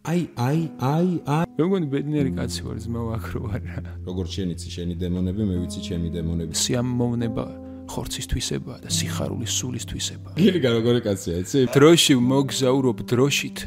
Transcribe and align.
აი 0.00 0.20
აი 0.32 0.60
აი 0.80 1.08
აი. 1.28 1.46
მე 1.60 1.64
მგონი 1.68 1.86
ბედნიერი 1.92 2.30
კაცი 2.32 2.62
ვარ 2.64 2.76
ძმა 2.80 3.00
აქ 3.20 3.24
რო 3.36 3.40
ვარ 3.44 3.60
როგორ 4.08 4.26
შენიცი 4.32 4.68
შენი 4.72 4.94
დემონები 4.96 5.42
მე 5.44 5.56
ვიცი 5.60 5.80
ჩემი 5.84 6.08
დემონები. 6.16 6.56
სიამოვნება 6.56 7.44
ხორცისთვისება 7.92 8.74
და 8.80 8.88
სიხარულის 8.88 9.52
სულისთვისება 9.60 10.28
გილიგა 10.40 10.70
როგორი 10.72 11.00
კაცია 11.04 11.34
იცი 11.44 11.58
დროში 11.76 12.14
მოგზაურობ 12.16 12.98
დროშით 13.12 13.58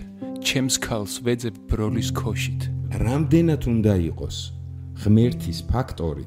ჩემს 0.42 0.76
ქალს 0.82 1.14
ვეძებ 1.22 1.56
ბროლის 1.70 2.10
ქოშით. 2.18 2.62
რამდენად 2.98 3.62
უნდა 3.70 3.94
იყოს 4.10 4.38
ღმერთის 5.06 5.60
ფაქტორი 5.70 6.26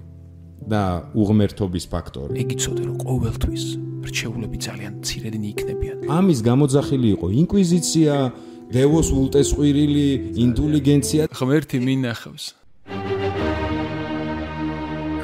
და 0.70 0.82
უღმერთობის 1.18 1.84
ფაქტორი? 1.91 2.32
იგი 2.46 2.57
ცოდე 2.62 2.82
რომ 2.86 2.96
ყოველთვის 3.02 3.64
რჩეულები 4.07 4.59
ძალიან 4.62 4.93
ცირედინი 5.02 5.48
იქნებიან. 5.50 5.96
ამის 6.07 6.38
გამოძახილი 6.46 7.09
იყო 7.18 7.27
ინკვიზიცია 7.43 8.14
დევოს 8.75 9.12
ულტესყვირილი 9.14 10.07
ინტელიგენცია 10.43 11.29
ღმერთი 11.39 11.79
მინახავს 11.86 12.46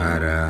არა 0.03 0.43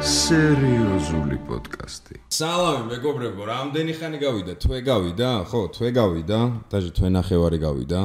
სერიოზული 0.00 1.36
პოდკასტი. 1.48 2.20
სალამი 2.32 2.84
მეგობრებო, 2.92 3.42
რამდენი 3.52 3.92
ხანი 4.00 4.18
გავიდა? 4.20 4.52
თვე 4.64 4.78
გავიდა? 4.84 5.30
ხო, 5.48 5.60
თვე 5.76 5.88
გავიდა. 5.96 6.40
დაჟე 6.72 6.90
თვე 6.96 7.08
ნახევარი 7.16 7.58
გავიდა. 7.60 8.00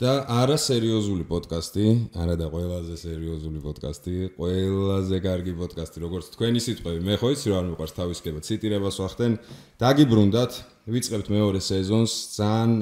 და 0.00 0.24
არა 0.32 0.56
სერიოზული 0.56 1.26
პოდკასტი, 1.28 1.86
არა 2.16 2.34
და 2.40 2.46
ყველაზე 2.48 2.94
სერიოზული 2.96 3.60
პოდკასტი, 3.60 4.14
ყველაზე 4.40 5.16
კარგი 5.20 5.52
პოდკასტი, 5.60 6.00
როგორც 6.00 6.30
თქვენი 6.32 6.60
სიტყვები. 6.64 7.00
მე 7.04 7.14
ხო 7.20 7.28
იცი 7.36 7.52
რა 7.52 7.56
არ 7.60 7.66
მიყვარს 7.68 7.94
თავისკება, 8.00 8.40
ციტირებას 8.40 8.96
ვახდენ. 8.96 9.32
დაგიბრუნდათ, 9.76 10.52
ვიწყებთ 10.90 11.26
მეორე 11.30 11.60
სეზონს. 11.62 12.12
ძალიან 12.36 12.72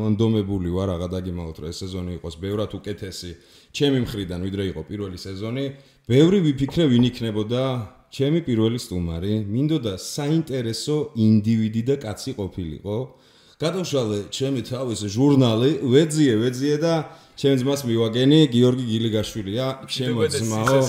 მონდომებული 0.00 0.68
ვარ, 0.72 0.88
აღა 0.96 1.08
დაგიმალოთ, 1.14 1.56
რომ 1.60 1.68
ეს 1.68 1.78
სეზონი 1.84 2.10
იყოს 2.18 2.34
ბევრად 2.40 2.72
უკეთესი 2.74 3.30
ჩემი 3.76 3.98
მხრიდან, 4.08 4.40
ვიდრე 4.46 4.62
იყო 4.72 4.82
პირველი 4.88 5.18
სეზონი. 5.20 5.64
ბევრი 6.08 6.38
ვიფიქრე 6.48 6.84
ვინ 6.88 7.04
იქნებოდა 7.12 7.62
ჩემი 8.08 8.40
პირველი 8.48 8.78
სტუმარი, 8.80 9.44
მინდოდა 9.44 9.94
საინტერესო 10.00 11.12
ინდივიდი 11.12 11.82
და 11.88 11.94
კაცი 12.00 12.32
ყოფილიყო. 12.40 12.96
გადავშალე 13.58 14.18
ჩემი 14.30 14.62
თავის 14.64 15.00
ჟურნალი, 15.12 15.70
ვეძიე, 15.82 16.34
ვეძიე 16.40 16.76
და 16.78 16.94
ჩემს 17.34 17.60
ძმას 17.66 17.80
მივაგენი, 17.90 18.40
გიორგი 18.54 18.84
გილიგაშვილია, 18.86 19.66
ჩემო 19.90 20.24
ძმაო. 20.30 20.80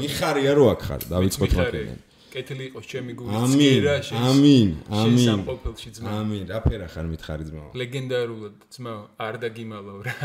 მიხარია 0.00 0.52
რო 0.54 0.64
აქ 0.70 0.80
ხარ, 0.86 1.02
დავიწყოთ 1.10 1.52
მაგენ. 1.58 2.09
კეთილი 2.34 2.64
იყოს 2.70 2.84
ჩემი 2.90 3.12
გული 3.18 3.34
ძგერა 3.52 3.94
შენ 4.08 4.18
ამინ 4.30 4.68
ამინ. 4.90 5.24
სამყოფელში 5.26 5.90
ძმა 5.96 6.08
ამინ 6.22 6.44
რა 6.50 6.58
ფერა 6.66 6.86
ხარ 6.94 7.06
მითხარი 7.12 7.44
ძმა 7.48 7.62
ლეგენდარულად 7.80 8.54
ძმა 8.74 8.94
არ 9.26 9.34
დაგიმალავ 9.42 9.98
რა. 10.06 10.16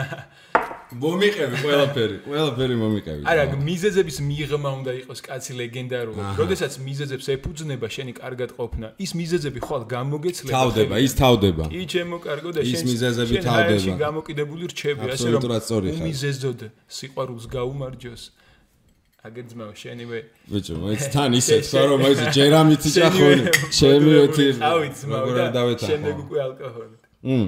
მომიყევი 1.02 1.56
ყველაფერი 1.66 2.18
ყველაფერი 2.30 2.76
მომიყევი 2.78 3.22
არა 3.26 3.44
მიზეზების 3.70 4.18
მიღმა 4.30 4.72
უნდა 4.80 4.92
იყოს 5.02 5.20
კაცი 5.28 5.52
ლეგენდარულად. 5.60 6.38
როდესაც 6.42 6.74
მიზეზებს 6.88 7.26
ეფუძნება 7.36 7.88
შენი 7.96 8.14
კარგად 8.22 8.50
ყოფნა 8.60 8.88
ის 9.02 9.12
მიზეზები 9.20 9.60
ხვალ 9.66 9.84
გამოგეცლება 9.96 10.54
თავდება 10.56 10.96
ის 11.02 11.14
თავდება. 11.18 11.64
კი 11.74 11.82
ჩემო 11.94 12.18
კარგო 12.22 12.50
და 12.56 12.62
შენ 12.62 12.74
ის 12.76 12.82
მიზეზები 12.92 13.36
თავდება. 13.50 13.84
შენ 13.86 13.98
გამოკიდებული 14.06 14.64
რჩები 14.72 15.06
ასე 15.16 15.28
რომ 15.34 15.42
მიზეზდოდ 16.06 16.60
სიყვარულს 16.98 17.46
გაუმარჯოს 17.56 18.24
აგერ 19.26 19.46
ძმაო 19.50 19.74
შენივე 19.74 20.20
ბიჭო 20.54 20.76
მოიც 20.86 21.04
თან 21.16 21.32
ისე 21.40 21.56
თქვა 21.66 21.82
რომ 21.90 22.00
მოიც 22.06 22.20
ჯერამითი 22.38 22.90
ჭახონი 22.94 23.44
ჩემი 23.74 24.12
ეთი 24.22 24.46
ავი 24.70 24.90
ძმაო 25.02 25.30
და 25.56 25.62
შემდეგ 25.82 26.16
უკვე 26.26 26.40
ალკოჰოლი. 26.46 26.96
მ 27.26 27.48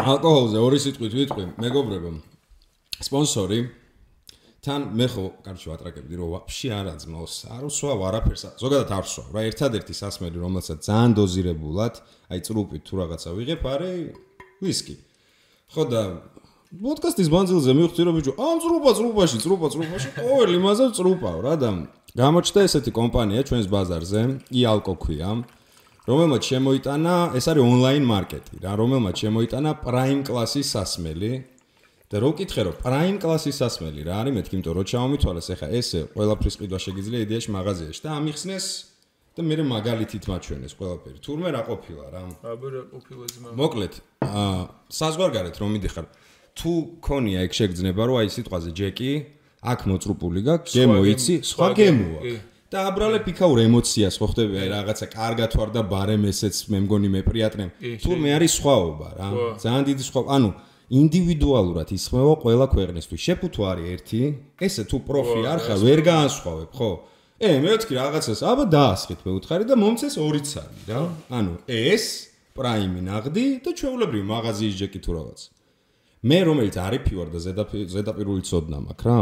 ალკოჰოლზე 0.00 0.58
ორი 0.64 0.78
სიტყვით 0.84 1.12
ვიტყვი 1.18 1.44
მეგობრებო. 1.60 2.10
სპონსორი. 3.04 3.58
თან 4.64 4.80
მე 4.96 5.06
ხო 5.12 5.24
კარჩო 5.44 5.68
ატრაკებდი 5.76 6.14
რომ 6.16 6.28
ვაფშე 6.34 6.68
არა 6.72 6.94
ძმაოს 7.04 7.34
არ 7.52 7.62
უსვა 7.68 7.94
არაფერს 8.08 8.44
ზოგადად 8.64 8.90
არ 8.96 9.04
უსვა 9.04 9.24
რა 9.36 9.40
ერთადერთი 9.52 9.94
სასმელი 10.00 10.38
რომელსაც 10.40 10.78
ძალიან 10.88 11.10
დოზირებულად 11.20 11.94
აი 12.32 12.38
წრუპით 12.48 12.82
თუ 12.88 12.94
რაღაცა 13.04 13.30
ვიღებ 13.36 13.60
არის 13.60 14.00
ვისკი. 14.64 14.94
ხო 15.68 15.82
და 15.92 16.02
პოდკასტის 16.74 17.28
ბანძილზე 17.30 17.72
მივხვდი 17.78 18.02
რომ 18.06 18.14
ბიჭო 18.18 18.32
ამ 18.34 18.56
წრუპა 18.62 18.90
წრუპაში 18.98 19.38
წრუპა 19.44 19.66
წრუპაში. 19.74 20.08
ყოველი 20.18 20.58
მასა 20.64 20.86
წრუპაო 20.98 21.38
რა 21.46 21.54
და 21.62 21.70
გამოჩნდა 22.18 22.60
ესეთი 22.66 22.90
კომპანია 22.98 23.40
ჩვენს 23.46 23.66
ბაზარზე 23.70 24.22
იალკო 24.58 24.94
ქვია 24.98 25.30
რომელმაც 26.10 26.42
შემოიტანა 26.50 27.14
ეს 27.38 27.46
არის 27.50 27.62
ონლაინ 27.64 28.04
მარკეტი 28.10 28.54
რა 28.64 28.72
რომელმაც 28.82 29.14
შემოიტანა 29.22 29.70
პრაიმ 29.86 30.20
კლასის 30.26 30.66
სასმელი. 30.74 31.32
და 32.10 32.16
რო 32.20 32.28
ვკითხე 32.34 32.62
რომ 32.66 32.74
პრაიმ 32.84 33.16
კლასის 33.22 33.56
სასმელი 33.58 34.00
რა 34.06 34.14
არის 34.22 34.34
მეთქი 34.36 34.54
იმიტომ 34.54 34.74
რომ 34.76 34.86
ჩამომითვალეს 34.90 35.48
ეხა 35.54 35.68
ესე 35.78 36.00
ყველაფრის 36.14 36.54
ყიდვა 36.60 36.78
შეგიძლია 36.86 37.20
იდეაში 37.26 37.50
მაღაზიაში 37.56 38.00
და 38.04 38.10
ამიხსნეს 38.18 38.66
და 39.34 39.40
მე 39.42 39.54
მაგალითით 39.66 40.24
მაჩვენეს 40.30 40.72
ყველაფერი. 40.78 41.18
თურმე 41.26 41.48
რა 41.50 41.62
ყოფილა 41.66 42.04
რა? 42.14 42.22
აბა 42.54 42.68
რა 42.70 42.82
ყოფილა 42.94 43.24
ძმა? 43.34 43.48
მოკლედ 43.58 43.94
აა 44.22 44.62
საზღვარგარეთ 44.94 45.56
რომ 45.58 45.70
მიდიხარ 45.74 46.06
თუ 46.58 46.72
ქონია 47.04 47.44
ეგ 47.46 47.52
შეგძნება 47.58 48.02
რომ 48.08 48.16
აი 48.22 48.28
სიტყვაზე 48.34 48.70
ჯეკი 48.80 49.12
აქ 49.74 49.80
მოწრუპული 49.90 50.40
გაქვს 50.48 50.74
გემო 50.78 51.00
იცი 51.14 51.34
სხვა 51.50 51.68
გემოა 51.78 52.34
და 52.74 52.78
აბრალე 52.90 53.18
ფიქაურ 53.26 53.58
ემოციას 53.64 54.14
ხო 54.18 54.26
ხდები 54.34 54.54
აი 54.62 54.68
რაღაცა 54.74 55.06
კარგად 55.14 55.50
ვარ 55.58 55.70
და 55.74 55.82
ბარემ 55.94 56.24
ესეც 56.30 56.56
მე 56.70 56.78
მგონი 56.84 57.08
მე 57.14 57.20
პრიატნე 57.26 57.66
თუ 58.02 58.10
მე 58.22 58.30
არის 58.38 58.52
სხვაობა 58.58 59.08
რა 59.18 59.28
ძალიან 59.62 59.84
დიდი 59.90 60.04
სხვა 60.10 60.22
ანუ 60.36 60.50
ინდივიდუალურად 60.92 61.88
ისხმევა 61.96 62.34
ყველა 62.44 62.66
ქვეყნისთვის. 62.74 63.20
შეფუთო 63.24 63.62
არის 63.72 63.86
ერთი 63.94 64.20
ესე 64.60 64.82
თუ 64.84 64.96
პროფი 65.08 65.40
არ 65.48 65.58
ხარ 65.64 65.78
ვერ 65.80 66.00
გაანსხვავებ 66.08 66.70
ხო. 66.76 66.90
ე 67.40 67.50
მე 67.64 67.70
ვთქვი 67.74 67.94
რაღაცას 67.98 68.40
აბა 68.44 68.64
დაასხით 68.68 69.20
მე 69.24 69.30
უთხარი 69.38 69.64
და 69.64 69.74
მომცეს 69.80 70.14
ორიც 70.20 70.48
არის 70.60 70.84
რა. 70.92 71.02
ანუ 71.32 71.52
ეს 71.66 72.04
პრაიმი 72.52 73.00
ნაღდი 73.08 73.46
და 73.64 73.70
ჩვეულებრივი 73.80 74.24
მაღაზიის 74.28 74.74
ჯეკი 74.80 75.00
თუ 75.00 75.10
რაღაცა 75.18 75.53
მე 76.24 76.38
რომელიც 76.48 76.76
არის 76.80 77.02
ფივარ 77.04 77.28
და 77.34 77.38
ზედაპირული 77.94 78.42
ცოდნა 78.48 78.78
მაქვს 78.88 79.04
რა. 79.04 79.16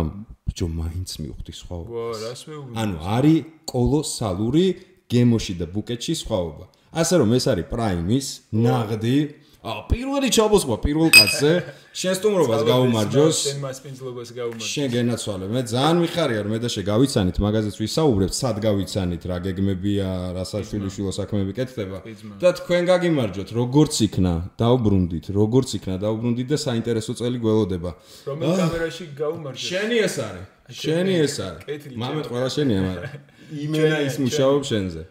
ბიჭო 0.46 0.66
მაინც 0.70 1.10
მივხვდი 1.22 1.52
სხვაობა 1.58 1.90
ვა 1.90 2.06
რას 2.22 2.42
მეუბნები 2.46 2.78
ანუ 2.82 2.96
არის 3.16 3.38
კოლოსალური 3.72 4.66
გემოში 5.12 5.54
და 5.60 5.66
ბუკეტში 5.74 6.14
სხვაობა 6.22 6.64
ასე 7.02 7.14
რომ 7.22 7.30
ეს 7.38 7.44
არის 7.52 7.66
პრაიმის 7.72 8.26
ნაღდი. 8.52 9.18
პირველი 9.62 10.28
ჩაბოსვა 10.36 10.76
პირველ 10.82 11.08
კაცზე 11.14 11.52
შენ 11.92 12.14
სტუმრობას 12.16 12.62
გაუმარჯოს 12.64 13.38
შენ 13.44 13.58
მასპინძლობას 13.60 14.30
გაუმარჯოს 14.32 14.68
შენ 14.72 14.86
გენაცვალე 14.92 15.48
მე 15.52 15.60
ძალიან 15.72 15.98
მიხარია 16.00 16.40
რომ 16.44 16.52
მე 16.56 16.58
და 16.64 16.68
შე 16.72 16.82
გავიცანით 16.88 17.36
მაგაზეც 17.44 17.76
ვისაუბრებთ 17.82 18.34
სად 18.38 18.56
გავიცანით 18.64 19.22
რა 19.28 19.36
გეგმებია 19.44 20.08
რა 20.32 20.44
საშვილიშვილო 20.48 21.12
საქმეები 21.12 21.52
კეთდება. 21.52 21.98
და 22.40 22.50
თქვენ 22.60 22.82
გაგიმარჯოთ 22.88 23.48
როგორც 23.60 23.94
იქნა 24.08 24.32
დაუბრუნდით 24.56 25.26
როგორც 25.36 25.68
იქნა 25.76 25.94
დაუბრუნდით 26.00 26.48
და 26.48 26.58
საინტერესო 26.64 27.12
წელი 27.20 27.38
გველოდება. 27.44 27.90
რომელ 28.24 28.52
კამერაში 28.56 29.04
გაუმარჯოს 29.12 29.68
შენი 29.68 29.96
ეს 30.08 30.16
არის? 30.16 30.44
შენი 30.72 31.14
ეს 31.28 31.36
არის? 31.44 31.62
მამეთ 31.92 32.26
ყველა 32.32 32.48
შენია 32.56 32.80
მაგრამ 32.88 33.12
იმენა 33.68 33.96
ის 34.08 34.16
მუშაობს 34.16 34.66
შენზე. 34.72 35.02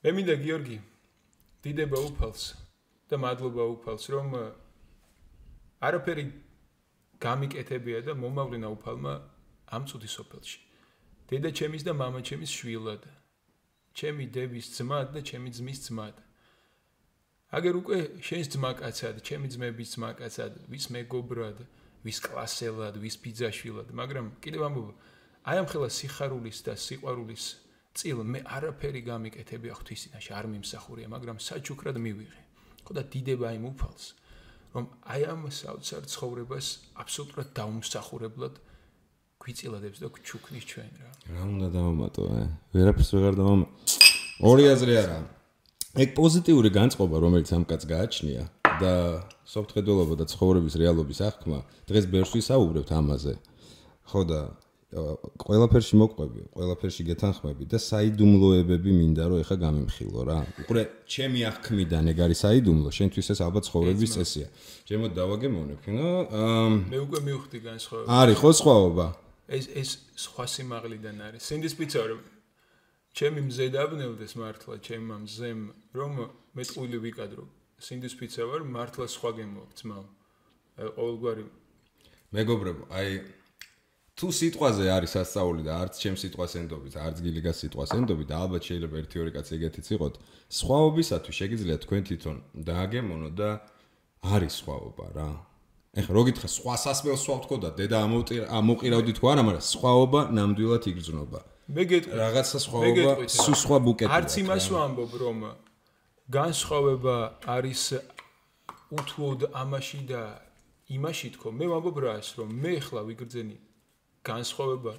მე 0.00 0.10
მინდა 0.16 0.34
გიორგი 0.40 0.76
დიდება 1.68 1.98
უფალს 2.08 2.42
და 3.12 3.16
მადლობა 3.20 3.62
უფალს 3.76 4.04
რომ 4.08 4.26
არაფერი 5.80 6.24
გამიკეთებია 7.20 8.00
და 8.04 8.12
მომავლინა 8.16 8.68
უფალმა 8.76 9.14
ამ 9.76 9.82
წუდი 9.88 10.08
სოფელში. 10.16 10.60
დედა 11.30 11.50
ჩემის 11.56 11.82
და 11.88 11.92
მამა 11.96 12.20
ჩემის 12.26 12.50
შვილად. 12.50 13.02
ჩემი 13.94 14.24
დევის 14.34 14.66
ძმად 14.76 15.06
და 15.14 15.20
ჩემი 15.20 15.50
ძმის 15.56 15.78
ძმად. 15.86 16.16
აგერ 17.50 17.74
უკვე 17.82 17.98
შენს 18.22 18.48
ძმაკაცად, 18.54 19.14
ჩემი 19.26 19.46
ძმების 19.50 19.88
ძმაკაცად, 19.94 20.52
ვის 20.70 20.84
მეგობრად, 20.94 21.58
ვის 22.06 22.18
კლასელად, 22.22 22.94
ვის 23.02 23.16
ბიძაშვილად, 23.22 23.88
მაგრამ 23.90 24.26
კიდევ 24.38 24.62
ამბობ, 24.68 24.88
აი 25.50 25.56
ამ 25.58 25.66
ხელა 25.66 25.88
სიხარულის 25.90 26.58
და 26.62 26.72
სიყვარულის 26.78 27.44
წილ 27.96 28.22
მე 28.22 28.40
არაფერი 28.46 29.00
გამიკეთებია 29.02 29.74
ღვთისინაში, 29.74 30.30
არ 30.30 30.46
მიმსახურია, 30.46 31.08
მაგრამ 31.10 31.42
საჩუქრად 31.42 31.96
მივიღე. 31.98 32.40
ხო 32.86 32.92
და 32.94 33.02
დიდება 33.02 33.48
იმ 33.58 33.64
უფალს. 33.74 34.19
რომ 34.74 34.84
აი 35.10 35.22
ამ 35.32 35.40
საოცარ 35.50 36.02
ცხოვრებას 36.06 36.66
აბსოლუტურად 37.02 37.48
დაუმსახურებლად 37.58 38.54
გვიწილადებს 39.40 39.98
და 40.04 40.08
გვჩუქნის 40.14 40.64
ჩვენ 40.70 40.90
რა. 41.00 41.10
რა 41.32 41.42
უნდა 41.48 41.68
დავამატო, 41.74 42.22
ე? 42.38 42.42
ვერაფერს 42.76 43.10
ვეღარ 43.16 43.34
დავამ. 43.40 43.62
ორი 44.46 44.64
აზრი 44.70 44.94
არა. 45.00 45.18
ეგ 45.96 46.08
პოზიტიური 46.14 46.70
განწყობა, 46.70 47.16
რომელიც 47.24 47.48
ამ 47.56 47.64
კაც 47.66 47.82
გააჩნია 47.88 48.42
და 48.78 48.94
საფრთხედელობა 49.48 50.14
და 50.20 50.24
ცხოვრების 50.30 50.74
რეალობის 50.78 51.18
აღქმა, 51.24 51.58
დღეს 51.88 52.04
ბევრს 52.12 52.32
ვისაუბრებთ 52.36 52.90
ამაზე. 52.94 53.34
ხო 54.06 54.20
და 54.28 54.40
ყველაფერში 54.90 55.94
მოყვები, 56.02 56.40
ყველაფერში 56.50 57.02
გეთანხმები 57.06 57.64
და 57.70 57.78
საიდუმლოებები 57.78 58.90
მინდა 58.90 59.24
რომ 59.30 59.38
ეხა 59.46 59.56
გამიმხილო 59.62 60.20
რა. 60.26 60.38
უყურე, 60.66 60.82
ჩემი 61.06 61.40
აღქმიდან 61.46 62.04
ეგ 62.10 62.18
არის 62.26 62.38
საიდუმლო, 62.42 62.90
შენთვის 62.90 63.26
ეს 63.30 63.40
ალბათ 63.46 63.64
ცხოვრების 63.70 64.10
წესია. 64.18 64.46
ჩემო 64.90 65.06
დავაგემოვნებ, 65.14 65.80
ნო? 65.94 66.10
მე 66.90 66.98
უკვე 67.06 67.18
მივხვდი 67.22 67.58
განსხვავება. 67.70 68.08
არის 68.10 68.36
ხო 68.42 68.50
სხვაობა? 68.50 69.06
ეს 69.50 69.64
ეს 69.74 69.90
სხვა 70.14 70.44
სიმაღლიდან 70.46 71.16
არის. 71.26 71.40
სინდის 71.46 71.74
პიცა 71.78 72.02
რომ 72.10 72.20
ჩემი 73.14 73.40
მზე 73.46 73.66
დაბნევდეს 73.74 74.32
მართლა 74.38 74.74
ჩემმა 74.86 75.16
მზემ 75.26 75.60
რომ 75.94 76.12
მე 76.54 76.62
ტყუილი 76.66 76.98
ვიკადრო. 77.06 77.44
სინდის 77.78 78.14
პიცა 78.18 78.42
ვარ 78.46 78.62
მართლა 78.66 79.06
სხვა 79.06 79.30
გემოაქვს 79.38 79.78
ძმაო. 79.78 80.04
ყოველგვარი 80.98 81.44
მეგობრებო, 82.30 82.82
აი 82.94 83.10
თუ 84.20 84.28
სიტყვაზე 84.36 84.84
არის 84.92 85.12
სასწაული 85.16 85.62
და 85.64 85.72
არც 85.80 85.96
ჩემ 85.96 86.16
სიტყვას 86.20 86.52
ენდობით, 86.60 86.94
არც 87.00 87.16
გილიგას 87.24 87.56
სიტყვას 87.64 87.92
ენდობით 87.96 88.26
და 88.28 88.36
ალბათ 88.44 88.62
შეიძლება 88.68 88.96
ერთი 89.00 89.16
ორი 89.22 89.30
კაცი 89.32 89.52
ეგეთიც 89.56 89.86
იყოთ, 89.96 90.14
სხვაობისათვის 90.60 91.36
შეგიძლიათ 91.40 91.80
თქვენ 91.88 92.02
თვითონ 92.08 92.36
დააგემონო 92.68 93.30
და 93.40 93.50
არის 94.20 94.52
სხვაობა 94.60 95.06
რა. 95.16 95.30
ეხლა 95.96 96.12
რო 96.12 96.22
გითხრა 96.28 96.48
სხვა 96.52 96.74
სასმელს 96.84 97.22
სხვა 97.24 97.36
თქო 97.48 97.56
და 97.64 97.70
დედა 97.80 97.98
ამოყირავდი 98.60 99.12
თქვა 99.16 99.28
არა, 99.32 99.42
მაგრამ 99.48 99.64
სხვაობა 99.72 100.20
ნამდვილად 100.36 100.84
იგრძნობა. 100.92 101.40
მე 101.70 101.82
გეტყვი 101.88 102.14
რაღაცა 102.20 102.58
სხვაობა 102.66 103.10
სუ 103.40 103.52
სხვა 103.56 103.76
ბუკეტია. 103.88 104.12
არც 104.20 104.32
იმას 104.44 104.64
ვამბობ 104.74 105.12
რომ 105.16 105.38
განსხვავება 106.28 107.16
არის 107.56 107.82
უთუოდ 109.00 109.40
ამაში 109.64 110.00
და 110.12 110.22
იმაში 110.92 111.28
თქო 111.40 111.48
მე 111.56 111.66
ვამბობ 111.72 111.96
რა 112.04 112.14
ის 112.20 112.28
რომ 112.36 112.48
მე 112.62 112.74
ხლა 112.84 113.02
ვიგრძენი 113.08 113.56
განსხვავება 114.26 114.94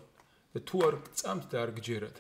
და 0.54 0.60
თუ 0.68 0.78
არ 0.88 0.96
წამთ 1.20 1.44
და 1.52 1.58
არ 1.64 1.72
გჯერათ 1.78 2.18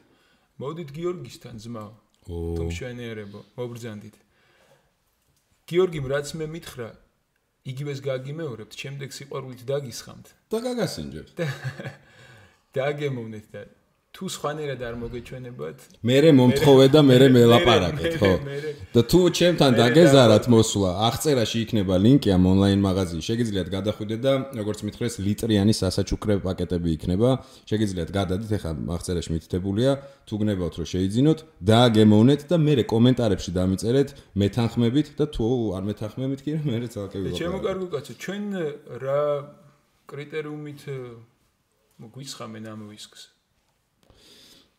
მოდით 0.61 0.89
გიორგისთან 0.93 1.55
ძმა 1.63 1.85
თუ 2.27 2.63
მშვენიერებო 2.69 3.39
მობრძანდით. 3.57 4.15
გიორგიმ 5.65 6.05
რაც 6.11 6.27
მე 6.37 6.45
მითხრა 6.53 6.89
იგივეს 7.71 7.99
გაგიმეორებთ 8.05 8.73
შემდეგ 8.81 9.09
სიყვარულით 9.17 9.61
დაგისხამთ. 9.65 10.27
და 10.51 10.57
გაგასინჯებთ. 10.67 11.37
დაგემოვნეთ 12.77 13.45
და 13.53 13.61
თუ 14.11 14.27
სხვანაირად 14.27 14.81
არ 14.83 14.95
მოგეჩვენებათ 15.01 15.77
მე 16.03 16.17
მომთხოვე 16.35 16.87
და 16.91 16.99
მე 17.07 17.15
მელაპარაკეთ 17.31 18.13
ხო? 18.19 18.31
და 18.91 19.01
თუ 19.07 19.19
ჩემთან 19.39 19.71
დაგეზარათ 19.79 20.45
მოსვლა 20.51 20.91
აღწერაში 21.07 21.57
იქნება 21.63 21.95
ლინკი 21.95 22.29
ამ 22.35 22.43
ონლაინ 22.51 22.83
მაღაზიაში 22.83 23.27
შეგიძლიათ 23.31 23.69
გადახვიდეთ 23.71 24.19
და 24.27 24.33
როგორც 24.59 24.79
მითხრეს 24.83 25.15
ლიტრიანი 25.23 25.73
სასაჩუქრე 25.79 26.35
პაკეტები 26.43 26.89
იქნება. 26.97 27.29
შეგიძლიათ 27.71 28.09
გადადით 28.19 28.51
ეხლა 28.59 28.71
აღწერაში 28.99 29.29
მითითებულია. 29.31 29.91
თუ 30.27 30.33
გნებავთ 30.43 30.75
რომ 30.79 30.87
შეიძინოთ 30.91 31.39
დააგემოვნეთ 31.71 32.41
და 32.51 32.55
მე 32.67 32.83
კომენტარებში 32.91 33.51
დამიწერეთ 33.55 34.09
მეთანხმებით 34.43 35.07
და 35.19 35.25
თუ 35.35 35.47
არ 35.75 35.83
მეთანხმებით 35.87 36.39
კი 36.45 36.51
მე 36.67 36.87
ცალკე 36.93 37.17
ვილაპარაკე 37.19 37.39
ჩემო 37.39 37.59
კარგო 37.63 37.87
კაცო 37.95 38.13
ჩვენ 38.23 38.43
რა 39.03 39.21
კრიტერიუმით 40.11 40.81
გვისხამენ 42.15 42.65
ამ 42.71 42.81
ვისკს 42.91 43.30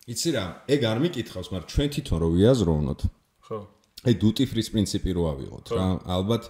იცი 0.03 0.29
რა, 0.35 0.45
ეგ 0.67 0.81
არ 0.83 0.97
მიკითხავს, 1.03 1.47
მაგრამ 1.53 1.69
ჩვენ 1.71 1.89
თვითონ 1.95 2.17
რო 2.19 2.29
ვიაზროვნოთ. 2.35 3.01
ხო. 3.47 3.59
ეგ 4.03 4.15
duty 4.19 4.43
free 4.51 4.67
პრინციპი 4.73 5.11
რო 5.15 5.23
ავიღოთ 5.31 5.65
რა, 5.71 5.85
ალბათ 6.03 6.43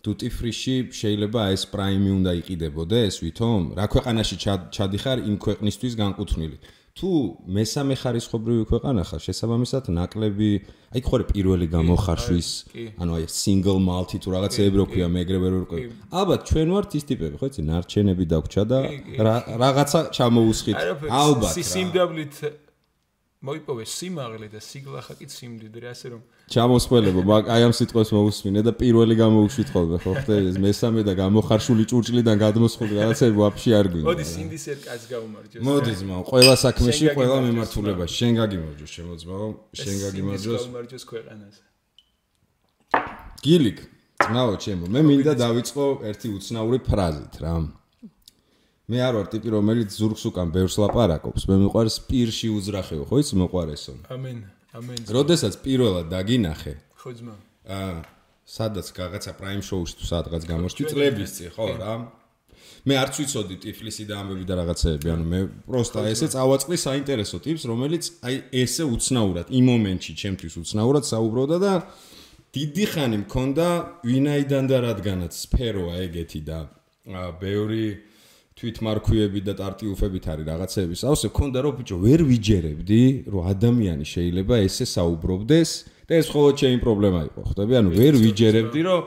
duty 0.00 0.28
free-ში 0.30 0.94
შეიძლება 0.94 1.40
ეს 1.52 1.62
პრაიმი 1.74 2.10
უნდა 2.18 2.32
იყიდებოდეს 2.40 3.14
ვითომ, 3.20 3.60
რა 3.76 3.84
ქვეყანაში 3.94 4.36
ჩადიხარ 4.70 5.18
იმ 5.28 5.36
ქვეყნისთვის 5.44 5.92
განკუთვნილი. 6.02 6.58
თუ 6.90 7.10
მესამე 7.56 7.94
ხარისხობრივი 8.02 8.64
ქვეყანა 8.70 9.02
ხარ, 9.08 9.20
შესაბამისად 9.26 9.84
ნაკლები, 9.94 10.50
აი 10.94 11.00
ხო 11.06 11.16
რა 11.20 11.24
პირველი 11.34 11.66
გამოხარშვის, 11.74 12.48
ანუ 13.00 13.10
აი 13.18 13.24
single 13.30 13.78
multi 13.78 14.16
თუ 14.22 14.28
რაღაცეები 14.36 14.76
რო 14.80 14.86
ქვია, 14.90 15.08
მეგრე 15.10 15.38
ვერ 15.42 15.52
ვიყევი. 15.60 15.92
ალბათ 16.10 16.40
ჩვენ 16.50 16.68
ვართ 16.74 16.90
ის 16.98 17.04
ტიპები, 17.10 17.36
ხო 17.40 17.46
იცი, 17.50 17.62
ნარჩენები 17.70 18.24
დაგჭა 18.32 18.62
და 18.70 18.78
რაღაცა 19.62 20.00
ჩამოუსხით. 20.16 20.76
ალბათ. 21.08 21.52
სიმდაბლით 21.72 22.34
მოიპოვე 23.40 23.84
სიმაღლე 23.88 24.48
და 24.52 24.60
სიგლახა 24.60 25.14
კი 25.16 25.26
სიმდიდრე 25.32 25.86
ასე 25.88 26.06
რომ 26.12 26.20
ჩამოსხველებო 26.52 27.22
მაგ 27.24 27.46
აი 27.48 27.62
ამ 27.68 27.72
სიტყვას 27.72 28.10
მოусმინე 28.12 28.60
და 28.68 28.72
პირველი 28.76 29.16
გამოუშვით 29.16 29.68
ხოლმე 29.72 29.98
ხო 30.04 30.12
ხტე 30.20 30.36
ეს 30.50 30.56
მესამე 30.60 31.00
და 31.08 31.12
გამოხარშული 31.16 31.84
ჭურჭლიდან 31.88 32.36
გადმოსხული 32.36 32.92
რაღაცები 33.00 33.36
ვაფშე 33.40 33.70
არ 33.80 33.86
გვინდა. 33.96 34.06
მოდი 34.12 34.24
სინდისერ 34.28 34.76
კაც 34.84 35.02
გაუმარჯოს 35.08 35.62
მოდი 35.64 35.92
ძმაო 36.00 36.22
ყველა 36.28 36.54
საქმეში 36.64 37.06
ყველა 37.16 37.36
მემართულება 37.48 38.04
შენ 38.12 38.32
გაგიმარჯოს 38.44 38.90
შემოძმაო 39.00 39.48
შენ 39.80 39.96
გაგიმარჯოს. 40.04 40.60
გაუმარჯოს 40.60 41.04
ქვეყანას. 41.08 41.54
გილიკ 43.40 43.78
ძმაო 44.20 44.52
ჩემო 44.60 44.84
მე 44.92 45.00
მინდა 45.08 45.32
დავიწყო 45.40 45.84
ერთი 46.12 46.28
უცნაური 46.36 46.78
ფრაზით 46.84 47.34
რა 47.40 47.79
მე 48.90 48.98
არ 49.06 49.14
ვარ 49.18 49.26
ტიპი 49.30 49.48
რომელიც 49.54 49.94
ზურგს 49.94 50.24
უკან 50.30 50.48
ბევრს 50.50 50.76
ლაპარაკობს. 50.82 51.46
მე 51.46 51.56
მიყვარს 51.62 51.96
პირში 52.10 52.48
უძრახეო 52.58 53.04
ხო 53.06 53.16
იცი 53.22 53.34
მოყვარესო? 53.38 53.92
ამენ 54.10 54.38
ამენ 54.74 54.98
როდესაც 55.14 55.54
პირველად 55.62 56.06
დაგინახე 56.10 56.74
ხო 56.98 57.10
ძმა 57.18 57.34
აა 57.70 57.94
სადაც 58.50 58.86
რაღაცა 58.98 59.32
პრაიმ 59.38 59.62
შოუში 59.62 59.94
თუ 59.94 60.04
სადღაც 60.10 60.42
გამოსჭი 60.50 60.82
წლების 60.90 61.30
წინ 61.38 61.50
ხო 61.54 61.66
რა. 61.78 61.94
მე 62.88 62.94
არც 62.96 63.14
ვიცოდი 63.20 63.56
ტიფლისი 63.62 64.04
და 64.10 64.14
ამბები 64.24 64.44
და 64.48 64.54
რაღაცეები 64.58 65.08
ანუ 65.14 65.24
მე 65.30 65.40
პროსტა 65.68 66.00
ესე 66.10 66.26
წავაწყდი 66.34 66.76
საინტერესო 66.80 67.38
ტიპს 67.46 67.64
რომელიც 67.70 68.04
აი 68.26 68.36
ესე 68.62 68.84
უცნაურად 68.88 69.46
იმ 69.52 69.64
მომენტში 69.70 70.12
ჩემთვის 70.22 70.54
უცნაურად 70.64 71.04
საუბრობდა 71.04 71.58
და 71.60 71.72
დიდი 72.56 72.86
ხანი 72.90 73.18
მქონდა 73.24 73.66
ვინაიდან 74.08 74.64
და 74.70 74.76
რადგანაც 74.88 75.32
სფეროა 75.44 75.94
ეგეთი 76.08 76.40
და 76.48 76.58
ბევრი 77.38 78.09
თვითმარქვიები 78.60 79.40
და 79.40 79.52
ტარტიუფებით 79.56 80.24
არის 80.32 80.46
რაღაცეების. 80.50 81.00
აუსე 81.08 81.28
ქონდა 81.32 81.58
რომ 81.64 81.72
ბიჭო 81.80 81.96
ვერ 82.04 82.20
ვიჯერებდი 82.28 83.02
რომ 83.32 83.42
ადამიანი 83.52 84.04
შეიძლება 84.04 84.54
ესე 84.68 84.84
საუბრობდეს 84.84 85.70
და 86.04 86.12
ეს 86.20 86.26
ხოლმე 86.28 86.52
ჩემი 86.60 86.78
პრობლემა 86.84 87.20
იყო. 87.30 87.40
ხვდები? 87.48 87.72
ანუ 87.80 87.90
ვერ 87.96 88.14
ვიჯერებდი 88.20 88.80
რომ 88.84 89.00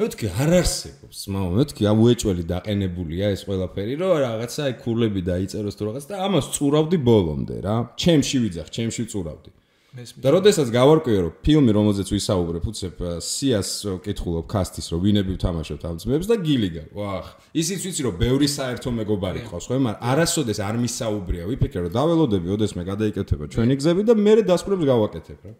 მეთქი 0.00 0.26
არ 0.32 0.50
არსებობს. 0.62 1.18
მაო 1.34 1.48
მეთქი 1.58 1.82
აუეჭველი 1.92 2.44
დაყენებულია 2.54 3.26
ეს 3.34 3.42
ყველაფერი 3.44 3.94
რომ 4.00 4.12
რაღაცა 4.24 4.60
აი 4.70 4.74
ქურლები 4.80 5.20
დაიწეროს 5.26 5.74
თუ 5.76 5.82
რაღაც 5.90 6.04
და 6.08 6.14
ამას 6.24 6.46
წურავდი 6.56 6.98
ბოლომდე 7.04 7.56
რა. 7.66 7.76
ჩემში 8.00 8.36
ვიძახ, 8.44 8.66
ჩემში 8.70 9.02
წურავდი. 9.12 9.50
და 9.90 10.30
როდესაც 10.30 10.68
გავარკვიე 10.70 11.18
რომ 11.18 11.32
ფილმი 11.42 11.72
რომელზეც 11.74 12.12
ვისაუბრებ 12.14 12.66
უცებ 12.70 13.00
სიას 13.26 13.70
კითხულობ 14.06 14.46
კასტის 14.46 14.86
რომ 14.94 15.00
ვინები 15.02 15.34
ვთამაშობთ 15.34 15.86
ამ 15.90 15.96
ძმებს 15.98 16.30
და 16.30 16.36
გილიგა 16.46 16.84
ვახ 16.94 17.26
ისიც 17.58 17.80
ვიცი 17.90 18.06
რომ 18.06 18.14
ბევრი 18.22 18.46
საერთო 18.46 18.90
მეგობარი 18.94 19.42
ყავს 19.50 19.66
ხო? 19.66 19.80
მაგრამ 19.82 20.06
არასოდეს 20.14 20.58
არ 20.62 20.78
მისაუბრია. 20.78 21.42
ვიფიქრე 21.50 21.80
რომ 21.90 21.92
დაველოდები 21.98 22.54
ოდესმე 22.54 22.82
გადაიკეთება 22.86 23.44
ჩვენი 23.50 23.74
გზები 23.82 24.02
და 24.06 24.14
მე 24.14 24.34
დასკვნებს 24.46 24.84
გავაკეთებ 24.94 25.38
რა 25.42 25.52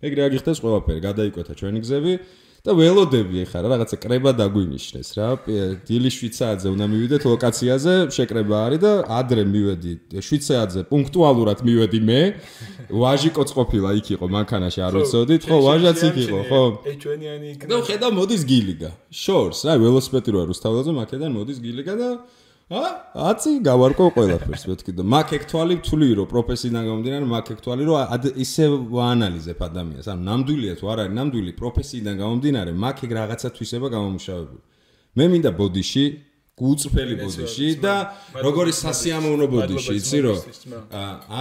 ეგრე 0.00 0.20
აგიხდეს 0.28 0.58
ყველაფერი 0.64 1.00
გადაიკვეთა 1.04 1.52
ჩვენი 1.60 1.80
გზები 1.84 2.14
და 2.60 2.74
ველოდები 2.76 3.44
ხარ 3.48 3.64
რა 3.64 3.68
რაღაცა 3.72 3.96
კრება 4.04 4.30
დაგვინიშნეს 4.36 5.10
რა. 5.16 5.28
დილის 5.88 6.14
შვიცაძე 6.20 6.68
უნდა 6.68 6.86
მივიდეთ 6.92 7.22
ლოკაციაზე 7.24 7.94
შეკრება 8.12 8.56
არის 8.68 8.80
და 8.84 8.92
ადრე 9.16 9.42
მივედი 9.48 9.92
შვიცაძე 10.20 10.80
პუნქტუალურად 10.92 11.64
მივედი 11.64 12.00
მე. 12.04 12.20
ვაჟი 12.92 13.30
კოც 13.32 13.48
ყოფილა 13.56 13.90
იქ 14.00 14.06
იყო 14.12 14.26
მანქანაში 14.28 14.80
არ 14.84 14.92
ვიცოდით 15.00 15.42
ხო 15.48 15.56
ვაჟაც 15.68 15.98
იქ 16.04 16.16
იყო 16.20 16.40
ხო. 16.52 16.62
ე 16.84 16.92
ჩვენიანი 17.00 17.46
იქ 17.56 17.60
და 17.64 17.76
ხედა 17.80 18.08
მოდის 18.12 18.42
გილიგა. 18.44 18.90
შორს 19.08 19.58
რა 19.64 19.72
ველოსიპედი 19.80 20.28
როა 20.36 20.44
რუსთაველზე 20.52 20.92
მაქედან 21.00 21.30
მოდის 21.32 21.58
გილიგა 21.64 21.94
და 21.96 22.08
ა? 22.70 22.82
აცი 23.30 23.52
გავარკვე 23.66 24.06
ყველაფერს 24.14 24.64
მეთქი 24.70 24.92
და 24.94 25.02
მაგ 25.02 25.28
ექტვალი 25.38 25.74
ვთვლი 25.82 26.08
რომ 26.22 26.26
პროფესიიდან 26.30 26.82
გამომდინარე 26.86 27.26
მაგ 27.26 27.46
ექტვალი 27.54 27.82
რომ 27.90 27.96
ისე 28.44 28.64
ვაანალიზებ 28.94 29.58
ადამიანს. 29.66 30.06
ანუ 30.06 30.22
ნამდვილია 30.30 30.74
თუ 30.78 30.84
არ 30.92 30.98
არის 31.02 31.14
ნამდვილი 31.18 31.52
პროფესიიდან 31.58 32.14
გამომდინარე 32.22 32.70
მაგ 32.84 32.96
ეგ 33.04 33.10
რაღაცა 33.18 33.48
თვისება 33.58 33.86
გამომუშავებული. 33.90 34.62
მე 35.18 35.24
მინდა 35.34 35.50
ბოდიში 35.58 36.04
გულწრფელი 36.60 37.14
ბოდიში 37.24 37.68
და 37.82 37.94
როგორი 38.46 38.72
სასიამოვნო 38.84 39.46
ბოდიში 39.50 39.92
იცი 39.98 40.18
რომ 40.26 40.38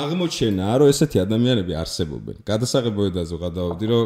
აღმოჩენა 0.02 0.68
რომ 0.82 0.88
ესეთი 0.90 1.18
ადამიანები 1.28 1.74
არსებობენ. 1.84 2.38
გადასაღებოედაზე 2.50 3.36
გადავდი 3.46 3.86
რომ 3.94 4.06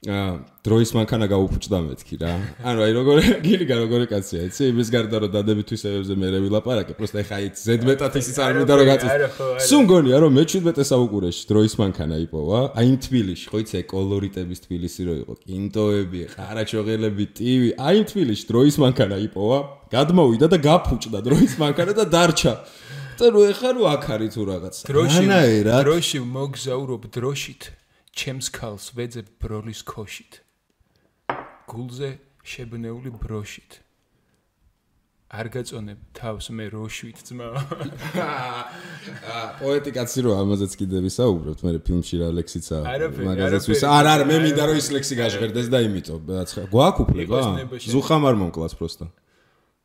დროის 0.00 0.90
მანქანა 0.96 1.26
გაუფუჭდა 1.28 1.78
მეთქი 1.84 2.16
რა. 2.24 2.32
ანუ 2.64 2.80
აი 2.88 2.92
როგორ 2.96 3.16
გილიგა 3.44 3.76
როგორი 3.84 4.06
კაცია, 4.08 4.48
იცი? 4.48 4.72
იმის 4.72 4.88
გარდა 4.96 5.16
რომ 5.20 5.30
დადები 5.36 5.62
თვისებებზე 5.68 6.14
მე 6.16 6.28
რევილაპარაკე, 6.40 6.96
პროსტა 6.96 7.20
ეხა 7.20 7.36
იც 7.44 7.56
ზედმეტად 7.68 8.16
ისიც 8.16 8.36
არ 8.40 8.52
მინდა 8.64 8.74
რომ 8.80 8.86
გაწეს. 8.88 9.12
სულ 9.60 9.84
გონია 9.92 10.16
რომ 10.24 10.32
მე 10.40 10.44
17 10.48 10.88
საუკუნეში 10.88 11.42
დროის 11.52 11.74
მანქანა 11.84 12.16
იპოვა, 12.16 12.60
აი 12.80 12.86
იმ 12.88 12.96
თბილისში, 13.04 13.46
ხო 13.52 13.58
იცი, 13.60 13.82
კოლორიტების 13.92 14.58
თბილისი 14.64 15.02
რო 15.04 15.14
იყო, 15.20 15.32
კინტოები, 15.44 16.20
ხარაჩოღელები, 16.32 17.24
ტივი, 17.36 17.68
აი 17.76 17.94
იმ 18.00 18.04
თბილისში 18.08 18.44
დროის 18.48 18.76
მანქანა 18.80 19.16
იპოვა, 19.28 19.58
გადმოვიდა 19.92 20.46
და 20.48 20.58
გაფუჭდა 20.64 21.20
დროის 21.28 21.52
მანქანა 21.60 21.92
და 21.92 22.04
დარჩა. 22.08 22.54
და 23.20 23.28
რო 23.36 23.40
ეხა 23.52 23.70
რო 23.76 23.82
აქ 23.84 24.04
არის 24.16 24.32
თუ 24.32 24.42
რაღაცა. 24.48 24.82
დროში 24.88 25.24
დროში 25.60 26.18
მოგზაურობ 26.24 27.02
დროშით 27.12 27.79
ჩემს 28.16 28.50
ქალს 28.50 28.90
ვეძებ 28.96 29.26
ბროლის 29.40 29.82
ქოშით. 29.86 30.42
გულზე 31.70 32.18
შებნეული 32.42 33.14
ბროშით. 33.14 33.86
არ 35.30 35.46
გაწონებ 35.54 35.98
თავს 36.10 36.50
მე 36.50 36.64
როშვით 36.74 37.22
ძმა. 37.22 37.54
პოეტიკაცი 39.62 40.20
რო 40.26 40.32
ამაზეც 40.42 40.72
კიდე 40.74 40.98
ვისაუბრებთ 41.06 41.60
მე 41.62 41.70
ფილმში 41.86 42.16
რა 42.18 42.28
ლექსიცა 42.34 42.82
მაგაზეც 43.30 43.64
ვის 43.70 43.82
არ 43.86 44.06
არ 44.10 44.20
მე 44.26 44.36
მინდა 44.42 44.64
რომ 44.66 44.76
ის 44.82 44.90
ლექსი 44.90 45.14
გაჟღერდეს 45.22 45.70
და 45.70 45.78
იმიტომ 45.86 46.20
რაც 46.34 46.50
გვაკუფლება 46.74 47.38
ზუხამ 47.78 48.26
არ 48.26 48.34
მომკლას 48.42 48.74
პროსტო 48.74 49.06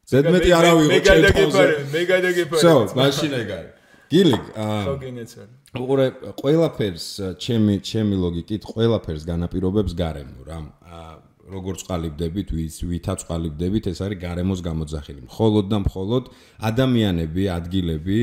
ზედმეტი 0.09 0.49
არავიღო 0.57 0.97
ჩემ 1.05 1.21
თავზე 1.29 1.65
მე 1.93 1.93
გადაგეფარე 1.93 1.93
მე 1.93 2.01
გადაგეფარე 2.09 2.61
so 2.65 2.73
მაშინ 2.97 3.31
ეგ 3.45 3.49
არის 3.57 3.74
აა 4.23 4.81
ხო 4.85 4.95
გენეცარ 5.03 5.47
უყურე 5.75 6.07
ყველაფერს 6.39 7.05
ჩემი 7.43 7.75
ჩემი 7.83 8.15
ლოგიკით 8.15 8.63
ყველაფერს 8.63 9.23
განაპირობებს 9.27 9.91
გარემო 9.99 10.41
რა. 10.47 10.59
აა 10.87 11.13
როგორც 11.55 11.79
ყალიბდებით 11.89 12.49
ვის 12.57 12.75
ვითაც 12.89 13.19
ყალიბდებით 13.27 13.91
ეს 13.91 13.99
არის 14.01 14.21
გარემოს 14.23 14.61
გამოძახილი. 14.65 15.21
მხოლოდ 15.29 15.65
და 15.69 15.77
მხოლოდ 15.85 16.23
ადამიანები 16.69 17.43
ადგილები 17.59 18.19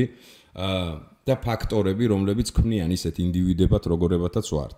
აა 0.57 0.89
და 1.23 1.35
ფაქტორები 1.45 2.03
რომლებიც 2.09 2.47
ქმნიან 2.57 2.89
ისეთ 2.91 3.15
ინდივიდებად 3.23 3.83
როგორებათაც 3.93 4.47
ვართ. 4.49 4.77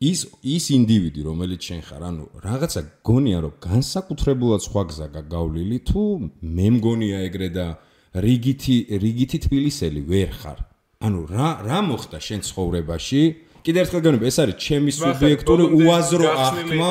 ის 0.00 0.20
ის 0.40 0.64
ინდივიდი 0.72 1.20
რომელიც 1.28 1.60
შენ 1.60 1.80
ხარ 1.84 2.02
ანუ 2.08 2.24
რაღაცა 2.40 2.80
გონია 3.04 3.38
რომ 3.44 3.54
განსაკუთრებულად 3.60 4.60
სხვა 4.64 4.82
გზა 4.88 5.06
გაგავლილი 5.16 5.78
თუ 5.84 6.02
მე 6.40 6.68
მგონია 6.76 7.18
ეგრე 7.28 7.48
და 7.52 7.66
რიგითი 8.14 8.76
რიგითი 8.90 9.38
თბილისელი 9.46 10.00
ვერ 10.10 10.30
ხარ. 10.34 10.58
ანუ 11.00 11.20
რა 11.30 11.48
რა 11.62 11.78
მოხდა 11.86 12.18
შენ 12.18 12.40
ცხოვრებაში? 12.42 13.22
კიდე 13.64 13.78
ერთხელ 13.84 14.00
გეუბნები 14.04 14.26
ეს 14.26 14.38
არის 14.42 14.56
ჩემი 14.66 14.90
სუბიექტური 14.96 15.64
უაზრო 15.78 16.26
აღქმა 16.44 16.90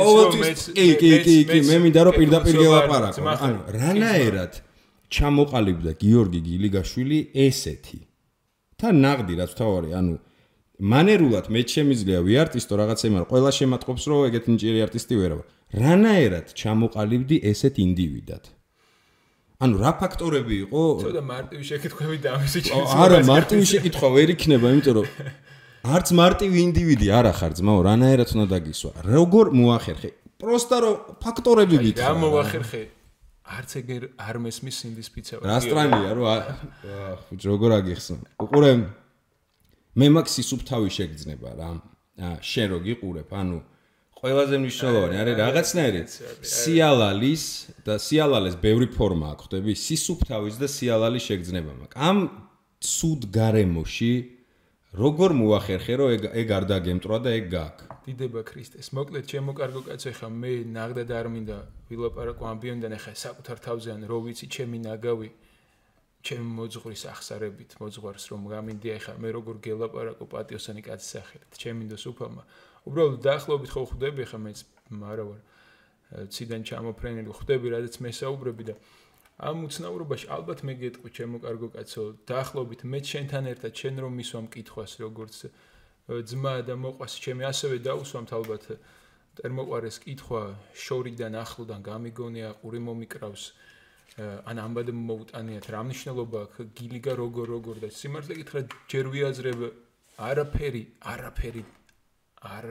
ყოველთვის 0.00 0.62
კი 0.76 0.86
კი 1.02 1.10
კი 1.26 1.36
კი 1.50 1.58
მე 1.66 1.76
მინდა 1.84 2.00
რომ 2.06 2.14
პირდაპირ 2.18 2.54
გელაპარაკო 2.62 3.26
ანუ 3.26 3.58
კი, 3.66 3.74
რანაერად 3.76 4.52
ჩამოყალიბდა 5.12 5.92
გიორგი 6.02 6.40
გილიგაშვილი 6.46 7.18
ესეთი. 7.46 8.00
თან 8.80 8.94
ნაღდი 9.04 9.34
რაც 9.40 9.52
თავარი 9.60 9.90
ანუ 9.98 10.14
მანერულად 10.92 11.46
მე 11.52 11.60
შემიძლია 11.74 12.18
ვიარტისტო 12.28 12.74
რაღაცა 12.80 13.04
იმან 13.10 13.24
ყველა 13.30 13.50
შემატყობს 13.58 14.02
რომ 14.08 14.26
ეგეთ 14.30 14.44
ნიჭიერი 14.50 14.80
არტისტი 14.86 15.14
ვერა 15.20 15.34
ვარ. 15.38 15.46
რანაერად 15.84 16.46
ჩამოყალიბდი 16.60 17.36
ესეთ 17.50 17.74
ინდივიდად 17.86 18.55
ანუ 19.56 19.76
რა 19.80 19.92
ფაქტორები 20.00 20.54
იყო? 20.66 20.80
ცოტა 21.00 21.22
მარტივი 21.24 21.64
შეკითხვები 21.70 22.16
და 22.20 22.28
ამისი 22.36 22.58
ო, 22.76 22.80
არა 23.04 23.18
მარტივი 23.24 23.64
შეკითხვა 23.72 24.08
ვერ 24.16 24.28
იქნება 24.36 24.66
იმიტომ 24.76 24.94
რომ 25.00 25.06
არც 25.96 26.08
მარტივი 26.20 26.58
ინდივიდი 26.66 27.06
არ 27.16 27.26
ახარ 27.32 27.52
ძმაო 27.56 27.80
რანაერად 27.88 28.28
უნდა 28.36 28.46
დაგისვა. 28.52 28.90
როგორ 29.06 29.46
მოახერხე? 29.56 30.10
პროსტა 30.36 30.76
რომ 30.84 30.94
ფაქტორები 31.24 31.76
რა 31.76 31.82
გითხრა. 31.86 32.12
მოვახერხე 32.20 32.82
არც 33.46 33.70
ეგერ 33.80 34.02
არ 34.18 34.36
მესმის 34.44 34.76
სინდის 34.82 35.08
პიცა 35.14 35.34
რა 35.40 35.58
სტრანია 35.64 36.10
რომ 36.18 36.26
აა, 36.26 37.10
ხუჭ 37.30 37.42
როგორ 37.46 37.70
აგიხსნა 37.80 38.16
უყურე 38.44 38.70
მე 39.96 40.06
მაგ 40.16 40.26
სისუფთავი 40.36 40.88
შეგძნება 40.92 41.50
რა. 41.56 41.70
შენ 42.44 42.66
რო 42.72 42.78
გიყურებ 42.84 43.30
ანუ 43.32 43.58
ყველაზე 44.16 44.56
მნიშვნელოვანი 44.62 45.16
არის 45.22 45.34
რაღაცნაირი. 45.44 46.00
სიალალის 46.40 47.44
და 47.84 47.94
სიალალეს 48.00 48.56
ბევრი 48.64 48.88
ფორმა 48.96 49.26
აქვს 49.36 49.44
ხდები 49.46 49.72
სისუფთავის 49.76 50.56
და 50.56 50.66
სიალალის 50.72 51.24
შეგძნება 51.28 51.72
მაგ 51.80 51.92
ამ 52.08 52.18
სუდ 52.80 53.28
გარემოში 53.36 54.12
როგორ 54.96 55.30
მოახერხე 55.36 55.94
რომ 56.00 56.08
ეგ 56.16 56.22
ეგ 56.32 56.48
არ 56.56 56.64
დაგემტრვა 56.72 57.18
და 57.24 57.30
ეგ 57.36 57.46
გააკ 57.52 57.76
დიდება 58.06 58.40
ქრისტეს. 58.46 58.94
მოკლედ 58.96 59.24
ჩემო 59.26 59.52
კარგო 59.58 59.80
კაცო 59.84 60.10
ხა 60.14 60.28
მე 60.30 60.52
ნაღდა 60.70 61.02
და 61.10 61.14
არ 61.20 61.28
მინდა 61.34 61.56
ვილაპარაკო 61.90 62.44
ამბიონიდან 62.54 62.94
ხა 63.02 63.12
საკუთარ 63.18 63.58
თავზე 63.66 63.88
ან 63.98 64.02
რო 64.06 64.18
ვიცი 64.24 64.46
ჩემი 64.46 64.78
ნაგავი 64.86 65.28
ჩემი 66.22 66.48
მოძღვრის 66.58 67.02
ახსარებით 67.12 67.70
მოძღვარს 67.82 68.24
რომ 68.30 68.42
გამინდია 68.46 68.96
ხა 69.04 69.12
მე 69.20 69.28
როგორ 69.36 69.56
გელაპარაკო 69.66 70.24
პატიოსანი 70.32 70.82
კაცის 70.86 71.10
სახელით 71.18 71.52
ჩემი 71.60 71.84
და 71.90 71.96
სუფალმა 71.98 72.42
უბრალოდ 72.86 73.20
დაახლოებით 73.26 73.70
ხო 73.74 73.82
ხვდები 73.90 74.24
ხა 74.30 74.38
მეც 74.46 74.58
არა 75.12 75.24
ვარ 75.28 75.40
ციდან 76.30 76.62
ჩამოფრენილი 76.70 77.30
ხვდები 77.34 77.66
რადგან 77.74 78.02
მესაუბრები 78.06 78.64
და 78.70 78.74
ამ 79.36 79.66
უცნაურობაში 79.68 80.26
ალბათ 80.32 80.60
მე 80.64 80.74
გეტყვი 80.80 81.10
ჩემო 81.16 81.38
კარგო 81.44 81.68
კაცო 81.76 82.04
დაახლოებით 82.30 82.80
მე 82.88 83.00
შენთან 83.10 83.44
ერთად 83.52 83.72
შენ 83.80 83.94
რომ 84.04 84.12
მისვამ 84.20 84.46
კითხვას 84.54 84.92
როგორც 85.02 85.36
ძმა 86.30 86.54
და 86.68 86.74
მოყვას 86.80 87.12
ჩემი 87.20 87.44
ასევე 87.50 87.76
დაუსვამთ 87.84 88.30
ალბათ 88.38 88.64
ტერმოყარეს 89.36 89.96
კითხვა 90.06 90.42
შორიდან 90.86 91.34
ახლოდან 91.42 91.80
გამიგონია 91.90 92.50
ყური 92.62 92.80
მომიკრავს 92.86 93.44
ან 94.48 94.56
ამბად 94.62 94.88
მოუტანიათ 94.96 95.66
რა 95.74 95.80
მნიშვნელობა 95.90 96.38
აქვს 96.46 96.70
გილიგა 96.78 97.12
როგორ 97.20 97.46
როგორ 97.52 97.76
და 97.84 97.88
სიმართლე 97.92 98.34
გითხრა 98.40 98.60
ჯერ 98.88 99.06
ვიაზრებ 99.12 99.60
არაფერი 100.30 100.82
არაფერი 101.12 101.62
არ 102.42 102.66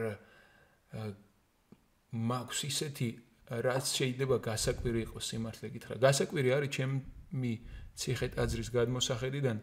მაქვს 2.12 2.60
ისეთი 2.70 3.08
რაც 3.46 3.86
შეიძლება 3.94 4.36
გასაკვირი 4.42 5.00
იყოს 5.06 5.24
სიმართლე 5.30 5.68
გითხრა. 5.74 5.94
გასაკვირი 6.02 6.50
არის 6.56 6.70
ჩემი 6.76 7.52
ციხე-ტაძრის 7.96 8.68
გადმოსახედიდან 8.74 9.56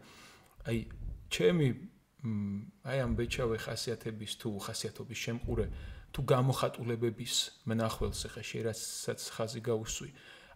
აი 0.67 0.77
ჩემი 1.33 1.67
აი 2.87 2.97
ამ 3.03 3.11
ბეჩავე 3.19 3.57
ხასიათების 3.59 4.31
თუ 4.39 4.49
ხასიათობის 4.63 5.19
შემყურე 5.27 5.65
თუ 6.15 6.19
გამოხატულებების 6.23 7.35
მნახველს 7.67 8.21
ხე 8.31 8.43
შეიძლება 8.43 9.13
ხაზი 9.35 9.61
გავუსვი. 9.67 10.09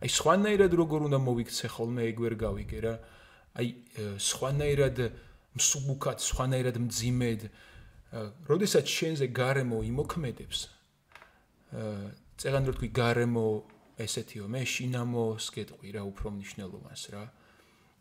აი 0.03 0.09
სხვანაირად 0.17 0.71
როგორ 0.71 0.99
უნდა 1.11 1.19
მოვიქცე 1.27 1.67
ხოლმე 1.75 2.01
ეგ 2.07 2.17
ვერ 2.23 2.35
გავიგე 2.39 2.79
რა. 2.85 2.95
აი 3.57 3.67
სხვანაირად 4.21 4.97
მსუბუქად, 5.57 6.17
სხვანაირად 6.21 6.75
მძიმედ, 6.77 7.41
აა 7.49 7.76
როდესაც 8.49 8.85
შენზე 8.97 9.25
გარემო 9.41 9.81
იმოქმედებს 9.91 10.59
წეგანდა 12.41 12.71
თქვი 12.77 12.89
გარემო 12.95 13.45
ესეთიო 14.05 14.45
მე 14.53 14.61
შინამოს 14.73 15.45
გეტყვი 15.55 15.89
რა 15.97 16.03
უფრო 16.07 16.27
მნიშვნელოვანს 16.37 17.03
რა. 17.13 17.23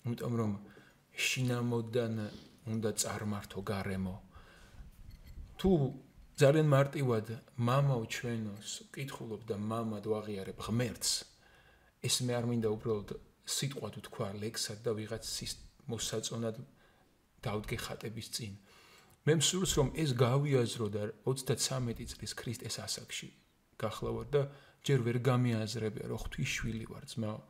იმიტომ 0.06 0.34
რომ 0.40 0.52
შინამოდან 1.26 2.14
უნდა 2.72 2.90
წარმართო 3.02 3.60
გარემო. 3.72 4.16
თუ 5.58 5.70
ძალიან 6.36 6.68
მარტივად 6.76 7.26
мамаო 7.68 8.02
ჩვენოს 8.14 8.70
კითხულობ 8.92 9.42
და 9.48 9.56
мама 9.56 9.98
დავაღიარებ 10.04 10.58
ღმერთს 10.66 11.10
ეს 12.06 12.16
მე 12.28 12.32
არ 12.38 12.44
მინდა 12.50 12.68
უბრალოდ 12.76 13.10
სიტყვა 13.56 13.88
თუ 13.94 14.00
თქვა 14.06 14.26
ლექსად 14.44 14.78
და 14.84 14.92
ვიღაცის 14.98 15.52
მოსაწონად 15.90 16.56
დავდგე 17.40 17.76
ხატების 17.84 18.28
წინ. 18.36 18.52
მე 19.26 19.34
მსურს 19.42 19.72
რომ 19.78 19.88
ეს 19.98 20.14
გავიაზრო 20.14 20.86
და 20.94 21.02
33 21.26 22.06
წლის 22.14 22.32
ქრისტეს 22.38 22.76
ასაკში 22.86 23.28
გახლავარ 23.82 24.26
და 24.30 24.42
ჯერ 24.86 25.02
ვერ 25.06 25.18
გამიაზრებია 25.28 26.06
რომ 26.12 26.20
ღვთის 26.22 26.50
შვილი 26.56 26.86
ვარ 26.90 27.04
ძმაო 27.10 27.40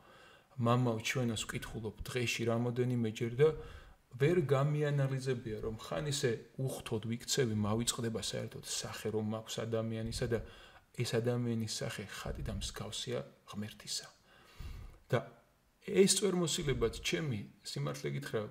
მამაო 0.57 0.99
ჩვენოს 1.05 1.43
კითხულობ 1.51 2.01
დღეში 2.07 2.49
რამოდენიმე 2.49 3.09
ჯერ 3.19 3.33
და 3.41 3.49
ვერ 4.17 4.41
გამიანალიზებია 4.49 5.57
რომ 5.61 5.77
ხან 5.85 6.09
ისე 6.09 6.31
უხთოდ 6.65 7.05
ვიქცევი 7.13 7.55
მავიწყდება 7.61 8.21
საერთოდ 8.25 8.65
სახე 8.65 9.13
რომ 9.13 9.25
მაქვს 9.37 9.55
ადამიანისა 9.67 10.27
და 10.33 10.39
ეს 10.97 11.13
ადამიანის 11.21 11.73
სახე 11.77 12.09
ხატი 12.09 12.41
და 12.47 12.53
მსგავსია 12.57 13.19
ღმერთისა. 13.53 14.07
და 15.13 15.19
ეს 15.85 16.11
წვერმოსილებაც 16.17 16.93
ჩემი 17.05 17.39
სიმართლე 17.69 18.09
გითხრა 18.17 18.41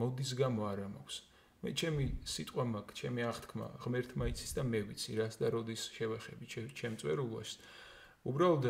მოდის 0.00 0.32
გამო 0.40 0.64
არა 0.72 0.88
მაქვს 0.96 1.27
მე 1.58 1.70
ჩემი 1.74 2.04
სიტყვა 2.22 2.64
მაქვს 2.70 2.98
ჩემი 3.02 3.22
აღთქმა 3.28 3.66
ღმერთმა 3.82 4.24
იცის 4.30 4.52
და 4.54 4.62
მე 4.62 4.80
ვიცი 4.88 5.12
რას 5.18 5.34
და 5.42 5.46
როდის 5.50 5.82
შევეხები 5.96 6.44
ჩემ- 6.46 6.98
წვერულვას 7.02 7.50
უბრალოდ 8.30 8.64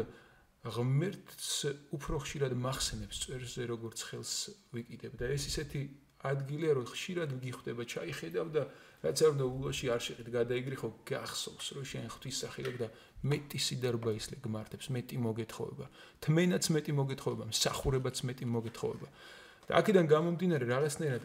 ღმერთს 0.72 1.50
უფრო 1.94 2.16
ხშირად 2.24 2.52
მახსენებს 2.56 3.16
წვერზე 3.22 3.62
როგორც 3.68 3.98
ხელს 4.08 4.32
ვიკიდებ 4.72 5.12
და 5.20 5.26
ეს 5.36 5.42
ისეთი 5.52 5.80
ადგილია 6.18 6.72
რომ 6.74 6.86
ხშირად 6.90 7.30
გიხვდება 7.38 7.82
ჩაიხედავ 7.86 8.46
და 8.50 8.62
რაც 9.06 9.18
არ 9.22 9.30
უნდა 9.38 9.46
ულოში 9.46 9.86
არ 9.94 10.00
შეყიდ 10.02 10.28
გადაიგრიხო 10.34 10.88
გახსოვს 11.06 11.66
რომ 11.78 11.84
შენ 11.86 12.06
ღვთის 12.10 12.36
სახილებ 12.42 12.76
და 12.82 12.88
მეტი 13.22 13.58
სიდარბა 13.62 14.10
ისლე 14.18 14.36
გმართებს 14.42 14.86
მეტი 14.98 15.16
მოგეთხოვება. 15.22 15.86
თმენაც 16.18 16.64
მეტი 16.74 16.92
მოგეთხოვება 16.98 17.44
მსახურებაც 17.54 18.16
მეტი 18.26 18.44
მოგეთხოვება. 18.50 19.08
და 19.68 19.72
აქედან 19.78 20.06
გამომდინარე 20.10 20.64
რაღაცნაირად 20.74 21.22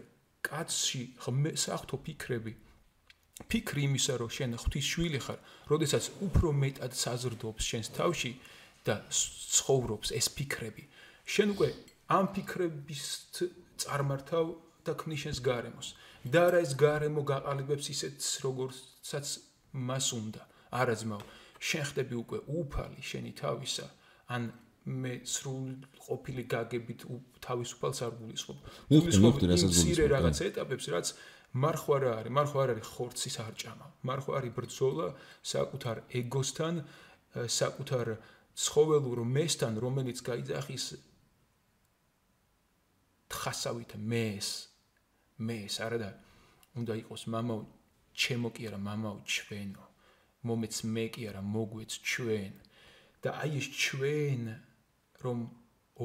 კაცში 0.48 1.02
ღმე- 1.24 1.56
საღვთო 1.64 1.98
ფიქრები. 2.06 2.54
ფიქრი 3.50 3.82
იმისა 3.90 4.14
რომ 4.22 4.30
შენ 4.38 4.52
ღვთის 4.62 4.86
შვილი 4.92 5.20
ხარ 5.26 5.40
როდესაც 5.72 6.04
უფრო 6.28 6.48
მეტად 6.64 6.92
საზრდობს 7.04 7.64
შენს 7.70 7.88
თავში 7.98 8.32
და 8.86 8.96
ცხოვრობს 9.56 10.10
ეს 10.20 10.28
ფიქრები. 10.38 10.84
შენ 11.34 11.48
უკვე 11.56 11.70
ამ 12.18 12.26
ფიქრების 12.36 13.04
წარმართავ 13.82 14.46
და 14.86 14.92
ქმნიშენს 15.00 15.40
გარემოს. 15.50 15.90
და 16.24 16.40
არა 16.48 16.60
ეს 16.66 16.74
გარემო 16.80 17.22
გაყალიბებს 17.32 17.86
ისეთს 17.94 18.28
როგორცაც 18.46 19.28
მას 19.74 20.08
უნდა. 20.20 20.42
არა 20.72 20.96
ძმაო 21.02 21.24
შენ 21.68 21.84
ხდები 21.90 22.16
უკვე 22.24 22.40
უფალი 22.60 23.02
შენი 23.10 23.32
თავისა 23.40 23.88
ან 24.36 24.52
მე 24.84 25.13
სრულყოფილი 25.24 26.44
გაგებით 26.52 27.06
თავისუფალს 27.40 28.00
არ 28.04 28.13
გულისხმობ. 28.20 28.58
გულისხმობ 28.92 29.36
მცირე 29.48 30.06
რაღაც 30.12 30.38
ეტაპებს, 30.44 30.86
რაც 30.92 31.08
მარხვა 31.56 31.98
რა 32.04 32.12
არის? 32.20 32.34
მარხვა 32.36 32.60
არ 32.63 32.70
არის 32.74 32.88
ხორცის 32.92 33.36
არჭამა. 33.48 33.88
მარხვა 34.04 34.34
არის 34.40 34.54
ბრძოლა 34.58 35.08
საკუთარ 35.40 35.98
ეგოსთან, 36.20 36.75
საკუთარ 37.48 38.08
ცხოველურ 38.60 39.20
მესთან, 39.24 39.74
რომელიც 39.80 40.20
გაიძახის 40.20 40.86
თხასავით 43.32 43.92
მეს. 43.98 44.48
მეს, 45.40 45.80
არა 45.80 45.98
და 46.04 46.10
უნდა 46.75 46.94
იყოს 47.08 47.24
მამაო, 47.32 47.62
ჩემო 48.13 48.50
კი 48.54 48.68
არა, 48.70 48.80
მამაო 48.84 49.18
ჩვენო. 49.25 49.84
მომეც 50.44 50.75
მე 50.92 51.06
კი 51.13 51.24
არა, 51.32 51.42
მოგვეც 51.42 51.92
ჩვენ. 52.04 52.54
და 53.24 53.30
აი 53.40 53.52
ეს 53.63 53.68
ჩვენ 53.72 54.42
რომ 55.25 55.39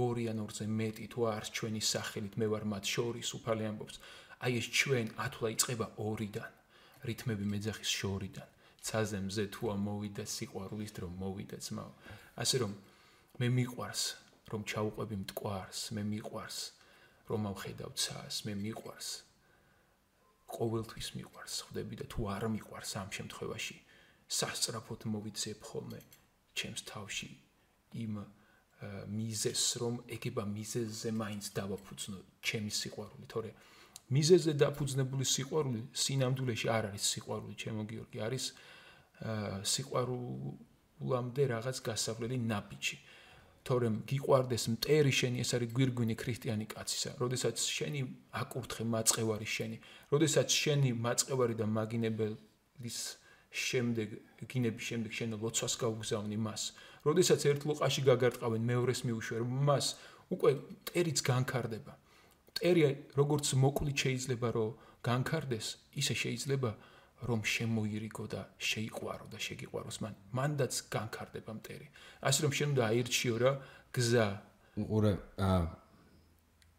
ორი 0.04 0.24
ან 0.30 0.38
ორზე 0.44 0.64
მეტი 0.78 1.06
თუ 1.12 1.20
არს 1.34 1.48
ჩვენი 1.56 1.82
სახელით 1.92 2.34
მე 2.40 2.46
ვარ 2.52 2.64
მათ 2.72 2.84
შორის 2.94 3.28
უფალი 3.38 3.64
ამბობს. 3.70 3.96
აი 4.44 4.52
ეს 4.60 4.66
ჩვენ 4.78 5.06
ათვლა 5.24 5.48
იწება 5.54 5.86
ორიდან 6.08 6.50
რითმები 7.08 7.44
მეძახის 7.52 7.90
შორიდან. 7.98 8.48
ცაზე 8.88 9.18
მზე 9.26 9.44
თუ 9.54 9.62
ამოვიდა 9.74 10.24
სიყვარულის 10.34 10.92
დრო 10.96 11.08
მოვიდა 11.20 11.58
ძმაო 11.66 11.92
ასე 12.42 12.56
რომ 12.62 12.72
მე 13.40 13.46
მიყვარს 13.58 14.02
რომ 14.50 14.62
ჩაუყვები 14.70 15.16
მტკვარს 15.22 15.80
მე 15.94 16.02
მიყვარს 16.12 16.58
რომ 17.28 17.42
ავხედავ 17.52 17.90
ცას 18.02 18.36
მე 18.46 18.54
მიყვარს. 18.64 19.08
ყოველთვის 20.48 21.08
მიყვარს 21.18 21.54
ხვდები 21.66 21.94
და 22.00 22.06
თუ 22.12 22.20
არ 22.34 22.44
მიყვარს 22.54 22.92
ამ 23.02 23.08
შემთხვევაში 23.16 23.76
სასწრაფოდ 24.38 25.00
მოვიძებ 25.12 25.60
ხოლმე 25.68 26.00
ჩემს 26.56 26.82
თავში 26.88 27.30
იმ 28.04 28.14
მიზეს 29.10 29.62
რომ 29.82 29.94
ეგება 30.14 30.44
მიზეზე 30.46 31.10
მაინც 31.10 31.44
დავაფუძნო 31.58 32.18
ჩემი 32.46 32.70
სიყვარული. 32.70 33.26
თორე 33.26 33.50
მიზეზე 34.14 34.52
დაფუძნებული 34.62 35.24
სიყვარული 35.26 35.80
სინამდვილეში 36.02 36.68
არ 36.70 36.84
არის 36.90 37.04
სიყვარული. 37.12 37.54
ჩემო 37.58 37.82
გიორგი 37.90 38.18
არის 38.26 38.44
სიყვარულამდე 39.74 41.42
რაღაც 41.54 41.76
გასავლელი 41.88 42.36
ნაბიჯი. 42.38 42.96
თორემ 43.66 43.96
გიყვარდეს 44.08 44.64
მტერი 44.72 45.12
შენი 45.12 45.36
ეს 45.44 45.50
არის 45.58 45.70
გვირგვინი 45.76 46.14
ქრისტიანი 46.22 46.66
კაცისა. 46.72 47.10
როდესაც 47.18 47.56
შენი 47.58 48.00
აკურთხე 48.42 48.84
მაწყევარი 48.94 49.48
შენი 49.56 49.76
როდესაც 50.12 50.48
შენი 50.62 50.90
მაწყევარი 51.04 51.54
და 51.60 51.66
მაგინებელის 51.68 52.98
შემდეგ 53.52 54.08
გინების 54.48 54.84
შემდეგ 54.88 55.12
შენ 55.18 55.30
ლოცვას 55.42 55.74
გაუგზავნი 55.82 56.38
მას 56.46 56.62
როდესაც 57.06 57.40
ერთ 57.52 57.62
ლოყაში 57.70 58.02
გაგარტყავენ 58.10 58.62
მეორეს 58.72 59.00
მიუშვერ 59.06 59.42
მას 59.68 59.86
უკვე 60.34 60.50
ტერიც 60.90 61.18
განკარდება 61.30 61.94
ტერი 62.58 62.82
როგორც 63.14 63.54
მოკლი 63.62 63.92
შეიძლება 64.02 64.48
რომ 64.56 64.70
განკარდეს 65.06 65.66
ისე 66.00 66.14
შეიძლება 66.22 66.70
რომ 67.28 67.42
შემოირიგო 67.42 68.24
და 68.30 68.42
შეიყვარო 68.62 69.26
და 69.32 69.38
შეგიყვაროს. 69.42 69.96
მან 70.02 70.14
მანდაც 70.38 70.74
განკარდება 70.94 71.52
მტერი. 71.58 71.86
ასე 72.22 72.38
რომ 72.46 72.52
შენ 72.58 72.68
უნდა 72.74 72.82
აირჩიო 72.90 73.36
რა 73.42 73.52
გზა. 73.94 74.28
უყურე 74.78 75.12
ა 75.38 75.54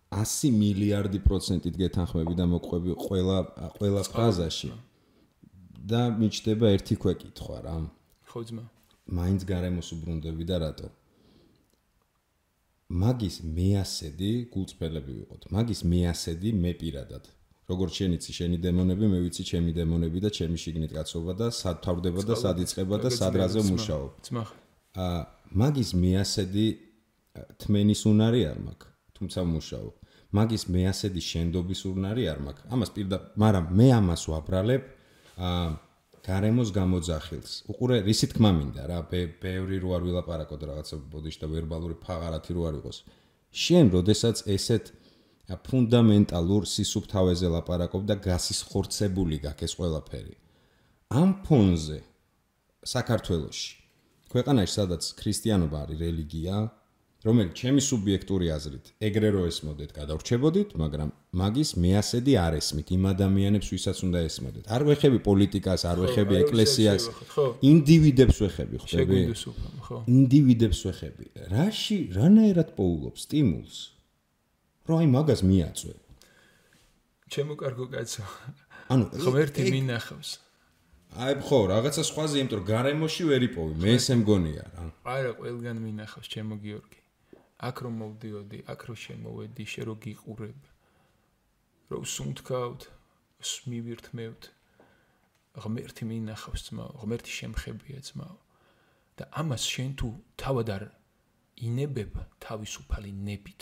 100 0.09 0.51
მილიარდი 0.55 1.19
პროცენტით 1.27 1.75
გეთანხმები 1.75 2.33
და 2.39 2.45
მოყვები 2.55 2.91
ყველა 3.05 3.37
ყველა 3.77 4.01
ფრაზაში 4.13 4.71
და 5.91 6.01
მიჩდება 6.19 6.65
ერთი 6.75 6.95
ქვეკითხვა 7.01 7.57
რა. 7.67 7.75
ხო 8.31 8.39
ძმა 8.47 8.65
მაინც 9.17 9.45
გარემოს 9.49 9.89
უბრუნდები 9.95 10.45
და 10.45 10.57
რატო? 10.63 10.89
მაგის 12.89 13.35
მეასედი 13.45 14.31
გულწრფელები 14.53 15.11
ვიყოთ. 15.19 15.41
მაგის 15.53 15.81
მეასედი 15.85 16.49
მე 16.57 16.71
პირადად. 16.81 17.25
როგორც 17.69 17.93
შენ 18.01 18.11
იცი 18.17 18.31
შენი 18.33 18.57
დემონები, 18.65 19.05
მე 19.13 19.19
ვიცი 19.29 19.43
ჩემი 19.45 19.71
დემონები 19.77 20.19
და 20.25 20.29
ჩემი 20.33 20.57
შიგნით 20.57 20.91
კაცობა 20.97 21.33
და 21.37 21.47
სად 21.53 21.77
თავდება 21.85 22.21
და 22.25 22.35
სად 22.43 22.57
იწება 22.65 22.97
და 22.97 23.09
სად 23.13 23.33
რაზე 23.37 23.61
მუშაობ. 23.69 24.09
ძმა. 24.25 24.43
აა 24.97 25.19
მაგის 25.61 25.89
მეასედი 26.01 26.67
თმენის 27.61 28.01
უნარი 28.09 28.41
არ 28.51 28.57
მაქვს, 28.65 28.89
თუმცა 29.17 29.39
მუშაობ. 29.53 29.93
მაგის 30.33 30.63
მეასედი 30.73 31.21
შენდობის 31.29 31.81
უნარი 31.93 32.23
არ 32.33 32.39
მაქვს. 32.45 32.65
ამას 32.73 32.89
პირდაპირ, 32.95 33.29
მაგრამ 33.37 33.65
მე 33.77 33.87
ამას 33.99 34.21
ვაბრალებ 34.33 34.83
აა 35.37 35.88
გარემოს 36.29 36.69
გამოძახილს. 36.77 37.51
უყურე, 37.71 37.97
რისი 38.05 38.27
თქმა 38.31 38.51
მინდა 38.57 38.83
რა, 38.89 38.99
ბევრი 39.41 39.77
რო 39.81 39.89
არ 39.97 40.03
ვილაპარაკოთ 40.07 40.61
რაღაცა 40.69 40.95
ბოდიში 41.13 41.39
და 41.41 41.47
ვერბალური 41.53 41.95
ფაღარათი 42.05 42.51
რო 42.53 42.61
არ 42.69 42.75
იყოს. 42.79 42.97
შენ, 43.63 43.85
როდესაც 43.97 44.37
ესეთ 44.55 44.85
ფუნდამენტალურ 45.65 46.63
სისუფთავეზე 46.69 47.47
ლაპარაკობ 47.55 48.05
და 48.05 48.15
გასისხორცებული 48.21 49.41
გაქვს 49.41 49.65
ეს 49.65 49.73
ყველაფერი. 49.79 50.35
ამ 51.09 51.29
ფონზე 51.41 51.99
საქართველოში 52.85 53.69
ქვეყანაში 54.29 54.73
სადაც 54.77 55.03
ქრისტიანობა 55.17 55.77
არის 55.83 55.97
რელიგია, 56.05 56.57
რომელიც 57.19 57.51
ჩემი 57.59 57.81
სუბიექტური 57.83 58.47
აზრით 58.55 58.85
ეგრე 59.03 59.29
რო 59.35 59.41
ესმოდეთ, 59.51 59.89
გადავრჩებოდით, 59.91 60.69
მაგრამ 60.79 61.09
მაგის 61.35 61.69
მეასედი 61.83 62.33
არ 62.39 62.53
ესმით 62.59 62.87
იმ 62.95 63.03
ადამიანებს, 63.11 63.67
ვისაც 63.75 63.97
უნდა 64.07 64.19
ესმოდეთ. 64.29 64.65
არ 64.71 64.81
ვეხები 64.87 65.19
პოლიტიკას, 65.27 65.81
არ 65.83 65.97
ვეხები 65.99 66.35
ეკლესიას, 66.43 67.03
ინდივიდებს 67.59 68.37
ვეხები, 68.39 68.75
ხვდები? 68.79 69.19
ხო. 69.83 69.97
ინდივიდებს 70.07 70.79
ვეხები. 70.87 71.25
რაში, 71.51 71.99
რანაირად 72.15 72.69
პოულობს 72.79 73.19
სტიმულს? 73.27 73.75
რო 74.87 74.93
აი 75.03 75.07
მაგას 75.11 75.41
მიაწვე. 75.43 75.93
ჩემო 77.29 77.53
კარგო 77.59 77.85
კაცო. 77.93 78.23
ანუ 78.89 79.03
ღმერთი 79.11 79.63
მინახავს. 79.75 80.29
აი 81.19 81.33
ხო, 81.41 81.59
რაღაცა 81.73 82.03
სხვაზე, 82.05 82.35
იმიტომ 82.41 82.57
რომ 82.61 82.65
გარემოში 82.69 83.23
ვერ 83.27 83.41
იპოვი, 83.49 83.73
მე 83.81 83.91
ესე 83.97 84.13
მგონია 84.21 84.65
რა. 84.73 84.83
არა, 85.03 85.31
ყველგან 85.41 85.77
მინახავს 85.83 86.27
ჩემო 86.31 86.55
გიორგი. 86.63 86.98
აქ 87.59 87.75
რომ 87.83 87.93
მოვდიოდი, 88.01 88.59
აქ 88.71 88.81
რომ 88.87 88.97
შემოვედი, 89.03 89.63
შე 89.71 89.81
რო 89.87 89.95
გიყურებ. 90.03 90.59
რომ 91.89 92.03
სუნთქავთ, 92.15 92.81
მივირთმევთ. 93.69 94.43
ღმერთი 95.59 96.03
მინახავს 96.07 96.61
ძმაო, 96.69 96.91
ღმერთი 97.01 97.31
შემხებია 97.39 97.99
ძმაო. 98.07 98.37
და 99.17 99.23
ამას 99.35 99.63
შენ 99.67 99.91
თუ 99.99 100.07
თავად 100.39 100.67
არ 100.75 100.83
ინებებ 101.67 102.13
თავისუფალი 102.39 103.11
ნებით, 103.27 103.61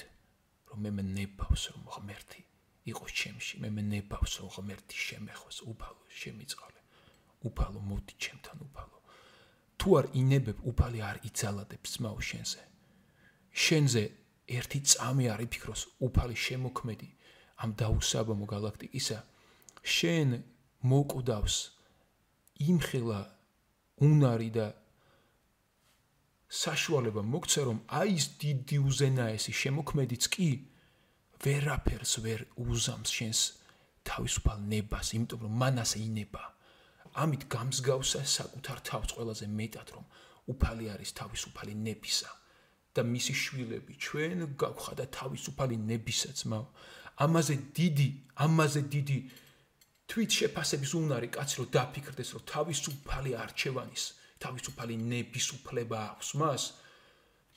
რომ 0.70 0.78
მე 0.86 0.92
მნებავს 0.98 1.64
რომ 1.74 1.84
ღმერთი 1.94 2.42
იყოს 2.92 3.12
ჩემში, 3.20 3.54
მე 3.66 3.70
მნებავს 3.74 4.34
რომ 4.38 4.50
ღმერთი 4.54 4.98
შემეხოს, 5.08 5.58
უფალო 5.72 6.04
შემიწყალე. 6.22 6.82
უფალო 7.48 7.80
მოდი 7.90 8.14
ჩემთან 8.24 8.58
უფალო. 8.68 8.98
თუ 9.80 9.88
არ 9.98 10.06
ინებებ, 10.22 10.58
უფალი 10.70 11.00
არ 11.10 11.18
იძალადებს 11.28 11.90
ძმაო 11.98 12.20
შენზე. 12.30 12.62
შენზე 13.66 14.04
ერთი 14.58 14.80
წამი 14.92 15.26
არ 15.34 15.42
იფიქროს 15.48 15.82
უფალი 16.08 16.38
შემოქმედი 16.46 17.10
ამ 17.64 17.74
დაუსაბამო 17.82 18.46
galaktikisa 18.54 19.18
შენ 19.98 20.30
მოკვდავს 20.92 21.56
იმხელა 22.70 23.22
უნარი 24.08 24.50
და 24.58 24.68
საშუალება 26.48 27.22
მოგცა 27.34 27.62
რომ 27.68 27.80
აი 28.00 28.12
ეს 28.20 28.26
დიდი 28.44 28.78
უზენაესი 28.88 29.54
შემოქმედიც 29.62 30.24
კი 30.34 30.50
ვერაფერს 31.44 32.14
ვერ 32.26 32.46
უზამს 32.64 33.10
შენს 33.18 33.40
თავისუფალ 34.08 34.60
ნებას 34.72 35.08
იმიტომ 35.18 35.44
რომ 35.46 35.54
მანას 35.62 35.92
ინება. 36.00 36.44
ამით 37.24 37.44
გამსგავსა 37.52 38.22
საკუთარ 38.38 38.78
თავს 38.90 39.10
ყველაზე 39.18 39.46
მეტად 39.60 39.88
რომ 39.96 40.06
უფალი 40.54 40.86
არის 40.94 41.12
თავისუფალი 41.20 41.74
ნებისა 41.88 42.32
და 42.98 43.04
მისი 43.14 43.34
შვილები 43.44 43.94
ჩვენ 44.06 44.46
გავხადა 44.64 45.06
თავისუფალი 45.20 45.76
ნებისაც 45.90 46.40
მა 46.52 46.60
ამაზე 47.26 47.56
დიდი 47.78 48.08
ამაზე 48.46 48.82
დიდი 48.94 49.18
თვით 50.08 50.32
შეფასების 50.40 50.92
უნარი 51.02 51.30
კაცი 51.36 51.56
რომ 51.60 51.70
დაფიქრდეს 51.76 52.30
რომ 52.36 52.44
თავისუფალი 52.54 53.32
არჩევანის 53.44 54.04
თავისუფალი 54.44 54.96
ნების 55.12 55.48
უფლება 55.58 55.98
აქვს 56.14 56.30
მას. 56.42 56.64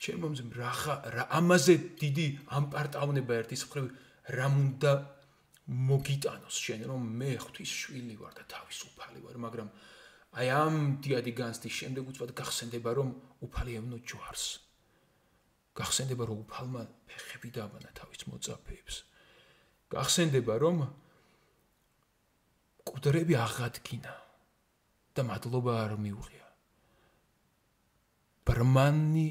ჩემომზე 0.00 0.44
რა 0.57 0.72
რა 1.14 1.24
ამაზე 1.38 1.74
დიდი 2.00 2.26
ამპარტავნება 2.59 3.33
ერთის 3.40 3.62
მხრივ 3.68 3.87
რამ 4.37 4.55
უნდა 4.64 4.92
მოგიტანოს 5.90 6.57
შენ 6.64 6.81
რომ 6.90 7.03
მე 7.20 7.31
ღვთის 7.44 7.72
შვილი 7.81 8.16
ვარ 8.20 8.33
და 8.38 8.44
თავისუფალი 8.55 9.18
ვარ 9.24 9.37
მაგრამ 9.44 9.68
აი 10.40 10.46
ამ 10.57 10.76
დიადი 11.05 11.33
განსტის 11.42 11.74
შემდეგ 11.81 12.09
უცბად 12.11 12.33
გახსენდება 12.40 12.90
რომ 12.98 13.09
უფალი 13.44 13.76
ევნო 13.81 13.98
ჯვარს 14.09 14.44
გახსენდება 15.79 16.25
რომ 16.31 16.43
უფალმა 16.45 16.83
ფეხები 17.11 17.51
დაბანა 17.57 17.91
თავის 17.99 18.27
მოწაფეებს 18.31 18.97
გახსენდება 19.91 20.55
რომ 20.63 20.83
კუდრები 22.87 23.35
აღადგინა 23.39 24.13
და 25.15 25.23
მადლობა 25.27 25.73
არ 25.85 25.93
მიუღია. 25.99 26.47
ბრმანი 28.47 29.29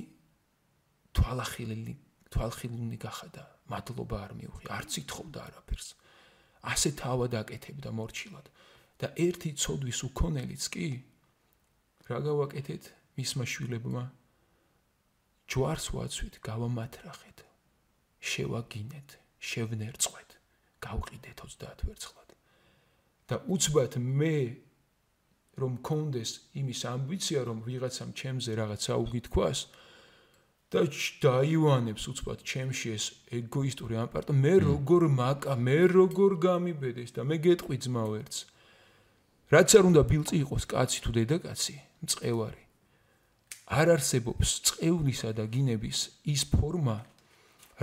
თვალახილილი 1.15 1.93
თვალხილუნი 2.29 2.97
გახადა, 2.99 3.43
მადლობა 3.71 4.17
არ 4.25 4.33
მიუღია, 4.39 4.69
არც 4.69 4.91
ითხოვდა 5.01 5.39
არაფერს. 5.47 5.87
ასე 6.59 6.89
თავად 6.99 7.31
აკეთებდა 7.39 7.89
მორჩილად 7.95 8.47
და 8.99 9.07
ერთი 9.15 9.55
ცოდვის 9.55 9.99
უქონელიც 10.11 10.63
კი 10.75 10.87
რა 12.11 12.19
გავაკეთეთ 12.27 12.83
მისმა 13.15 13.45
შვილებმა 13.47 14.03
ჯვარს 15.49 15.85
ვაცვით 15.95 16.35
გავამათრახეთ 16.45 17.43
შევაგინეთ 18.31 19.15
შევნერწყვეთ 19.49 20.35
გავყიდეთ 20.85 21.43
30 21.43 21.85
ვერცხლად 21.89 22.35
და 23.31 23.39
უცბად 23.55 23.97
მე 24.21 24.35
რომ 25.59 25.73
მქონდეს 25.79 26.31
იმის 26.61 26.81
ამბიცია 26.93 27.43
რომ 27.49 27.63
ვიღაცამ 27.67 28.11
ჩემზე 28.21 28.51
რაღაც 28.61 28.83
აუგი 28.95 29.21
თქვას 29.27 29.59
და 30.69 30.85
დაივანებს 31.25 32.03
უცბად 32.13 32.45
ჩემში 32.51 32.87
ეს 32.95 33.05
ეგოისტური 33.39 33.99
ამპარტო 34.05 34.37
მე 34.45 34.55
როგორ 34.69 35.09
მაკა 35.17 35.57
მე 35.65 35.79
როგორ 35.97 36.31
გამიბედეს 36.45 37.17
და 37.17 37.25
მე 37.25 37.37
გეტყვი 37.49 37.77
ძმა 37.89 38.05
ვერც 38.13 38.45
რაც 39.49 39.69
არ 39.81 39.85
უნდა 39.89 40.01
ბილწი 40.09 40.35
იყოს 40.45 40.63
კაცი 40.69 40.99
თუ 41.03 41.11
დედაკაცი 41.17 41.75
მწყევარი. 42.05 42.68
არ 43.69 43.93
არსებობს 43.95 44.49
წევლისა 44.69 45.33
და 45.37 45.45
გინების 45.53 45.99
ის 46.33 46.45
ფორმა 46.53 46.97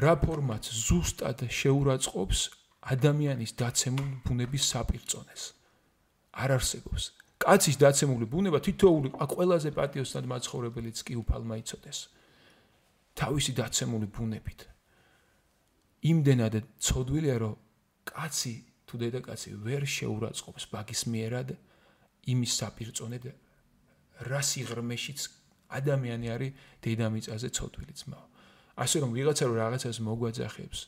რა 0.03 0.15
ფორმაც 0.25 0.67
ზუსტად 0.87 1.47
შეურაცხყოფს 1.61 2.41
ადამიანის 2.97 3.53
დაცემული 3.61 4.17
ბუნების 4.27 4.65
საპირწონეს 4.73 5.43
არ 6.43 6.59
არსებობს 6.59 7.13
კაცის 7.43 7.77
დაცემული 7.77 8.27
ბუნება 8.33 8.59
თითოეული 8.65 9.13
ყველაზე 9.13 9.71
პატიოსნად 9.77 10.25
მაცხოვრებელიც 10.33 10.99
კი 11.05 11.15
უფალმა 11.21 11.55
იწოდეს. 11.61 11.99
თავისი 13.17 13.53
დაცემული 13.61 14.07
ბუნებით. 14.09 14.61
იმდენად 16.11 16.55
ცოდვილია, 16.81 17.37
რომ 17.45 17.55
კაცი 18.09 18.55
თუ 18.87 18.95
დედაკაცი 19.03 19.51
ვერ 19.67 19.83
შეურაცხყოფს 19.85 20.65
ბაგის 20.73 21.03
მიერად 21.13 21.49
იმის 22.33 22.53
საპირწონედ 22.61 23.25
რა 24.31 24.41
სიღრმეშიც 24.49 25.21
ადამიანი 25.69 26.27
არის 26.35 26.55
დედამიწაზე 26.85 27.49
ცოდვილი 27.57 27.95
ძმა. 28.01 28.21
ასე 28.77 28.97
რომ 29.03 29.11
ვიღაცა 29.17 29.45
რომ 29.49 29.57
რაღაცას 29.63 29.97
მოგვაძახებს 30.07 30.81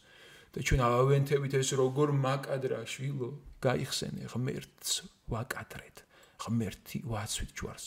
და 0.53 0.59
ჩვენ 0.67 0.81
ავავენთებით 0.89 1.53
ეს 1.61 1.69
როგორ 1.83 2.09
მაკადრა 2.27 2.81
შვილო, 2.93 3.29
გაიხსენე 3.65 4.25
ღმერთს 4.33 4.91
ვაკადრეთ. 5.33 6.09
ღმერთი 6.39 7.03
ვაცვით 7.11 7.51
ჯვარს 7.59 7.87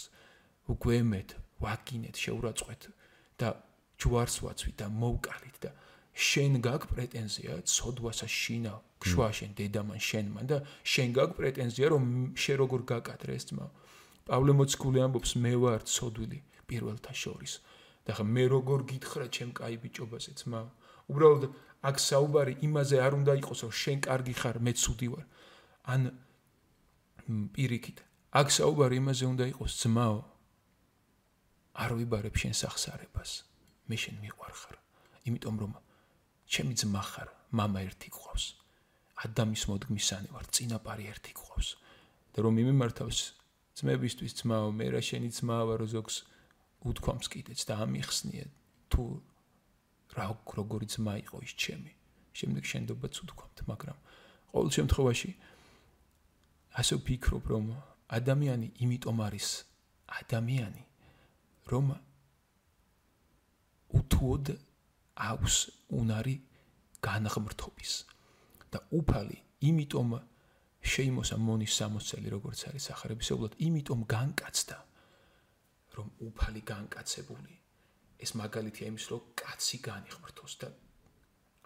უგვემეთ 0.71 1.29
ვაკინეთ 1.63 2.15
შეურაცხეთ 2.23 2.81
და 3.39 3.49
ჯვარს 4.01 4.35
ვაცვით 4.43 4.75
და 4.81 4.87
მოვკალით 5.01 5.57
და 5.63 5.71
შენ 6.27 6.59
გაგ 6.67 6.87
პრეტენზია 6.91 7.53
ცოდვასა 7.73 8.27
შინა 8.27 8.73
გშვა 9.01 9.29
შენ 9.37 9.51
დედამან 9.59 10.01
შენმან 10.09 10.45
და 10.51 10.57
შენ 10.93 11.09
გაგ 11.17 11.29
პრეტენზია 11.39 11.87
რომ 11.95 12.03
შე 12.43 12.53
როგორ 12.61 12.81
გაკადრე 12.91 13.39
ეს 13.39 13.45
ძმა 13.51 13.67
პავლე 14.27 14.53
მოციქული 14.59 14.99
ამბობს 15.05 15.31
მე 15.43 15.53
ვარ 15.63 15.81
ცოდვილი 15.95 16.39
პირველთა 16.70 17.12
შორის 17.22 17.52
და 18.06 18.16
ხა 18.16 18.24
მე 18.26 18.44
როგორ 18.54 18.80
გითხრა 18.90 19.26
ჩემ 19.36 19.50
კაი 19.58 19.76
ბიჭობაზე 19.82 20.32
ძმა 20.40 20.60
უბრალოდ 21.10 21.44
აქ 21.88 21.96
საუბარი 22.02 22.54
იმაზე 22.66 22.96
არ 23.06 23.12
უნდა 23.20 23.32
იყოს 23.42 23.60
რომ 23.66 23.72
შენ 23.82 23.98
კარგი 24.06 24.34
ხარ 24.40 24.56
მე 24.66 24.72
ცუდი 24.82 25.08
ვარ 25.14 25.24
ან 25.92 26.02
პირიქით 27.54 27.98
აქ 28.40 28.48
საუბარი 28.58 28.96
იმაზე 29.02 29.24
უნდა 29.32 29.44
იყოს 29.52 29.72
ძმაო 29.82 30.18
არ 31.82 31.90
ვიბარებ 32.00 32.34
შენ 32.42 32.54
სახსარებას 32.62 33.30
მე 33.90 33.96
შენ 34.02 34.16
მიყვარხარ 34.24 34.76
იმიტომ 35.30 35.56
რომ 35.62 35.72
ჩემი 36.50 36.74
ძმა 36.80 37.02
ხარ 37.10 37.28
мама 37.58 37.82
ერთი 37.86 38.10
ყავს 38.14 38.44
ადამის 39.26 39.62
მოდგმისანი 39.70 40.28
ვარ 40.34 40.46
წინაპარი 40.54 41.04
ერთი 41.12 41.32
ყავს 41.38 41.68
და 42.34 42.38
რომ 42.46 42.58
მიმართავს 42.60 43.18
ძმებისთვის 43.78 44.32
ძმაო 44.40 44.68
მე 44.78 44.86
რა 44.94 45.02
შენი 45.08 45.30
ძმა 45.38 45.58
ვარ 45.70 45.82
ზოგს 45.94 46.16
უთქვამს 46.81 47.27
კიდეც 47.31 47.59
და 47.69 47.73
ამიხსნია 47.85 48.45
თუ 48.91 49.03
რა 50.17 50.25
როგორი 50.57 50.87
ძმა 50.91 51.13
იყო 51.23 51.37
ის 51.45 51.53
ჩემი. 51.55 51.91
შემდეგ 52.31 52.63
შენდობაც 52.71 53.13
უთქვამთ 53.23 53.57
მაგრამ 53.67 53.97
ყოველ 54.51 54.69
შემთხვევაში 54.77 55.31
ასე 56.79 56.93
ვფიქრობ 56.99 57.43
რომ 57.51 57.65
ადამიანი 58.17 58.67
იმიტომ 58.83 59.17
არის 59.27 59.47
ადამიანი 60.07 60.83
რომ 61.71 61.85
უთუოდ 63.99 64.45
აქვს 65.31 65.55
უნარი 65.99 66.35
განღმრთობის. 67.03 67.91
და 68.71 68.79
უფალი 68.95 69.37
იმიტომ 69.67 70.09
შეიმოსა 70.81 71.37
მონის 71.37 71.73
სამოცელი 71.79 72.29
როგორც 72.31 72.59
არის 72.71 72.85
ახარებისეულად 72.95 73.51
იმიტომ 73.67 73.99
განკაცდა 74.07 74.77
რომ 75.97 76.07
უფალი 76.27 76.61
განკაცებული. 76.73 77.61
ეს 78.21 78.31
მაგალითია 78.37 78.87
იმის 78.91 79.05
რომ 79.11 79.21
კაცი 79.41 79.77
განიღმრთოს 79.87 80.53
და 80.61 80.67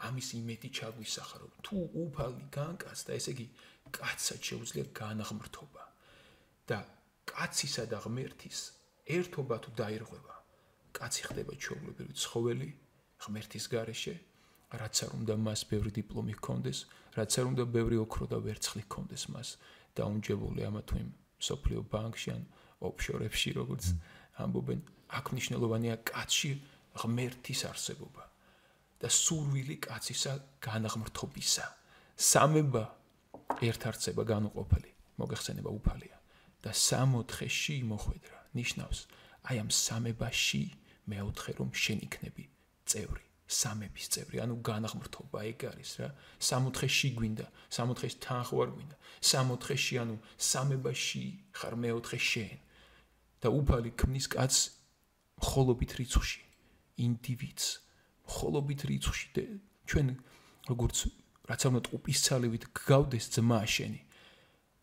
ამის 0.07 0.27
იმედი 0.39 0.69
ჩაგვისახა 0.77 1.38
რომ 1.41 1.51
თუ 1.67 1.75
უფალი 2.03 2.45
განკაცდა 2.57 3.11
ესე 3.19 3.31
იგი 3.35 3.47
კაცსაც 3.97 4.41
შეუძლია 4.49 4.85
განღმრთობა 4.99 5.83
და 6.71 6.79
კაცისა 7.31 7.83
და 7.91 7.99
ღმერთის 8.05 8.59
ერთობა 9.17 9.55
თუ 9.65 9.69
დაირღვევა 9.81 10.35
კაცი 10.95 11.21
ხდება 11.27 11.53
ჩვეულებრივი 11.63 12.13
ცხოველი 12.23 12.69
ღმერთის 13.25 13.65
გარეშე 13.75 14.15
რაც 14.79 14.95
არ 15.05 15.11
უნდა 15.19 15.35
მას 15.45 15.61
ბევრი 15.71 15.91
დიპლომი 15.99 16.33
ჰქონდეს 16.39 16.79
რაც 17.19 17.31
არ 17.39 17.45
უნდა 17.51 17.63
ბევრი 17.75 17.97
ოქრო 18.05 18.25
და 18.31 18.38
ვერცხლი 18.47 18.83
ჰქონდეს 18.88 19.23
მას 19.35 19.49
დაუნჯებული 19.99 20.61
ამა 20.67 20.81
თუ 20.88 20.95
იმ 21.03 21.09
სოფლიო 21.47 21.81
ბანკში 21.91 22.29
ან 22.35 22.43
ოფშორებში 22.89 23.51
როგორც 23.59 23.83
ამბობენ, 24.43 24.79
აქ 25.15 25.25
მნიშვნელოვანია 25.35 25.95
კაცში 26.09 26.51
ღმერთის 26.99 27.61
არსებობა 27.71 28.23
და 29.01 29.07
სურვილი 29.11 29.77
კაცისა 29.85 30.33
განაღმრთობისა. 30.63 31.65
სამება 32.15 32.83
ერთარცება 33.61 34.23
განუყოფელი, 34.23 34.91
მოგეხსენება 35.19 35.69
უფალია 35.69 36.17
და 36.63 36.71
სამოთხეში 36.71 37.75
მოხვედრა. 37.91 38.39
ნიშნავს, 38.55 38.99
აი 39.51 39.55
ამ 39.61 39.69
სამებაში 39.69 40.63
მეოთხე 41.11 41.51
რომ 41.59 41.69
შენ 41.75 41.99
იქნები 42.07 42.43
წევრი. 42.87 43.25
სამების 43.45 44.05
წევრი, 44.09 44.37
ანუ 44.41 44.55
განაღმრთობა 44.65 45.39
ეგ 45.51 45.59
არის 45.69 45.91
რა. 46.01 46.09
64-ში 46.41 47.09
გვინდა, 47.19 47.45
64-ში 47.69 48.17
თან 48.25 48.41
ხო 48.47 48.55
არ 48.63 48.69
გვინდა. 48.73 48.95
64-ში 49.21 49.95
ანუ 50.01 50.15
სამებაში 50.49 51.23
ხარ 51.53 51.75
მეოთხე 51.77 52.19
შენ. 52.31 52.57
და 53.45 53.49
უფალი 53.53 53.91
ქმნის 53.93 54.25
კაც 54.34 54.53
მხოლობით 55.38 55.91
რიცხვში. 56.01 56.41
ინდივიდს 57.05 57.65
მხოლობით 58.25 58.81
რიცხვში. 58.89 59.27
ჩვენ 59.86 60.08
როგორც 60.71 60.97
რაც 61.45 61.62
ამ 61.69 61.75
ტყუპის 61.86 62.19
ცალივით 62.25 62.63
გგავდეს 62.73 63.25
ძმა 63.38 63.62
შენი. 63.69 64.01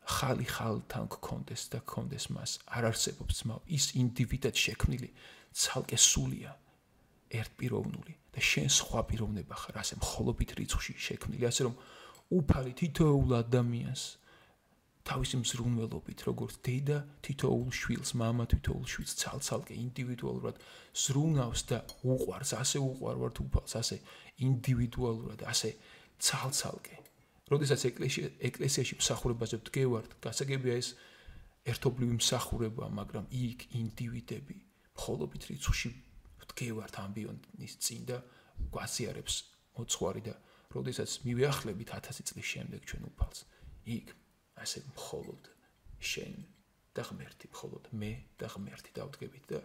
ხალი 0.03 0.47
ხალთან 0.47 1.05
გქონდეს 1.11 1.63
და 1.75 1.79
გქონდეს 1.83 2.25
მას. 2.31 2.51
არ 2.71 2.83
არსებობს 2.91 3.35
ძმა. 3.43 3.55
ის 3.67 3.85
ინდივიდად 3.99 4.55
შექმნილი 4.55 5.11
ცალკე 5.51 5.99
სულია 5.99 6.53
ერთპიროვნული 7.33 8.15
და 8.31 8.41
შენ 8.41 8.69
სხვა 8.79 9.01
პიროვნება 9.11 9.55
ხარ. 9.59 9.75
ასე 9.83 9.95
მხოლობით 9.99 10.51
რიცხვში 10.59 10.95
შექმნილი. 11.07 11.45
ასე 11.51 11.63
რომ 11.67 11.75
უფალი 12.39 12.73
თითოეულ 12.79 13.31
ადამიანს 13.43 14.22
თავისი 15.03 15.39
მზრუნველობით 15.43 16.21
როგორც 16.29 16.59
დედა 16.63 16.99
თითოეულ 17.27 17.71
შვილს 17.75 18.11
მამა 18.23 18.45
თითოეულ 18.53 18.87
შვილს 18.93 19.15
ცალ-ცალკე 19.19 19.75
ინდივიდუალურად 19.83 20.61
ზრუნავს 20.95 21.63
და 21.71 21.79
უყვარს 22.07 22.53
ასე 22.63 22.79
უყვარვართ 22.87 23.41
უფალს 23.43 23.75
ასე 23.83 23.97
ინდივიდუალურად 24.47 25.43
ასე 25.43 25.71
ცალ-ცალკე. 26.23 26.97
როდესაც 27.51 27.81
ეკლესია 27.91 28.31
ეკლესიაში 28.49 28.95
მსახურებაზე 29.03 29.59
ვდგევართ, 29.61 30.11
გასაგებია 30.23 30.75
ეს 30.79 30.89
ერთობლივი 31.67 32.15
მსახურება, 32.23 32.87
მაგრამ 32.95 33.27
იქ 33.29 33.59
ინდივიდები 33.83 34.57
მხოლობით 34.97 35.43
რიცხვში 35.51 35.91
ვდგევართ 36.47 36.95
ამბიონის 37.03 37.75
წინ 37.83 38.03
და 38.07 38.19
გვასიარებს 38.71 39.35
მოცხარი 39.77 40.23
და 40.31 40.35
როდესაც 40.73 41.11
მივიახლებით 41.27 41.89
1000 41.99 42.29
წლის 42.31 42.47
შემდეგ 42.55 42.81
ჩვენ 42.89 43.03
უფალს, 43.11 43.41
იქ 43.99 44.22
ასე 44.59 44.83
მხოლოდ 44.93 45.51
შენ 46.03 46.35
და 46.93 47.03
ღმერთი, 47.09 47.49
მხოლოდ 47.53 47.85
მე 47.97 48.13
და 48.41 48.47
ღმერთი 48.53 48.91
დავდგებით 48.99 49.45
და 49.53 49.61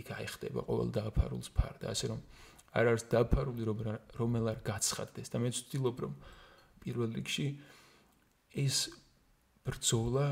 იქ 0.00 0.08
აიხდება 0.18 0.64
ყოველ 0.66 0.88
დააფარულს 0.94 1.50
ფარ 1.54 1.78
და 1.82 1.90
ასე 1.94 2.10
რომ 2.14 2.20
არ 2.70 2.90
არის 2.90 3.04
დააფარული 3.10 3.62
რომ 3.66 3.78
რომელ 4.18 4.50
არ 4.54 4.58
გაცხადდეს 4.66 5.30
და 5.30 5.38
მე 5.42 5.50
ვცდილობ 5.50 5.96
რომ 6.06 6.12
პირველ 6.82 7.10
რიგში 7.18 7.46
ეს 8.64 8.76
ბრძოლა 9.66 10.26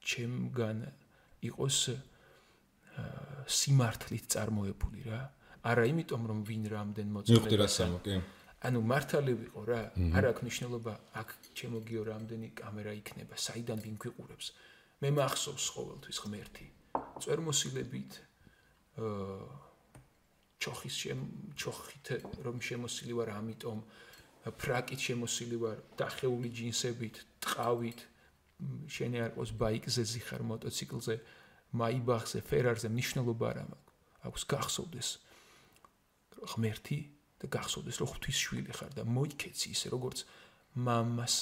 ჩემგან 0.00 0.78
იყოს 1.50 1.78
სიმართლით 3.50 4.26
წარმოებული 4.34 5.06
რა. 5.08 5.20
არა 5.70 5.84
იმიტომ 5.92 6.22
რომ 6.30 6.38
ვინ 6.48 6.62
რამდენ 6.72 7.08
მოწმე. 7.14 7.36
მიხვდი 7.36 7.56
რა 7.60 7.68
სამო, 7.68 7.98
კი. 8.04 8.16
ანუ 8.60 8.80
მართალი 8.84 9.32
ვიყო 9.40 9.62
რა. 9.64 9.82
არ 10.16 10.24
აქვს 10.30 10.42
მნიშვნელობა 10.44 10.92
აქ 11.20 11.28
ჩემოგიო 11.56 12.02
რამდენი 12.12 12.48
კამერა 12.60 12.92
იქნება, 13.00 13.34
საიდან 13.40 13.78
ვინ 13.80 13.96
გვიყურებს. 13.96 14.46
მე 15.00 15.08
მახსოვს 15.16 15.66
ყოველთვის 15.76 16.18
ღმერთი. 16.24 16.66
წვერმოსილებით 17.20 18.12
აა 19.00 19.70
ჩოხის 20.60 20.94
შემ 21.02 21.20
ჩოხით 21.56 22.06
რომ 22.44 22.56
შემოსილი 22.60 23.14
ვარ 23.16 23.28
ამიტომ 23.40 23.78
ფრაკით 24.60 25.00
შემოსილი 25.08 25.56
ვარ 25.56 25.78
დახეული 25.96 26.48
ჯინსებით, 26.52 27.16
ტყავით, 27.40 28.00
შენი 28.92 29.18
არ 29.24 29.30
ყოს 29.36 29.50
ბაიკზე 29.56 30.04
ზიხარ 30.04 30.42
მოტოციკლზე, 30.52 31.16
მაიბახზე, 31.80 32.38
ფერარზე 32.44 32.88
მნიშვნელობა 32.92 33.46
არ 33.52 33.58
აქვს 34.28 34.42
გახსოვდეს 34.52 35.08
ღმერთი 36.52 36.98
და 37.40 37.46
გახსოვდეს 37.48 37.96
რომ 38.00 38.08
ღვთის 38.12 38.38
შვილი 38.44 38.72
ხარ 38.76 38.92
და 38.96 39.02
მოიქეცი 39.08 39.68
ისე 39.72 39.88
როგორც 39.94 40.24
მამას 40.76 41.34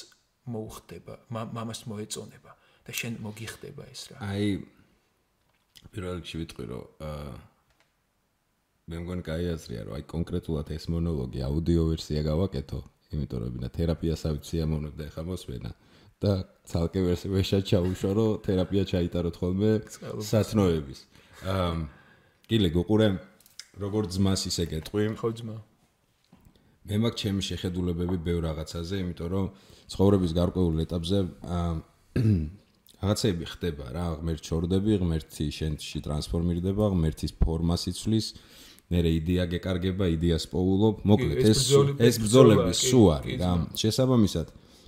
მოუხდება, 0.49 1.13
მამას 1.29 1.85
მოეწონება 1.91 2.51
და 2.87 2.91
შენ 2.95 3.19
მოგიხდება 3.21 3.83
ეს 3.91 4.01
რა. 4.09 4.17
აი 4.23 4.47
პირველ 5.93 6.13
რიგში 6.19 6.37
ვიტყვი 6.41 6.65
რომ 6.71 6.83
აა 7.05 7.33
მე 8.89 8.97
მგონი 9.03 9.23
კაი 9.27 9.45
აზრია 9.53 9.81
რომ 9.85 9.93
აი 9.99 10.03
კონკრეტულად 10.09 10.67
ეს 10.73 10.85
მონოლოგი 10.89 11.39
აუდიო 11.45 11.83
ვერსია 11.93 12.21
გავაკეთო, 12.25 12.79
იმიტომ 13.13 13.39
რომ 13.43 13.53
ნა 13.61 13.69
თერაპიას 13.69 14.21
ავიცი 14.25 14.55
ამოვნებ 14.65 14.93
და 14.97 15.03
ეხა 15.13 15.23
მოსვენა 15.29 15.71
და 16.19 16.31
ცალკე 16.65 16.99
ვერსიაში 17.05 17.67
ჩაუშვა 17.69 18.11
რომ 18.17 18.31
თერაპია 18.43 18.83
ჩაიტაროთ 18.89 19.35
ხოლმე 19.39 19.71
სათნოების. 20.25 20.99
აა 21.45 21.71
გილე 22.49 22.69
გუყურე 22.73 23.07
როგორც 23.77 24.09
ძმას 24.17 24.41
ისე 24.49 24.65
გეტყვი. 24.73 25.03
ხო 25.21 25.29
ძმა. 25.37 25.55
მე 26.89 26.97
მაქვს 27.05 27.21
ჩემი 27.21 27.41
შეხედულებები 27.45 28.17
ბევრ 28.25 28.41
რაღაცაზე, 28.49 28.95
იმიტომ 29.03 29.29
რომ 29.29 29.45
ცხოვრების 29.93 30.31
გარკვეულ 30.39 30.81
ეტაპზე 30.85 31.19
აა 31.57 31.69
რაღაცები 32.99 33.45
ხდება 33.53 33.85
რა, 33.95 34.05
ღმერთ 34.19 34.41
ჩორდები, 34.43 34.97
ღმერთი 34.99 35.45
შენში 35.55 35.99
ტრანსფორმირდება, 36.03 36.89
ღმერთის 36.91 37.33
ფორმას 37.39 37.87
იცვლის. 37.93 38.27
მე 38.89 38.99
რე 39.05 39.11
იდეა 39.21 39.45
გეკარგება, 39.53 40.05
იდეას 40.17 40.49
პოულობ. 40.49 41.05
მოკლედ 41.05 41.37
ეს 41.45 41.59
ეს 42.01 42.15
ბრძოლები 42.25 42.73
სუ 42.73 43.01
არის 43.15 43.37
რა. 43.37 43.51
შესაბამისად 43.77 44.47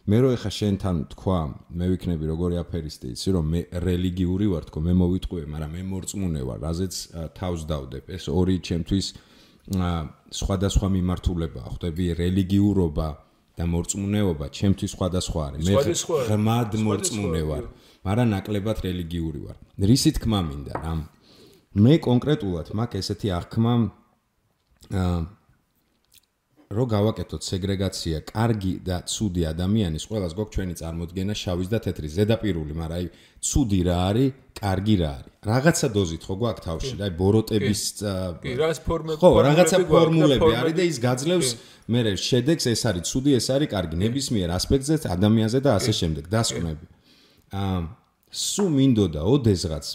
მე 0.09 0.17
რო 0.25 0.29
ეხა 0.33 0.49
შენთან 0.49 0.97
თქვა, 1.13 1.39
მე 1.77 1.85
ვიქნები 1.93 2.25
როგორი 2.25 2.57
აფერისტი, 2.65 3.13
იცი 3.13 3.29
რომ 3.37 3.45
მე 3.53 3.59
რელიგიური 3.85 4.47
ვარ 4.49 4.65
თქო, 4.65 4.79
მე 4.81 4.93
მოვიტყვე, 4.97 5.41
მაგრამ 5.53 5.71
მე 5.77 5.83
მორწმუნე 5.93 6.41
ვარ, 6.41 6.59
რაზეც 6.65 6.93
თავს 7.37 7.61
დავდებ. 7.69 8.03
ეს 8.09 8.25
ორი 8.33 8.57
ჩემთვის 8.65 9.07
სხვადასხვა 10.31 10.87
მიმართულებაა, 10.95 11.67
ხვდები, 11.75 12.05
რელიგიურობა 12.17 13.07
და 13.57 13.63
მორწმუნეობა 13.67 14.45
ჩემთვის 14.57 14.91
სხვადასხვა 14.95 15.41
არის. 15.47 15.65
მე 15.67 15.75
ღმად 16.31 16.71
მორწმუნე 16.81 17.41
ვარ, 17.49 17.65
მაგრამ 18.07 18.27
ნაკლებად 18.31 18.77
რელიგიური 18.87 19.39
ვარ. 19.45 19.57
რისი 19.77 20.11
თქმა 20.17 20.39
მინდა 20.49 20.73
რა? 20.81 20.93
მე 21.71 21.93
კონკრეტულად 22.03 22.67
მაქვს 22.75 22.99
ესეთი 22.99 23.27
აღქმა 23.37 23.73
აა 24.91 25.19
რო 26.71 26.85
გავაკეთოთ 26.91 27.43
სეგრეგაცია, 27.43 28.17
კარგი 28.31 28.73
და 28.85 28.97
ცუდი 29.11 29.43
ადამიანის, 29.51 30.03
ყველას 30.07 30.33
გქ 30.37 30.47
ჩვენი 30.55 30.75
წარმოდგენა 30.81 31.35
შავის 31.35 31.67
და 31.71 31.79
თეთრის 31.83 32.13
ზედაპირული, 32.17 32.73
მაგრამ 32.79 32.97
აი 33.01 33.05
ცუდი 33.43 33.79
რა 33.87 33.97
არის, 34.11 34.29
კარგი 34.61 34.95
რა 35.01 35.09
არის. 35.17 35.31
რაღაცა 35.51 35.87
დოზით 35.95 36.23
ხო 36.27 36.35
გვაქვს 36.41 36.63
თავში, 36.67 36.93
აი 37.01 37.11
ბოროტების 37.19 37.81
კი, 38.43 38.51
რას 38.61 38.79
ფორმები 38.87 39.19
ხო, 39.19 39.29
რაღაცა 39.47 39.77
ფორმულები 39.91 40.51
არის 40.61 40.75
და 40.79 40.83
ის 40.91 40.97
გაძლევს 41.07 41.49
მე 41.91 41.99
შედეგს 42.15 42.65
ეს 42.71 42.81
არის 42.87 43.03
ცუდი, 43.11 43.31
ეს 43.35 43.47
არის 43.51 43.69
კარგი, 43.75 43.95
ნებისმიერ 44.05 44.49
ასპექტზე, 44.55 44.95
ადამიანზე 45.11 45.59
და 45.65 45.71
ასე 45.75 45.91
შემდეგ, 45.91 46.23
დასკვნები. 46.31 46.85
აა 47.51 47.79
სუ 48.31 48.65
მინდოდა 48.71 49.21
ოდესღაც 49.27 49.85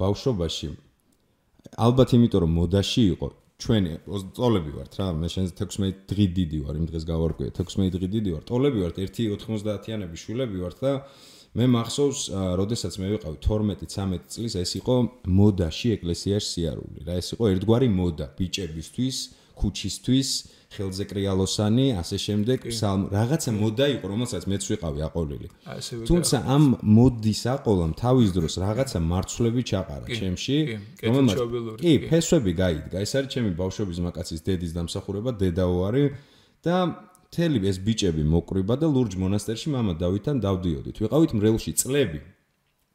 ბავშვობაში. 0.00 0.68
ალბათ 1.78 2.08
იმიტომ 2.18 2.40
რომ 2.44 2.52
მოდაში 2.58 3.02
იყო 3.14 3.28
ჩვენი 3.64 3.92
ტოლები 4.36 4.72
ვართ 4.76 4.96
რა 5.00 5.06
მე 5.16 5.28
შენ 5.32 5.46
16 5.56 6.02
დღი 6.10 6.26
დიდი 6.38 6.58
ვარ 6.66 6.80
იმ 6.80 6.88
დღეს 6.90 7.04
გავარკვიე 7.08 7.52
16 7.58 7.94
დღი 7.96 8.08
დიდი 8.14 8.34
ვარ 8.34 8.44
ტოლები 8.50 8.82
ვართ 8.84 8.98
1.90-იანები 9.04 10.20
შულები 10.20 10.60
ვართ 10.64 10.82
და 10.84 10.92
მე 11.54 11.68
მახსოვს 11.70 12.20
როდესაც 12.60 12.98
მე 13.00 13.08
ვიყავი 13.14 13.38
12-13 13.46 14.28
წლის 14.34 14.56
ეს 14.60 14.72
იყო 14.80 14.96
მოდაში 15.40 15.94
ეკლესიაში 15.96 16.48
სიარული 16.50 17.06
რა 17.08 17.16
ეს 17.22 17.28
იყო 17.36 17.50
ერთგვარი 17.54 17.88
მოდა 17.94 18.26
ბიჭებისთვის 18.36 19.18
ქუჩისთვის 19.60 20.30
ხელზე 20.73 21.03
კრიალოსანი, 21.09 21.85
ასე 21.97 22.17
შემდეგ, 22.25 22.57
სალმ 22.69 23.01
რაღაცა 23.09 23.51
მოდა 23.57 23.85
იყო, 23.95 24.05
რომელსაც 24.13 24.43
მეც 24.45 24.63
ვიყავი 24.69 24.99
აყოლილი. 25.09 25.47
თუმცა 26.05 26.37
ამ 26.45 26.63
მოდის 26.85 27.41
აყოლამ 27.55 27.91
თავის 27.97 28.29
დროს 28.37 28.53
რაღაცა 28.61 28.99
მარცვლები 29.01 29.61
ჩაყარა 29.65 30.07
ჩემში, 30.13 30.57
რომელმაც 31.01 31.37
კი, 31.81 31.93
ფესვები 32.05 32.51
გაიდგა. 32.61 32.95
ეს 33.01 33.11
არის 33.17 33.29
ჩემი 33.33 33.49
ბავშვობის 33.57 33.97
მაკაცის 34.05 34.41
დედის 34.45 34.71
დამსახურება, 34.77 35.31
დედაო 35.41 35.77
არის 35.89 36.07
და 36.61 36.75
თელი 37.33 37.59
ეს 37.65 37.77
ბიჭები 37.81 38.23
მოკრიბა 38.25 38.75
და 38.81 38.87
ლურჯ 38.93 39.13
მონასტერში 39.17 39.69
мама 39.73 39.97
დავითან 39.97 40.37
დავდიოდით. 40.37 40.95
ვიყავით 41.01 41.31
მრელში 41.33 41.73
წლები. 41.81 42.21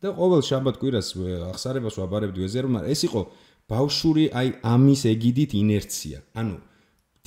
და 0.04 0.12
ყოველ 0.12 0.42
შაბათ 0.44 0.76
კვირას 0.80 1.08
ახსარებას 1.48 1.96
ვაბარებდი 1.96 2.44
ეზერ, 2.44 2.68
მაგრამ 2.68 2.92
ეს 2.92 3.00
იყო 3.08 3.20
ბავშვური 3.72 4.24
აი 4.36 4.48
ამის 4.60 5.00
ეგიდით 5.08 5.50
ინერცია. 5.56 6.18
ანუ 6.36 6.56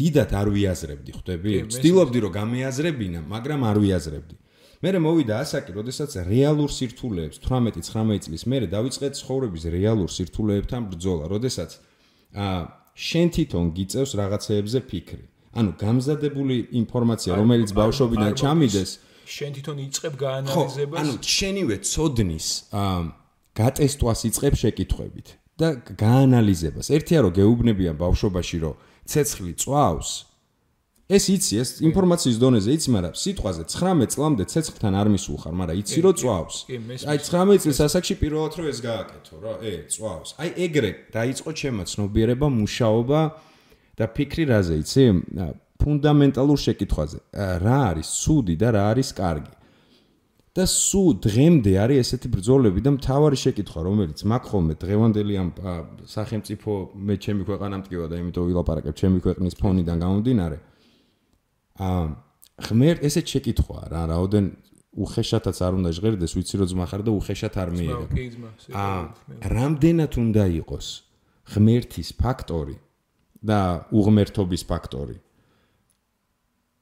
დიდად 0.02 0.30
არ 0.34 0.48
ვიაზრებდი, 0.50 1.10
ხვდები? 1.14 1.52
ვცდილობდი 1.70 2.18
რომ 2.26 2.32
გამეაზრებინა, 2.38 3.20
მაგრამ 3.30 3.60
არ 3.70 3.78
ვიაზრებდი. 3.86 4.36
მერე 4.82 4.98
მოვიდა 4.98 5.34
ასაკი, 5.46 5.70
როდესაც 5.78 6.10
რეალურ 6.26 6.70
სირთულეებს 6.74 7.38
18-19 7.38 8.26
წლის 8.26 8.42
მერე 8.50 8.66
დავიწყე 8.66 9.08
ცხოვრების 9.14 9.64
რეალურ 9.78 10.10
სირთულეებთან 10.10 10.82
ბრძოლა, 10.90 11.24
როდესაც 11.30 11.70
აა 12.34 12.58
შენ 12.98 13.28
თვითონ 13.34 13.66
გიწევს 13.78 14.12
რაღაცეებზე 14.18 14.80
ფიქრი. 14.90 15.24
ანუ 15.54 15.70
გამზადებული 15.78 16.56
ინფორმაცია, 16.82 17.30
რომელიც 17.38 17.70
ბავშვობიდან 17.78 18.32
ჩამიდეს, 18.42 18.90
შენ 19.22 19.50
თვითონ 19.56 19.76
იწყებ 19.86 20.14
გაანალიზებას. 20.18 20.98
ანუ 20.98 21.12
შენივე 21.22 21.76
ცოდნის 21.92 22.46
აა 22.72 23.00
გატესტვას 23.60 24.20
იწყებ 24.28 24.54
შეკითხვებით 24.62 25.28
და 25.60 25.68
გაანალიზებას. 25.94 26.86
ერთია 26.90 27.18
რომ 27.22 27.32
გეუბნებიან 27.38 27.96
ბავშვობაში 28.02 28.58
რომ 28.64 28.74
ცეცხლი 29.06 29.54
წვავს. 29.62 30.10
ეს 31.12 31.24
იცი 31.28 31.54
ეს 31.60 31.70
ინფორმაციის 31.84 32.36
დონეზე 32.40 32.70
იცი 32.72 32.88
მაგრამ 32.94 33.14
სიტყვაზე 33.20 33.62
19 33.68 34.12
წლამდე 34.14 34.44
ცეცხლთან 34.52 34.94
არ 34.96 35.08
მისულხარ 35.12 35.54
მაგრამ 35.60 35.76
იცი 35.82 35.98
რომ 36.06 36.14
წვავს. 36.22 36.56
აი 37.10 37.18
19 37.26 37.62
წლის 37.62 37.78
ასაკში 37.86 38.14
პირველად 38.22 38.52
რომ 38.58 38.66
ეს 38.72 38.78
გააკეთო 38.86 39.34
რა 39.44 39.54
ე 39.60 39.72
წვავს. 39.92 40.28
აი 40.40 40.48
ეგრე 40.66 40.90
დაიწყო 41.12 41.50
ჩემო 41.60 41.84
ცნობიერება 41.92 42.46
მუშაობა 42.48 43.20
და 43.98 44.04
ფიქრი 44.16 44.44
რაზე 44.52 44.74
იცი 44.82 45.04
ფუნდამენტალურ 45.82 46.58
შეკითხვაზე. 46.64 47.18
რა 47.60 47.78
არის 47.92 48.08
ცუდი 48.22 48.54
და 48.56 48.68
რა 48.72 48.82
არის 48.94 49.10
კარგი 49.12 49.52
და 50.52 50.66
სუ 50.68 51.02
დღემდე 51.24 51.72
არის 51.80 52.12
ესეთი 52.12 52.28
ბრძოლები 52.28 52.82
და 52.84 52.92
მთავარი 52.92 53.38
შეკითხვა 53.40 53.80
რომელიც 53.88 54.20
მაგ 54.28 54.42
ხოლმე 54.52 54.74
დღევანდელი 54.82 55.34
ამ 55.40 55.48
სახელმწიფო 56.04 56.72
მე 56.92 57.14
ჩემი 57.24 57.42
ქვეყანა 57.48 57.78
მტკივა 57.80 58.06
და 58.12 58.16
იმიტომ 58.20 58.44
ვილაპარაკებ 58.52 58.94
ჩემი 59.00 59.18
ქვეყნის 59.24 59.54
ფონიდან 59.56 59.96
გამომდინარე. 60.04 60.58
ა 61.80 61.88
ღმერთ 62.68 63.00
ესეთ 63.08 63.26
შეკითხვაა 63.32 63.84
რა 63.96 64.02
რაოდენ 64.12 64.46
უხეშათაც 64.92 65.56
არ 65.56 65.72
უნდა 65.80 65.90
ჟღერდეს 65.96 66.32
ვიცი 66.36 66.54
რომ 66.60 66.68
ძმა 66.68 66.86
ხარ 66.92 67.00
და 67.00 67.10
უხეშათ 67.16 67.54
არ 67.56 67.70
მიიღებ. 67.72 68.10
ა 68.76 68.86
რამდენად 69.40 70.12
უნდა 70.20 70.44
იყოს 70.60 70.86
ღმერთის 71.48 72.08
ფაქტორი 72.20 72.76
და 73.40 73.88
უღმერთობის 73.88 74.62
ფაქტორი? 74.68 75.16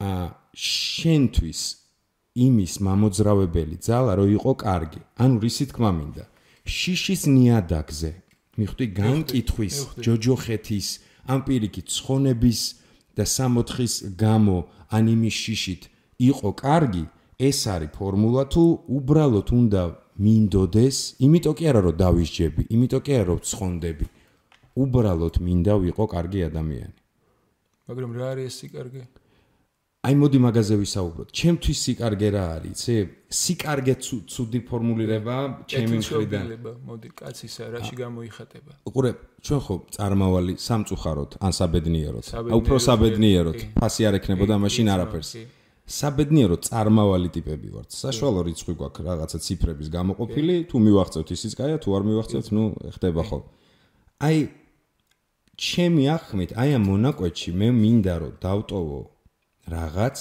ა 0.02 0.34
შენთვის 0.58 1.79
იმის 2.36 2.72
მამოძრავებელი 2.86 3.76
ძალა 3.82 4.12
რო 4.18 4.26
იყო 4.38 4.52
კარგი. 4.62 5.00
ანუ 5.18 5.36
რისი 5.42 5.64
თქმა 5.70 5.90
მინდა? 5.98 6.24
შიშის 6.66 7.22
ნიადაგზე, 7.26 8.10
მიხვდი 8.58 8.86
განკითხვის, 8.94 9.76
ჯოჯოხეთის, 10.04 10.88
ამ 11.26 11.40
პირიქით 11.46 11.86
ცხონების 11.90 12.60
და 13.16 13.24
სამოთხის 13.26 13.94
გამო 14.14 14.58
ან 14.94 15.04
იმის 15.14 15.36
შიშით 15.42 15.82
იყო 16.30 16.50
კარგი, 16.54 17.04
ეს 17.40 17.58
არის 17.74 17.92
ფორმულა 17.96 18.44
თუ 18.52 18.62
უბრალოდ 18.96 19.48
უნდა 19.50 19.82
მინდოდეს, 20.20 20.96
იმიტომ 21.24 21.54
კი 21.58 21.64
არა 21.70 21.80
რომ 21.86 21.94
დავისჯები, 22.04 22.62
იმიტომ 22.74 23.00
კი 23.04 23.12
არა 23.16 23.26
რომ 23.30 23.40
ცხონდები. 23.50 24.06
უბრალოდ 24.76 25.34
მინდა 25.46 25.74
ვიყო 25.82 26.04
კარგი 26.14 26.40
ადამიანი. 26.46 26.98
მაგრამ 27.88 28.10
რა 28.14 28.26
არის 28.32 28.46
ეს 28.54 28.58
კარგი? 28.70 29.02
აი 30.00 30.14
მოდი 30.16 30.38
მაგაზე 30.40 30.76
ვისაუბროთ. 30.80 31.28
ჩემთვის 31.28 31.78
სიკარგე 31.84 32.28
რა 32.32 32.44
არის, 32.56 32.72
იცი? 32.72 32.94
სიკარგე 33.36 33.94
ცუდი 34.00 34.60
ფორმულირება 34.64 35.36
ჩემი 35.68 35.96
მხრიდან. 36.00 36.44
მოდი 36.88 37.08
კაცისა 37.20 37.64
რაში 37.68 37.94
გამოიხატება? 38.00 38.72
უყურე, 38.88 39.10
ჩვენ 39.44 39.60
ხო 39.60 39.74
წარმავალი 39.92 40.54
სამწუხაროდ 40.56 41.30
ან 41.44 41.52
საბედნიეროდ. 41.52 42.24
უფრო 42.48 42.76
საბედნიეროდ. 42.80 43.58
ფასი 43.76 44.02
არ 44.08 44.14
ექნებოდა 44.24 44.54
მაშინ 44.64 44.86
არაფერს. 44.88 45.30
საბედნიეროდ 45.84 46.60
წარმავალი 46.64 47.28
ტიპები 47.36 47.68
ვართ. 47.68 47.88
საშუალო 47.92 48.40
რიცხვი 48.48 48.74
გვაქვს 48.80 49.04
რაღაცა 49.04 49.38
ციფრების 49.44 49.88
გამოყოფილი, 50.00 50.54
თუ 50.64 50.76
მივახცევთ 50.80 51.28
ისიც 51.36 51.52
კაია, 51.60 51.76
თუ 51.76 51.88
არ 51.92 52.02
მივახცევთ, 52.08 52.46
ნუ 52.56 52.64
ხდება 52.96 53.22
ხო. 53.28 53.38
აი 54.24 54.36
ჩემი 55.60 56.02
ახმით, 56.16 56.50
აი 56.56 56.70
ამ 56.80 56.84
მონაკვეთში 56.88 57.50
მე 57.52 57.68
მინდა 57.68 58.14
რომ 58.16 58.32
დავტოვო 58.40 59.00
რაღაც 59.70 60.18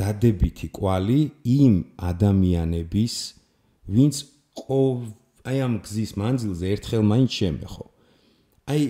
დადებითი 0.00 0.68
კვალი 0.76 1.20
იმ 1.44 1.74
ადამიანების, 2.10 3.14
ვინც 3.88 4.14
ყო 4.60 4.80
აი 5.48 5.56
ამ 5.64 5.74
გზის 5.84 6.12
მანძილზე 6.20 6.64
ერთხელ 6.74 7.02
მაინც 7.10 7.30
შემეხო. 7.40 7.84
აი 8.70 8.82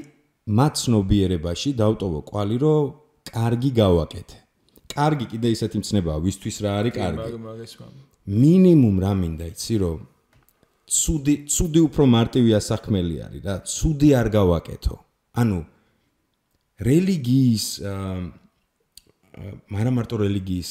მათ 0.51 0.73
ცნობიერებაში 0.83 1.71
დავტოვო 1.79 2.21
კვალი, 2.31 2.57
რომ 2.63 2.85
კარგი 3.31 3.71
გავაკეთე. 3.81 4.39
კარგი 4.91 5.27
კიდე 5.31 5.49
ისეთი 5.55 5.77
მცნებაა, 5.83 6.19
ვისთვის 6.27 6.57
რა 6.65 6.71
არის 6.81 6.95
კარგი. 6.99 7.29
მინიმუმ 8.27 8.97
რა 9.03 9.13
მინდა 9.21 9.47
იცი, 9.55 9.75
რომ 9.83 9.99
ცუდი 10.91 11.35
ცუდი 11.47 11.81
უფრო 11.87 12.05
მარტივია 12.11 12.59
საქმელი 12.59 13.17
არის 13.27 13.43
რა, 13.47 13.55
ცუდი 13.63 14.09
არ 14.21 14.29
გავაკეთო. 14.35 14.97
ანუ 15.41 15.59
რელიგიის 16.83 17.67
მაგრამ 19.71 19.95
მარტო 19.99 20.17
რელიგიის 20.25 20.71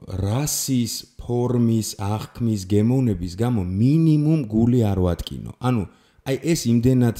რასის 0.00 0.92
ფორმის 1.20 1.88
აღქმის 2.00 2.62
გემოვნების 2.72 3.32
გამო 3.40 3.62
მინიმუმ 3.64 4.40
გული 4.48 4.80
არ 4.90 4.98
ვატკინო. 5.06 5.52
ანუ 5.60 5.82
აი 6.28 6.36
ეს 6.52 6.60
იმდენად 6.72 7.16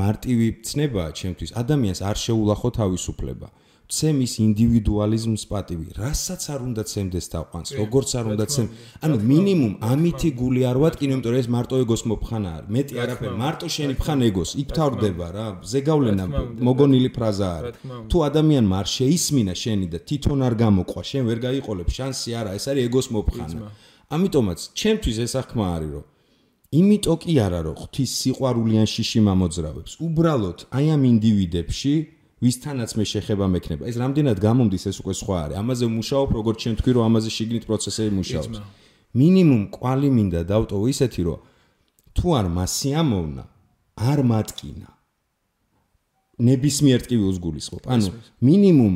მარტივი 0.00 0.48
ცნებაა 0.66 1.10
ჩემთვის. 1.20 1.50
ადამიანს 1.62 2.00
არ 2.02 2.16
შეულახო 2.16 2.68
თავისუფლება. 2.80 3.48
ცემის 3.86 4.32
ინდივიდუალიზმს 4.42 5.42
პატივი, 5.46 5.86
რასაც 5.94 6.42
არ 6.50 6.60
უნდა 6.66 6.82
ცემდეს 6.90 7.26
თაყვანს, 7.30 7.68
როგორც 7.78 8.10
არ 8.18 8.26
უნდა 8.34 8.44
ცემ. 8.50 8.66
ანუ 9.06 9.16
მინიმუმ 9.30 9.74
ამითი 9.78 10.30
გული 10.40 10.60
არ 10.66 10.76
ვატკინო, 10.82 11.12
იმიტომ 11.14 11.30
რომ 11.30 11.40
ეს 11.42 11.48
მარტო 11.54 11.74
ეგოს 11.86 12.02
მოფხანა 12.10 12.50
არის. 12.56 12.68
მეტი 12.76 12.94
არაფერი, 13.02 13.34
მარტო 13.42 13.66
შენი 13.76 13.94
ფხან 14.00 14.20
ეგოს, 14.26 14.50
იქ 14.62 14.68
თავდება 14.78 15.26
რა. 15.36 15.46
ზეგავლენა 15.70 16.24
მოგონილი 16.66 17.10
ფრაზა 17.14 17.48
არის. 17.56 17.74
თუ 18.10 18.16
ადამიანმა 18.26 18.74
არ 18.82 18.88
შეისმინა 18.96 19.54
შენი 19.62 19.86
და 19.86 19.98
თვითონ 20.02 20.38
არ 20.46 20.54
გამოყვა, 20.66 21.02
შენ 21.10 21.22
ვერ 21.30 21.38
გაიყოლებ 21.46 21.88
შანსი 21.96 22.30
არა, 22.40 22.50
ეს 22.58 22.64
არის 22.66 22.82
ეგოს 22.90 23.06
მოფხანა. 23.14 23.58
ამიტომაც 24.10 24.58
ჩემთვის 24.80 25.16
ეს 25.26 25.32
ახმა 25.38 25.66
არის, 25.78 25.90
რომ 25.94 26.04
იმიტომ 26.74 27.16
კი 27.22 27.34
არა 27.46 27.60
რომ 27.66 27.74
ღვთის 27.78 28.10
სიყვარულიან 28.20 28.86
შიში 28.90 29.20
მომოძრავებს. 29.22 29.92
უბრალოდ 30.02 30.58
აი 30.74 30.86
ამ 30.94 31.02
ინდივიდებში 31.14 32.15
ვისთანაც 32.36 32.90
მე 32.98 33.04
შეხება 33.08 33.46
მექნება. 33.48 33.82
ეს 33.88 33.96
რამდენად 33.96 34.36
გამომდის 34.36 34.84
ეს 34.90 34.96
უკვე 35.00 35.14
სხვა 35.16 35.36
არის. 35.44 35.56
ამაზე 35.56 35.86
მუშაობ, 35.88 36.28
როგორც 36.36 36.56
ჩვენ 36.62 36.74
თქვი, 36.80 36.90
რომ 36.96 37.04
ამაზე 37.08 37.30
შიგნით 37.32 37.64
პროცესები 37.64 38.12
მუშაობს. 38.20 38.58
მინიმუმ 39.16 39.62
კვალი 39.72 40.08
მინდა 40.12 40.40
დავტოვო 40.52 40.86
ისეთი, 40.92 41.22
რომ 41.24 41.40
თუ 42.16 42.26
არ 42.36 42.46
მასიამოვნა, 42.52 43.44
არ 43.96 44.18
მატკინა. 44.30 44.88
ნებისმიერ 46.36 47.00
ტკივილს 47.08 47.38
გულისხმობ. 47.40 47.82
ანუ 47.88 48.08
მინიმუმ 48.44 48.94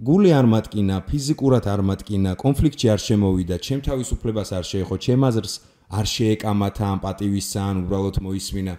გული 0.00 0.30
არ 0.32 0.46
მატკინა, 0.48 0.96
ფიზიკურად 1.10 1.64
არ 1.68 1.80
მატკინა, 1.84 2.30
კონფლიქტში 2.40 2.86
არ 2.88 3.00
შემოვიდა, 3.04 3.56
ჩემ 3.60 3.80
თავისუფლებას 3.84 4.48
არ 4.56 4.64
შეეხო, 4.70 4.94
ჩემ 5.04 5.20
აზრს 5.28 5.54
არ 5.90 6.06
შეეკამათა 6.14 6.84
ამ 6.92 6.98
პატივისა, 7.04 7.60
ან 7.60 7.76
უბრალოდ 7.84 8.16
მოისმინა. 8.24 8.74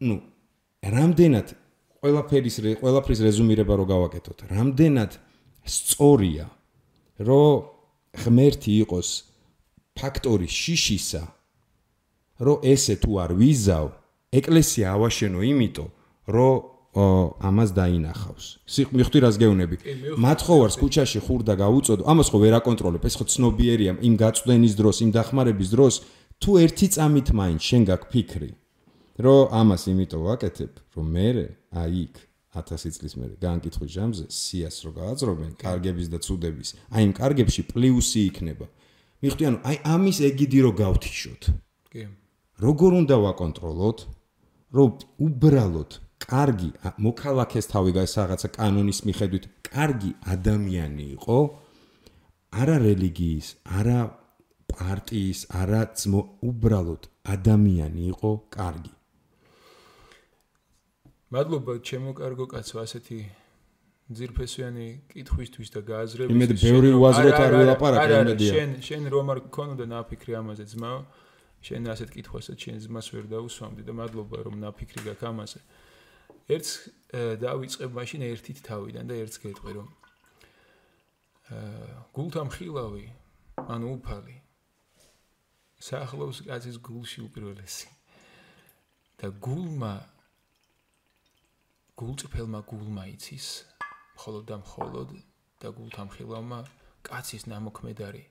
ну, 0.00 0.14
რამდენად 0.80 1.48
ყველაფერის 2.02 2.56
ყველაფრის 2.78 3.20
რეზუმირება 3.26 3.74
რო 3.78 3.84
გავაკეთოთ, 3.90 4.38
რამდენად 4.54 5.12
სწორია, 5.66 6.46
რომ 7.18 7.52
ღმერთი 8.22 8.72
იყოს 8.86 9.08
ფაქტორი 9.98 10.46
შიშისა, 10.46 11.24
რომ 12.38 12.56
ესე 12.62 12.94
თუ 13.02 13.12
არ 13.18 13.30
ვიზავ, 13.34 13.86
ეკლესია 14.30 14.94
ავაშენო 14.94 15.40
იმიტომ, 15.42 15.88
რომ 16.30 16.54
ამას 16.98 17.70
დაინახავს. 17.78 18.46
მიხვდი 18.96 19.18
რას 19.22 19.36
გეუნები? 19.38 19.76
მათხოვარს 20.18 20.76
ქუჩაში 20.80 21.20
ხურდა 21.20 21.54
გაუწოდო. 21.58 22.02
ამას 22.08 22.28
ხო 22.32 22.38
ვერ 22.42 22.54
აკონტროლებ, 22.58 23.02
ეს 23.04 23.14
ხო 23.18 23.24
ცნობიერია 23.28 23.92
იმ 24.02 24.14
გაწვდენის 24.18 24.74
დროს, 24.78 24.96
იმ 25.04 25.10
დახმარების 25.14 25.68
დროს, 25.74 25.94
თუ 26.42 26.50
ერთი 26.64 26.86
წამით 26.94 27.28
მაინც 27.34 27.60
შენ 27.62 27.82
გაქვს 27.90 28.10
ფიქრი, 28.14 28.50
რომ 29.18 29.42
ამას 29.50 29.82
იმიტომ 29.90 30.20
ვაკეთებ, 30.26 30.72
რომ 30.94 31.06
მე 31.12 31.28
აი 31.72 31.92
იქ 32.08 32.14
1000 32.56 32.96
წლის 32.96 33.14
მერე 33.20 33.34
განკითხვის 33.44 33.90
ჟამზე 33.92 34.24
სიას 34.32 34.76
რო 34.84 34.90
გააძრობენ 34.98 35.52
კარგების 35.60 36.08
და 36.08 36.18
ცუდების, 36.24 36.68
აი 36.88 37.02
იმ 37.08 37.12
კარგებში 37.20 37.62
პლუსი 37.68 38.20
იქნება. 38.30 38.66
მიხვდი 39.22 39.42
ანუ 39.48 39.58
აი 39.68 39.76
ამის 39.94 40.18
ეგიდი 40.28 40.58
რო 40.64 40.72
გავთიშოთ. 40.80 41.42
კი. 41.92 42.02
როგორ 42.58 42.90
უნდა 43.02 43.16
ვაკონტროლოთ, 43.24 43.98
რომ 44.76 44.88
უბრალოდ 45.26 45.90
კარგი 46.18 46.70
მოქალაქეს 47.06 47.66
თავი 47.72 47.90
გაის 47.96 48.12
რაღაცა 48.18 48.48
კანონის 48.58 48.98
მიხედვით 49.06 49.44
კარგი 49.68 50.10
ადამიანი 50.34 51.06
იყო, 51.18 51.38
არა 52.62 52.76
რელიგიის, 52.82 53.46
არა 53.78 54.00
პარტიის, 54.72 55.40
არა 55.62 55.82
უბრალოდ 56.50 57.02
ადამიანი 57.34 58.02
იყო 58.12 58.30
კარგი. 58.56 58.97
მადლობა 61.34 61.72
ჩემო 61.84 62.12
კარგო 62.16 62.46
კაცო 62.48 62.76
ასეთი 62.84 63.18
ძირფესვიანი 64.08 64.86
კითხვისთვის 65.12 65.68
და 65.74 65.80
გააზრებისთვის. 65.84 66.36
იმედ 66.36 66.52
ბევრი 66.64 66.90
უაზროთ 66.96 67.38
არ 67.44 67.52
ვილაპარაკე 67.60 68.14
იმედია. 68.24 68.52
შენ 68.56 68.70
შენ 68.88 69.02
რომ 69.12 69.26
არ 69.32 69.38
გქონოდა 69.48 69.84
ნაფიქრი 69.92 70.32
ამაზე 70.40 70.64
ძმა, 70.72 70.92
შენ 71.68 71.82
ასეთ 71.92 72.08
კითხვასაც 72.16 72.56
შენ 72.64 72.76
ძმას 72.88 73.06
ვერ 73.12 73.24
დაუსვამდი 73.28 73.82
და 73.84 73.92
მადლობა 74.00 74.36
რომ 74.48 74.54
ნაფიქრი 74.64 75.00
გაქვს 75.12 75.28
ამაზე. 75.28 75.60
ერთს 76.48 76.72
დავიწყებ 77.44 77.90
მაშინ 77.92 78.20
ერთით 78.32 78.58
თავიდან 78.64 79.04
და 79.08 79.14
ერთს 79.20 79.36
გეტყვი 79.44 79.72
რომ 79.76 79.88
აა 81.52 81.96
გულთამხილავი 82.16 83.04
ანუ 83.68 83.88
უფალი 83.96 84.36
საახლოს 85.88 86.40
კაცის 86.48 86.76
გულში 86.88 87.20
უპირველესი 87.28 87.90
და 89.20 89.28
გულმა 89.44 89.92
გულწრფელმა 91.98 92.60
გულმა 92.70 93.04
იცის 93.14 93.46
მხოლოდ 94.16 94.44
და 94.50 94.56
მხოლოდ 94.62 95.14
და 95.62 95.68
გულთამხილავმა 95.78 96.58
კაცის 97.08 97.46
ნამოქმედარი 97.50 98.24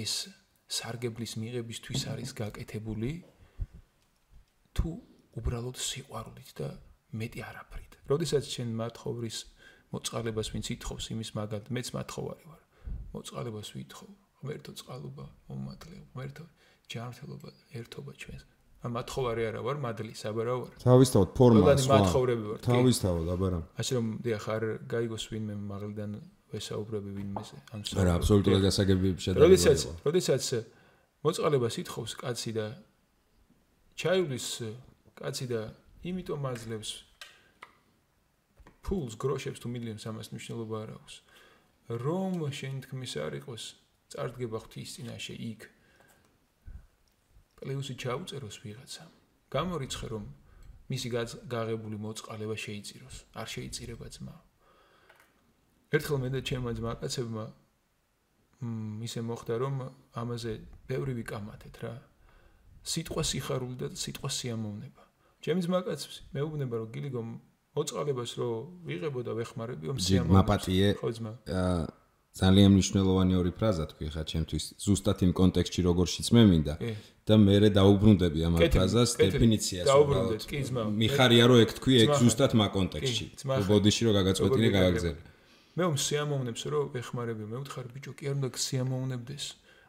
ეს 0.00 0.14
სარგებლის 0.78 1.36
მიღებისთვის 1.42 2.02
არის 2.14 2.30
გაკეთებული 2.40 3.10
თუ 4.74 4.90
უბრალოდ 5.40 5.76
სიყვარულით 5.86 6.50
და 6.60 6.68
მეტი 7.20 7.40
არაფრით. 7.50 7.92
როდესაც 8.10 8.44
შენ 8.54 8.74
მათხოვრის 8.82 9.38
მოწყალებას 9.94 10.48
ვინც 10.54 10.66
ითხოვს 10.74 11.04
იმის 11.14 11.30
მაგალ 11.38 11.62
მეც 11.74 11.86
მათხოვარი 11.98 12.44
ვარ. 12.50 12.60
მოწყალებას 13.14 13.68
ვითხოვ. 13.74 14.10
ღმერთო 14.40 14.72
წყალობა, 14.80 15.26
მომატლე, 15.50 15.96
ღმერთო 16.12 16.44
ჯანმრთელობა, 16.90 17.50
ერთობა 17.76 18.12
ჩვენს. 18.20 18.44
მათხოვარი 18.80 19.42
არა 19.50 19.60
ვარ, 19.60 19.76
მადლი, 19.76 20.12
საბარავ 20.16 20.58
ვარ. 20.64 20.72
თავისთავად 20.80 21.28
ფორმა 21.36 21.74
სხვა. 21.76 21.96
მათხოვრები 22.00 22.44
ვარ. 22.48 22.60
თავისთავად, 22.64 23.26
აბარა. 23.28 23.58
ასე 23.76 23.92
რომ 24.00 24.06
დიახ, 24.24 24.44
არ 24.56 24.62
გაიგოს 24.88 25.24
ვინმე 25.28 25.54
მაღლიდან 25.68 26.10
ვესაუბრები 26.48 27.10
ვინმეზე. 27.12 27.56
ან 27.76 27.80
სხვა. 27.84 27.96
არა, 28.00 28.10
აბსოლუტურად 28.16 28.60
გასაგები 28.64 29.06
შედა. 29.20 29.36
როდესაც, 29.36 29.78
როდესაც 30.08 30.44
მოწყალებას 31.20 31.74
ითხოვს 31.84 32.12
კაცი 32.24 32.50
და 32.56 32.66
ჩაივლის 34.00 34.46
კაცი 35.12 35.46
და 35.52 35.60
იმიტომ 36.00 36.40
აძლევს 36.48 36.90
ფულს, 38.80 39.12
გროშებს 39.20 39.60
თუ 39.60 39.68
მილიონს 39.76 40.04
ამას 40.08 40.32
მნიშვნელობა 40.32 40.76
არ 40.80 40.90
აქვს. 40.96 41.14
რომ 42.00 42.48
შენ 42.48 42.74
თქმის 42.88 43.12
არ 43.20 43.32
იყოს, 43.44 43.64
წარდგება 44.08 44.58
ღვთის 44.62 44.90
წინაშე 44.96 45.34
იქ. 45.36 45.60
პლეუსი 47.60 47.94
ჩაუწეროს 48.00 48.56
ვიღაცა. 48.64 49.04
გამორიცხე 49.52 50.06
რომ 50.10 50.24
მისი 50.90 51.08
გაღებული 51.46 51.96
მოწყალება 52.00 52.56
შეიწიროს. 52.56 53.16
არ 53.36 53.48
შეიწირება 53.54 54.06
ძმა. 54.14 54.36
ერთხელ 55.94 56.18
მე 56.22 56.28
და 56.34 56.40
ჩემმა 56.48 56.70
ძმა 56.78 56.92
კაცებმა 57.00 57.44
მ 58.60 59.04
ისე 59.06 59.20
მოხდა 59.28 59.54
რომ 59.62 59.74
ამაზე 60.16 60.52
ბევრი 60.88 61.12
ვიკამათეთ 61.20 61.76
რა. 61.82 61.94
სიტყვა 62.80 63.22
სიხარული 63.30 63.76
და 63.76 63.86
სიტყვა 63.92 64.28
სიამოვნება. 64.38 65.02
ჩემი 65.44 65.60
ძმა 65.66 65.80
კაცს 65.84 66.16
მეუბნება 66.34 66.74
რომ 66.80 66.88
გილიგო 66.94 67.20
მოწყალებას 67.76 68.30
რო 68.40 68.50
ვიღებო 68.88 69.20
და 69.26 69.32
ვეხმარებიო 69.38 69.90
სიამოვნება. 70.00 70.36
მაპატიე. 70.36 70.88
ხო 71.00 71.08
ძმა. 71.16 71.32
აა 71.48 71.99
ძალიან 72.30 72.70
მნიშვნელოვანი 72.78 73.34
ორი 73.40 73.52
ფრაზა 73.58 73.84
თქვი 73.90 74.06
ხა 74.14 74.22
ჩემთვის. 74.30 74.64
ზუსტად 74.78 75.18
იმ 75.26 75.32
კონტექსტში 75.34 75.80
როგორშიც 75.82 76.26
მე 76.34 76.42
მინდა. 76.50 76.74
და 77.26 77.34
მე 77.38 77.70
დაუბრუნდები 77.78 78.40
ამ 78.46 78.54
ფრაზას 78.74 79.10
დეფინიციას 79.18 79.86
დაუბრუნდეთ 79.90 80.42
კი 80.50 80.58
ძმა 80.66 80.82
მიხარია 81.02 81.44
რომ 81.50 81.58
ეგ 81.64 81.70
თქვი 81.78 81.94
ეგ 82.02 82.10
ზუსტად 82.22 82.52
მაგ 82.60 82.70
კონტექსტში. 82.78 83.26
ბოდიში 83.70 84.02
რომ 84.06 84.14
გაგაწყვეტინე 84.18 84.68
გაგაგზელე 84.78 85.20
მე 85.78 85.84
უმ 85.90 85.96
სიამოვნებს 86.06 86.62
რომ 86.74 86.86
ეხმარები 87.00 87.44
მე 87.50 87.56
ვთხარ 87.62 87.86
ბიჭო 87.94 88.12
კი 88.18 88.24
არ 88.30 88.34
უნდა 88.38 88.48
სიამოვნებდეს 88.66 89.44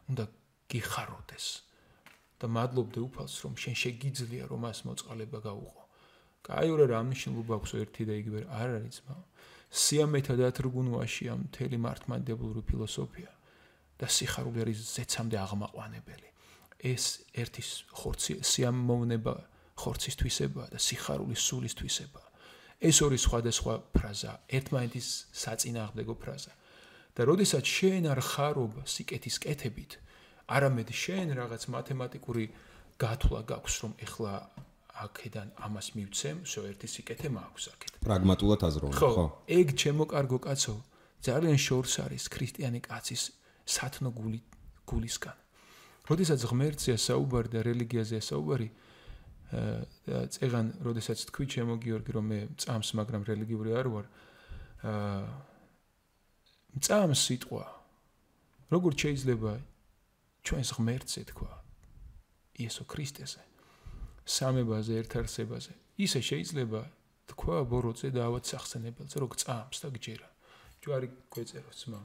უნდა 0.10 0.24
გიხაროდეს. 0.72 1.46
და 2.42 2.46
მადლობდე 2.58 3.00
უფალს 3.06 3.36
რომ 3.46 3.54
შენ 3.62 3.76
შეგიძლია 3.82 4.44
რომ 4.50 4.60
მას 4.66 4.80
მოწყალება 4.90 5.40
გაუყო. 5.46 5.84
კაი 6.42 6.68
ორა 6.74 6.86
რა 6.90 7.00
მნიშვნელობა 7.06 7.54
აქვს 7.58 7.72
ერთი 7.82 8.04
და 8.10 8.14
იგივე 8.22 8.40
არ 8.50 8.70
არის 8.82 8.98
ძმა 9.06 9.16
სიამეთა 9.72 10.36
დათრგუნვაში 10.36 11.30
ამ 11.32 11.48
მთელი 11.48 11.78
მართმადებლური 11.80 12.62
ფილოსოფია 12.68 13.32
და 14.02 14.08
სიხარული 14.12 14.60
არის 14.66 14.80
ზეცამდე 14.96 15.38
აღმაყვანებელი. 15.46 16.28
ეს 16.82 17.04
ერთის 17.38 17.70
ხორცი 17.94 18.34
სიამოვნება 18.42 19.34
ხორცის 19.78 20.16
თვისება 20.18 20.64
და 20.74 20.80
სიხარული 20.82 21.38
სულის 21.38 21.74
თვისება. 21.80 22.22
ეს 22.82 22.98
ორი 23.06 23.18
სხვადასხვა 23.22 23.74
ფრაზა, 23.94 24.34
ერთმანეთის 24.58 25.08
საწინააღმდეგო 25.32 26.16
ფრაზა. 26.18 26.54
და 27.16 27.22
როდესაც 27.28 27.66
შენ 27.68 28.04
არ 28.12 28.20
ხარობ 28.24 28.74
სიკეთის 28.88 29.36
კეთებით, 29.44 29.92
არამედ 30.48 30.90
შენ 30.96 31.28
რაღაც 31.36 31.68
მათემატიკური 31.76 32.46
გათვლა 32.98 33.42
გაქვს, 33.52 33.76
რომ 33.84 33.94
ეხლა 34.06 34.34
აქედან 35.06 35.48
ამას 35.66 35.88
მივცემ, 35.98 36.38
შო 36.46 36.62
ერთი 36.70 36.88
სიკეთე 36.94 37.28
მაქვს 37.34 37.66
აქეთ. 37.74 37.92
პრაგმატულად 38.06 38.62
აზროვებ, 38.68 38.98
ხო? 39.02 39.26
ეგ 39.50 39.68
ჩემო 39.82 40.06
კარგო 40.14 40.40
კაცო, 40.46 40.76
ძალიან 41.22 41.58
შორს 41.58 41.94
არის 42.06 42.24
ქრისტიანი 42.34 42.80
კაცის 42.86 43.24
სათნო 43.66 44.10
გული 44.14 44.40
გულისგან. 44.90 45.38
როდესაც 46.10 46.40
ღმერთზე 46.50 46.94
საუბარი 46.98 47.50
და 47.54 47.60
რელიგიაზე 47.66 48.18
საუბარი 48.20 48.68
წეგან, 49.52 50.66
როდესაც 50.80 51.28
თქვი 51.28 51.46
ჩემო 51.52 51.76
გიორგი 51.84 52.12
რომ 52.16 52.26
მე 52.32 52.40
წამს, 52.56 52.90
მაგრამ 52.96 53.22
რელიგიური 53.28 53.72
არ 53.76 53.88
ვარ. 53.92 54.06
აა 54.88 55.24
წამს 56.80 57.20
სიტყვა. 57.28 57.66
როგორ 58.72 58.92
შეიძლება 58.96 59.54
ჩვენს 60.48 60.70
ღმერთზე 60.80 61.22
თქვა? 61.36 61.52
იესო 62.64 62.84
ქრისტეზე. 62.88 63.51
სამებაზე 64.26 64.94
ერთარსებაზე. 65.02 65.74
ისე 66.02 66.20
შეიძლება 66.22 66.82
თქვა 67.32 67.58
ბოროტზე 67.72 68.10
და 68.16 68.22
ავად 68.28 68.44
სახსენებელზე 68.48 69.16
რომ 69.22 69.32
წამს 69.42 69.78
და 69.82 69.88
გჯერა. 69.96 70.30
ჯვარი 70.82 71.08
გვეწერო 71.30 71.72
ძმა 71.78 72.02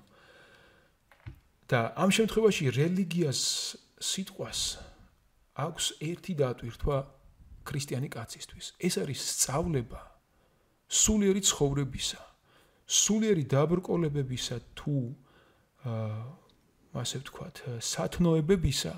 და 1.66 1.80
ამ 1.96 2.10
შემთხვევაში 2.12 2.64
რელიგიას 2.76 3.40
სიტყვას 3.98 4.60
აქვს 5.56 5.84
ერთი 6.04 6.32
დატვირთვა 6.38 6.96
ქრისტიანი 7.66 8.08
კაცისთვის. 8.12 8.66
ეს 8.78 8.94
არის 9.02 9.20
სწავლება 9.32 10.00
სულიერი 10.86 11.42
ცხოვრებისა 11.42 12.22
სულიერი 12.86 13.44
დაბრკოლებებისა 13.50 14.56
თუ 14.78 14.96
აა 15.90 17.00
ასე 17.02 17.18
ვთქვათ 17.20 17.56
სათნოებებისა 17.82 18.94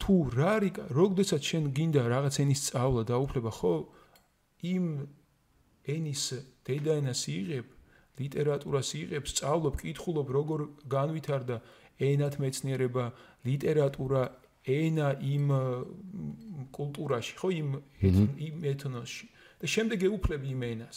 თუ 0.00 0.14
რა 0.34 0.50
არის 0.58 0.78
როდესაც 0.96 1.42
შენ 1.50 1.64
გინდა 1.76 2.02
რაღაც 2.12 2.34
ენის 2.42 2.60
სწავლა 2.66 3.02
და 3.10 3.16
უფლება 3.24 3.50
ხო 3.58 3.74
იმ 4.74 4.86
ენის 5.94 6.22
დედაენას 6.66 7.22
იღებ 7.36 7.66
ლიტერატურას 8.20 8.88
იღებ 9.00 9.24
სწავლობ 9.32 9.74
კითხულობ 9.80 10.28
როგორ 10.36 10.60
განვითარდა 10.92 11.56
ენათ 12.00 12.34
მეცნიერება 12.42 13.04
ლიტერატურა 13.48 14.22
ენა 14.68 15.08
იმ 15.24 15.46
კულტურაში 16.76 17.32
ხო 17.40 17.48
იმ 17.60 17.68
იმ 18.48 18.56
ეთნოსში. 18.72 19.26
და 19.60 19.66
შემდეგ 19.68 19.98
ეუფლები 20.08 20.46
იმ 20.56 20.62
ენას. 20.72 20.96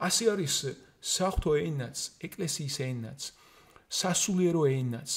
ასე 0.00 0.24
არის 0.32 0.54
საფრთხო 1.00 1.52
ენაც 1.68 1.96
ეკლესიის 2.26 2.76
ენაც 2.80 3.20
სასულიერო 3.88 4.62
ენაც 4.68 5.10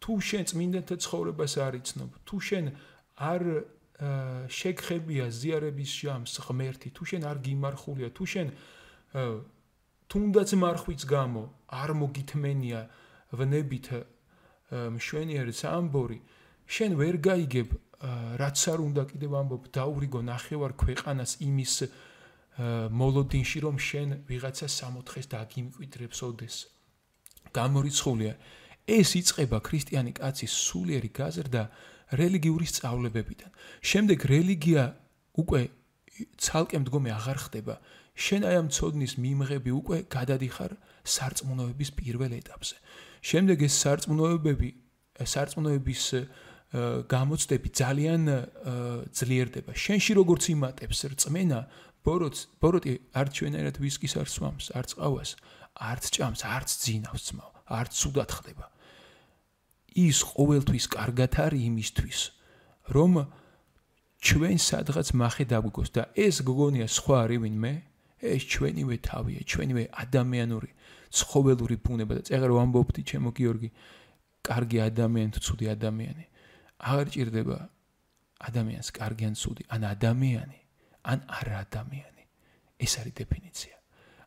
თუ 0.00 0.12
შენ 0.28 0.44
წმინდანთა 0.50 0.96
ცხოვრებას 1.04 1.54
არ 1.60 1.74
იცნობ, 1.80 2.10
თუ 2.24 2.36
შენ 2.40 2.64
არ 3.20 3.42
შეგხებია 4.48 5.26
ზიარების 5.28 5.90
ჟამს 6.00 6.34
ღმერთი, 6.40 6.88
თუ 6.96 7.02
შენ 7.04 7.22
არ 7.28 7.38
გიმარხულია, 7.44 8.08
თუ 8.16 8.24
შენ 8.32 8.48
თუნდაც 10.10 10.50
მარხვის 10.56 11.02
გამო 11.04 11.42
არ 11.68 11.90
მოგითმენია 12.00 12.80
ვნებით 13.36 13.86
მშვენიერი 14.96 15.54
სამბორი, 15.54 16.18
შენ 16.64 16.90
ვერ 16.96 17.16
გაიგებ 17.20 17.68
რაც 18.40 18.58
არ 18.72 18.80
უნდა 18.80 19.02
კიდევ 19.12 19.32
ამბობ 19.36 19.64
დაურიგო 19.76 20.20
ნახევარ 20.24 20.72
ქვეყანას 20.80 21.32
იმის 21.44 21.74
მოლოდინში 23.00 23.58
რომ 23.64 23.76
შენ 23.76 24.08
ვიღაცა 24.30 24.66
სამოთხეს 24.72 25.26
დაგიმკვიდრებს 25.34 26.18
ოდეს 26.24 26.56
გამორიცხულია 27.52 28.32
ეს 28.86 29.10
იწება 29.20 29.58
ქრისტიანი 29.60 30.12
კაცის 30.16 30.52
სულიერი 30.52 31.10
გაზრდა 31.10 31.62
რელიგიური 32.10 32.66
სწავლებებიდან. 32.66 33.50
შემდეგ 33.80 34.18
რელიგია 34.26 34.84
უკვე 35.40 35.60
ცალკე 36.36 36.76
მდგომი 36.82 37.10
აღარ 37.16 37.38
ხდება. 37.44 37.74
შენ 38.16 38.42
აი 38.48 38.54
ამ 38.60 38.68
ცოდნის 38.68 39.12
მიმღები 39.16 39.70
უკვე 39.80 39.98
გადადიხარ 40.10 40.72
სარწმუნოების 41.04 41.90
პირველ 41.96 42.32
ეტაპზე. 42.40 42.76
შემდეგ 43.22 43.58
ეს 43.68 43.74
სარწმუნოებები, 43.82 44.68
სარწმუნოების 45.20 46.02
გამოცდები 47.10 47.68
ძალიან 47.74 48.22
ძლიერდება. 49.10 49.72
შენში 49.74 50.12
როგორც 50.20 50.42
იმატებს 50.54 50.98
რწმენა, 51.12 51.60
ბოროტ 52.06 52.36
ბოროტი 52.62 52.92
არც 53.12 53.32
ჩვენერად 53.36 53.76
ვისკის 53.82 54.14
არ 54.20 54.28
სვამს, 54.30 54.66
არც 54.78 54.90
ყავას, 54.96 55.30
არც 55.74 56.04
ჭამს, 56.14 56.40
არც 56.46 56.68
ძინავს 56.80 57.22
ძმაო, 57.28 57.59
არც 57.70 57.92
სუდად 58.00 58.30
ხდება. 58.30 58.66
ის 59.90 60.18
ყოველთვის 60.22 60.84
კარგად 60.94 61.32
არის 61.44 61.62
იმისთვის, 61.70 62.20
რომ 62.94 63.12
ჩვენ 64.20 64.56
სადღაც 64.60 65.08
מחე 65.16 65.44
დაგვიგოს 65.50 65.90
და 65.96 66.02
ეს 66.14 66.36
გოგონია 66.46 66.86
სხვა 66.86 67.16
არის 67.24 67.40
ვინმე? 67.42 67.72
ეს 68.20 68.42
ჩვენივე 68.52 68.96
თავია, 69.00 69.40
ჩვენივე 69.48 69.84
ადამიანური 69.96 70.70
ცხოველური 71.10 71.76
ბუნება 71.80 72.20
და 72.20 72.22
წეღერო 72.28 72.54
ამბობდი 72.60 73.02
ჩემო 73.08 73.32
გიორგი, 73.32 73.68
კარგი 74.44 74.78
ადამიანი 74.84 75.30
თუ 75.34 75.40
ცუდი 75.40 75.66
ადამიანი. 75.72 76.24
აღარ 76.84 77.06
ჭირდება 77.16 77.58
ადამიანს 78.44 78.88
კარგი 78.92 79.24
ან 79.30 79.34
ცუდი, 79.40 79.62
ან 79.72 79.82
ადამიანი, 79.88 80.60
ან 81.10 81.18
არა 81.28 81.56
ადამიანი. 81.64 82.24
ეს 82.80 82.92
არის 83.00 83.14
დეფინიცია. 83.20 83.79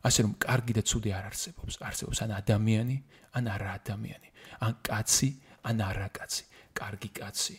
ასე 0.04 0.20
რომ 0.24 0.32
კარგი 0.36 0.72
და 0.76 0.82
ცუდი 0.84 1.10
არ 1.16 1.24
არსებობს, 1.32 1.74
არსებობს 1.80 2.18
ან 2.24 2.30
ადამიანი, 2.36 2.96
ან 3.34 3.44
არა 3.48 3.70
ადამიანი, 3.80 4.28
ან 4.60 4.72
კაცი, 4.84 5.30
ან 5.64 5.76
არა 5.80 6.08
კაცი, 6.12 6.44
კარგი 6.76 7.10
კაცი. 7.18 7.56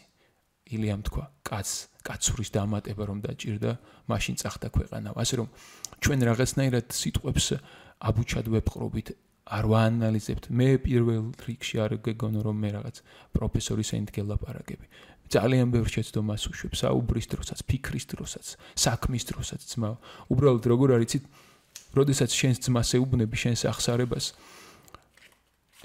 ილიამ 0.66 1.02
თქვა, 1.06 1.26
კაც, 1.46 1.70
კაცურის 2.06 2.50
დამატება 2.54 3.04
რომ 3.06 3.20
დაჭირდა, 3.22 3.72
მაშინ 4.10 4.36
წახდა 4.41 4.68
ქვეყანა. 4.74 5.14
ასე 5.14 5.36
რომ 5.41 5.48
ჩვენ 6.02 6.20
რაღაცნაირად 6.26 6.88
სიტყვებს 6.89 7.46
აბუჩად 8.02 8.46
ვეპყრობით, 8.50 9.08
არ 9.46 9.66
ვაანალიზებთ. 9.70 10.50
მე 10.50 10.68
პირველ 10.82 11.26
რიგში 11.38 11.78
არ 11.78 12.02
გეგონო 12.02 12.41
რომ 12.41 12.58
მე 12.66 12.70
რაღაც 12.82 12.96
პროფესორის 13.30 13.89
ენდგელ 13.93 14.26
ლაპარაკები. 14.34 14.86
ძალიან 15.30 15.70
ბევრ 15.70 15.88
შეცდომას 15.89 16.43
უშვებ, 16.50 16.74
საუბრის 16.74 17.28
დროსაც, 17.30 17.60
ფიქრის 17.70 18.06
დროსაც, 18.10 18.46
საქმის 18.74 19.24
დროსაც 19.30 19.62
ძმა. 19.70 19.89
უბრალოდ 20.34 20.66
როგორ 20.66 20.89
არიცით, 20.98 21.24
როდესაც 21.96 22.30
შენს 22.36 22.58
ძმას 22.68 22.89
ეუბნები 23.00 23.38
შენს 23.39 23.66
ახსარებას, 23.72 24.26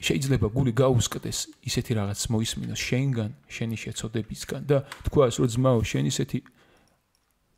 შეიძლება 0.01 0.49
გული 0.49 0.73
გაუსკდეს 0.73 1.39
ისეთი 1.69 1.93
რაღაც 2.01 2.21
მოისმინოს 2.33 2.81
შენგან, 2.81 3.31
შენი 3.53 3.77
შეცოდებისგან 3.85 4.63
და 4.65 4.79
თქვას 5.07 5.35
რომ 5.41 5.49
ძმაო, 5.55 5.81
შენ 5.85 6.05
ისეთი 6.09 6.39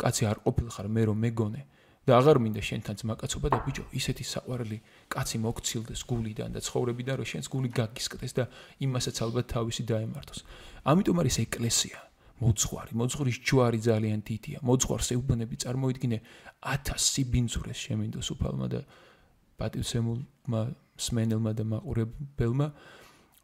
კაცი 0.03 0.23
არ 0.27 0.39
ყოფილხარ 0.43 0.87
მე 0.91 1.03
რომ 1.07 1.19
მეგონე 1.23 1.63
და 2.03 2.19
აღარ 2.19 2.37
მინდა 2.43 2.63
შენთან 2.67 2.95
ძმაკაცობა 2.99 3.47
და 3.47 3.59
ბიჭო, 3.63 3.85
ისეთი 3.95 4.25
საყვარელი 4.27 4.79
კაცი 5.07 5.39
მოგცილდეს 5.39 6.03
გულიდან 6.03 6.51
და 6.51 6.61
ცხოვრებიდან 6.67 7.15
რომ 7.23 7.29
შენს 7.31 7.47
გული 7.47 7.69
გაგისკდეს 7.71 8.33
და 8.35 8.45
იმასაც 8.83 9.17
ალბათ 9.23 9.47
თავისი 9.55 9.83
დაემართოს. 9.87 10.41
ამიტომ 10.83 11.17
არის 11.23 11.37
ეკლესია. 11.47 12.12
მოძღვარი, 12.43 12.93
მოძღვრის 12.99 13.39
ჯვარი 13.47 13.79
ძალიან 13.87 14.21
დიდია. 14.27 14.59
მოძღვარს 14.67 15.09
ეუბნები 15.15 15.57
წარმოიდგინე 15.63 16.19
1000 16.63 17.07
სიბინძურეს 17.13 17.79
შემინდოს 17.87 18.29
უფალმა 18.35 18.67
და 18.73 18.81
პატივცემულმა 19.59 20.63
სმენელმა 20.99 21.53
და 21.55 21.65
მაყურებელმა. 21.73 22.69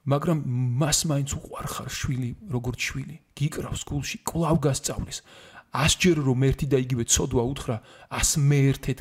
მაგრამ 0.08 0.38
მას 0.80 0.98
მაინც 1.10 1.30
უყარხარ 1.38 1.88
შვილი 1.88 2.30
როგორც 2.54 2.78
შვილი. 2.80 3.16
გიკრავს 3.38 3.82
გულში 3.86 4.16
კლავ 4.24 4.56
გასწავლის. 4.66 5.18
ასჯერ 5.72 6.16
რომ 6.24 6.40
ერთი 6.48 6.66
და 6.72 6.78
იგივე 6.80 7.04
ცოდვა 7.12 7.42
უთხრა 7.52 7.76
ას 8.08 8.30
მე 8.40 8.58
ერთად 8.72 8.98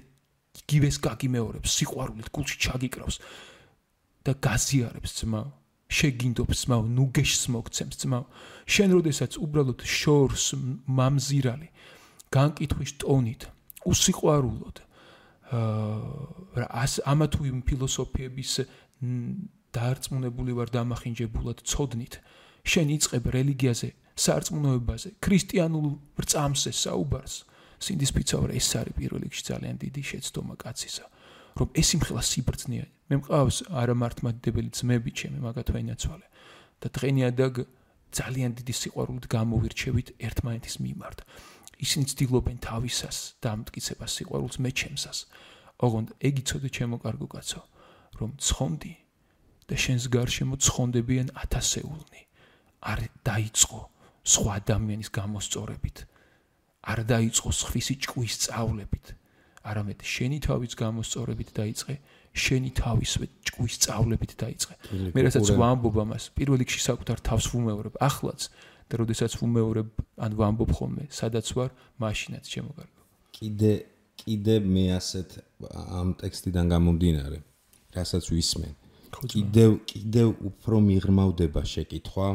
იგივეს 0.68 0.98
გაგიმეორებს 1.00 1.70
სიყვარულით 1.80 2.28
გულში 2.36 2.58
ჩაგიკრავს 2.60 3.18
და 4.28 4.32
გაზიარებს 4.36 5.12
ძმა 5.22 5.42
შეგინდობს 5.88 6.58
ძმაო, 6.68 6.84
ნუ 6.92 7.06
გეშს 7.16 7.44
მოგცემს 7.54 7.96
ძმაო. 8.04 8.26
შენ 8.68 8.90
როდესაც 9.00 9.40
უბრალოდ 9.40 9.80
შორს 9.88 10.46
მამზირალი 10.92 11.70
განკითხვის 12.36 12.92
ტონით 13.00 13.48
უსიყვარულოდ 13.88 14.78
აა 15.48 16.68
ამა 17.08 17.28
თუ 17.32 17.42
იმ 17.48 17.60
ფილოსოფიების 17.64 18.52
დარწმუნებული 19.78 20.52
ვარ 20.60 20.70
დამახინჯებულად 20.76 21.64
წოდნით 21.64 22.20
შენ 22.68 22.88
იწებ 22.98 23.26
რელიგიაზე 23.32 23.90
სარწმუნოებაზე 24.20 25.10
ქრისტიანულ 25.24 25.88
რწამსე 26.20 26.72
საუბარს 26.76 27.36
სინდის 27.80 28.12
ფიცავრე 28.18 28.60
ეს 28.60 28.70
არის 28.82 28.98
პირველ 29.00 29.22
რიგში 29.24 29.44
ძალიან 29.48 29.76
დიდი 29.80 30.02
შეცდომა 30.12 30.56
კაცისა 30.60 31.06
რომ 31.58 31.70
ეს 31.74 31.88
სიმხილა 31.92 32.22
სიბრძნეა. 32.22 32.86
მე 33.08 33.16
მყავს 33.24 33.58
არამართმადებელი 33.82 34.70
ძმები 34.78 35.12
ჩემი 35.20 35.40
მაგათვე 35.48 35.80
ინაცვალე 35.84 36.28
და 36.82 36.88
დღენია 36.96 37.30
და 37.40 37.48
ძალიან 38.18 38.52
დიდი 38.60 38.74
სიყვარულით 38.82 39.26
გამოვირჩევით 39.32 40.08
ერთმანეთის 40.28 40.76
მიმართ. 40.86 41.20
ისინი 41.78 42.06
ცდილობენ 42.12 42.58
თავისას 42.64 43.18
დამტკიცებას 43.44 44.12
სიყვარულს 44.18 44.58
მე 44.64 44.72
ჩემსას. 44.80 45.18
ოღონდ 45.78 46.10
ეგ 46.28 46.34
იცოდე 46.42 46.70
ჩემო 46.74 46.98
კარგო 47.04 47.28
კაცო, 47.34 47.62
რომ 48.18 48.30
ცხონდი 48.42 48.94
და 49.70 49.76
შენს 49.78 50.04
გარშემო 50.10 50.56
ცხონდებიან 50.58 51.28
ათასეულნი. 51.38 52.22
არ 52.82 53.00
დაიწყო 53.28 53.80
სხვა 54.26 54.52
ადამიანის 54.62 55.10
გამოსწორებით. 55.14 55.98
არ 56.88 57.00
დაიწყო 57.14 57.50
სხვისი 57.62 57.96
ჭკუის 58.02 58.34
წავლებით. 58.48 59.06
არამედ 59.68 60.00
შენი 60.04 60.38
თავის 60.48 60.74
გამოსწორებით 60.80 61.50
დაიწყე, 61.60 61.96
შენი 62.38 62.70
თავისვე 62.78 63.26
ჭკვის 63.48 63.76
წავლებით 63.84 64.32
დაიწყე. 64.44 64.74
მე 65.14 65.20
რასაც 65.28 65.48
ვამბობ 65.58 65.96
ამას, 66.04 66.24
პირველ 66.38 66.58
რიგში 66.64 66.82
საკუთარ 66.88 67.18
თავს 67.28 67.46
ვუმეორებ 67.52 67.96
ახლაც 68.00 68.42
და 68.88 68.94
როდესაც 69.02 69.32
ვუმეორებ 69.42 69.90
ან 70.24 70.32
ვამბობ 70.40 70.72
ხოლმე, 70.78 71.04
სადაც 71.12 71.48
ვარ, 71.58 71.70
მაშინაც 72.00 72.46
შემოგარგო. 72.48 73.02
კიდე 73.38 73.74
კიდე 74.18 74.56
მე 74.66 74.84
ასეთ 74.98 75.30
ამ 76.02 76.10
ტექსტიდან 76.18 76.66
გამომდინარე, 76.74 77.38
რასაც 77.94 78.24
ვისმენ. 78.34 78.74
კიდევ 79.34 79.72
კიდევ 79.92 80.30
უფრო 80.50 80.78
მიღრმავდება 80.90 81.62
შეკითხვა, 81.74 82.30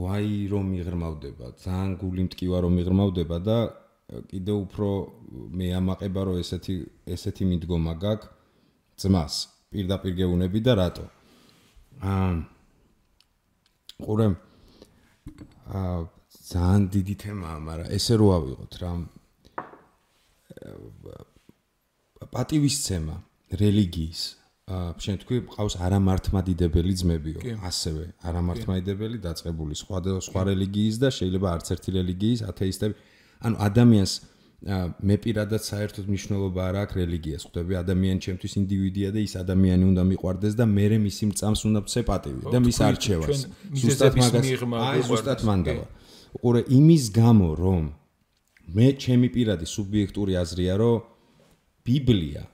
ვაი 0.00 0.36
რომ 0.52 0.64
მიღრმავდება, 0.74 1.46
ძალიან 1.64 1.90
გული 2.02 2.22
მტკივა 2.28 2.58
რომ 2.64 2.72
მიღრმავდება 2.78 3.36
და 3.42 3.58
კიდე 4.30 4.52
უფრო 4.64 4.88
მე 5.54 5.66
ამაყება 5.80 6.20
რომ 6.28 6.40
ესეთი 6.42 6.74
ესეთი 7.14 7.44
მიდგომა 7.50 7.94
გაქვს 8.04 8.30
ძმას 9.00 9.34
პირდაპირ 9.70 10.12
გეუნები 10.20 10.60
და 10.66 10.72
რატო? 10.80 11.04
აა 12.00 12.30
ყურე 14.00 14.26
აა 15.70 15.98
ძალიან 16.50 16.82
დიდი 16.90 17.14
თემაა, 17.22 17.58
მაგრამ 17.68 17.88
ესე 17.94 18.14
რო 18.18 18.28
ავიღოთ 18.38 18.74
რა 18.82 18.92
პატივისცემა 22.34 23.16
რელიგიის 23.60 24.22
შენ 24.70 25.16
თქვი 25.22 25.38
ყავს 25.50 25.74
არამართმადიდებელი 25.82 26.92
ძმებიო, 27.00 27.40
ასევე 27.66 28.04
არამართმადიდებელი 28.30 29.18
დაწყებული 29.24 29.74
სხვა 29.82 29.98
სხვა 30.26 30.42
რელიგიის 30.50 30.96
და 31.02 31.08
შეიძლება 31.10 31.48
არც 31.54 31.66
ერთი 31.74 31.90
რელიგიის 31.98 32.40
ათეისტები. 32.50 32.94
ანუ 33.40 33.56
ადამიანს 33.68 34.12
მე 34.60 35.16
პირადად 35.24 35.62
საერთოდ 35.64 36.04
მნიშვნელობა 36.12 36.60
არ 36.68 36.76
აქვს 36.84 36.96
რელიგიას. 37.00 37.42
ხვდები, 37.48 37.72
ადამიანი 37.80 38.20
ჩემთვის 38.20 38.52
ინდივიდია 38.60 39.08
და 39.16 39.20
ის 39.24 39.34
ადამიანი 39.40 39.84
უნდა 39.88 40.02
მიყვარდეს 40.10 40.54
და 40.60 40.64
მე 40.68 40.84
მისი 41.00 41.24
მწამს 41.32 41.60
უნდა 41.64 41.80
ვცე 41.88 42.00
პატივი 42.04 42.42
და 42.52 42.58
მის 42.60 42.78
არჩევას. 42.84 43.38
ზუსტად 43.80 44.14
მაგას 44.20 44.44
აი 44.84 45.00
ზუსტად 45.08 45.40
მანდავა. 45.48 45.86
უყურე 46.36 46.60
იმის 46.76 47.04
გამო 47.16 47.48
რომ 47.56 47.84
მე 48.76 48.86
ჩემი 49.00 49.28
პირადი 49.32 49.66
სუბიექტური 49.74 50.32
აზრია 50.36 50.74
რომ 50.76 50.96
ბიბლია 51.88 52.44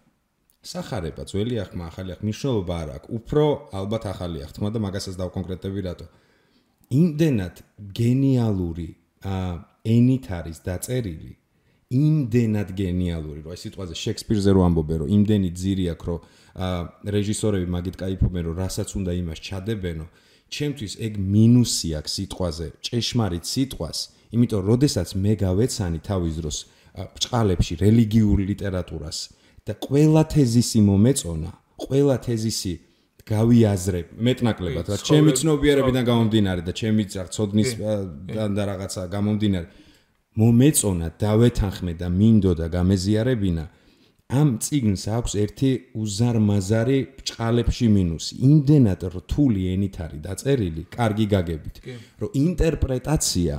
სახარება 0.62 1.22
ძველი 1.26 1.56
ახმა 1.66 1.84
ახალი 1.90 2.10
ახ 2.14 2.20
მნიშვნელობა 2.22 2.74
არ 2.82 2.88
აქვს. 2.96 3.08
უფრო 3.18 3.44
ალბათ 3.74 4.04
ახალი 4.14 4.38
ახთმა 4.46 4.68
და 4.70 4.78
მაგასაც 4.86 5.14
დავკონკრეტები 5.18 5.80
რატო. 5.90 6.06
იმდენად 6.86 7.54
გენიალური 7.98 8.88
აა 9.26 9.50
ენით 9.94 10.24
არის 10.38 10.58
დაწერილი. 10.66 11.32
იმდენად 11.86 12.68
გენიალური 12.74 13.40
რომ 13.46 13.52
ეს 13.54 13.60
სიტყვაზე 13.62 13.94
შექსპირზე 13.94 14.50
რო 14.56 14.60
ამბობენ 14.66 14.96
რომ 15.00 15.08
იმდენი 15.16 15.50
ძირი 15.60 15.84
აქვს 15.94 16.06
რომ 16.08 16.18
რეჟისორები 17.14 17.66
მაგით 17.74 17.96
кайფობენ 18.02 18.42
რომ 18.46 18.54
რასაც 18.58 18.88
უნდა 18.98 19.12
იმას 19.22 19.38
ჩადებენო 19.46 20.06
ჩემთვის 20.50 20.92
ეგ 21.06 21.12
მინუსი 21.34 21.88
აქვს 21.98 22.12
სიტყვაზე 22.16 22.66
ჭეშმარიტ 22.86 23.44
სიტყვას. 23.52 23.98
იმიტომ 24.34 24.62
როდესაც 24.70 25.08
მე 25.14 25.32
გავეცანი 25.46 25.98
თავის 26.08 26.34
დროს 26.40 26.56
ბჭყალებში 26.96 27.74
რელიგიურ 27.84 28.38
ლიტერატურას 28.50 29.18
და 29.66 29.72
ყველა 29.86 30.22
თეზისი 30.34 30.80
მომეწონა 30.88 31.50
ყველა 31.86 32.16
თეზისი 32.26 32.72
გავიაზრებ 33.26 34.06
მეტნაკლებად 34.22 34.86
რა 34.92 34.96
ჩემი 35.02 35.32
ცნობიერებიდან 35.40 36.04
გამომდინარე 36.06 36.62
და 36.62 36.72
ჩემი 36.80 37.04
წოდნის 37.10 37.70
და 38.30 38.62
რაღაცა 38.70 39.02
გამომდინარე. 39.10 39.66
მომეწონა 40.36 41.08
დავეთანხმე 41.16 41.92
და 41.96 42.08
მინდო 42.12 42.52
და 42.60 42.66
გამეზიარებინა 42.76 43.64
ამ 44.26 44.48
ციგნს 44.58 45.02
აქვს 45.16 45.32
ერთი 45.42 45.70
უზარმაზარი 46.02 46.98
ბჭყალებში 47.18 47.86
მინუსი. 47.96 48.32
იმდენად 48.48 49.00
რთული 49.16 49.62
ენით 49.74 49.96
არის 50.04 50.20
დაწერილი 50.26 50.82
კარგი 50.90 51.26
გაგებით 51.34 51.76
რომ 52.20 52.30
ინტერპრეტაცია 52.46 53.54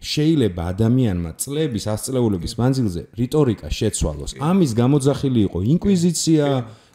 შეიძლება 0.00 0.62
ადამიანმა 0.72 1.30
წლების 1.42 1.84
ასწლეულების 1.94 2.52
მანძილზე 2.60 3.02
რიტორიკა 3.20 3.68
შეცვალოს. 3.68 4.30
ამის 4.40 4.70
გამოძახილი 4.72 5.40
იყო 5.48 5.58
ინკვიზიცია 5.74 6.46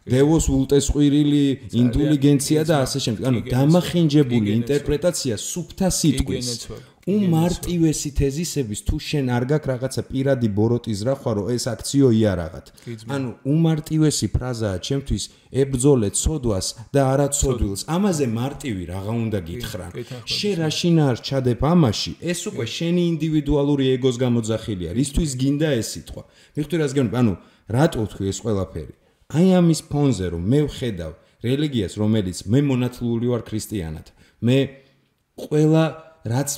დევოს 0.06 0.46
ულტეს 0.54 0.88
ყვირილი 0.94 1.46
ინტელიგენცია 1.82 2.62
და 2.70 2.76
ასე 2.86 3.00
შემდეგ. 3.06 3.24
ანუ 3.26 3.40
დამახინჯებული 3.50 4.50
ინტერპრეტაცია 4.62 5.36
სუფთა 5.42 5.88
სიტყვის. 5.90 6.50
უმარტივესი 7.06 8.10
თეზისების 8.18 8.80
თუ 8.86 8.96
შენ 8.98 9.26
არ 9.30 9.44
გაქვს 9.50 9.70
რაღაცა 9.70 10.02
პირადი 10.10 10.48
ბოროტის 10.58 11.00
რა 11.06 11.14
ხო 11.22 11.44
ეს 11.54 11.66
აქციოია 11.70 12.32
რაღაც. 12.42 12.66
ანუ 13.14 13.30
უმარტივესი 13.46 14.28
ფრაზაა 14.34 14.78
ჩემთვის 14.88 15.24
ებძოლე 15.62 16.10
ცოდვას 16.22 16.68
და 16.94 17.02
არა 17.14 17.28
ცოდვილს. 17.38 17.82
ამაზე 17.86 18.26
მარტივი 18.40 18.84
რაღა 18.90 19.14
უნდა 19.26 19.40
გითხრან 19.50 19.92
შენ 20.26 20.56
რა 20.62 20.70
შინაარ 20.80 21.18
ჩადებ 21.28 21.62
ამაში 21.62 22.12
ეს 22.22 22.42
უკვე 22.50 22.66
შენი 22.78 23.02
ინდივიდუალური 23.14 23.86
ეგოს 23.96 24.16
გამოძახილია. 24.26 24.90
რისთვის 24.98 25.32
გინდა 25.42 25.70
ეს 25.82 25.88
სიტყვა? 25.94 26.22
მიხდი 26.58 26.76
რას 26.82 26.92
გეუბნები 26.98 27.18
ანუ 27.22 27.34
რატო 27.70 28.02
თქვი 28.10 28.26
ეს 28.34 28.40
ყველაფერი 28.42 29.05
აი 29.34 29.48
ამის 29.58 29.82
ფონზე 29.90 30.28
რომ 30.36 30.44
მე 30.54 30.60
ვხედავ 30.70 31.14
რელიგიას 31.46 31.94
რომელიც 31.98 32.38
მე 32.52 32.60
მონათლული 32.70 33.28
ვარ 33.34 33.42
ქრისტიანად 33.50 34.12
მე 34.46 34.58
ყველა 35.46 35.84
რაც 36.30 36.50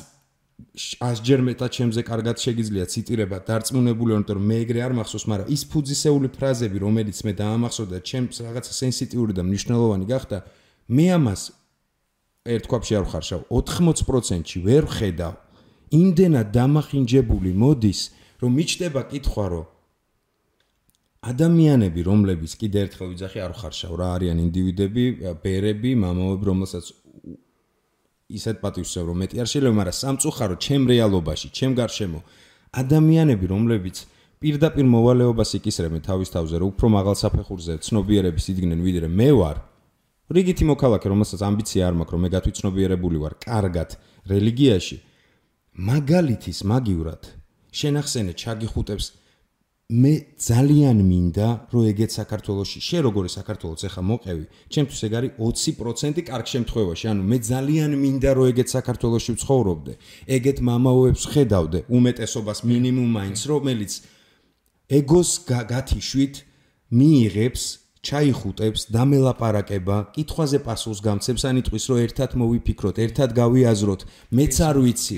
ასჯერ 0.99 1.41
მეტად 1.47 1.71
ჩემზე 1.77 2.01
კარგად 2.07 2.41
შეგიძლია 2.43 2.85
ციტირება 2.91 3.37
დარწმუნებული 3.47 4.11
ვარ 4.17 4.35
რომ 4.35 4.45
მე 4.51 4.57
ეგრე 4.65 4.81
არ 4.83 4.93
მახსოვს 4.99 5.25
მაგრამ 5.31 5.51
ის 5.53 5.63
ფუძისეული 5.71 6.29
ფრაზები 6.35 6.77
რომელიც 6.83 7.17
მე 7.23 7.33
დაამახსოვრდა 7.39 7.99
ჩემს 8.09 8.35
რაღაცა 8.43 8.73
სენსიტიური 8.81 9.33
და 9.37 9.43
მნიშვნელოვანი 9.47 10.05
გახდა 10.11 10.37
მე 10.97 11.05
ამას 11.17 11.41
ერთ 12.47 12.65
ქვაფში 12.71 12.93
არ 12.95 13.05
ვხარშავ. 13.07 13.41
80%-ში 13.51 14.59
ვერ 14.63 14.85
ხედავ 14.87 15.33
იმდენად 15.91 16.47
დამახინჯებული 16.55 17.51
მოდის 17.63 18.01
რომ 18.43 18.51
მიჩდება 18.59 19.01
კითხვა 19.11 19.45
რომ 19.51 19.65
ადამიანები 21.27 22.01
რომლებიც 22.07 22.51
კიდე 22.61 22.77
ერთხელ 22.87 23.07
ვიძახი 23.11 23.39
არ 23.43 23.51
ვხარშავ 23.57 23.93
რა 23.99 24.07
არიან 24.17 24.37
ინდივიდები 24.47 25.03
ბერები 25.43 25.91
მამაოები 26.03 26.45
რომელსაც 26.51 26.85
ისეთ 28.27 28.59
პატივსევ 28.59 29.03
რომ 29.07 29.17
მეტი 29.23 29.39
არ 29.39 29.47
შეიძლება, 29.47 29.77
მაგრამ 29.79 29.97
სამწუხარო 30.03 30.55
ჩემ 30.59 30.83
რეალობაში, 30.91 31.47
ჩემ 31.55 31.73
გარშემო 31.79 32.19
ადამიანები, 32.75 33.45
რომლებიც 33.47 33.97
პირდაპირ 34.43 34.85
მოვალეობას 34.85 35.49
იკისრებენ 35.57 36.01
თავის 36.03 36.29
თავზე, 36.35 36.55
რომ 36.59 36.67
უფრო 36.75 36.87
მაღალ 36.91 37.15
საფეხურზე 37.23 37.73
ცნობიერების 37.87 38.45
იდგნენ 38.51 38.79
ვიდრე 38.83 39.07
მე 39.07 39.29
ვარ. 39.39 39.57
რიგითი 40.27 40.63
მოქალაქე, 40.67 41.07
რომელსაც 41.07 41.41
ამბიცია 41.47 41.81
არ 41.87 41.95
მაქვს, 42.03 42.13
რომ 42.13 42.21
მე 42.27 42.29
გათვითცნობიერებული 42.35 43.17
ვარ, 43.23 43.33
კარგად 43.47 43.89
რელიგიაში 44.27 44.97
მაგალითის 45.77 46.59
მაგივრად 46.67 47.23
შენახსენე 47.71 48.33
ჩაგიხუტებს 48.35 49.05
მე 49.87 50.35
ძალიან 50.35 50.99
მინდა 50.99 51.71
რომ 51.71 51.83
ეგეთ 51.87 52.11
საქართველოსში 52.11 52.79
შე 52.83 52.99
როგორი 53.07 53.29
საქართველოს 53.31 53.87
ეხა 53.87 54.01
მოყევი 54.03 54.43
ჩემთვის 54.75 54.99
ეგ 55.07 55.13
არის 55.15 55.31
20% 55.39 56.19
კარგ 56.27 56.45
შემთხვევაში 56.53 57.05
ანუ 57.07 57.23
მე 57.23 57.37
ძალიან 57.47 57.91
მინდა 57.95 58.31
რომ 58.35 58.49
ეგეთ 58.51 58.67
საქართველოსში 58.75 59.31
ვცხოვრობდე 59.37 59.93
ეგეთ 60.27 60.57
მამაოებს 60.69 61.23
ხედავდე 61.31 61.79
უმეტესობას 61.87 62.59
მინიმუმ 62.67 63.09
მაინც 63.15 63.39
რომელიც 63.47 63.91
ეგოს 64.91 65.31
გათიშვით 65.71 66.35
მიიღებს 66.91 67.63
ჩაიხუტებს, 68.07 68.81
დამელაპარაკება, 68.91 69.97
კითხვაზე 70.15 70.59
პასუხს 70.63 70.99
გამცემს, 71.03 71.43
ან 71.49 71.55
იტყვის, 71.59 71.85
რომ 71.91 71.97
ერთად 72.07 72.29
მოვიფიქროთ, 72.39 72.95
ერთად 73.03 73.29
გავიაზროთ, 73.35 74.01
მეც 74.31 74.55
არ 74.63 74.77
ვიცი. 74.85 75.15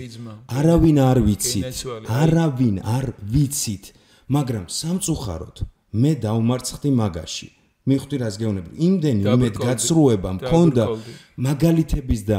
არავინ 0.57 0.97
არ 1.05 1.17
ვიცით. 1.27 1.65
არავინ 2.09 2.75
არ 2.81 3.05
ვიცით. 3.29 3.98
მაგრამ 4.29 4.65
სამწუხაროდ 4.69 5.57
მე 5.93 6.11
დავმარცხდი 6.25 6.89
მაგაში. 7.01 7.47
მიხვდი 7.89 8.15
რას 8.21 8.35
გეუბნები? 8.37 8.69
იმდენი 8.87 9.21
იმედ 9.25 9.55
გაცრუება 9.57 10.29
მქონდა 10.37 10.83
მაგალითების 11.49 12.21
და 12.29 12.37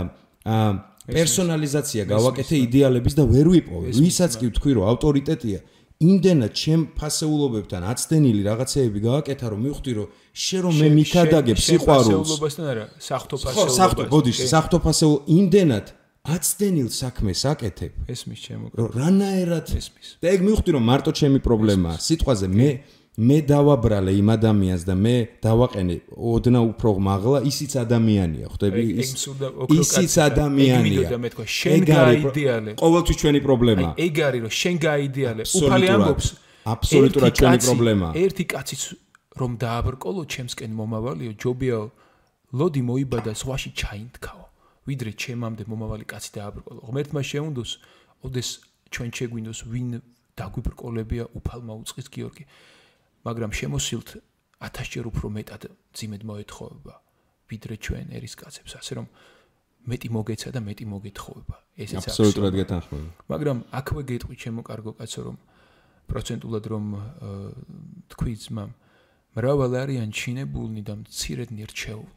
პერსონალიზაცია 1.11 2.03
გავაკეთე 2.07 2.57
იდეალების 2.67 3.15
და 3.19 3.25
ვერ 3.27 3.47
ვიპოვე. 3.51 3.89
ვისაც 3.99 4.33
კი 4.39 4.45
ვთქვი, 4.51 4.73
რომ 4.79 4.85
ავტორიტეტია, 4.95 5.59
იმდენად 6.01 6.53
ჩემ 6.57 6.83
ფასეულობებთან 6.97 7.83
აცდენილი 7.93 8.43
რაღაცეები 8.49 9.01
გააკეთა 9.05 9.47
რომ 9.53 9.61
მივხვდი 9.69 9.93
რომ 10.01 10.07
შე 10.33 10.59
რომ 10.65 10.75
მე 10.81 10.89
მიქადაგებ 10.97 11.59
სიყვარულს 11.61 12.25
ფასეულობასთან 12.25 12.69
არა 12.73 12.85
საფრთხო 13.05 13.37
ფასეულობას 13.43 13.69
ხო 13.69 13.77
საფრთხო 13.77 14.07
ბოდიში 14.15 14.47
საფრთხო 14.49 14.81
ფასეულ 14.87 15.19
იმდენად 15.37 15.87
აცდენილ 16.29 16.89
საქმეს 16.93 17.43
აკეთებ 17.49 18.11
ესმის 18.13 18.41
ჩემო 18.45 18.67
რანაერად 18.77 19.71
ესმის 19.73 20.09
და 20.21 20.29
ეგ 20.37 20.43
მივხვდი 20.45 20.71
რომ 20.77 20.85
მარტო 20.91 21.13
ჩემი 21.17 21.41
პრობლემაა 21.41 21.97
სიტყვაზე 21.97 22.49
მე 22.61 22.71
მე 23.21 23.39
დავაბრალე 23.49 24.13
იმ 24.21 24.29
ადამიანს 24.37 24.85
და 24.89 24.95
მე 25.01 25.15
დავაყენე 25.45 25.97
ოდნა 26.33 26.61
უფრო 26.71 26.93
მაღლა 27.09 27.41
ისიც 27.51 27.73
ადამიანია 27.85 28.47
ხვდები 28.53 28.85
ის 29.01 29.11
ისიც 29.81 30.15
ადამიანია 30.29 31.09
ეგ 31.09 31.17
მე 31.25 31.31
თქვა 31.33 31.47
შენ 31.57 31.89
გაიდეალე 31.89 32.77
ყოველთვის 32.85 33.17
ჩვენი 33.25 33.41
პრობლემაა 33.49 33.93
ეგ 34.07 34.21
არის 34.29 34.41
რომ 34.45 34.55
შენ 34.61 34.77
გაიდეალე 34.85 35.43
უფალი 35.57 35.87
ამბობს 35.97 36.29
აბსოლუტურად 36.75 37.33
ჩვენი 37.41 37.59
პრობლემაა 37.65 38.13
ერთი 38.25 38.45
კაციც 38.53 38.83
რომ 39.41 39.57
დააბრკოლო 39.65 40.23
ჩემსკენ 40.37 40.71
მომავალიო 40.77 41.33
ჯობია 41.41 41.81
ლოდი 42.61 42.83
მოიბადა 42.85 43.33
სხვაში 43.41 43.71
ჩაინთქაო 43.81 44.50
ვიდრე 44.91 45.11
ჩემამდე 45.23 45.63
მომავალი 45.71 46.05
კაცი 46.11 46.31
დააბრკოლო 46.37 46.81
ღმერთმა 46.91 47.23
შეუნდოს 47.31 47.73
ოდეს 48.27 48.49
ჩვენ 48.91 49.11
შეგვინდოს 49.17 49.61
ვინ 49.71 49.91
დაგვიბრკოლებია 50.41 51.25
უფალმა 51.39 51.75
უწყის 51.81 52.09
გიორგი. 52.11 52.45
მაგრამ 53.27 53.51
შემოსილთ 53.55 54.09
1000-ჯერ 54.61 55.05
უფრო 55.11 55.27
მეტად 55.37 55.63
ძიმედ 55.95 56.23
მოეთხოვება. 56.27 56.95
ვიდრე 57.51 57.75
ჩვენ 57.85 58.07
ერის 58.17 58.35
კაცებს 58.41 58.73
ასე 58.81 58.93
რომ 58.99 59.07
მეტი 59.91 60.09
მოგეცა 60.17 60.49
და 60.55 60.61
მეტი 60.61 60.85
მოგეთხოვება. 60.93 61.57
ესეც 61.81 62.07
აბსოლუტურად 62.11 62.55
გეთანხმები 62.61 63.09
მაგრამ 63.33 63.59
აქვე 63.81 64.03
გეტყვი 64.11 64.37
ჩემო 64.43 64.63
კარგო 64.69 64.93
კაცო 65.01 65.21
რომ 65.27 65.37
პროცენტულად 66.11 66.65
რომ 66.73 66.87
თქვი 68.13 68.35
ძმამ 68.45 68.71
მრავალ 69.39 69.73
არიან 69.83 70.11
ჩინებულნი 70.21 70.83
და 70.89 70.95
მცირედნი 71.01 71.65
რჩეულ 71.71 72.11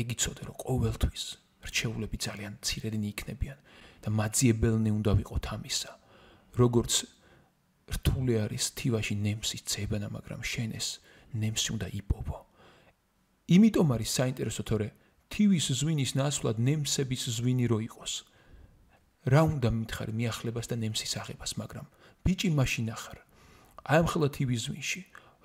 ეგ 0.00 0.06
იცოდე 0.14 0.42
რომ 0.48 0.56
ყოველთვის 0.64 1.24
რჩეულები 1.68 2.16
ძალიან 2.26 2.52
მცირედნი 2.60 3.06
იქნებიან 3.14 3.58
და 4.04 4.08
მაძიებელნი 4.18 4.90
უნდა 4.98 5.12
ვიყოთ 5.20 5.44
ამისა 5.56 5.92
როგორც 6.54 6.92
რთული 7.90 8.34
არის 8.40 8.64
თივაში 8.78 9.14
ნემსის 9.20 9.62
ძებნა, 9.68 10.08
მაგრამ 10.08 10.40
შენ 10.40 10.70
ეს 10.78 10.88
ნემსი 11.34 11.68
უნდა 11.76 11.88
იპოვო. 12.00 12.38
იმიტომ 13.54 13.88
არის 13.94 14.10
საინტერესო 14.18 14.62
თორე 14.64 14.88
თივის 15.28 15.66
ზვინის 15.80 16.12
ნაცვლად 16.16 16.56
ნემსების 16.64 17.22
ზვინი 17.36 17.66
რო 17.68 17.78
იყოს. 17.88 18.12
რა 19.28 19.40
უნდა 19.52 19.68
მითხარი 19.74 20.12
მიახლებას 20.14 20.66
და 20.70 20.76
ნემსის 20.80 21.12
აღებას, 21.20 21.52
მაგრამ 21.60 21.86
ბიჭი 22.24 22.48
მაშინ 22.56 22.88
ახარ. 22.96 23.18
აი 23.84 23.96
ამ 24.00 24.06
ხელა 24.08 24.28
თივის 24.36 24.60
ზვინში 24.64 25.00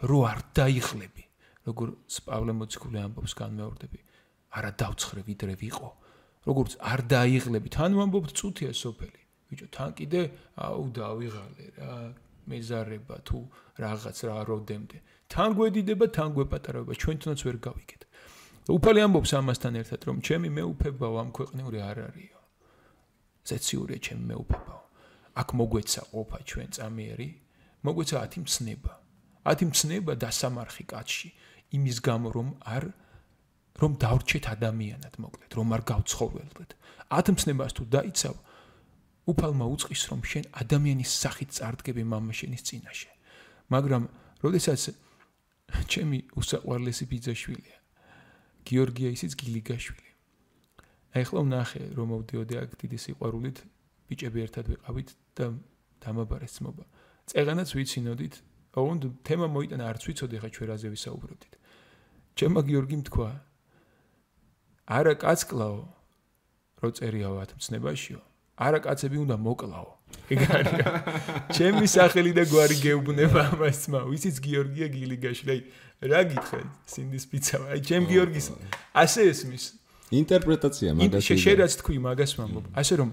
რო 0.08 0.20
არ 0.32 0.40
დაიხლები, 0.56 1.24
როგორ 1.68 1.88
პავლე 2.28 2.54
მოციქული 2.56 2.98
ამბობს 3.04 3.34
განმეორდები, 3.36 4.00
არა 4.56 4.72
დავცხრე 4.80 5.22
ვიდრე 5.28 5.54
ვიყო. 5.60 5.90
როგორც 6.50 6.72
არ 6.92 7.00
დაიღლები, 7.14 7.68
თან 7.78 7.92
ვამბობთ 8.00 8.30
წუთია 8.40 8.72
სოფელი. 8.74 9.22
ბიჭო, 9.50 9.68
თან 9.76 9.90
კიდე 9.98 10.22
აუ 10.66 10.84
დავიღალე 10.98 11.66
რა. 11.78 11.94
მეზარება 12.50 13.18
თუ 13.28 13.40
რაღაც 13.78 14.18
რა 14.26 14.38
როდემდე. 14.50 14.98
თან 15.30 15.50
გვედიდება 15.58 16.06
თან 16.10 16.30
გვეპატარება. 16.34 16.92
ჩვენ 16.98 17.18
თუნდაც 17.22 17.42
ვერ 17.46 17.58
გავიგეთ. 17.68 18.02
უფალი 18.70 19.00
ამბობს 19.06 19.32
ამასთან 19.40 19.74
ერთად 19.82 20.02
რომ 20.10 20.18
ჩემი 20.26 20.50
მეუფებაო 20.58 21.16
ამ 21.22 21.30
ქვეყნიური 21.38 21.80
არ 21.90 21.98
არისო. 22.10 22.42
ზეციურია 23.50 24.00
ჩემი 24.06 24.24
მეუფებაო. 24.30 24.84
აქ 25.42 25.50
მოგვეცა 25.60 26.02
ყოფა 26.14 26.40
ჩვენ 26.50 26.70
წამიერი. 26.78 27.30
მოგვეცა 27.86 28.16
ათი 28.26 28.40
მცნება. 28.46 28.94
ათი 29.50 29.66
მცნება 29.70 30.14
დასამარხი 30.24 30.84
კაცში. 30.92 31.30
იმის 31.78 31.98
გამო 32.02 32.28
რომ 32.34 32.48
არ 32.66 32.84
რომ 33.80 33.92
დავრჩეთ 34.04 34.46
ადამიანად 34.56 35.14
მოკლედ, 35.24 35.52
რომ 35.56 35.68
არ 35.76 35.82
გავცხოველდეთ. 35.92 36.72
ათმცნებას 37.10 37.72
თუ 37.78 37.84
დაიცავ, 37.96 38.36
უფალმა 39.30 39.66
უწყის 39.74 40.04
რომ 40.10 40.22
შენ 40.30 40.44
ადამიანის 40.62 41.12
სახით 41.22 41.50
წარდგები 41.58 42.04
მამაშენის 42.04 42.66
წინაშე. 42.68 43.12
მაგრამ 43.70 44.04
როდესაც 44.44 44.82
ჩემი 45.92 46.20
უსაყვარლესი 46.40 47.06
ბიძაშვილია, 47.12 47.78
გიორგია 48.66 49.10
ისიც 49.14 49.32
გილიგაშვილი. 49.40 50.10
აი 51.10 51.24
ხლა 51.30 51.42
ვნახე 51.46 51.84
რომ 51.98 52.08
მოვდიოდე 52.14 52.56
აქ 52.64 52.72
დიდი 52.82 52.98
სიყვარულით, 53.06 53.58
ბიჭები 54.10 54.40
ერთად 54.46 54.66
ვიყავით 54.74 55.10
და 55.38 55.46
დამაბარეს 56.02 56.54
ძმობა. 56.58 56.84
წეღანაც 57.30 57.70
ვიცინოდით, 57.78 58.36
ოღონდ 58.78 59.04
თემა 59.26 59.48
მოიტანა 59.54 59.84
არც 59.90 60.02
ვიცოდი 60.10 60.38
ხა 60.42 60.50
ჩვენ 60.50 60.68
რაზე 60.70 60.88
ვისაუბრებდით. 60.94 61.54
ჩემმა 62.38 62.62
გიორგიმ 62.70 63.02
თქვა, 63.10 63.30
არა 64.90 65.14
კაცკლაო 65.22 65.80
რო 66.82 66.90
წერიაო 66.98 67.36
ათმცნებაშიო 67.46 68.20
არა 68.60 68.80
კაცები 68.84 69.18
უნდა 69.24 69.36
მოკლაო. 69.40 69.90
ეგ 70.34 70.40
არის. 70.52 70.72
ჩემი 71.56 71.86
სახელი 71.88 72.32
და 72.36 72.44
გვარი 72.50 72.76
გეუბნება 72.84 73.42
ამას 73.56 73.78
ძმა. 73.88 74.02
ვიცით 74.10 74.38
გიორგია 74.44 74.88
გილიგაშვილი. 74.92 75.56
აი 76.04 76.08
რა 76.12 76.22
გითხე? 76.28 76.62
სინდის 76.92 77.26
პიცა. 77.32 77.58
აი 77.72 77.80
ჩემ 77.88 78.04
გიორგის 78.12 78.46
ასე 79.00 79.22
ესმის. 79.32 79.66
ინტერპრეტაცია 80.12 80.90
მაგაში. 80.98 81.28
შეშერაც 81.30 81.72
თქვი 81.80 81.98
მაგას 82.04 82.32
ვამბობ. 82.36 82.66
ასე 82.76 82.94
რომ 83.00 83.10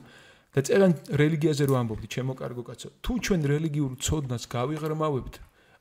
და 0.57 0.61
წერან 0.67 0.93
რელიგიაზე 1.21 1.65
რო 1.69 1.75
ამბობდი, 1.85 2.07
ჩემო 2.09 2.33
კარგო 2.41 2.63
კაცო. 2.65 2.89
თუ 3.05 3.13
ჩვენ 3.21 3.41
რელიგიურ 3.53 3.93
ცოდნას 4.01 4.45
გავიღრმავებთ, 4.49 5.35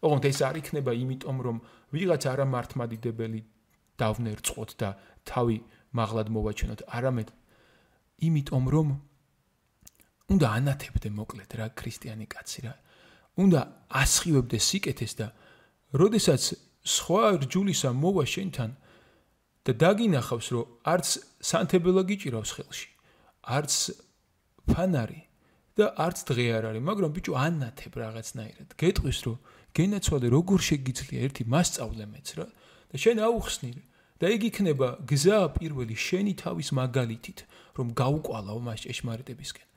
ოღონდ 0.04 0.24
ეს 0.30 0.39
არ 0.43 0.56
იქნება 0.60 0.91
იმიტომ 0.91 1.38
რომ 1.41 1.58
ვიღაც 1.96 2.24
არა 2.28 2.46
მართმადიდებელი 2.54 3.39
დავნერწყოთ 3.96 4.70
და 4.76 4.89
თავი 5.24 5.58
მაღლად 5.96 6.28
მოვაჩვენოთ, 6.36 6.82
არამედ 6.91 7.30
იმიტომ 8.28 8.66
რომ 8.76 8.88
უნდა 10.32 10.48
ანათებდე 10.58 11.10
მოკლედ 11.16 11.52
რა 11.60 11.68
ქრისტიანი 11.80 12.26
კაცი 12.26 12.62
რა. 12.66 12.74
უნდა 13.36 13.62
ასხივებდე 14.02 14.58
სიკეთეს 14.68 15.14
და 15.20 15.28
როდესაც 15.93 16.43
სხვა 16.86 17.24
რჯულისა 17.43 17.89
მოვა 17.91 18.26
შენთან 18.34 18.72
და 19.66 19.72
დაგინახავს 19.82 20.48
რომ 20.56 20.66
არც 20.86 21.08
სანთებელა 21.41 22.02
გიჭირავს 22.10 22.52
ხელში, 22.56 22.89
არც 23.58 23.74
ფანარი 24.70 25.22
და 25.76 25.86
არც 26.00 26.18
დღე 26.30 26.46
არ 26.58 26.64
არის, 26.72 26.84
მაგრამ 26.89 27.12
ბიჭო 27.16 27.34
ანათებ 27.36 27.93
რაღაცნაირად. 28.00 28.70
გეტყვის 28.80 29.20
რომ 29.26 29.38
გენაცვალე 29.76 30.28
როგორ 30.32 30.60
შეგიძლია 30.70 31.20
ერთი 31.28 31.43
მასწავლემეც 31.52 32.28
რა 32.39 32.48
და 32.89 32.96
შენ 32.96 33.18
აუხსნი 33.28 33.70
და 34.20 34.26
იგი 34.32 34.47
იქნება 34.51 34.89
გზა 35.09 35.39
პირველი 35.59 35.95
შენი 35.95 36.34
თავის 36.39 36.70
მაგალითით 36.80 37.39
რომ 37.76 37.88
გაუყვალაო 37.99 38.59
მას 38.63 38.80
ჭეშმარიტებისკენ. 38.86 39.68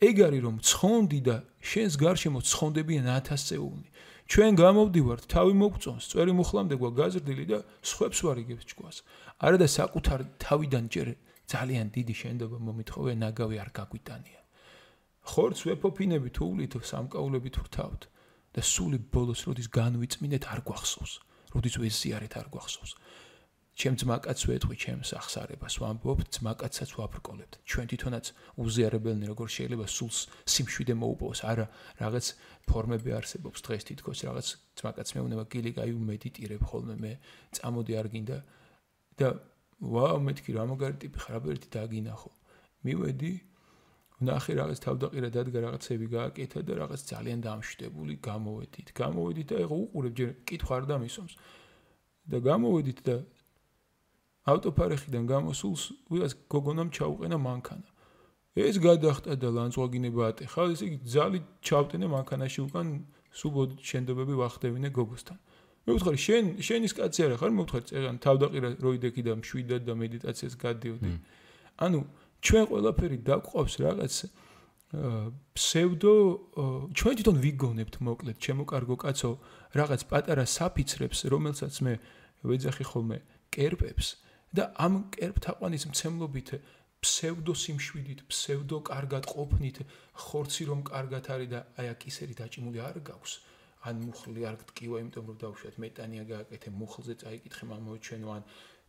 ეგ 0.00 0.16
არის 0.26 0.40
რომ 0.46 0.56
ცხონდი 0.64 1.20
და 1.28 1.36
შენს 1.60 1.94
გარშემო 2.00 2.40
ცხონდებიან 2.40 3.06
1000-წეული. 3.20 3.86
ჩვენ 4.30 4.52
გამოვდივართ, 4.62 5.22
თავი 5.26 5.54
მოგწონს, 5.58 6.04
წვერი 6.14 6.32
მუხლამდე 6.38 6.74
გვა 6.78 6.90
გაზრდილი 7.00 7.44
და 7.50 7.58
სხვებს 7.82 8.18
ვარიგებს 8.24 8.64
ჭკუას. 8.70 8.96
არა 9.42 9.56
და 9.58 9.66
საკუთარ 9.66 10.20
თავიდან 10.38 10.84
ჯერ 10.94 11.08
ძალიან 11.50 11.86
დიდი 11.90 12.14
შენდობა 12.14 12.56
მომითხოვე 12.62 13.12
ნაგავი 13.18 13.56
არ 13.58 13.70
გაგვიტანია. 13.74 14.40
ხორცს 15.30 15.62
ვეფოფინებით 15.66 16.36
უვლით 16.46 16.72
სამკაულებით 16.78 17.54
ვრთავთ 17.60 18.02
და 18.54 18.60
სული 18.62 18.98
ბოლოს 19.12 19.40
როდის 19.50 19.68
განვიწმინეთ 19.68 20.44
არ 20.46 20.60
გვახსოვს. 20.62 21.12
როდის 21.50 21.74
ვეზიარეთ 21.82 22.32
არ 22.40 22.46
გვახსოვს. 22.54 22.92
ჩემ 23.80 23.96
ძმაკაც 23.96 24.42
ვეთყვი 24.44 24.76
ჩემს 24.76 25.10
ახსარებას 25.16 25.74
ვამბობ 25.80 26.18
ძმაკაცსაც 26.36 26.90
ვაბრკოლებთ 27.00 27.54
ჩვენ 27.64 27.86
თვითონაც 27.88 28.26
უზიარებელნი 28.60 29.24
როგორ 29.32 29.48
შეიძლება 29.56 29.86
სულს 29.88 30.18
სიმშვიდე 30.52 30.94
მოუპოვოს. 31.00 31.40
არა 31.48 31.66
რაღაც 31.96 32.26
ფორმები 32.68 33.10
არსებობს 33.16 33.64
დღეს 33.64 33.82
თითქოს 33.88 34.20
რაღაც 34.28 34.46
ძმაკაც 34.76 35.08
მეუნება 35.16 35.44
გილი 35.48 35.70
გაი 35.80 35.92
უმედიტირებ 35.96 36.62
ხოლმე 36.68 36.96
მე 37.00 37.12
წამოდი 37.56 37.92
არ 37.96 38.06
გინდა. 38.12 38.38
და 39.16 39.28
ვაუ 39.80 40.18
მეთქი 40.28 40.50
რა 40.60 40.64
მაგარი 40.68 40.96
ტიპი 41.00 41.18
ხარ 41.24 41.34
აბერტი 41.40 41.68
დაგინახო 41.72 42.30
მივედი 42.84 43.32
ნახე 44.28 44.52
რაღაც 44.60 44.78
თავდაყირა 44.84 45.28
დადგა 45.32 45.58
რაღაცები 45.64 46.06
გააკეთა 46.12 46.60
და 46.68 46.72
რაღაც 46.84 47.00
ძალიან 47.08 47.40
დამშვიდებული 47.48 48.14
გამოვედით. 48.28 48.88
გამოვედით 48.92 49.46
და 49.48 49.56
ეხა 49.64 49.76
უყურებ 49.88 50.12
ჯერ 50.20 50.30
კითხვა 50.44 50.72
არ 50.76 50.84
დამისვამს. 50.92 51.34
და 52.28 52.36
გამოვედით 52.44 53.00
და 53.08 53.16
ავტოფარეხიდან 54.48 55.24
გამოსულს 55.28 55.82
ვიღაც 56.10 56.32
გოგონამ 56.48 56.88
ჩაუყენა 56.96 57.36
მანქანა. 57.36 57.88
ეს 58.56 58.76
გადახტა 58.82 59.36
და 59.36 59.48
ლანძღვაგინება 59.56 60.22
ატეხა, 60.30 60.62
ესე 60.74 60.84
იგი 60.88 60.98
ძალი 61.06 61.40
ჩავტენე 61.62 62.06
მანქანაში 62.10 62.60
უკან 62.66 62.86
სუბოდ 63.30 63.70
შენდობები 63.84 64.34
ვახდევინე 64.42 64.88
გოგოსთან. 64.90 65.38
მე 65.86 65.90
ვთქვი, 65.96 66.18
შენ 66.26 66.44
შენის 66.66 66.92
კაცი 66.98 67.20
არა 67.24 67.36
ხარ, 67.40 67.50
მე 67.56 67.62
ვთქვი, 67.64 67.80
წერან 67.88 68.16
თავდაყირა 68.20 68.68
როიდექი 68.84 69.22
და 69.22 69.32
მშვიდად 69.40 69.82
და 69.86 69.94
მედიტაციას 70.02 70.54
გადიოდი. 70.60 71.12
ანუ 71.80 72.00
ჩვენ 72.44 72.64
ყველაფერი 72.68 73.16
დაგვყავს 73.24 73.74
რაღაც 73.84 74.14
ფსევდო 74.90 76.14
ჩვენ 76.98 77.14
თვითონ 77.20 77.36
ვიგონებთ 77.44 77.94
მოკლედ 78.02 78.36
ჩემო 78.42 78.64
კარგო 78.66 78.96
კაცო 78.98 79.30
რაღაც 79.78 80.02
პატარა 80.10 80.44
საფიცრებს 80.50 81.30
რომელსაც 81.30 81.74
მე 81.86 81.92
ვეძახი 82.42 82.84
ხოლმე 82.90 83.18
კერპებს 83.54 84.18
და 84.50 84.64
ამ 84.84 84.94
კერპთაყვანის 85.14 85.84
მცემლობით 85.90 86.48
ფსევდო 87.04 87.54
სიმშვიდით 87.60 88.24
ფსევდო 88.30 88.78
კარგად 88.88 89.28
ყოფნით 89.30 89.78
ხორცი 90.24 90.66
რომ 90.70 90.80
კარგად 90.90 91.30
არის 91.34 91.48
და 91.52 91.60
აი 91.78 91.86
აკისერი 91.94 92.34
დაჭიმული 92.40 92.82
არ 92.88 92.98
გაქვს. 93.08 93.34
ან 93.88 94.02
მუხლი 94.04 94.42
არ 94.44 94.56
გტკივა 94.60 94.96
იმიტომ 95.02 95.24
რომ 95.30 95.36
დავუშვათ 95.40 95.76
მეტანია 95.80 96.24
გააკეთე 96.32 96.68
მუხლზე 96.80 97.14
წაიკითხე 97.22 97.64
მამაო 97.70 97.96
ჩვენო 98.04 98.28
ან 98.36 98.42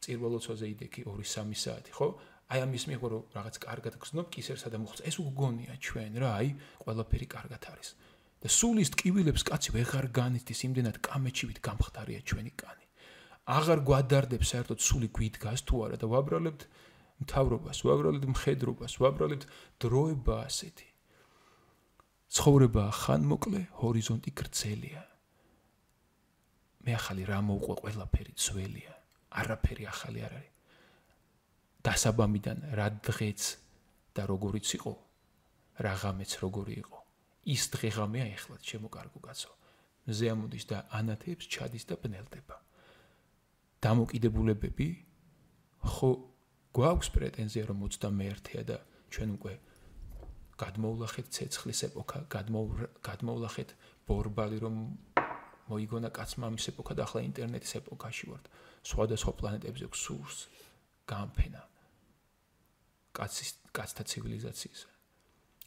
წირველოცვაზე 0.03 0.65
იდექი 0.73 1.01
2-3 1.07 1.55
საათი 1.63 1.91
ხო? 1.95 2.07
აი 2.51 2.59
ამის 2.65 2.83
მიღო 2.91 3.07
რომ 3.13 3.23
რაღაც 3.37 3.55
კარგად 3.67 3.95
გზნობ 4.03 4.27
კისერსა 4.35 4.67
და 4.73 4.77
მუხლს. 4.83 5.05
ეს 5.07 5.15
უგონია 5.23 5.73
ჩვენ 5.79 6.13
რა 6.19 6.29
აი 6.41 6.49
ყველაფერი 6.83 7.27
კარგად 7.37 7.63
არის. 7.71 7.89
და 8.41 8.47
სულის 8.49 8.89
ტკივილებს 8.97 9.43
კაცი 9.47 9.69
ვეღარ 9.77 10.05
განიცდის 10.19 10.59
იმდენად 10.67 10.97
კამეჩივით 11.07 11.57
გამხდარია 11.63 12.19
ჩვენი 12.27 12.51
კანი 12.59 12.85
აღარ 13.49 13.79
გვადარდებს 13.87 14.51
საერთოდ 14.53 14.79
სული 14.85 15.09
გვიდგას 15.17 15.63
თუ 15.65 15.81
არა 15.87 15.97
და 16.01 16.07
ვაბრალებთ 16.11 16.65
მთავრობას 17.25 17.79
ვაბრალებთ 17.87 18.27
მხედრობას 18.33 18.93
ვაბრალებთ 19.01 19.45
დროება 19.81 20.35
ასეთი. 20.45 20.89
ცხოვრება 22.31 22.83
ხანმოკლე 23.01 23.61
ჰორიზონტი 23.81 24.31
გრძელია. 24.37 25.03
მე 26.85 26.91
ახალი 27.01 27.23
რა 27.25 27.39
მოუყვე 27.49 27.75
ყველაფერი 27.81 28.33
ძველია. 28.37 28.93
არაფერი 29.41 29.83
ახალი 29.89 30.19
არ 30.21 30.33
არის. 30.39 30.55
დასაბამიდან 31.81 32.57
რა 32.77 32.87
დღეც 33.05 33.41
და 34.15 34.21
როგორიც 34.29 34.67
იყო 34.77 34.93
რაღამეც 35.81 36.31
როგორი 36.45 36.73
იყო. 36.85 37.01
ის 37.45 37.73
დღეღამეა 37.73 38.25
ეხლა 38.37 38.57
ჩემო 38.61 38.89
კარგო 38.93 39.19
კაცო 39.25 39.53
მზე 40.05 40.25
ამოდის 40.33 40.65
და 40.69 40.77
ანათებს 40.93 41.49
ჩადის 41.49 41.85
და 41.89 41.95
ბნელდება 41.97 42.57
დამოკიდებულებები 43.85 44.87
ხო 45.95 46.09
გვაქვს 46.77 47.09
პრეტენზია 47.15 47.63
რომ 47.69 47.79
21-ია 47.87 48.63
და 48.69 48.77
ჩვენ 49.11 49.29
უკვე 49.37 49.53
გადმოვლახეთ 50.61 51.27
ცეცხლის 51.35 51.81
ეპოქა 51.89 52.19
გადმოვლახეთ 53.07 53.69
ბორბალი 54.07 54.61
რომ 54.61 54.75
მოიგონა 55.71 56.13
კაცმა 56.13 56.51
ამის 56.51 56.69
ეპოქა 56.71 56.93
და 56.99 57.07
ახლა 57.07 57.25
ინტერნეტის 57.25 57.73
ეპოქაში 57.81 58.31
ვართ 58.31 58.45
სხვადასხვა 58.91 59.31
პლანეტებზე 59.41 59.91
გსურს 59.95 60.37
გამფენა 61.09 61.61
კაცის 63.15 63.49
კაცთა 63.75 64.03
ცივილიზაციის. 64.07 64.81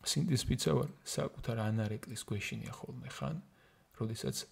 სინდის 0.04 0.44
პიცა 0.48 0.72
ვარ 0.76 0.90
საკუთარ 1.08 1.60
ანარეკლის 1.64 2.22
გვეშინია 2.28 2.72
ხოლმე 2.76 3.10
ხან, 3.16 3.40
როდესაც 4.00 4.44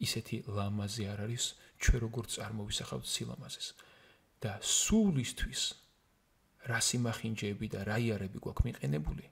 ისეთი 0.00 0.36
ლამაზი 0.48 1.04
არ 1.12 1.20
არის, 1.26 1.44
ჩვენ 1.80 2.00
როგორ 2.04 2.24
წარმოვისახავთ 2.34 3.06
სილამაზეს 3.14 3.68
და 4.40 4.52
სულისთვის 4.60 5.62
რა 6.70 6.80
სიმახინჯეები 6.84 7.66
და 7.72 7.80
რა 7.88 7.96
იარები 8.04 8.38
გვაქვს 8.44 8.66
მიყენებული, 8.68 9.24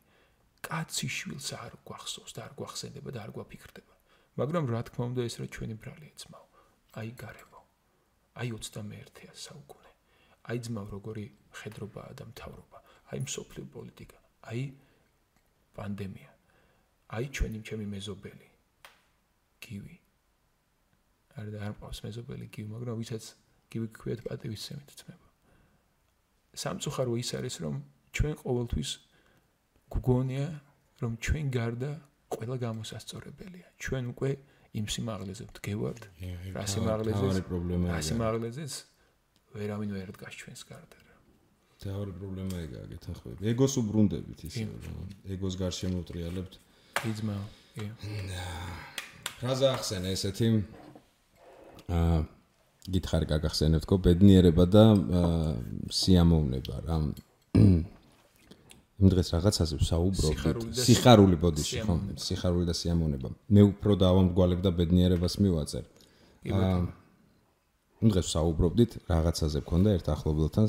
კაცი 0.64 1.08
შვილს 1.08 1.48
არ 1.56 1.76
გვახსოვს 1.88 2.32
და 2.36 2.40
არ 2.48 2.52
გვახსენდება 2.58 3.10
და 3.14 3.20
არ 3.24 3.30
გვაფიქრდება. 3.36 3.94
მაგრამ 4.38 4.64
რა 4.72 4.80
თქმა 4.88 5.04
უნდა 5.12 5.22
ეს 5.28 5.36
რა 5.40 5.46
ჩვენი 5.54 5.74
ბრალია 5.82 6.12
ძმაო, 6.22 6.46
აი 7.00 7.10
გარემო. 7.20 7.60
აი 8.38 8.48
21-ია 8.54 9.32
საუკუნე. 9.34 9.92
აი 10.48 10.58
ძმაო 10.64 10.86
როგორი 10.94 11.24
ხედრობაა 11.58 12.12
და 12.18 12.24
მთავრობა. 12.32 12.78
აი 13.12 13.18
მსოფლიო 13.24 13.66
პოლიტიკა, 13.72 14.18
აი 14.52 14.62
პანდემია, 15.76 16.32
აი 17.16 17.24
ჩვენი 17.34 17.58
ჩემი 17.64 17.86
მეზობელი. 17.94 18.48
კივი. 19.64 19.96
და 21.54 21.58
არ 21.68 21.74
ყავს 21.78 21.98
მეზობელი 22.04 22.46
კივი, 22.52 22.68
მაგრამ 22.74 22.96
ვისაც 23.02 23.24
კივი 23.70 23.88
ქვიათ 23.98 24.20
პატივისცემით 24.28 24.90
ძმება. 24.98 25.26
სამწუხარო 26.58 27.12
ის 27.22 27.30
არის, 27.38 27.54
რომ 27.64 27.74
ჩვენ 28.16 28.34
ყოველთვის 28.42 28.90
გგონია, 29.94 30.48
რომ 31.02 31.12
ჩვენ 31.24 31.46
გარდა 31.54 31.90
ყველა 32.28 32.56
გამოსასწორებელია. 32.64 33.66
ჩვენ 33.78 34.04
უკვე 34.12 34.30
იმ 34.78 34.86
სიმაღლეზე 34.94 35.44
ვდგევართ, 35.48 36.02
რა 36.56 36.64
სიმაღლეზე? 36.68 37.26
რა 37.88 38.00
სიმაღლეზეც 38.08 38.72
ვერავინ 39.54 39.90
ვერ 39.96 40.08
დგას 40.12 40.34
ჩვენს 40.38 40.62
გარდა. 40.68 40.98
თავი 41.78 42.10
პრობლემა 42.18 42.56
ეგაა 42.66 42.86
გეთანხმები. 42.90 43.40
ეგოს 43.54 43.74
უბრუნდებით 43.78 44.40
ისე 44.50 44.64
რომ 44.66 45.06
ეგოს 45.30 45.54
გარშემო 45.62 46.02
უტრიალებთ. 46.02 46.52
იძმა. 47.06 47.36
ფრაზა 49.38 49.68
ახსენე 49.78 50.08
ესეთი 50.10 50.46
აა 51.88 52.18
გითხარი 52.88 53.26
გაგახსენებთ 53.28 53.84
ხო 53.88 53.96
ბედნიერება 54.04 54.64
და 54.68 54.84
სიამოვნება 55.92 56.76
რა. 56.88 56.96
იმ 58.98 59.06
დღეს 59.12 59.28
რაღაცაზე 59.34 59.74
ვსაუბრობთ. 59.80 60.64
სიხარული 60.84 61.36
ბოდიში 61.40 61.84
ხო? 61.84 61.94
სიხარული 62.18 62.64
და 62.68 62.74
სიამოვნება. 62.74 63.28
მე 63.54 63.62
უფრო 63.72 63.92
დავამგვალებ 64.04 64.60
და 64.64 64.70
ბედნიერებას 64.78 65.34
მივაწერ. 65.44 65.84
აა 66.48 66.78
იმ 67.98 68.08
დღეს 68.14 68.26
ვსაუბრობდით 68.30 68.90
რაღაცაზე 69.10 69.58
მქონდა 69.64 69.88
ერთ 69.98 70.06
ახლობელთან 70.14 70.66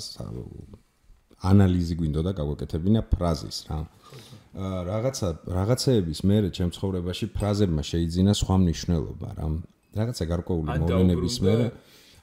ანალიზი 1.40 1.96
გვინდოდა 2.00 2.32
გაგვეკეთებინა 2.36 3.02
ფრაზის 3.12 3.58
რა. 3.70 3.80
აა 4.60 4.80
რაღაცა 4.92 5.28
რაღაცეების 5.56 6.20
მე 6.28 6.38
ჩემ 6.58 6.72
ცხოვრებაში 6.76 7.26
ფრაზებმა 7.38 7.84
შეიძინა 7.92 8.34
სხვა 8.40 8.56
მნიშვნელობა 8.64 9.30
რა. 9.40 9.48
რაღაცა 9.98 10.24
გარკვეული 10.30 10.70
მოვლენების 10.84 11.36
მე 11.46 11.56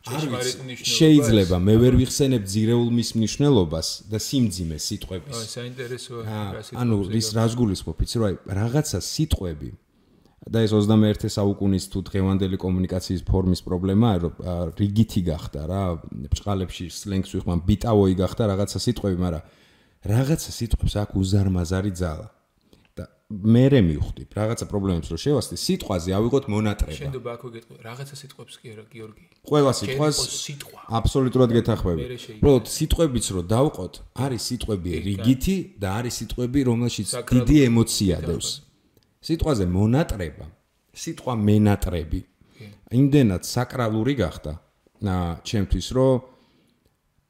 შეიძლება 0.07 1.57
მე 1.59 1.75
ვერ 1.83 1.95
ვიხსენებ 1.99 2.43
ძირეულ 2.47 2.91
მის 2.95 3.09
მნიშვნელობას 3.19 3.89
და 4.07 4.19
სიმძიმე 4.23 4.77
სიტყვების. 4.79 5.35
აი 5.35 5.49
საინტერესოა 5.51 6.23
რა 6.23 6.63
სიტყვები. 6.63 6.79
ანუ 6.83 6.97
რის 7.11 7.29
რას 7.35 7.53
გულისხმობ? 7.59 7.97
იცი 8.07 8.17
რა 8.23 8.29
რაღაცა 8.47 8.99
სიტყვები. 9.03 9.71
და 10.47 10.63
ეს 10.63 10.71
21 10.71 11.27
საუკუნის 11.27 11.85
თუ 11.91 11.99
დღევანდელი 12.07 12.57
კომუნიკაციის 12.63 13.23
ფორმის 13.27 13.61
პრობლემაა 13.67 14.17
რომ 14.23 14.35
რიგითი 14.79 15.21
გახდა 15.27 15.61
რა 15.67 15.83
ბჭყალებში 16.31 16.87
სლენგს 16.87 17.31
ვიხმან 17.35 17.59
ბიტავოი 17.67 18.15
გახდა 18.23 18.43
რაღაცა 18.55 18.79
სიტყვები 18.87 19.19
მაგრამ 19.27 19.43
რაღაცა 20.07 20.51
სიტყვებს 20.55 20.95
აქვს 21.03 21.19
უზარმაზარი 21.19 21.93
ძალა 21.99 22.27
მე 23.27 23.63
მე 23.75 23.81
მივხვდი 23.83 24.25
რაღაცა 24.39 24.67
პრობლემებს 24.71 25.09
რომ 25.11 25.19
შევასწრე 25.19 25.57
სიტყვაზე 25.59 26.11
ავიღოთ 26.15 26.45
მონატრება. 26.47 26.95
შენდობა 26.95 27.31
აქ 27.35 27.43
ვიგეთ 27.47 27.65
რაღაცა 27.83 28.15
სიტყვებს 28.23 28.55
კი 28.63 28.67
არა 28.71 28.85
გიორგი? 28.87 29.25
ყველა 29.51 29.73
სიტყვას 29.79 30.17
აბსოლუტურად 30.99 31.51
გეთახმები 31.57 32.05
უბრალოდ 32.39 32.67
სიტყვებიც 32.71 33.27
რომ 33.35 33.45
დავყოთ 33.51 33.95
არის 34.23 34.43
სიტყვები 34.47 34.91
რიგითი 35.11 35.57
და 35.83 35.89
არის 35.99 36.15
სიტყვები 36.23 36.61
რომელშიც 36.71 37.09
დიდი 37.35 37.57
ემოცია 37.67 38.17
დევს. 38.31 38.49
სიტყვაზე 39.27 39.65
მონატრება, 39.75 40.47
სიტყვა 40.95 41.33
მენატრები. 41.35 42.21
იმდენად 42.95 43.43
საკრალური 43.43 44.15
გახდა 44.23 44.53
და 45.03 45.17
ჩემთვის 45.43 45.87
რომ 45.99 46.15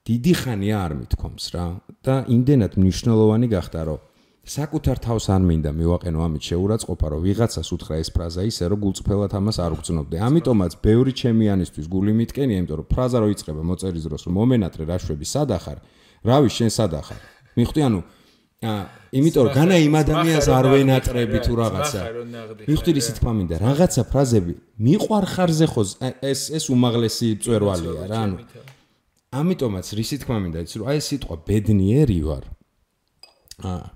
დიდი 0.04 0.32
ხანია 0.44 0.76
არ 0.84 0.92
მithkoms 1.00 1.44
რა 1.56 1.64
და 2.04 2.14
იმდენად 2.28 2.72
მნიშვნელოვანი 2.76 3.48
გახდა 3.48 3.80
რომ 3.88 4.00
საკუთარ 4.46 5.00
თავს 5.02 5.24
არ 5.34 5.42
მინდა 5.42 5.70
მივაყენო 5.74 6.20
ამით 6.22 6.42
შეურაცხყოფა 6.46 7.06
რომ 7.10 7.20
ვიღაცას 7.26 7.68
უთხრა 7.74 7.96
ეს 7.98 8.08
ფრაზა 8.14 8.42
ისე 8.46 8.64
რომ 8.70 8.78
გულწრფელად 8.78 9.32
ამას 9.34 9.56
არ 9.58 9.72
უგწნობდე. 9.74 10.16
ამიტომაც 10.22 10.72
ბევრი 10.86 11.12
ჩემიანისთვის 11.18 11.86
გული 11.90 12.12
მიტკენია, 12.14 12.58
იმიტომ 12.62 12.78
რომ 12.78 12.86
ფრაზა 12.86 13.18
რო 13.26 13.28
იწება 13.34 13.62
მოწერის 13.66 14.04
დროს 14.06 14.22
რომ 14.30 14.32
მომენატრე 14.38 14.84
რაშვები 14.86 15.26
სადახარ, 15.26 15.78
რავი 16.22 16.50
შენ 16.54 16.70
სადახარ. 16.78 17.20
მიხვდი 17.58 17.80
ანუ 17.90 18.00
აა 18.70 18.82
იმიტომ 19.18 19.42
რომ 19.46 19.52
განა 19.58 19.76
იმ 19.82 19.94
ადამიანს 20.06 20.46
არ 20.46 20.66
ვენატრები 20.72 21.38
თუ 21.42 21.52
რაღაცა. 21.66 22.00
მიხვდირი 22.70 22.98
ისე 23.02 23.12
თქმა 23.18 23.32
მინდა, 23.34 23.56
რაღაცა 23.66 24.02
ფრაზები 24.14 24.52
მიყვარხარზე 24.86 25.66
ხო 25.74 25.82
ეს 26.22 26.40
ეს 26.54 26.64
უმაღლესი 26.70 27.28
წვერვალია 27.42 28.06
რა, 28.06 28.18
ანუ 28.30 28.36
ამიტომაც 29.34 29.86
რისი 29.98 30.16
თქმა 30.22 30.38
მინდა, 30.38 30.58
იცი 30.64 30.76
რომ 30.80 30.86
აი 30.86 30.96
ეს 31.02 31.06
სიტყვა 31.10 31.34
ბედნიერი 31.50 32.18
ვარ. 32.22 32.44
აა 33.66 33.95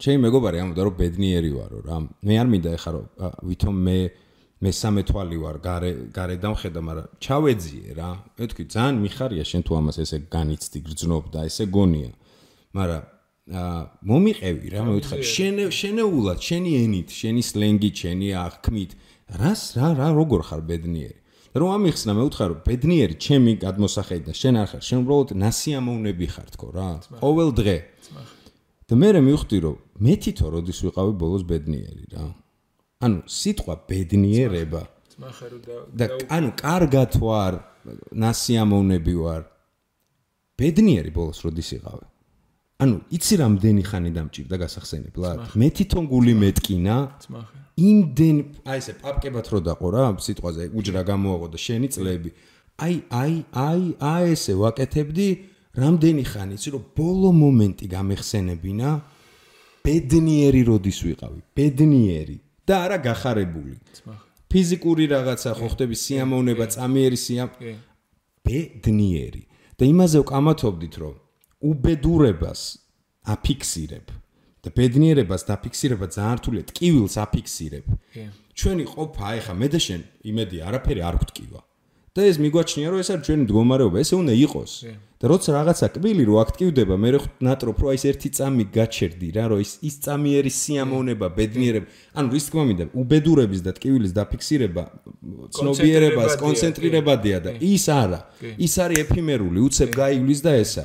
ჩემი 0.00 0.18
მეგობარი 0.24 0.60
ამბობდა 0.64 0.82
რომ 0.88 0.94
ბედნიერი 0.96 1.50
ვარო 1.52 1.78
რა. 1.84 1.96
მე 2.24 2.34
არ 2.40 2.48
მინდა 2.50 2.70
ეხა 2.76 2.90
რომ 2.96 3.04
ვითომ 3.44 3.76
მე 3.84 3.98
მესამე 4.60 5.02
თვალი 5.08 5.38
ვარ 5.40 5.56
გარე 5.64 5.90
გარედან 6.16 6.54
ხედა 6.60 6.80
მაგრამ 6.88 7.06
ჩავეძიე 7.20 7.92
რა. 8.00 8.10
მე 8.40 8.44
თქვი 8.50 8.64
ძალიან 8.74 8.96
მიხარია 9.04 9.44
შენ 9.44 9.62
თუ 9.64 9.72
ამას 9.80 9.96
ესე 10.04 10.18
განიცდი 10.32 10.78
გრძნობ 10.88 11.24
და 11.32 11.40
ესე 11.48 11.64
გონია. 11.68 12.12
მაგრამ 12.76 13.02
აა 13.50 13.78
მომიყევი 14.06 14.66
რა 14.72 14.80
მე 14.88 14.92
ვთხარ 15.00 15.20
შენ 15.26 15.54
შენეულად 15.74 16.38
შენი 16.48 16.70
ენით 16.80 17.08
შენი 17.20 17.42
სლენგით 17.50 17.94
შენი 18.04 18.28
აღქმით 18.46 18.90
რას 19.40 19.62
რა 19.76 19.88
რა 20.00 20.08
როგორ 20.16 20.40
ხარ 20.48 20.62
ბედნიერი? 20.70 21.18
რომ 21.50 21.68
ამიხსნა 21.76 22.12
მე 22.14 22.24
ვთხარ 22.30 22.50
ბედნიერი 22.62 23.14
ჩემი 23.18 23.52
გადმოსახედი 23.58 24.24
და 24.30 24.34
შენ 24.38 24.54
არ 24.60 24.68
ხარ 24.70 24.82
შენ 24.86 24.98
უბრალოდ 25.02 25.28
ნასიამოვნები 25.34 26.26
ხარ 26.30 26.48
თქო 26.54 26.68
რა. 26.70 26.88
ყოველ 27.18 27.50
დღე 27.58 27.76
და 28.90 28.96
მე 28.98 29.08
მე 29.14 29.20
მივხვდი 29.22 29.58
რომ 29.62 29.76
მე 30.02 30.14
თვითონ 30.18 30.48
როდის 30.50 30.78
ვიყავი 30.82 31.12
ბოლოს 31.14 31.42
ბედნიერი 31.46 32.04
რა? 32.10 32.24
ანუ 33.06 33.18
სიტყვა 33.30 33.74
ბედნიერება. 33.86 34.82
და 35.94 36.04
ანუ 36.26 36.48
კარგად 36.58 37.12
ვარ 37.22 37.54
ნასიამოვნები 38.10 39.14
ვარ. 39.14 39.42
ბედნიერი 40.58 41.10
ბოლოს 41.14 41.38
როდის 41.46 41.70
იყავი? 41.78 42.06
ანუ 42.82 42.96
იცი 43.14 43.34
რამდენი 43.44 43.82
ხანი 43.86 44.10
დამჭირდა 44.10 44.56
გასახსენებლად. 44.58 45.38
მე 45.54 45.68
თვითონ 45.70 46.04
გული 46.10 46.34
მეტკინა. 46.42 46.96
იმდენ 47.78 48.36
აი 48.66 48.78
ესე 48.82 48.92
პაპკებად 48.98 49.46
რო 49.54 49.58
დაყო 49.70 49.88
რა 49.94 50.04
სიტყვაზე 50.18 50.74
უჯრა 50.74 51.02
გამოაღო 51.06 51.46
და 51.54 51.58
შენი 51.62 51.88
წლები. 51.94 52.30
აი 52.82 52.94
აი 53.06 53.34
აი 53.54 53.82
აი 54.02 54.24
ესე 54.34 54.52
ვაკეთებდი 54.58 55.28
რამდენი 55.76 56.24
ხანი 56.26 56.54
იცი 56.58 56.68
რომ 56.74 56.82
ბოლო 56.98 57.30
მომენტი 57.30 57.86
გამეხსენებინა 57.94 58.88
ბედნიერი 59.86 60.62
როდის 60.66 60.98
ვიყავი? 61.06 61.40
ბედნიერი 61.56 62.36
და 62.66 62.74
არა 62.84 62.98
გახარებული. 63.06 63.74
ფიზიკური 64.50 65.04
რაღაცა 65.14 65.50
ხო 65.54 65.68
ხდები 65.70 65.96
სიამოვნება 66.04 66.64
წამიერი 66.74 67.18
სიამ 67.26 67.50
ბედნიერი. 68.42 69.42
და 69.80 69.84
იმაზე 69.88 70.18
ვკამათობდით 70.20 70.94
რომ 71.00 71.14
უბედურებას 71.70 72.60
აფიქსირებ 73.32 74.06
და 74.60 74.68
ბედნიერებას 74.76 75.42
დაფიქსირება 75.48 76.06
ძალიან 76.12 76.36
რთულია 76.36 76.62
ტკივილს 76.68 77.14
აფიქსირებ. 77.24 77.84
ჩვენი 78.58 78.84
ყოფა 78.92 79.28
ეხა 79.40 79.54
მე 79.56 79.68
და 79.72 79.78
შენ 79.80 80.00
იმედი 80.30 80.56
არაფერი 80.68 81.00
არ 81.00 81.16
გვტკივა. 81.22 81.60
და 82.10 82.20
ეს 82.26 82.36
მიგვაჩნია 82.42 82.88
რომ 82.90 82.98
ეს 83.00 83.08
არის 83.14 83.24
ჩვენი 83.26 83.42
მდგომარეობა 83.46 83.96
ესე 84.02 84.14
უნდა 84.18 84.34
იყოს 84.44 84.72
და 85.20 85.28
როცა 85.28 85.52
რაღაცა 85.52 85.86
კბილი 85.92 86.24
რო 86.24 86.36
აქტივდება 86.40 86.96
მე 86.96 87.10
რო 87.12 87.20
ნატროფ 87.44 87.76
რო 87.84 87.86
აი 87.92 87.98
ეს 88.00 88.04
ერთი 88.08 88.28
წამი 88.40 88.64
გაჩერდი 88.72 89.28
რა 89.36 89.44
რომ 89.52 89.60
ის 89.60 89.72
ის 89.84 89.94
წამიერი 90.00 90.52
სიამოვნება 90.60 91.26
ბედნიერება. 91.36 91.86
ანუ 92.16 92.28
რის 92.32 92.44
თქმა 92.48 92.64
მინდა 92.70 92.84
უბედურების 92.96 93.60
და 93.60 93.70
ტკივილის 93.76 94.12
დაფიქსირება 94.16 94.82
ცნობიერებას 95.60 96.32
კონცენტრირებადია 96.40 97.38
და 97.44 97.50
ის 97.60 97.84
არა. 97.92 98.20
ის 98.64 98.74
არის 98.80 98.96
ეფიმერული 99.04 99.58
უცებ 99.60 99.90
გაივლის 100.00 100.40
და 100.40 100.52
ესა 100.56 100.84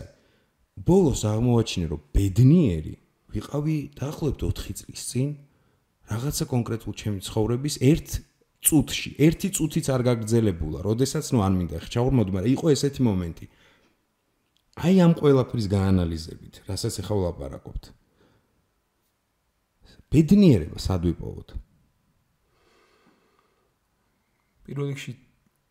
ბოლოს 0.84 1.22
აღმოაჩინე 1.32 1.86
რომ 1.96 2.02
ბედნიერი 2.12 2.96
ვიყავი 3.32 3.76
დაახლოებით 3.96 4.40
4 4.52 4.80
წლის 4.84 5.02
წინ 5.16 5.30
რაღაცა 6.12 6.46
კონკრეტულ 6.52 6.94
ჩემი 7.00 7.20
ცხოვრების 7.24 7.76
ერთ 7.82 8.10
წუთში, 8.66 9.10
ერთი 9.22 9.50
წუთიც 9.54 9.86
არ 9.94 10.02
გაგრძელებულა, 10.10 10.80
როდესაც 10.86 11.26
ნუ 11.34 11.40
არ 11.46 11.54
მინდა 11.54 11.78
ხჩაურმოდ, 11.86 12.28
მაგრამ 12.34 12.54
იყო 12.56 12.66
ესეთი 12.74 13.02
მომენტი. 13.06 13.46
აი 14.76 15.00
ამ 15.00 15.14
ყველაფრის 15.16 15.68
გაანალიზებით, 15.72 16.66
რასაც 16.68 17.00
ახლა 17.00 17.16
ვლაპარაკობთ. 17.22 17.84
ბედნიერება 20.12 20.80
სად 20.80 21.08
ვიპოვოთ? 21.08 21.50
პირველ 24.66 24.88
რიგში 24.92 25.14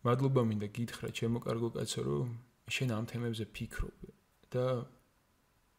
მადლობა 0.07 0.41
მინდა 0.49 0.67
გითხრა 0.73 1.09
ჩემო 1.13 1.39
კარგო 1.45 1.69
კაცო, 1.77 2.01
რომ 2.01 2.29
შენ 2.65 2.89
ამ 2.97 3.05
თემებზე 3.11 3.45
ფიქრობ 3.53 3.97
და 4.49 4.65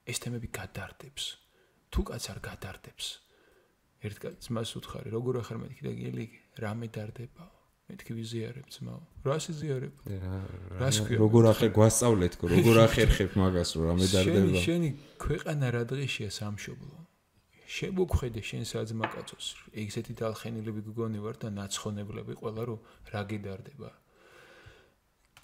ეს 0.06 0.18
თემები 0.22 0.48
გადარდებს. 0.54 1.24
თუ 1.90 2.00
კაც 2.06 2.24
არ 2.30 2.38
გადარდებს, 2.44 3.06
ერთ 4.06 4.16
კაცს 4.22 4.52
მას 4.54 4.70
უთხარი, 4.78 5.10
როგორ 5.10 5.42
ახარ 5.42 5.58
მეთქი 5.66 5.82
და 5.82 5.92
გელი 5.96 6.26
რა 6.62 6.72
მედარდება? 6.78 7.55
მეთქი 7.86 8.12
ვიზიარებ 8.18 8.66
ძმაო. 8.74 9.00
რა 9.22 9.36
სიზიარებ? 9.46 9.94
რას 10.82 10.96
ქვია? 11.06 11.18
როგორ 11.22 11.42
ახერ 11.54 11.70
გვასწავლეთ, 11.70 12.32
როგორ 12.50 12.76
ახერხებ 12.82 13.30
მაგას 13.38 13.70
რა 13.78 13.94
მედარდება? 13.94 14.58
შენი 14.58 14.62
შენი 14.66 14.88
ქვეყანა 15.22 15.66
რა 15.70 15.82
დღეშია 15.86 16.30
სამშობლო? 16.34 16.96
შემოგხედე 17.66 18.40
შენ 18.42 18.62
საძმა 18.70 19.06
კაცოს. 19.14 19.46
ეგეთი 19.74 20.12
დალხენილები 20.18 20.80
გგონი 20.86 21.18
ვარ 21.22 21.36
და 21.42 21.48
ნაცხონებლები 21.54 22.34
ყველა 22.42 22.62
რომ 22.70 22.80
რა 23.10 23.22
გედარდება? 23.30 23.90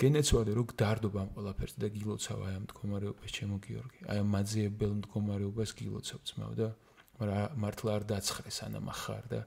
გენეცვალე 0.03 0.53
რომ 0.59 0.67
გდარდობ 0.71 1.15
ამ 1.23 1.29
ყველაფერს 1.35 1.75
და 1.79 1.89
გილოცავ 1.95 2.39
აი 2.43 2.55
ამ 2.59 2.65
მდგომარეობას 2.67 3.31
ჩემო 3.39 3.57
გიორგი. 3.63 4.01
აი 4.11 4.19
ამ 4.23 4.29
მაძიებელ 4.35 4.93
მდგომარეობას 4.99 5.71
გილოცავ 5.79 6.21
ძმაო 6.27 6.55
და 6.59 6.69
მართლა 7.23 7.91
არ 7.97 8.05
დაცხრე 8.11 8.51
სანამ 8.51 8.87
ახარ 8.91 9.25
და 9.31 9.41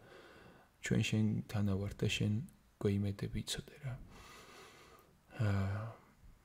ჩვენ 0.85 1.01
შენ 1.09 1.25
თანავარ 1.51 1.93
და 1.99 2.07
შენ 2.07 2.33
გვიმედები 2.85 3.41
იცოდე 3.41 3.77
რა. 3.81 3.93
აა 5.41 5.83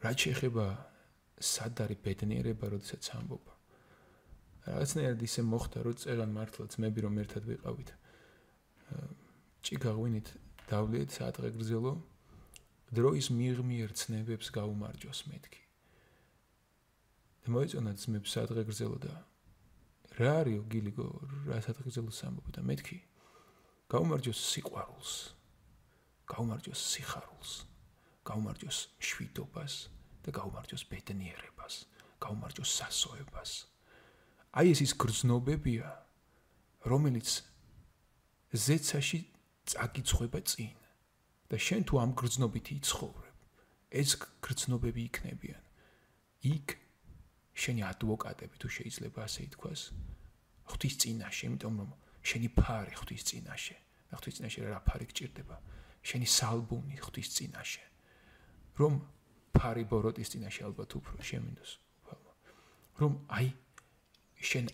რა 0.01 0.13
შეიძლება 0.17 0.67
სადარი 1.41 1.97
ბედნიერება 2.01 2.73
როდესაც 2.73 3.05
ამბობ. 3.21 3.45
რაღაცნაირად 4.67 5.21
ისე 5.29 5.43
მოხდა 5.45 5.79
რომ 5.85 5.97
წერან 6.01 6.31
მართლა 6.37 6.65
ძმები 6.73 7.01
რომ 7.05 7.15
ერთად 7.21 7.43
ვიყავით. 7.45 7.91
ჭი 9.65 9.75
გაღვინით 9.85 10.29
დავლეთ 10.73 11.09
საათღე 11.17 11.51
გრძელო 11.57 11.93
დროის 12.97 13.27
მიღმიერ 13.37 13.91
ცნებებს 14.01 14.49
გაუმარჯოს 14.57 15.21
მეთქი. 15.29 15.63
და 17.45 17.49
მოიწონა 17.53 17.93
ძმებს 18.01 18.29
საათღე 18.37 18.63
გრძელო 18.69 18.99
და 19.05 19.13
რა 20.21 20.33
არისო 20.43 20.63
გილიგო 20.73 21.07
რა 21.49 21.59
საათგზელოს 21.65 22.21
ამბობ 22.29 22.49
და 22.57 22.61
მეთქი 22.67 22.99
გაუმარჯოს 23.93 24.41
სიყვარულს 24.53 25.13
გაუმარჯოს 26.33 26.81
სიხარულს 26.93 27.53
გაუმარჯოს 28.31 28.79
შვიდობას 29.09 29.75
და 30.25 30.35
გაუმარჯოს 30.39 30.85
ბედნიერებას 30.91 31.75
გაუმარჯოს 32.25 32.71
სასოებას 32.81 33.51
აი 34.61 34.75
ეს 34.75 34.81
ის 34.87 34.93
გრძნობებია 35.05 35.89
რომელიც 36.93 37.29
ზეცაში 38.67 39.21
წაგიწხვება 39.71 40.41
წინ 40.53 40.77
და 41.51 41.57
შენ 41.67 41.83
თუ 41.89 41.95
ამ 42.05 42.11
გრძნობით 42.21 42.67
იცხოვრებ 42.79 43.37
ეს 44.03 44.11
გრძნობები 44.47 45.01
იქნებიან 45.11 45.63
იქ 46.55 46.79
შენი 47.61 47.83
ადვოკატები 47.91 48.57
თუ 48.63 48.69
შეიძლება 48.77 49.27
ასე 49.27 49.41
ითქვას 49.51 49.83
ღვთის 50.71 50.95
წინაშე, 51.03 51.43
იმიტომ 51.51 51.75
რომ 51.83 51.91
შენი 52.31 52.49
ფარი 52.55 52.95
ღვთის 52.95 53.23
წინაშე, 53.31 53.77
და 54.11 54.15
ღვთის 54.21 54.35
წინაშე 54.39 54.61
რა 54.71 54.81
ფარი 54.87 55.07
გჭირდება? 55.11 55.57
შენი 56.03 56.27
სალბუნი 56.27 56.97
ღვთის 57.01 57.29
წინაშე. 57.37 57.85
რომ 58.81 58.93
ფარი 59.53 59.85
ბოროტის 59.85 60.29
წინაშე 60.33 60.61
ალბათ 60.69 60.91
უფრო 60.99 61.17
შემინდოს. 61.21 61.73
რომ 63.01 63.13
აი 63.29 63.49
შენ 64.51 64.67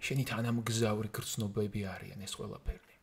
შენი 0.00 0.24
თანამგზავრი 0.32 1.08
გრძნობები 1.16 1.80
არიან 1.94 2.20
ეს 2.26 2.32
ყველაფერი. 2.38 2.94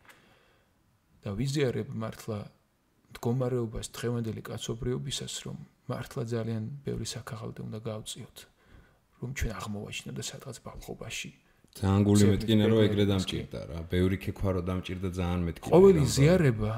და 1.24 1.30
ვიზიარებ 1.36 1.88
მართლა 1.92 2.40
მდგომარეობას 3.12 3.88
დღევანდელი 3.96 4.42
კაცობრიობისას, 4.48 5.34
რომ 5.46 5.58
მართლა 5.92 6.24
ძალიან 6.34 6.64
ბევრი 6.86 7.08
საქაღალდე 7.08 7.60
უნდა 7.68 7.80
გავწიოთ. 7.90 8.38
რომ 9.22 9.30
ჩვენ 9.34 9.52
აღმოვაჩინოთ 9.60 10.16
და 10.20 10.24
სადღაც 10.30 10.58
ბალხობაში 10.66 11.32
ძალიან 11.78 12.02
გული 12.10 12.24
მეტკინა 12.32 12.64
რომ 12.70 12.80
ეგრე 12.88 13.06
დამჭირდა 13.12 13.60
რა. 13.70 13.80
ბევრი 13.94 14.18
ქექვა 14.24 14.50
რომ 14.58 14.64
დამჭირდა 14.70 15.10
ძალიან 15.20 15.42
მეტკინა. 15.48 15.74
ყოველი 15.74 16.02
ზიარება 16.16 16.74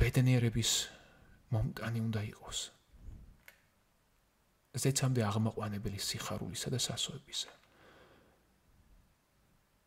ბედნიერების 0.00 0.70
მომტანი 1.54 2.00
უნდა 2.04 2.22
იყოს. 2.34 2.58
ზეცამდე 4.74 5.22
აღმაყვანებელი 5.30 5.98
სიხარულისა 6.02 6.68
და 6.74 6.78
სასოებისა. 6.82 7.50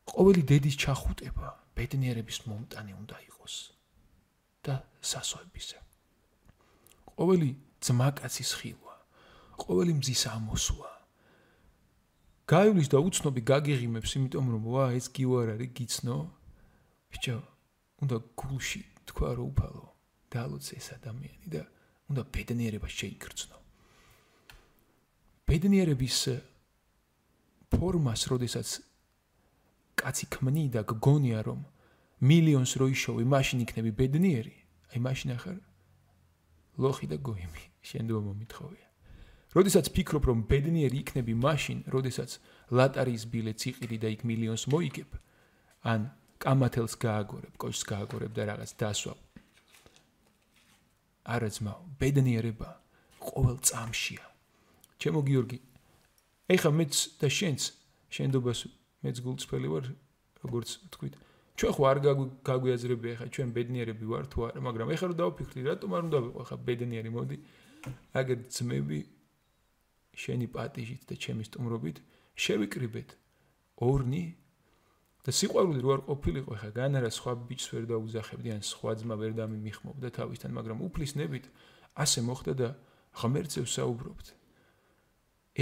ყოველი 0.07 0.41
დედის 0.47 0.75
ჩახუტება 0.79 1.47
ბედნიერების 1.75 2.37
მომტანი 2.47 2.93
უნდა 2.95 3.17
იყოს 3.27 3.55
და 4.63 4.75
სასოებისა. 5.03 5.79
ყოველი 7.17 7.49
ძმაკაცის 7.83 8.51
ხილვა, 8.59 8.95
ყოველი 9.59 9.93
მზის 9.99 10.23
ამოსვა 10.31 10.97
გაივლის 12.47 12.87
და 12.87 12.99
უცნობი 13.03 13.41
გაგიღიმებს, 13.43 14.11
იმიტომ 14.17 14.45
რომ 14.55 14.67
ვა 14.71 14.85
ეს 14.95 15.11
გივარ 15.11 15.49
არის 15.59 15.71
გიცნო. 15.75 16.17
ბიჭო, 17.11 17.37
უნდა 18.03 18.17
გულში 18.39 18.81
თქვა 19.11 19.29
რომ 19.35 19.47
უფალო, 19.51 19.85
დალოცე 20.31 20.73
ეს 20.77 20.87
ადამიანი 20.97 21.47
და 21.51 21.61
უნდა 22.11 22.23
ბედნიერება 22.33 22.87
შეიგრძნო. 22.87 23.57
ბედნიერების 25.47 26.17
ფორმას, 27.71 28.21
როდესაც 28.31 28.67
კაცი 29.99 30.25
ქმნი 30.31 30.65
და 30.71 30.81
გგონია 30.87 31.39
რომ 31.47 31.63
მილიონს 32.23 32.71
რო 32.79 32.87
იშოვი, 32.95 33.23
მაშინ 33.27 33.57
იქნები 33.65 33.91
ბედნიერი. 33.99 34.55
აი 34.93 34.99
მაშინ 35.03 35.29
ახარ 35.35 35.57
ლოხი 36.77 37.07
და 37.11 37.17
გოიმი, 37.17 37.63
შენ 37.83 38.05
დო 38.07 38.21
მომითხოვია. 38.27 38.87
როდესაც 39.57 39.85
ფიქრობ 39.95 40.23
რომ 40.29 40.39
ბედნიერი 40.51 40.97
იქნები 41.03 41.33
მაშინ, 41.33 41.77
როდესაც 41.89 42.29
ლატარიის 42.71 43.23
ბილეთს 43.31 43.63
იყიდი 43.71 43.97
და 44.03 44.07
იქ 44.15 44.21
მილიონს 44.29 44.63
მოიგებ, 44.71 45.09
ან 45.91 45.99
კამათელს 46.37 46.93
გააგორებ, 47.01 47.53
კოშს 47.57 47.83
გააგორებ 47.89 48.31
და 48.37 48.43
რაღაც 48.53 48.71
დასვავ. 48.77 49.26
არა 51.27 51.49
ძმაო, 51.51 51.81
ბედნიერება 51.99 52.69
ყოველ 53.19 53.57
წამშია. 53.67 54.25
ჩემო 54.97 55.21
გიორგი, 55.27 55.59
ეხა 56.55 56.71
მეც 56.71 56.93
და 57.19 57.27
შენც 57.27 57.61
შენდობას 58.15 58.59
მეც 59.03 59.17
გულწრფელი 59.25 59.67
ვარ, 59.67 59.85
როგორც 60.47 60.69
თქვით. 60.93 61.13
ჩვენ 61.57 61.71
ხო 61.75 61.83
არ 61.91 61.97
გაგვიაზრებია 62.47 63.11
ეხა 63.17 63.25
ჩვენ 63.33 63.49
ბედნიერები 63.51 64.05
ვარ 64.07 64.25
თუ 64.31 64.37
არა, 64.47 64.59
მაგრამ 64.61 64.87
ეხა 64.95 65.05
რომ 65.11 65.17
დავფიქრდი, 65.21 65.61
რატომ 65.67 65.89
არ 65.97 66.03
უნდა 66.07 66.19
ვიყო 66.25 66.39
ეხა 66.47 66.57
ბედნიერი, 66.67 67.09
მოდი. 67.17 67.37
აგერ 68.13 68.39
ძმები 68.53 68.99
შენი 70.17 70.47
პატიჟით 70.53 71.01
და 71.09 71.15
ჩემი 71.23 71.43
სტუმრობით 71.49 71.97
შევიკრიბეთ 72.37 73.09
ორნი 73.85 74.23
და 75.27 75.33
სიყვარული 75.35 75.81
რო 75.83 75.89
არ 75.91 76.01
ყოფილიყო 76.07 76.55
ხა 76.55 76.69
განარა 76.71 77.11
სხვა 77.11 77.31
ბიჭს 77.51 77.67
ვერ 77.75 77.85
დაუზახებდი 77.91 78.49
ან 78.55 78.61
სხვა 78.63 78.91
ძმა 79.03 79.15
ვერ 79.19 79.33
დამიმიხმობდა 79.35 80.09
თავისთან 80.15 80.51
მაგრამ 80.55 80.79
უფლის 80.87 81.11
ნებით 81.19 81.45
ასე 81.99 82.23
მოხდა 82.23 82.53
და 82.55 82.69
ღმერთზე 83.19 83.59
ვსაუბრობთ 83.67 84.27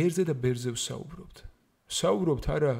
ერზე 0.05 0.23
და 0.29 0.33
ბერზე 0.37 0.69
ვსაუბრობთ 0.77 1.37
საუბრობთ 1.97 2.45
არა 2.55 2.73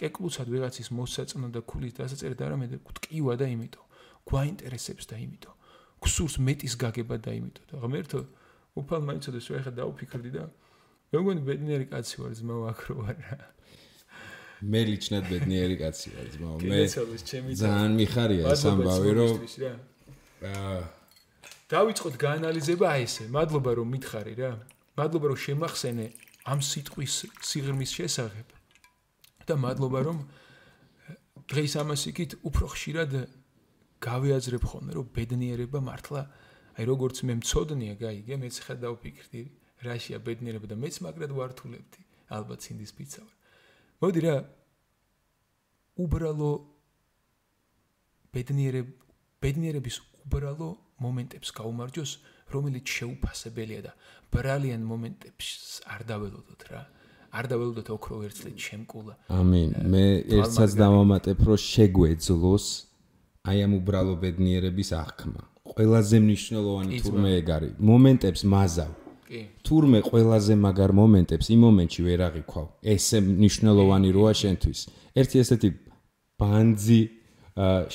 კეკლუცად 0.00 0.48
ვიღაცის 0.54 0.88
მოსაწნო 0.88 1.48
და 1.52 1.60
ქulis 1.68 1.92
დასაწერად 2.00 2.40
არამედ 2.48 2.72
გტკივა 2.80 3.34
და 3.44 3.46
იმითო 3.52 3.82
გვაინტერესებს 4.24 5.04
და 5.12 5.20
იმითო 5.20 5.52
გსურს 6.00 6.40
მეტის 6.40 6.80
გაგება 6.80 7.20
და 7.20 7.36
იმითო 7.36 7.62
და 7.68 7.74
ღმერთო 7.84 8.20
უფალ 8.80 9.04
მაინცოდეს 9.04 9.52
რა 9.52 9.60
ხა 9.68 9.72
დაუფიქრდი 9.84 10.30
და 10.32 10.48
მე 11.12 11.16
მგონი 11.20 11.42
ბედნიერი 11.44 11.86
კაცი 11.92 12.16
ვარ 12.24 12.32
ძმაო 12.40 12.62
აქრო 12.72 12.96
არა 13.12 13.53
მე 14.64 14.80
ლიჩნად 14.88 15.24
ბედნიერი 15.28 15.76
კაცი 15.82 16.08
ვარ 16.16 16.28
ძმაო 16.34 16.56
მე 16.72 16.80
ძალიან 17.60 17.92
მიხარია 18.00 18.44
ეს 18.54 18.62
ამბავი 18.70 19.12
რომ 19.18 19.34
აა 20.44 20.82
დავიწყოთ 21.74 22.16
გაანალიზება 22.20 22.86
აი 22.94 23.04
ესე 23.08 23.24
მადლობა 23.34 23.70
რომ 23.80 23.88
მითხარი 23.96 24.34
რა. 24.40 24.50
მადლობა 25.00 25.26
რომ 25.32 25.38
შემახსენე 25.44 26.06
ამ 26.52 26.60
სიტყვის 26.60 27.14
სიღრმის 27.50 27.90
შესახებ. 27.98 28.48
და 29.48 29.54
მადლობა 29.64 30.00
რომ 30.08 30.18
დღეს 31.50 31.72
ამას 31.82 32.02
იქით 32.10 32.32
უფრო 32.48 32.66
ხშირად 32.74 33.12
გავიაზრებ 34.06 34.62
ხოლმე 34.70 34.92
რომ 34.96 35.06
ბედნიერება 35.16 35.80
მართლა 35.88 36.22
აი 36.76 36.84
როგორც 36.92 37.16
მე 37.28 37.34
მწოდნია 37.40 37.94
გაიგე 38.00 38.34
მეც 38.44 38.56
ხა 38.64 38.74
დავფიქრდი 38.84 39.42
რაშია 39.84 40.18
ბედნიერება 40.26 40.66
და 40.72 40.76
მეც 40.80 40.94
მაგრად 41.04 41.32
ვართულებდი 41.38 42.00
ალბათ 42.36 42.60
სინდის 42.64 42.92
პიცა 42.96 43.20
ვარ 43.24 43.43
მოდი 44.02 44.20
რა. 44.24 44.36
უბრალო 45.94 46.52
ბედნიერებ 48.34 48.88
ბედნიერების 49.44 49.96
უბრალო 50.24 50.70
მომენტებს 51.04 51.48
გაუმარჯოს 51.58 52.12
რომელიც 52.54 52.86
შეუფასებელია 52.96 53.80
და 53.86 53.92
ბრალიან 54.34 54.82
მომენტებს 54.82 55.48
არ 55.94 56.00
დაველოდოთ 56.10 56.62
რა. 56.70 56.82
არ 57.34 57.44
დაველოდოთ 57.50 57.88
ოქრო 57.94 58.16
ერთლით 58.26 58.58
შემკულა. 58.58 59.14
ამინ. 59.30 59.70
მე 59.90 60.04
ერთსაც 60.38 60.70
დამამატებ 60.78 61.38
რომ 61.46 61.58
შეგვეძლოს 61.58 62.66
აი 63.50 63.58
ამ 63.66 63.72
უბრალო 63.78 64.14
ბედნიერების 64.22 64.90
აღქმა. 65.02 65.42
ყველაზე 65.70 66.16
მნიშვნელოვანი 66.26 66.92
თურმე 67.02 67.30
ეგ 67.40 67.48
არის. 67.56 67.72
მომენტებს 67.90 68.42
მაზავ 68.54 69.03
კი. 69.28 69.40
თურმე 69.66 70.00
ყველაზე 70.04 70.54
მაგარ 70.60 70.90
მომენტებს 71.00 71.46
იმ 71.54 71.60
მომენტში 71.66 72.00
ვერ 72.08 72.20
აღიქვავ 72.28 72.66
ესე 72.94 73.18
მნიშვნელოვანი 73.24 74.08
როა 74.16 74.32
შენთვის. 74.40 74.80
ერთი 75.20 75.36
ესეთი 75.42 75.68
ბანძი 76.40 77.02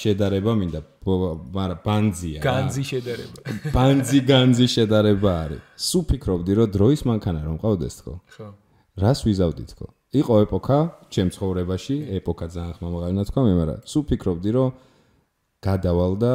შედარება 0.02 0.52
მინდა. 0.56 0.80
მაგრამ 1.10 1.80
ბანძია 1.84 2.40
განძი 2.44 2.84
შედარება. 2.92 3.40
ბანძი 3.76 4.20
განძი 4.30 4.68
შედარება 4.76 5.32
არის. 5.44 5.62
სუ 5.90 6.00
ფიქრობდი 6.10 6.52
რომ 6.60 6.68
დროის 6.76 7.02
მანქანა 7.10 7.42
რომ 7.48 7.58
ყავდეს 7.64 7.94
თქო? 8.00 8.14
ხო. 8.36 8.48
რას 9.00 9.20
ვიზავდი 9.26 9.66
თქო? 9.74 9.88
იყო 10.10 10.34
ეპოქა 10.46 10.80
ჩემ 11.14 11.30
ცხოვრებაში 11.30 11.96
ეპოქა 12.18 12.46
ძალიან 12.50 12.74
ხმამაღალი 12.78 13.26
თქო 13.30 13.40
მე 13.46 13.54
მაგრამ 13.62 13.80
სუ 13.86 14.00
ფიქრობდი 14.10 14.52
რომ 14.58 14.70
გადავალ 15.62 16.14
და 16.18 16.34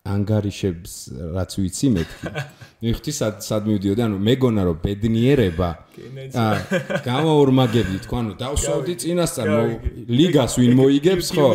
ანგარიშებს 0.00 0.92
რაც 1.36 1.54
ვიცი 1.60 1.88
მეთქი. 1.92 2.30
მიხთი 2.84 3.12
სად 3.12 3.42
სად 3.44 3.66
მივდიოდი, 3.68 4.02
ანუ 4.06 4.16
მეგონა 4.24 4.62
რომ 4.64 4.76
ბედნიერება 4.80 5.68
აა 6.40 6.78
გამოორმაგებდი 7.04 7.98
თქო, 8.08 8.14
ანუ 8.20 8.32
დავსვავდი 8.40 8.94
წინასწარ 9.04 9.48
ლიგას 10.08 10.56
ვინ 10.56 10.72
მოიგებს 10.80 11.28
ხო? 11.36 11.48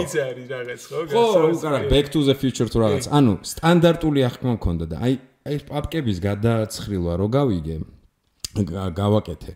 ხო, 1.09 1.25
უკარა 1.57 1.79
back 1.89 2.13
to 2.13 2.21
the 2.21 2.37
future 2.37 2.69
თუ 2.69 2.77
რაღაც. 2.85 3.09
ანუ 3.09 3.33
სტანდარტული 3.41 4.21
აღქმა 4.29 4.51
მქონდა 4.61 4.85
და 4.93 4.95
აი 5.01 5.13
აი 5.49 5.57
პაპკების 5.65 6.17
გადაცხრილვა 6.21 7.13
რო 7.17 7.27
გავიგე 7.33 7.75
გავაკეთე. 8.93 9.51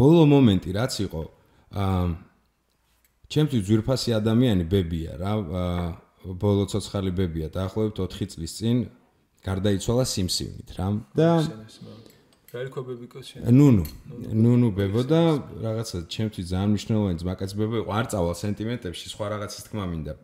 ბოლო 0.00 0.24
მომენტი 0.32 0.70
რაც 0.72 0.94
იყო 1.04 1.22
აა 1.76 2.04
ჩემთვის 3.28 3.62
ძვირფასი 3.68 4.10
ადამიანი 4.16 4.64
ბებია 4.64 5.20
რა 5.20 5.32
აა 5.36 6.07
ბოლო 6.34 6.64
ცოცხალი 6.72 7.10
ბებია 7.18 7.48
დაახლოებით 7.54 7.94
4 8.04 8.32
წლის 8.34 8.52
წინ 8.58 8.76
გარდაიცვალა 9.48 10.04
სიმსივნით 10.12 10.70
რა 10.78 10.88
და 11.16 11.30
რაიქო 12.48 12.80
ბებიკოსი 12.88 13.44
ნუნუ 13.44 13.84
ნუნუ. 14.32 14.68
ბებო 14.72 15.02
და 15.04 15.20
რაღაცა 15.60 15.98
ჩემთვის 16.08 16.46
ძალიან 16.48 16.70
მნიშვნელოვანი 16.72 17.18
ძმაკაც 17.20 17.50
ბებო 17.60 17.76
იყო 17.84 17.90
არ 17.92 18.06
წავალ 18.12 18.36
სენტიმენტებში 18.40 19.06
სხვა 19.12 19.26
რაღაცის 19.32 19.62
თქმა 19.68 19.84
მინდა. 19.92 20.14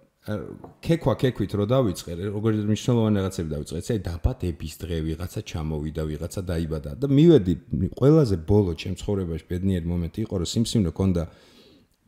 ქექვა 0.80 1.14
ქექვით 1.20 1.52
რო 1.52 1.64
დავიწყე 1.68 2.12
როგორი 2.32 2.56
მნიშვნელოვანი 2.64 3.16
რაღაცები 3.20 3.48
დავიწყე. 3.54 3.76
ესე 3.76 3.94
დაბა 4.08 4.32
დების 4.40 4.74
დღე 4.80 4.96
ვიღაცა 5.04 5.40
ჩამოვიდა 5.52 6.02
ვიღაცა 6.10 6.40
დაიბადა 6.48 6.90
და 6.96 7.06
მივედი 7.12 7.54
ყველაზე 8.00 8.36
ბოლო 8.48 8.72
ჩემ 8.72 8.94
ცხოვრებაში 9.00 9.44
ბედნიერი 9.52 9.86
მომენტი 9.92 10.18
იყო 10.24 10.34
რომ 10.40 10.48
სიმსივნე 10.54 10.90
კონდა 10.96 11.24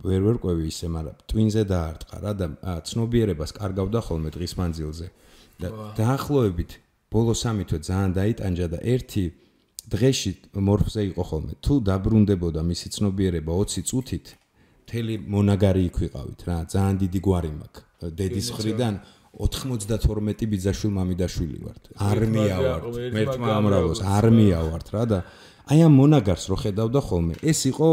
ვერ 0.04 0.20
ვერ 0.26 0.36
ყვევი 0.42 0.64
ისე, 0.68 0.86
მაგრამ 0.92 1.16
ტვინზე 1.30 1.62
დაარტყა 1.72 2.16
რა 2.20 2.32
და 2.36 2.46
ცნობიერებას 2.84 3.50
კარგავდა 3.56 4.00
ხოლმე 4.06 4.30
დღის 4.36 4.52
მანძილზე. 4.60 5.08
და 5.56 5.68
დაახლოებით 5.96 6.70
ბოლო 7.08 7.32
სამი 7.32 7.64
თვე 7.64 7.78
ძალიან 7.88 8.10
დაიტანჯა 8.12 8.66
და 8.76 8.78
ერთი 8.84 9.24
დღეში 9.88 10.32
მორფზე 10.52 11.02
იყო 11.16 11.22
ხოლმე. 11.24 11.52
თუ 11.64 11.74
დაბრუნდებოდა 11.88 12.60
მისი 12.60 12.86
ცნობიერება 12.96 13.52
20 13.56 13.88
წუთით, 13.88 14.26
მთელი 14.84 15.14
მონაგარი 15.32 15.82
იქ 15.88 15.96
ვიყავით 16.02 16.40
რა, 16.46 16.56
ძალიან 16.68 16.96
დიდი 17.02 17.18
გვარი 17.26 17.50
მაქვს. 17.56 17.82
დედის 18.20 18.48
ხრიდან 18.52 18.94
92 19.36 20.44
ბიძაშვილ 20.52 20.92
მამიდაშვილი 20.98 21.58
ვართ. 21.64 21.82
არმია 21.96 22.56
ვართ. 22.66 22.82
მერტმა 23.16 23.48
ამრავოს 23.60 24.00
არმია 24.04 24.60
ვართ 24.68 24.86
რა 24.92 25.04
და 25.08 25.18
აი 25.72 25.80
ამ 25.86 25.94
მონაგარს 26.00 26.44
რო 26.52 26.56
ხედავდა 26.62 27.00
ხოლმე, 27.00 27.34
ეს 27.42 27.60
იყო 27.72 27.88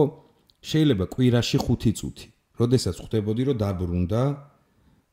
შეიძლება 0.64 1.06
კვირაში 1.14 1.58
5 1.68 1.92
წუთი. 2.00 2.28
როდესაც 2.60 2.96
ხვდებოდი 3.04 3.44
რომ 3.50 3.58
დაბრუნდა, 3.64 4.24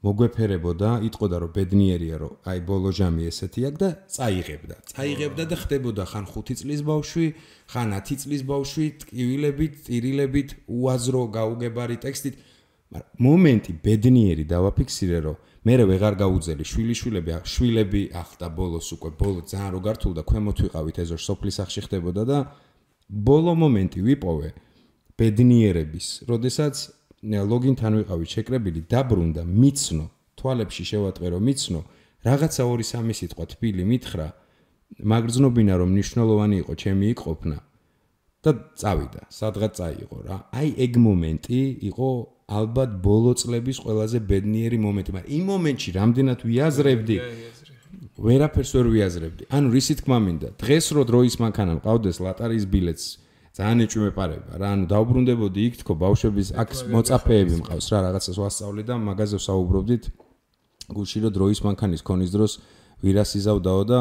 მოგვეფერებოდა, 0.01 0.91
იტყოდა 1.09 1.37
რომ 1.45 1.51
ბედნიერია 1.57 2.17
რომ 2.23 2.33
აი 2.49 2.59
ბოლო 2.65 2.89
ჟამი 2.89 3.23
ესეთი 3.29 3.61
აქვს 3.69 3.81
და 3.81 3.89
წაიღებდა. 4.17 4.75
წაიღებდა 4.93 5.45
და 5.51 5.57
ხდებოდა 5.61 6.03
ხან 6.09 6.25
5 6.33 6.57
წლის 6.61 6.81
ბავშვი, 6.89 7.27
ხან 7.73 7.89
10 8.01 8.17
წლის 8.25 8.43
ბავშვი, 8.49 8.87
ტკივილებით, 9.03 9.73
ტირილებით, 9.85 10.49
უაზრო 10.73 11.23
გაუგებარი 11.37 11.97
ტექსტით. 12.01 12.35
მაგრამ 12.91 13.13
მომენტი 13.27 13.73
ბედნიერი 13.85 14.45
დავაფიქსირე 14.55 15.19
რომ 15.27 15.37
მე 15.61 15.75
ვეღარ 15.91 16.15
გაუძელი 16.17 16.65
შვილიშვილები, 16.65 17.31
შვილები 17.45 18.03
ახლა 18.17 18.49
ბოლოს 18.57 18.89
უკვე 18.97 19.11
ბოლო 19.21 19.41
ძალიან 19.45 19.71
რო 19.77 19.81
გართულდა, 19.85 20.23
ქვემოთ 20.25 20.59
ვიყავით 20.65 20.97
ეზოს 21.05 21.23
სოფლის 21.29 21.57
ახში 21.61 21.81
ხდებოდა 21.85 22.23
და 22.25 22.39
ბოლო 23.13 23.53
მომენტი 23.53 24.01
ვიპოვე. 24.01 24.49
ბედნიერების, 25.21 26.07
როდესაც 26.25 26.75
ლოგინთან 27.21 27.93
ვიყავი 28.01 28.27
შეკრებილი, 28.33 28.81
დაბრუნდა, 28.89 29.43
მიცნო, 29.45 30.07
თვალებში 30.41 30.85
შევატყერო, 30.91 31.39
მიცნო, 31.45 31.81
რაღაცა 32.25 32.63
2-3 32.65 33.17
სიტყვა 33.21 33.45
თბილი 33.53 33.85
მითხრა, 33.85 34.27
მაგრძნობინა 35.05 35.75
რომ 35.81 35.91
ნიშნულოვანი 36.01 36.57
იყო 36.65 36.73
ჩემი 36.81 37.07
იყოფნა 37.15 37.59
და 38.41 38.51
წავიდა, 38.81 39.23
სადღაც 39.29 39.73
წაიღო 39.77 40.19
რა. 40.25 40.37
აი 40.57 40.69
ეგ 40.81 40.93
მომენტი 41.05 41.61
იყო 41.93 42.09
ალბათ 42.51 42.91
ბოლო 43.05 43.33
წლების 43.37 43.79
ყველაზე 43.85 44.19
ბედნიერი 44.31 44.79
მომენტი, 44.81 45.11
მაგრამ 45.15 45.33
იმ 45.37 45.45
მომენტში 45.53 45.91
რამდენად 46.01 46.41
ვიაზრებდი? 46.49 47.17
ვერაფერს 48.21 48.71
ვერ 48.77 48.87
ვიაზრებდი. 48.97 49.43
ანუ 49.53 49.67
რისი 49.77 49.95
თქმა 50.01 50.19
მინდა, 50.25 50.49
დღეს 50.61 50.87
რო 50.97 51.03
დროის 51.09 51.37
მანქანა 51.41 51.73
მყავდეს 51.81 52.17
ლატარიის 52.25 52.67
ბილეთს 52.73 53.07
ძალიან 53.61 53.85
ეჭვმეპარება 53.85 54.53
რა 54.57 54.69
ანუ 54.75 54.85
დაუბრუნდებოდი 54.89 55.61
იქ 55.69 55.75
თქო 55.85 55.93
ბავშვების 56.01 56.49
აქ 56.63 56.69
მოწაფეები 56.97 57.55
მყავს. 57.61 57.87
რა 57.93 57.99
რაღაცას 58.09 58.37
ვასწავლი 58.41 58.83
და 58.89 58.95
მაგაზე 58.97 59.37
ვსაუბრობდით 59.37 60.05
გულში 60.97 61.19
რომ 61.23 61.33
დროის 61.37 61.61
მანქანის 61.69 62.03
ქონის 62.09 62.31
დროს 62.33 62.53
ვირას 63.05 63.31
იზავდაო 63.41 63.83
და 63.91 63.99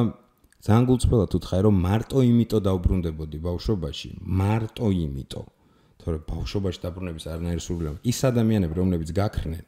ძალიან 0.63 0.85
გულწრფელად 0.89 1.31
უთხრა 1.37 1.59
რომ 1.67 1.75
მარტო 1.87 2.17
იმიტომ 2.29 2.61
დაუბრუნდებოდი 2.67 3.37
ბავშვობაში. 3.47 4.09
მარტო 4.39 4.85
იმიტომ 4.95 5.45
თორე 5.99 6.17
ბავშვობაში 6.31 6.79
დაბრუნების 6.85 7.25
არანაირი 7.27 7.61
სურვილი 7.67 7.99
ის 8.11 8.19
ადამიანები 8.31 8.73
რომლებიც 8.79 9.09
გაქრნენ 9.19 9.65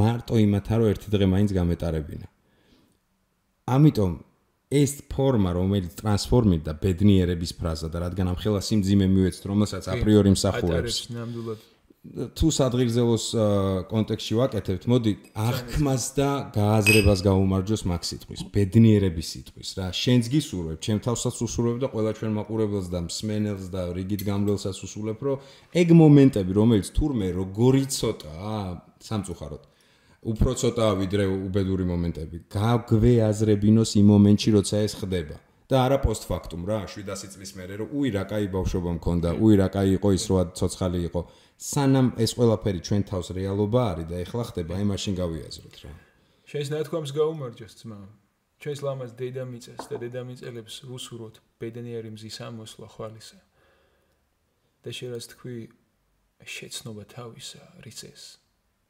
მარტო 0.00 0.34
იმათა 0.40 0.74
რომ 0.80 0.86
ერთი 0.92 1.08
დღე 1.12 1.26
მაინც 1.32 1.50
გამეტარებინა. 1.56 2.26
ამიტომ 3.76 4.12
ეს 4.70 4.92
ფორმა 5.10 5.50
რომელიც 5.58 5.98
ტრანსფორმირდა 5.98 6.72
ბედნიერების 6.78 7.52
ფრაზა 7.58 7.90
და 7.90 8.06
რადგან 8.06 8.30
ამ 8.30 8.38
ხელას 8.38 8.70
იმძიმე 8.76 9.06
მივეცთ 9.16 9.42
რომელსაც 9.50 9.90
აპრიორი 9.90 10.30
მსახურებს 10.36 10.96
თუ 12.00 12.48
სადღირზელოს 12.56 13.24
კონტექსში 13.90 14.36
ვაკეთებთ 14.38 14.84
მოდი 14.88 15.12
აღქმას 15.36 16.04
და 16.16 16.28
გააზრებას 16.54 17.20
გაუმარჯოს 17.26 17.82
მაგ 17.90 18.06
სიტყვის 18.08 18.44
ბედნიერების 18.54 19.32
სიტყვის. 19.34 19.68
რა 19.76 19.88
შენს 20.00 20.30
გისურვებ 20.32 20.78
ჩემ 20.80 21.02
თავსაც 21.04 21.42
უსურვებ 21.44 21.76
და 21.84 21.92
ყველა 21.92 22.12
ჩვენ 22.16 22.32
მაყურებელს 22.40 22.88
და 22.88 23.04
მსმენელს 23.04 23.66
და 23.74 23.82
რიგით 23.92 24.22
გამლელსაც 24.30 24.76
უსულებ 24.80 25.18
რომ 25.28 25.36
ეგ 25.76 25.88
მომენტები 26.00 26.52
რომელიც 26.56 26.88
თურმე 26.96 27.28
როგორი 27.36 27.84
ცოტაა 28.00 28.56
სამწუხაროდ 29.04 29.69
უფრო 30.25 30.51
ცოტაა 30.57 30.93
ვიდრე 31.01 31.25
უბედური 31.29 31.85
მომენტები. 31.85 32.37
გაგვეაზრებინოს 32.49 33.91
იმ 34.01 34.07
მომენტში, 34.13 34.49
როცა 34.57 34.75
ეს 34.85 34.93
ხდება. 35.01 35.37
და 35.65 35.77
არა 35.81 35.97
პოსტფაქტუმ 36.05 36.61
რა, 36.69 36.79
700 36.93 37.31
წლის 37.33 37.51
მერე 37.57 37.73
რომ 37.81 37.89
უი 37.97 38.09
რა 38.13 38.23
кай 38.29 38.45
ბავშვობა 38.53 38.91
მქონდა, 39.01 39.29
უი 39.41 39.55
რა 39.57 39.67
кай 39.73 39.97
იყო 39.97 40.09
ის 40.13 40.25
რა 40.29 40.41
ცოცხალი 40.53 40.99
იყო. 41.09 41.21
სანამ 41.57 42.07
ეს 42.21 42.31
ყველაფერი 42.37 42.79
ჩვენ 42.85 43.01
თავს 43.09 43.27
რეალობა 43.33 43.81
არის 43.91 44.07
და 44.11 44.15
ეხლა 44.25 44.43
ხდება, 44.49 44.71
აი 44.77 44.85
მაშინ 44.93 45.13
გავიაზროთ 45.17 45.75
რა. 45.81 45.91
შენს 46.45 46.69
ნათქვამს 46.69 47.11
გაუმარჯოს 47.17 47.73
ძმა. 47.81 47.99
ჩვენს 48.61 48.79
ლამაზ 48.85 49.11
დედამიწას 49.17 49.81
და 49.89 49.95
დედამიწელებს 50.05 50.75
უსურვოთ 50.85 51.35
ბედნიერი 51.57 52.09
მზის 52.13 52.37
ამოსვლა 52.45 52.87
ხვალისა. 52.93 53.39
და 54.85 54.89
შეიძლება 54.93 55.27
თქვი 55.33 55.57
შეცნობა 56.45 57.03
თავისა 57.09 57.63
რიცეს 57.81 58.38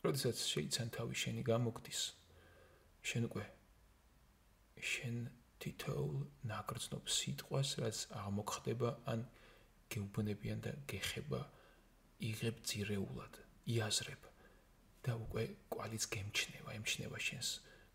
როდესაც 0.04 0.36
შეიძლება 0.52 0.92
თავი 0.96 1.14
შენი 1.22 1.42
გამოგდის. 1.50 2.00
შენ 3.10 3.22
უკვე 3.28 3.44
შენ 4.90 5.16
თითოეულ 5.60 6.18
ნაკრძნობ 6.50 7.04
სიტყვას 7.16 7.70
რაც 7.84 7.98
აღმოხდება 8.20 8.90
ან 9.12 9.24
გეუბნებიან 9.92 10.60
და 10.64 10.72
გეხება 10.92 11.40
იღებ 12.30 12.56
ძირეულად 12.70 13.40
იაზრებ 13.74 14.22
და 15.04 15.16
უკვე 15.24 15.44
კვალიც 15.72 16.04
გემჩნევა 16.14 16.76
ემჩნევა 16.80 17.18
შენს 17.26 17.48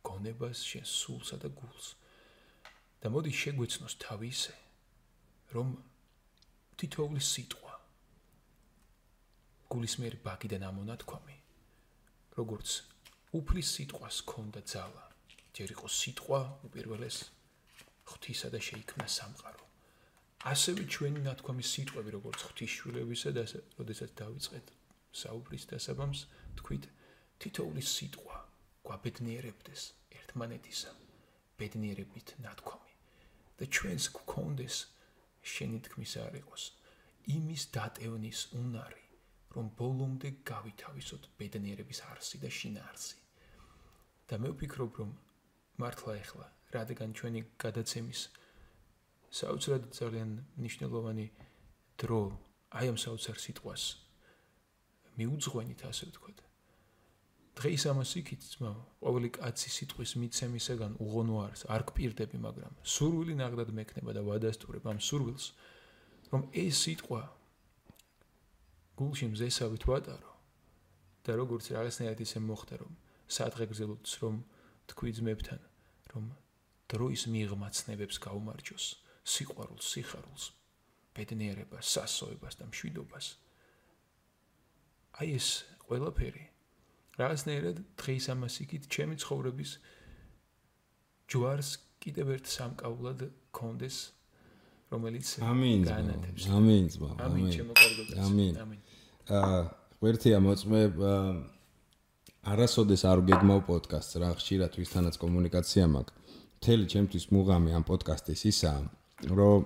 გონებას 0.06 0.62
შენს 0.70 0.90
სულსა 1.02 1.38
და 1.42 1.50
გულს. 1.62 1.88
და 3.02 3.10
მოდი 3.14 3.32
შეგვეცნოს 3.38 3.96
თავი 4.02 4.30
ისე 4.34 4.54
რომ 5.54 5.74
თითოეული 6.82 7.22
სიტყვა 7.22 7.74
გულისმიერი 9.74 10.18
ბაგიდან 10.26 10.66
ამონათქვამი 10.70 11.36
როგორც 12.36 12.70
უფლის 13.32 13.70
სიტყვას 13.76 14.18
ქონდა 14.28 14.62
ძალა. 14.68 15.04
ჯერ 15.56 15.70
იყო 15.76 15.88
სიტყვა 15.88 16.40
უპირველეს 16.68 17.18
ღვთისა 18.12 18.48
და 18.52 18.60
შეიქმნა 18.60 19.08
სამყარო. 19.08 19.64
ასევე 20.52 20.84
ჩვენი 20.94 21.22
ნათქვამი 21.28 21.64
სიტყვები 21.64 22.10
როგორც 22.18 22.40
ღვთისშვილებისა 22.48 23.32
და 23.38 23.44
როდესაც 23.80 24.12
დავიწყეთ 24.20 24.66
საუბრის 25.22 25.64
დასაბამს 25.72 26.20
თქვით 26.60 26.84
თითოეული 27.40 27.84
სიტყვა 27.96 28.38
გვაბედნიერებდეს 28.84 29.82
ერთმანეთისა 30.20 30.92
ბედნიერებით 31.56 32.28
ნათქვამი. 32.44 32.92
და 33.56 33.64
ჩვენს 33.72 34.06
გქონდეს 34.12 34.76
შენი 35.56 35.80
თქმის 35.88 36.14
არ 36.20 36.34
იყოს. 36.44 36.64
იმის 37.32 37.64
დატევნის 37.72 38.40
უნარი 38.60 39.05
რომ 39.56 39.70
ბოლომდე 39.80 40.30
გავითავისოთ 40.52 41.24
ბედნიერების 41.40 42.00
არსი 42.12 42.38
და 42.44 42.50
შინაარსი. 42.52 43.16
და 44.28 44.36
მე 44.42 44.50
ვფიქრობ, 44.56 44.92
რომ 45.00 45.10
მართლა 45.78 46.14
ეხლა, 46.24 46.48
რადგან 46.76 47.10
ჩვენი 47.18 47.42
გადაცემის 47.62 48.22
საოცრად 49.36 49.84
ძალიან 50.00 50.30
მნიშვნელოვანი 50.58 51.26
დრო 52.02 52.22
აი 52.80 52.86
ამ 52.92 52.98
საოცარ 53.06 53.38
სიტყვას 53.46 53.84
მიუძღვენით 55.20 55.82
ასე 55.90 56.04
ვთქვათ. 56.10 56.38
დღეს 57.56 57.84
ამას 57.88 58.12
იქით 58.20 58.42
ძმა, 58.52 58.72
ყოველი 59.00 59.30
კაცი 59.38 59.70
სიტყვის 59.78 60.12
მიცემისაგან 60.20 60.92
უღონო 61.00 61.36
არის, 61.46 61.62
არ 61.72 61.82
გპირდები, 61.88 62.38
მაგრამ 62.48 62.74
სურვილი 62.84 63.36
ნაღდად 63.40 63.70
მექნება 63.78 64.12
და 64.12 64.22
ვადასტურებ 64.28 64.84
ამ 64.92 65.00
სურვილს, 65.00 65.46
რომ 66.32 66.42
ეს 66.52 66.76
სიტყვა 66.84 67.22
გულში 69.00 69.28
მზესავით 69.34 69.84
ვატარო 69.90 70.34
და 71.26 71.36
როგორც 71.42 71.72
რაღაცნაირად 71.76 72.22
ისე 72.26 72.40
მოხდა 72.48 72.76
რომ 72.82 72.94
სადღე 73.38 73.66
გრძელობს 73.72 74.12
რომ 74.24 74.36
თქვი 74.92 75.12
ძმებთან 75.20 75.62
რომ 76.14 76.26
დროის 76.94 77.24
მიღმა 77.34 77.70
ცნებებს 77.76 78.22
გაუმარჯოს 78.26 78.86
სიყვარულს 79.26 79.88
სიხარულს 79.96 80.44
ბედნიერებას 81.18 81.92
სასოებას 81.96 82.60
და 82.60 82.68
მშვიდობას. 82.70 83.28
აი 85.20 85.28
ეს 85.40 85.48
ყველაფერი 85.88 86.46
რაღაცნაირად 87.20 87.78
დღეისამასიკით 88.00 88.84
ჩემი 88.92 89.16
ცხოვრების 89.24 89.72
ჯვარს 91.32 91.70
კიდევ 92.04 92.28
ერთ 92.36 92.46
სამკაულად 92.52 93.20
კონდეს 93.56 93.98
რომელიც 94.96 95.28
ამინ 95.52 95.82
ამინ 96.60 96.86
ზმა 96.96 97.10
ამინ 97.28 97.50
ჩემო 97.56 97.74
კარგო 97.82 98.04
ამინ 98.28 98.54
ამინ 98.64 98.80
აა 99.40 99.60
ღერთია 100.02 100.40
მოწმე 100.46 100.82
არასოდეს 102.46 103.04
არ 103.10 103.20
გეგმავ 103.30 103.62
პოდკასტს 103.70 104.20
რა 104.22 104.30
ხშირად 104.38 104.78
ვისთანაც 104.78 105.16
კომუნიკაცია 105.24 105.86
მაქვს. 105.96 106.14
მთელი 106.60 106.86
ჩემთვის 106.94 107.26
მუღამი 107.34 107.72
ამ 107.78 107.84
პოდკასტის 107.90 108.42
ისაა 108.52 108.82
რომ 109.40 109.66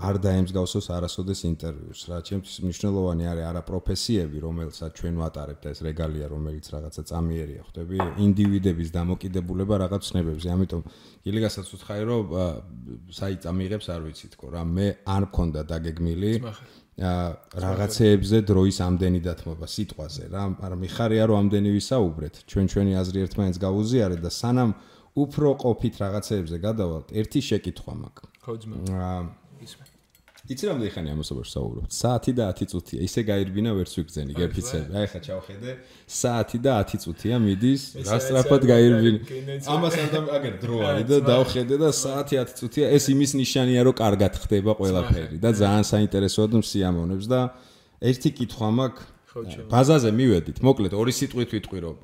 არ 0.00 0.16
დაემსგავსოს 0.24 0.86
არასოდეს 0.88 1.40
ინტერვიუს. 1.52 2.00
რა 2.08 2.18
ჩემთვის 2.24 2.56
მნიშვნელოვანი 2.64 3.24
არის 3.28 3.44
არა 3.44 3.62
პროფესიები 3.68 4.38
რომელსაც 4.40 4.90
ჩვენ 4.98 5.14
ვატარებთ 5.20 5.64
ეს 5.68 5.78
რეგალია 5.84 6.26
რომელიც 6.32 6.66
რაღაცა 6.72 7.02
წამიერია. 7.12 7.60
ხვდები? 7.68 7.96
ინდივიდების 8.26 8.88
დამოკიდებულება 8.98 9.74
რაღაც 9.84 10.02
ცნებებზე. 10.08 10.48
ამიტომ 10.48 10.82
ილიგასაც 11.28 11.66
უთხარი 11.76 12.04
რომ 12.08 12.24
საიტა 13.12 13.50
მიიღებს 13.52 13.86
არ 13.92 14.00
ვიცი 14.06 14.26
თქო 14.32 14.46
რა. 14.48 14.62
მე 14.64 14.86
არ 15.06 15.22
მქონდა 15.28 15.60
დაგეგმილი 15.70 16.32
რაღაცეებზე 17.02 18.38
დროის 18.48 18.78
ამდენი 18.88 19.20
დათმობა 19.28 19.66
სიტყვაზე 19.76 20.24
რა. 20.32 20.42
არა 20.66 20.76
მიხარია 20.82 21.24
რომ 21.28 21.36
ამდენი 21.42 21.70
ვისაუბრეთ. 21.78 22.34
ჩვენ 22.48 22.66
ჩვენი 22.72 22.92
აზრი 22.96 23.18
ერთმანეთს 23.28 23.58
გავუზიარეთ 23.60 24.20
და 24.24 24.30
სანამ 24.32 24.70
უფრო 25.12 25.48
ყოფით 25.60 25.94
რაღაცეებზე 26.00 26.56
გადავალთ 26.66 27.08
ერთი 27.12 27.40
შეკითხვა 27.44 27.92
მაქვს. 28.02 28.28
ხო 28.40 28.52
ძმა 28.56 29.41
იცი 30.42 30.64
რამდენი 30.66 30.90
ხანი 30.90 31.08
ამასობაში 31.14 31.50
საუბრობთ? 31.54 31.90
საათი 31.94 32.32
და 32.34 32.44
10 32.50 32.66
წუთია. 32.72 32.98
ისე 33.06 33.20
გაირბინა 33.30 33.70
ვერც 33.78 33.92
ვიგზენი, 33.94 34.32
გეფიცები. 34.34 34.90
აი 34.98 35.06
ხა 35.12 35.20
ჩავხედე, 35.22 35.70
საათი 36.02 36.58
და 36.66 36.72
10 36.82 36.98
წუთია 37.04 37.36
მიდის, 37.38 37.82
გასტრაფად 38.10 38.62
გაირბინა. 38.66 39.18
ამას 39.70 39.94
ამ 40.02 40.26
აგერ 40.34 40.54
დრო 40.58 40.76
არის 40.90 41.06
და 41.06 41.18
დავხედე 41.30 41.74
და 41.78 41.88
საათი 41.94 42.34
10 42.42 42.58
წუთია. 42.58 42.84
ეს 42.90 43.04
იმის 43.14 43.30
ნიშანია, 43.38 43.80
რომ 43.86 43.94
კარგად 44.02 44.32
ხდება 44.42 44.72
ყველაფერი 44.82 45.36
და 45.38 45.50
ძალიან 45.62 45.84
საინტერესოა 45.86 46.46
და 46.50 46.56
მსიამოვნებს 46.58 47.26
და 47.30 47.40
ერთი 48.02 48.28
კითხვა 48.34 48.68
მაქვს. 48.82 49.10
ბაზაზე 49.70 50.10
მივედით. 50.12 50.58
მოკლედ 50.60 50.92
ორი 50.92 51.12
სიტყვით 51.16 51.50
ვიტყვი, 51.56 51.78
რომ 51.86 51.96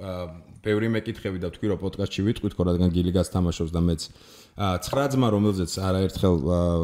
ბევრი 0.65 0.89
მეკითხები 0.95 1.39
და 1.43 1.49
თქვი 1.53 1.67
რომ 1.75 1.79
პოდკასტში 1.85 2.21
ვიტყვით, 2.25 2.53
ხო 2.57 2.63
რადგან 2.71 2.89
გილიგას 2.89 3.29
თამაშობს 3.35 3.73
და 3.75 3.81
მეც 3.85 4.01
ცხრა 4.59 5.05
ძმა 5.15 5.29
რომელზეც 5.31 5.71
არაერთხელ 5.79 6.37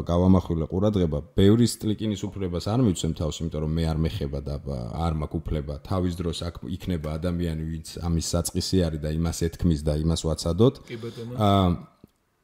გავამახვილე 0.07 0.67
ყურადღება, 0.71 1.19
ბევრი 1.35 1.67
სტლიკინის 1.67 2.21
უფლებას 2.23 2.69
არ 2.71 2.83
მიცემ 2.87 3.15
თავს, 3.19 3.39
იმიტომ 3.43 3.65
რომ 3.65 3.73
მე 3.75 3.83
არ 3.91 3.97
მეხება 3.99 4.39
და 4.47 4.55
არ 4.95 5.17
მაქვს 5.19 5.39
უფლება 5.43 5.75
თავის 5.83 6.15
დროს 6.15 6.39
აქ 6.47 6.55
იქნება 6.71 7.19
ადამიანი, 7.19 7.63
ვინც 7.67 7.87
ამის 7.99 8.25
საწყისი 8.31 8.79
არის 8.87 9.01
და 9.03 9.11
იმას 9.11 9.37
ეთქმის 9.49 9.81
და 9.83 9.93
იმას 9.99 10.21
ვაცადოთ. 10.23 10.75
აა 11.35 11.67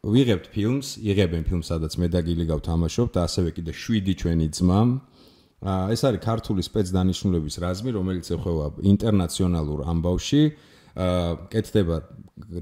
ვიღებთ 0.01 0.45
ფილმს, 0.51 0.87
იღებენ 0.99 1.43
ფილმს, 1.47 1.65
სადაც 1.71 1.93
მე 1.95 2.07
და 2.11 2.19
გილიგავ 2.27 2.59
თამაშობთ 2.67 3.11
და 3.15 3.21
ასევე 3.23 3.49
კიდე 3.55 3.71
7 3.71 4.11
ჩვენი 4.19 4.47
ძმა. 4.51 4.81
აა 5.63 5.83
ეს 5.95 6.01
არის 6.11 6.21
ქართული 6.27 6.61
სპეცდანიშნულების 6.65 7.55
რაზმი, 7.63 7.89
რომელიც 7.95 8.27
ეხება 8.35 8.65
ინტერნაციონალურ 8.83 9.79
ამბავში. 9.87 10.43
აა 10.91 11.47
კეთდება 11.53 11.95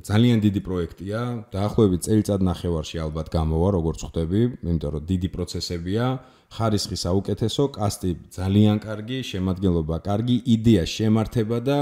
ძალიან 0.10 0.38
დიდი 0.44 0.62
პროექტია, 0.66 1.20
დაახლოებით 1.54 2.02
წელიწად 2.06 2.42
ნახევარში 2.50 2.98
ალბათ 3.06 3.28
გამოვა, 3.34 3.68
როგორც 3.78 4.00
ხვდები, 4.06 4.42
იმიტომ 4.66 4.92
რომ 4.96 5.04
დიდი 5.12 5.30
პროცესებია, 5.36 6.06
ხარისხი 6.50 6.98
საუკეთესო, 7.06 7.64
კასტი 7.78 8.12
ძალიან 8.34 8.78
კარგი, 8.86 9.18
შემადგენლობა 9.32 9.98
კარგი, 10.08 10.36
იდეა 10.56 10.84
შემართება 10.90 11.58
და 11.70 11.80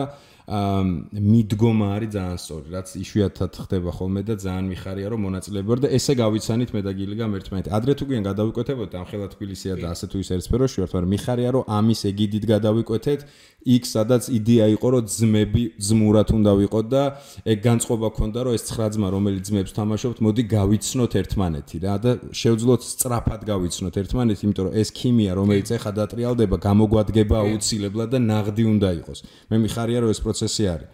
მიდგომა 0.47 1.87
არის 1.91 2.11
ძალიან 2.15 2.37
სწორი, 2.39 2.67
რაც 2.71 2.87
იშვიათად 3.03 3.51
ხდება 3.67 3.91
ხოლმე 3.91 4.21
და 4.23 4.35
ძალიან 4.39 4.65
მიხარია 4.71 5.07
რომ 5.11 5.19
მონაწილეები 5.27 5.67
ვარ 5.67 5.79
და 5.83 5.89
ესე 5.91 6.13
გავიცანით 6.15 6.69
მე 6.71 6.81
და 6.87 6.91
გილიგამ 6.95 7.31
ერთმანეთ. 7.35 7.67
ადრე 7.67 7.91
თუ 7.99 8.03
გიან 8.07 8.23
გადავიკვეთებოდ 8.31 8.89
ამ 8.95 9.05
ხელა 9.11 9.27
თბილისია 9.35 9.73
და 9.75 9.87
ასე 9.91 10.05
თუ 10.07 10.17
ის 10.23 10.29
ერთსფეროში 10.31 10.77
ვართ, 10.87 10.91
მაგრამ 10.95 11.11
მიხარია 11.11 11.49
რომ 11.51 11.63
ამის 11.67 11.99
ეგიდით 12.07 12.43
გადავიკვეთეთ, 12.47 13.19
იქ 13.67 13.83
სადაც 13.83 14.23
იდეა 14.31 14.65
იყო 14.77 14.87
რომ 14.87 15.03
ძმები 15.11 15.63
ძმურად 15.83 16.27
უნდა 16.31 16.51
ვიყოთ 16.63 16.85
და 16.87 17.03
ეგ 17.43 17.59
განწყობა 17.67 18.07
ქონდა 18.15 18.39
რომ 18.47 18.53
ეს 18.55 18.63
ცხრა 18.71 18.87
ძმა 18.95 19.07
რომელიც 19.11 19.43
ძმებს 19.51 19.71
თამაშობთ, 19.75 20.17
მოდი 20.23 20.43
გავიცნოთ 20.47 21.11
ერთმანეთი 21.27 21.77
რა 21.83 21.95
და 21.99 22.11
შევძლოთ 22.31 22.81
სწრაფად 22.87 23.41
გავიცნოთ 23.51 23.95
ერთმანეთი, 23.99 24.41
იმიტომ 24.47 24.63
რომ 24.71 24.73
ეს 24.79 24.89
ქიმია 24.95 25.31
რომელიც 25.35 25.67
ეხა 25.75 25.91
დატრიალდება, 25.99 26.55
გამოგვადგება 26.67 27.35
აუცილებლად 27.43 28.09
და 28.15 28.19
ნაღდი 28.23 28.63
უნდა 28.71 28.89
იყოს. 29.03 29.19
მე 29.51 29.55
მიხარია 29.67 29.99
რომ 30.07 30.09
ეს 30.15 30.19
პროცესი 30.23 30.36
არის. 30.45 30.88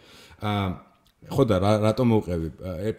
აა 0.43 0.65
ხო 1.31 1.43
და 1.47 1.57
რატომ 1.79 2.07
მოვყევი? 2.11 2.47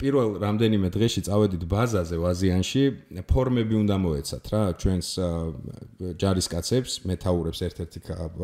პირველ 0.01 0.29
რამდენიმე 0.41 0.89
დღეში 0.95 1.21
წავედით 1.29 1.65
ბაზაზე 1.69 2.17
ვაზიანში, 2.25 2.83
ფორმები 3.29 3.75
უნდა 3.85 3.97
მოეცათ 4.01 4.45
რა, 4.49 4.63
ჩვენს 4.81 5.09
ჯარისკაცებს, 6.21 6.93
მეტაურებს 7.05 7.61
ერთ-ერთი 7.69 7.99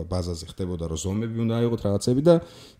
ბაზაზე 0.05 0.44
ხდებოდა 0.52 0.85
რომ 0.90 1.01
ზომები 1.01 1.39
უნდა 1.44 1.55
აიღოთ 1.64 1.81
რაღაცები 1.86 2.22
და 2.28 2.35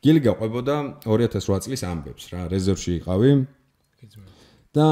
გილი 0.05 0.21
გაყვებოდა 0.29 0.75
2008 1.09 1.65
წლის 1.65 1.83
ამბებს 1.89 2.25
რა, 2.33 2.41
რეზერვში 2.53 2.93
იყავი. 3.01 3.31
და 4.71 4.87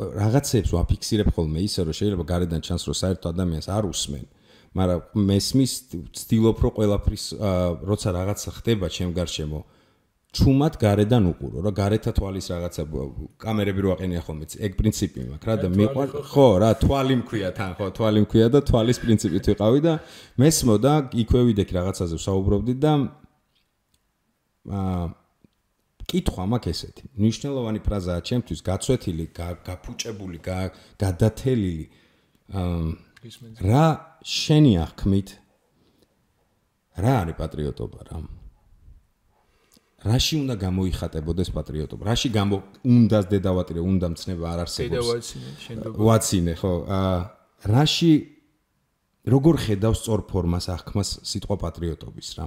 რაღაცებს 0.00 0.70
ვაფიქსირებ 0.72 1.28
ხოლმე 1.36 1.60
ისე 1.68 1.84
რომ 1.84 1.94
შეიძლება 2.00 2.24
გარედან 2.24 2.60
ჩანს 2.64 2.82
რომ 2.88 2.96
საერთო 2.96 3.26
ადამიანს 3.34 3.68
არ 3.68 3.84
უსმენ. 3.84 4.24
მაგრამ 4.78 5.26
მესმის 5.30 5.72
ვცდილობ 6.14 6.56
რომ 6.62 6.72
ყველაფრის 6.78 7.24
როცა 7.90 8.08
რაღაცა 8.14 8.50
ხდება 8.60 8.86
ჩემ 8.86 9.10
გარშემო 9.18 9.60
ჩუმად 10.30 10.76
გარედან 10.78 11.24
უყურო 11.26 11.58
რა 11.66 11.70
გარეთა 11.74 12.12
თვალის 12.14 12.46
რაღაცა 12.54 12.82
კამერები 13.42 13.80
რო 13.82 13.90
აყენია 13.98 14.22
ხოლმე 14.22 14.46
ეგ 14.62 14.72
პრინციპი 14.78 15.24
მაქვს 15.26 15.48
რა 15.50 15.54
და 15.58 15.68
მიყვა 15.74 16.04
ხო 16.30 16.46
რა 16.62 16.70
თვალი 16.78 17.14
მქვია 17.22 17.50
თან 17.58 17.72
ხო 17.74 17.86
თვალი 17.98 18.22
მქვია 18.26 18.46
და 18.54 18.60
თვალის 18.62 19.02
პრინციპით 19.02 19.50
ვიყავი 19.50 19.80
და 19.82 19.94
მესმოდა 20.38 20.92
იქვე 21.18 21.40
ვიდექი 21.50 21.72
რაღაცაზე 21.80 22.14
ვსაუბრობდი 22.22 22.74
და 22.78 22.92
აა 24.70 25.04
კითხვა 26.10 26.44
მაქვს 26.50 26.70
ესეთი. 26.70 27.04
ნიშნულოვანი 27.22 27.80
ფრაზაა 27.86 28.20
ჩემთვის 28.30 28.60
გაცვეთილი 28.66 29.24
გაფუჭებული 29.66 30.38
გადათელილი 31.02 31.86
აა 32.54 33.09
რა 33.20 33.86
შენი 34.24 34.72
აღქმით? 34.84 35.28
რა 37.00 37.12
არის 37.22 37.36
პატრიოტობა 37.40 38.00
რა 38.10 38.18
რაში 40.00 40.34
უნდა 40.40 40.54
გამოიხატებოდეს 40.64 41.50
პატრიოტობა? 41.52 42.02
რაში 42.08 42.28
გამო 42.32 42.56
უნდა 42.88 43.18
დედავატირე 43.28 43.80
უნდა 43.84 44.06
მცნება 44.16 44.44
არ 44.48 44.58
არსებობს? 44.64 44.96
დედავაცინე 44.96 45.50
შენდობა 45.64 45.96
ვაცინე 46.08 46.52
ხო 46.60 46.72
რაში 47.68 48.12
როგორ 49.28 49.54
ხედავს 49.64 49.98
სწორ 50.00 50.20
ფორმას 50.32 50.64
აღქმას 50.72 51.08
სიტყვა 51.20 51.56
პატრიოტობის 51.64 52.28
რა 52.40 52.46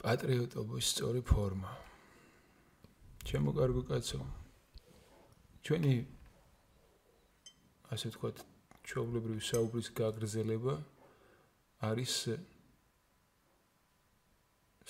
პატრიოტობის 0.00 0.84
სწორი 0.90 1.20
ფორმა. 1.22 1.70
ჩემო 3.20 3.50
კარგო 3.52 3.82
კაცო 3.84 4.20
ჩვენი 5.64 5.92
ასე 7.90 8.10
ვთქვათ, 8.12 8.42
ჩაობლებრივი 8.86 9.42
საუბრის 9.44 9.90
გაგრძელება 9.98 10.74
არის 11.90 12.14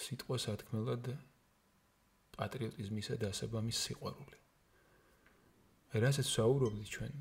სიტყვა 0.00 0.36
სათქმელად 0.44 1.10
პატრიოტიზმისა 2.36 3.16
და 3.20 3.32
ასაბამის 3.34 3.80
სიყვარული. 3.88 4.38
რასაც 6.04 6.28
საუბრობდი 6.30 6.86
ჩვენ 6.94 7.14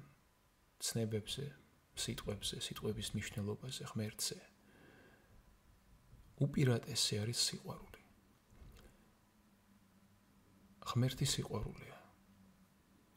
ცნებებზე, 0.80 1.46
სიტყვებზე, 2.00 2.56
სიტყვების 2.64 3.08
მნიშვნელობაზე, 3.16 3.84
ღმერთზე. 3.92 4.40
უპირატესი 6.46 7.14
არის 7.20 7.40
სიყვარული. 7.50 8.04
ღმერთი 10.90 11.26
სიყვარულია. 11.26 11.98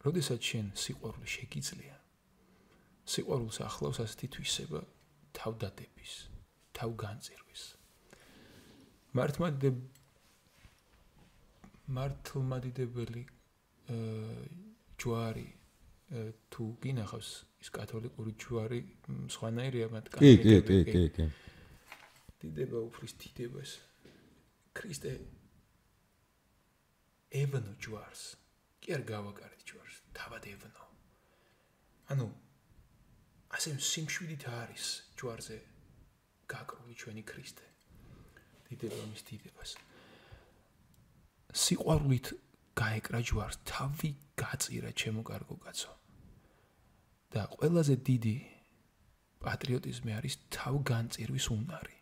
როდესაც 0.02 0.40
შენ 0.42 0.66
სიყვარული 0.74 1.28
შეგიძლია, 1.30 2.01
სიყვარულს 3.12 3.58
ახლავს 3.68 3.98
ასეთი 4.04 4.26
თვისება. 4.36 4.80
თავდადების, 5.32 6.12
თავგანწირვის. 6.76 7.62
მართლმადიდებ 9.16 9.76
მართლმადიდებელი 11.96 13.22
ჯვარი 15.00 15.48
თუ 16.52 16.64
გინახავს 16.84 17.30
ის 17.64 17.68
კათოლიკური 17.76 18.32
ჯვარი 18.44 18.80
სხვანაირია 19.34 19.86
მათ 19.92 20.12
კი 20.20 20.32
კი 20.44 20.54
კი 20.68 20.78
კი 20.92 21.02
კი. 21.16 21.26
დიდება 22.44 22.78
უფრის 22.88 23.12
დიდებას. 23.22 23.70
ქრისტე 24.76 25.12
ევნო 27.40 27.72
ჯვარს. 27.80 28.22
კი 28.80 28.88
არ 28.96 29.02
გავაკარეთ 29.12 29.60
ჯვარს. 29.68 29.96
თავად 30.16 30.44
ევნო. 30.52 30.84
ანუ 32.12 32.26
ასე 33.62 33.78
სიმშვიდით 33.78 34.44
არის 34.50 34.84
ჯვარზე 35.14 35.56
გაკრული 36.50 36.94
ჩვენი 36.98 37.22
ქრისტე. 37.22 37.66
დიდება 38.66 39.02
მის 39.06 39.22
დიდებას. 39.28 39.70
სიყვარულით 41.62 42.26
გაეკრა 42.74 43.20
ჯვარს 43.22 43.56
თავი 43.62 44.10
გაწირა 44.42 44.90
ჩემო 44.98 45.22
კარგო 45.30 45.56
კაცო. 45.62 45.92
და 47.30 47.42
ყველაზე 47.54 47.94
დიდი 48.08 48.36
პატრიოტიზმი 49.46 50.10
არის 50.18 50.34
თავგანწირვის 50.58 51.46
უნარი 51.54 51.98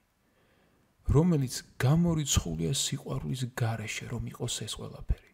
რომელიც 1.12 1.54
გამორიცხულია 1.84 2.72
სიყვარულის 2.84 3.42
გარეშე 3.60 4.06
რომ 4.08 4.32
იყოს 4.32 4.54
ეს 4.64 4.72
ყველაფერი. 4.80 5.30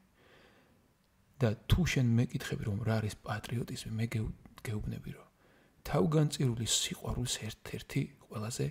და 1.39 1.49
თუ 1.71 1.81
შენ 1.87 2.07
მეკითხები 2.19 2.63
რომ 2.67 2.79
რა 2.83 2.95
არის 2.99 3.15
პატრიოტიზმი 3.31 3.91
მე 3.95 4.07
გეუბნები 4.67 5.11
რომ 5.15 5.26
თავგანწირული 5.87 6.67
სიყვარულის 6.67 7.35
ერთ-ერთი 7.47 8.03
ყველაზე 8.27 8.67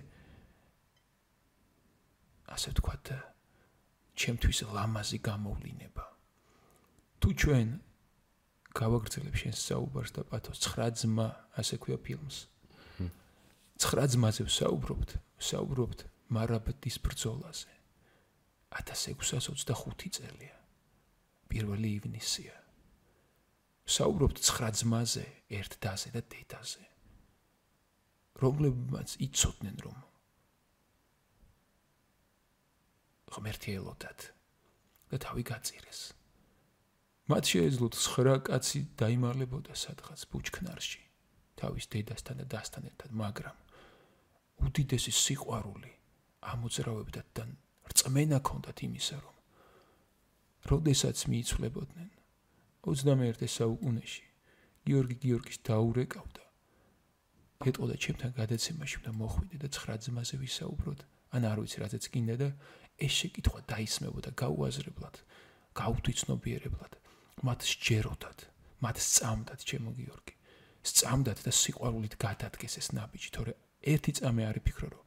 ასე 2.56 2.72
ვთქვათ 2.72 3.06
ჩემთვის 4.16 4.58
ლამაზი 4.76 5.18
გამოვლინება. 5.28 6.04
თუ 7.20 7.28
ჩვენ 7.40 7.68
გავაგრძელებ 8.76 9.34
შენ 9.40 9.54
საუბარს 9.56 10.12
და 10.16 10.22
პათოს 10.28 10.58
9 10.60 11.00
ძმა 11.00 11.28
ასე 11.60 11.76
ქვია 11.80 11.98
ფილმს. 12.04 12.36
9 13.80 14.12
ძმაზე 14.12 14.42
ვსაუბრობთ 14.48 15.10
ვსაუბრობთ 15.40 15.98
მარაბდის 16.32 16.96
ბრძოლაზე 17.04 17.72
1625 18.76 20.12
წელია. 20.16 20.56
პირველი 21.48 21.88
ივნისია. 22.00 22.56
ვსაუბრობთ 23.88 24.36
9 24.44 24.80
ძმაზე 24.80 25.26
ერთ 25.60 25.72
დაზე 25.80 26.08
და 26.16 26.20
დედაზე 26.32 26.95
რომლებმაც 28.42 29.16
იცოდნენ 29.26 29.76
რომ 29.86 29.98
ღმერთი 33.36 33.70
ელოდათ 33.80 34.20
და 35.10 35.16
თავი 35.24 35.42
გაწირეს. 35.50 36.00
მათ 37.26 37.44
შეეძლოთ 37.50 37.94
9 37.98 38.38
კაცი 38.46 38.80
დაიმარლებოდა 39.02 39.74
სადღაც 39.74 40.20
ბუჩქნარში 40.30 41.02
თავის 41.58 41.88
დედასთან 41.90 42.36
და 42.42 42.46
დასთან 42.54 42.84
ერთად 42.90 43.10
მაგრამ 43.22 43.56
უდიდესი 44.66 45.12
სიყვარული 45.24 45.92
ამოძრავებდა 46.52 47.22
და 47.34 47.44
რწმენა 47.90 48.38
ქონდათ 48.46 48.78
იმისა 48.86 49.18
რომ 49.24 49.36
როდესაც 50.70 51.26
მიიცვლებოდნენ 51.32 52.10
21 52.86 53.50
საუკუნეში 53.58 54.26
გიორგი 54.86 55.16
გიორგის 55.26 55.58
დაურეკავდა 55.66 56.45
ეტყოდა 57.64 57.96
ჩემთან 57.96 58.30
გადაცემაში 58.36 58.98
და 59.06 59.10
მოხვიდე 59.16 59.56
და 59.62 59.68
ცხრა 59.72 59.94
ძმაზე 60.04 60.36
ვისაუბროთ. 60.44 61.00
ან 61.36 61.42
არ 61.50 61.58
ვიცი 61.64 61.78
რაზეც 61.82 62.04
კიდე 62.12 62.34
და 62.40 62.48
ეს 63.00 63.12
შეკითხვა 63.20 63.60
დაისმებოდა 63.72 64.30
გაუაზრებლად 64.40 65.16
გაუთვიცნობიერებლად 65.80 66.92
მათ 67.46 67.60
სჯეროდათ 67.72 68.38
მათ 68.84 68.96
სწამდათ 69.08 69.60
ჩემო 69.68 69.90
გიორგი. 69.98 70.34
სწამდათ 70.86 71.38
და 71.46 71.52
სიყვარულით 71.60 72.14
გადადგეს 72.20 72.74
ეს 72.80 72.88
ნაბიჯი 72.96 73.30
თორე 73.36 73.52
ერთი 73.92 74.12
წამე 74.20 74.42
არის 74.50 74.64
ფიქრო 74.68 74.88
რომ 74.94 75.04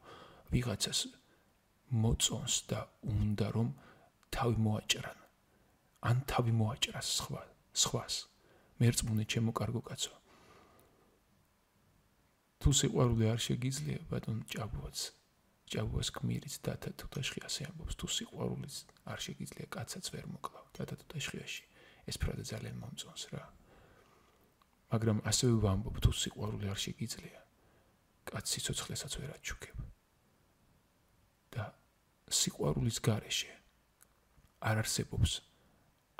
ვიღაცას 0.52 1.00
მოწონს 2.02 2.54
და 2.70 2.80
უნდა 3.02 3.46
რომ 3.54 3.68
თავი 4.34 4.56
მოაჭრან. 4.66 5.18
ან 6.08 6.16
თავი 6.30 6.52
მოაჭრას 6.60 7.08
სხვა 7.18 7.42
სხვას. 7.82 8.14
მერწმუნე 8.80 9.24
ჩემო 9.32 9.52
კარგო 9.56 9.80
კაცო 9.88 10.19
თუ 12.60 12.70
სიყვარული 12.80 13.24
არ 13.32 13.40
შეგიძლია 13.40 13.98
ბატონ 14.10 14.44
ჭაბუაც 14.52 14.98
ჭაბუას 15.70 16.08
გმირიც 16.16 16.54
დათა 16.66 16.90
თუთაშხი 16.98 17.40
ასე 17.46 17.62
ამბობს 17.70 17.94
თუ 17.94 18.06
სიყვარულიც 18.10 18.76
არ 19.06 19.20
შეგიძლია 19.26 19.66
კაცაც 19.70 20.04
ვერ 20.10 20.26
მოკლავ 20.34 20.66
დათა 20.76 20.96
თუთაშხიაში. 21.00 21.64
ეს 22.10 22.16
ფრაზა 22.18 22.44
ძალიან 22.50 22.76
მომწონს 22.82 23.24
რა. 23.30 23.44
მაგრამ 24.90 25.18
ასევე 25.30 25.54
ვამბობ 25.62 25.96
თუ 26.02 26.10
სიყვარული 26.10 26.66
არ 26.74 26.78
შეგიძლია 26.84 27.40
კაც 28.26 28.44
სიცოცხლესაც 28.50 29.12
ვერ 29.20 29.30
აჩუქებ. 29.38 29.78
და 31.54 31.64
სიყვარულის 32.40 32.98
გარეშე 33.06 33.52
არ 34.68 34.76
არსებობს 34.82 35.32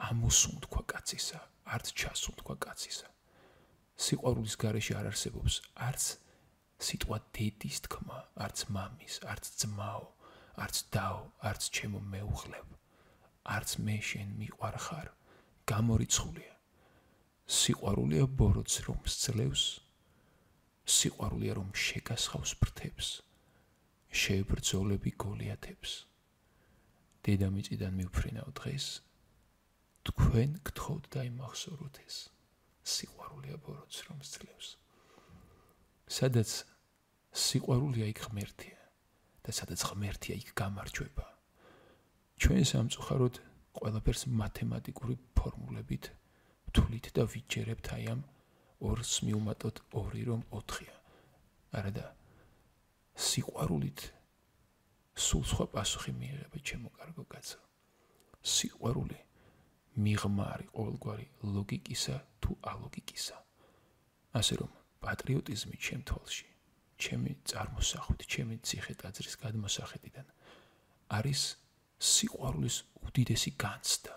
ამოსუნთქვა 0.08 0.82
კაცისა 0.94 1.40
არც 1.74 1.86
ჩასუნთქვა 1.98 2.54
კაცისა. 2.64 3.08
სიყვარულის 3.98 4.54
გარეშე 4.62 4.92
არ 5.00 5.06
არსებობს 5.10 5.54
არც 5.74 6.29
სიტყვა 6.80 7.18
დედის 7.36 7.78
თქმა, 7.84 8.18
არც 8.44 8.58
მამის, 8.74 9.20
არც 9.32 9.44
ძმაო, 9.60 10.06
არც 10.64 10.76
დაო, 10.94 11.20
არც 11.50 11.68
ჩემო 11.76 12.00
მეუღლებ, 12.12 12.68
არც 13.56 13.70
მე 13.84 13.96
შენ 14.08 14.28
მიყვარხარ, 14.40 15.12
გამორიცხულია. 15.70 16.54
სიყვარულია 17.50 18.24
ბოროტს 18.40 18.74
რომ 18.86 19.00
სძლევს, 19.14 19.64
სიყვარულია 20.96 21.52
რომ 21.58 21.70
შეგასხავს 21.84 22.52
ფრთებს, 22.62 23.08
შეებრძოლები 24.10 25.10
გოლიათებს. 25.24 25.90
დედამიწიდან 27.26 27.92
მიფრინავ 28.00 28.48
დღეს, 28.60 28.86
თქვენ 30.08 30.50
გთხოვთ 30.66 31.04
და 31.12 31.20
იმახსოვროთ 31.30 31.96
ეს. 32.06 32.16
სიყვარულია 32.94 33.56
ბოროტს 33.66 33.98
რომ 34.08 34.22
სძლევს. 34.24 34.68
სადაც 36.10 36.50
სიყვარულია 37.30 38.06
იქ 38.10 38.20
ღმერთია 38.26 38.78
და 39.46 39.52
სადაც 39.54 39.84
ღმერთია 39.86 40.34
იქ 40.42 40.48
გამარჯვება. 40.58 41.26
ჩვენ 42.42 42.64
სამწუხაროდ 42.66 43.34
ყველაფერს 43.78 44.22
მათემატიკური 44.40 45.14
ფორმულებით 45.38 46.10
ვთვლით 46.66 47.06
და 47.14 47.22
ვიჯერებთ 47.30 47.86
აი 47.94 48.04
ამ 48.10 48.24
ორს 48.90 49.12
მიუმატოთ 49.22 49.76
2 49.94 50.26
რომ 50.26 50.42
4-ია. 50.50 50.96
არადა 51.78 52.06
სიყვარულით 53.14 54.00
სულ 55.14 55.44
სხვა 55.46 55.66
პასუხი 55.78 56.12
მიიღება 56.18 56.58
ჩემო 56.66 56.90
კარგო 56.98 57.24
კაცო. 57.30 57.60
სიყვარული 58.42 59.20
მიღმარი 59.94 60.66
ყოველგვარი 60.74 61.26
ლოგიკისა 61.54 62.16
თუ 62.42 62.50
ალოგიკისა. 62.74 63.36
ასე 64.34 64.54
რომ 64.58 64.79
პატრიოტიზმი 65.04 65.76
ჩემ 65.80 66.02
თვალში 66.08 66.48
ჩემი 67.00 67.32
წარმოსახვით, 67.48 68.20
ჩემი 68.28 68.54
ციხე 68.60 68.94
ტაძრის 69.00 69.36
გადმოსახედიდან 69.40 70.26
არის 71.16 71.40
სიყვარულის 72.00 72.76
უდიდესი 73.08 73.50
განცდა, 73.64 74.14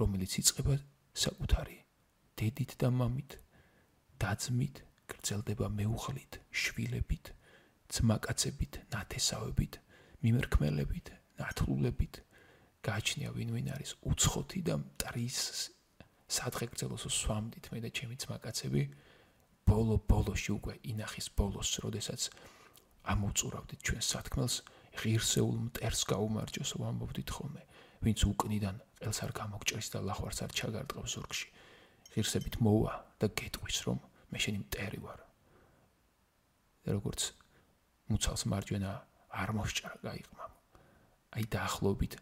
რომელიც 0.00 0.32
იწყება 0.40 0.74
საკუთარი 1.24 1.78
დედით 2.40 2.76
და 2.80 2.88
მამით, 2.92 3.36
დაძმით, 4.20 4.76
გრძელდება 5.10 5.66
მეუღლით, 5.76 6.38
შვილებით, 6.52 7.32
ძმაკაცებით, 7.90 8.74
ნათესავებით, 8.94 9.80
მიმერქმელებით, 10.24 11.06
ნათლულებით. 11.40 12.14
გააჩნია 12.80 13.30
ვინ 13.36 13.50
ვინ 13.52 13.66
არის 13.76 13.90
უცხოთი 14.08 14.60
და 14.64 14.74
მტრის 14.80 15.38
სადღე 16.32 16.66
გრძელოს 16.72 17.04
სვამდით 17.12 17.66
მე 17.72 17.78
და 17.84 17.90
ჩემი 17.92 18.16
ძმაკაცები. 18.24 18.82
ბოლო 19.70 19.96
ბოლოში 20.10 20.50
უკვე 20.58 20.74
ინახის 20.90 21.30
ბოლოს, 21.38 21.70
როდესაც 21.84 22.26
ამოწურავდით 23.14 23.80
ჩვენ 23.86 24.02
სათქმელს, 24.10 24.54
ღირსეულ 24.98 25.56
მტერს 25.70 26.02
გაუმარჯოს 26.10 26.70
ვამბობდით 26.82 27.30
ხოლმე, 27.30 27.62
ვინც 28.02 28.20
უკნიდან 28.26 28.76
ყელს 28.98 29.18
არ 29.24 29.32
გამოგჭრის 29.38 29.88
და 29.94 29.98
ლახვარს 30.10 30.42
არ 30.44 30.50
ჩაგარტყავს 30.58 31.10
ზურგში. 31.14 31.48
ღირსებით 32.10 32.54
მოვა 32.58 32.94
და 33.22 33.26
გეტყვის 33.38 33.78
რომ 33.86 33.98
მე 34.34 34.38
შენი 34.42 34.58
მტერი 34.66 35.00
ვარ. 35.06 35.20
და 36.84 36.90
როგორც 36.96 37.20
მუცალს 38.10 38.42
მარჯვენა 38.50 38.92
არ 39.30 39.50
მოსჭრა 39.54 39.90
გაიყმა. 40.02 40.44
აი 41.36 41.44
დაახლოებით 41.54 42.14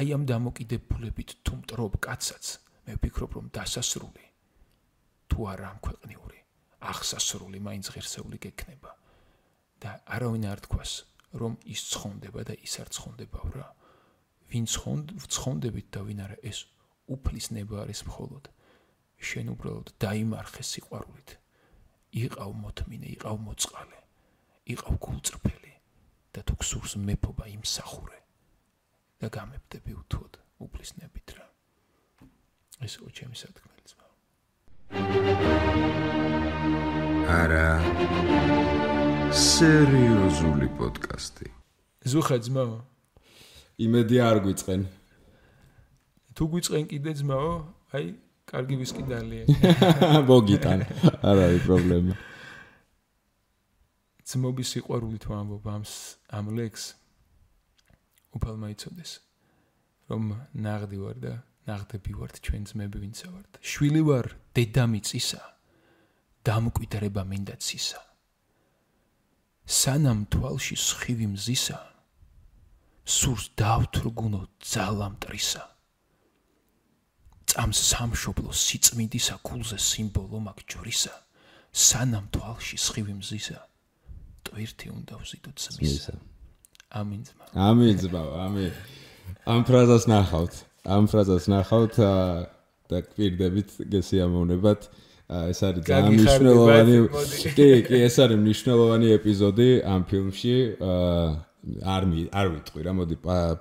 აი 0.00 0.06
ამ 0.16 0.22
დამოკიდებულებით 0.32 1.30
თუ 1.44 1.52
მტრობ 1.60 2.00
კაცაც 2.04 2.44
მე 2.88 2.92
ვფიქრობ 2.96 3.30
რომ 3.36 3.46
დასასრული 3.56 4.24
თუ 5.28 5.38
არა 5.52 5.66
ამ 5.72 5.78
ქვეყნიური 5.86 6.37
აღსასრული 6.80 7.58
მაინც 7.58 7.90
ღირსეული 7.94 8.38
გექნება. 8.38 8.94
და 9.78 10.02
არავინ 10.10 10.44
არ 10.50 10.60
თქვას 10.66 10.92
რომ 11.38 11.54
ის 11.62 11.80
ცხონდება 11.94 12.42
და 12.50 12.54
ის 12.66 12.72
არ 12.82 12.88
ცხონდებავ 12.90 13.46
რა 13.54 13.68
ვინ 14.50 14.64
ცხონდებით 14.66 15.86
და 15.94 16.00
ვინ 16.02 16.20
არა 16.24 16.36
ეს 16.42 16.66
უფლის 17.06 17.46
ნება 17.54 17.84
არის 17.84 18.00
მხოლოდ. 18.08 18.44
შენ 19.18 19.46
უბრალოდ 19.54 19.88
დაიმარხე 20.02 20.62
სიყვარულით. 20.62 21.30
იყავ 22.22 22.52
მოთმინე 22.62 23.08
იყავ 23.18 23.36
მოწყალე 23.44 24.00
იყავ 24.72 24.94
გულწრფელი 25.04 25.74
და 26.32 26.40
თუ 26.48 26.54
გსურს 26.60 26.92
მეფობა 27.04 27.44
იმსახურე 27.52 28.20
და 29.20 29.26
გამებდები 29.28 29.92
უთოდ 30.00 30.32
უფლის 30.64 30.90
ნებით 31.00 31.28
რა. 31.36 31.46
ესეო 32.84 33.08
ჩემი 33.12 33.36
სათქმელიც 33.36 33.90
მაგრამ 34.00 36.17
არა. 37.28 37.76
სერიოზული 39.36 40.68
პოდკასტი. 40.80 41.50
ზუხა 42.08 42.38
ძმა 42.40 42.64
იმედი 43.84 44.16
არ 44.24 44.38
გვიწყენ. 44.48 44.80
თუ 46.32 46.44
გვიწყენ 46.52 46.84
კიდე 46.88 47.12
ძმაო 47.20 47.52
აი 47.92 48.06
კარგი 48.48 48.76
ვისკი 48.80 49.02
დალია 49.12 49.44
მოგიტან 50.30 50.80
არ 51.20 51.36
არის 51.44 51.62
პრობლემა. 51.68 52.14
ძმობის 54.24 54.68
სიყვარულით 54.72 55.24
ვამბობ 55.28 55.68
ამ 55.68 55.84
ამ 56.32 56.46
ლექს. 56.56 56.84
უფალმა 58.32 58.72
იცოდეს 58.72 59.12
რომ 60.08 60.32
ნაღდი 60.64 60.98
ვარ 61.04 61.16
და 61.20 61.32
ნაღდები 61.68 62.12
ვართ 62.16 62.40
ჩვენ 62.40 62.62
ძმები 62.72 62.98
ვინცა 63.04 63.28
ვართ 63.28 63.60
შვილი 63.60 64.02
ვარ 64.08 64.26
დედამიწისა 64.56 65.57
დამკვიდრება 66.48 67.22
მინდა 67.28 67.56
ცისა. 67.60 68.00
სანამ 69.68 70.24
თვალში 70.32 70.76
სხივი 70.80 71.26
მზისა 71.34 71.76
სურს 73.04 73.50
დავთრგუნო 73.60 74.40
ძალამტრისა 74.64 75.64
წამს 77.52 77.82
სამშობლო 77.90 78.54
სიწმინდისა 78.62 79.36
კულზე 79.44 79.76
სიმბოლო 79.88 80.40
მაგჯურისა 80.46 81.14
სანამ 81.84 82.32
თვალში 82.32 82.80
სხივი 82.80 83.18
მზისა 83.20 83.60
ტვირთი 84.48 84.88
უნდა 84.96 85.20
ვზიდო 85.20 85.52
ძმისა 85.52 86.16
ამინ 86.88 87.20
ძმა. 87.28 87.44
ამინ 87.52 87.96
ძმა 88.00 88.22
ამინ. 88.48 88.72
ამ 89.44 89.60
ფრაზას 89.68 90.04
ნახავთ. 90.08 90.54
ამ 90.88 91.04
ფრაზას 91.12 91.44
ნახავთ 91.52 91.94
და 92.88 92.98
კვირდებით 93.12 93.68
გესიამოვნებათ 93.92 94.80
ეს 95.28 95.58
არის 95.68 95.82
ძალიან 95.84 96.14
მნიშვნელოვანი 96.16 96.94
კი 97.56 97.66
კი 97.84 97.96
ეს 98.08 98.16
არის 98.24 98.38
მნიშვნელოვანი 98.44 99.08
ეპიზოდი 99.18 99.68
ამ 99.84 100.00
ფილმში 100.08 100.56
არ 101.84 102.02
მი 102.08 102.22
არ 102.32 102.46
ვიტყვი 102.54 102.80
რა 102.86 102.92
მოდი 102.96 103.16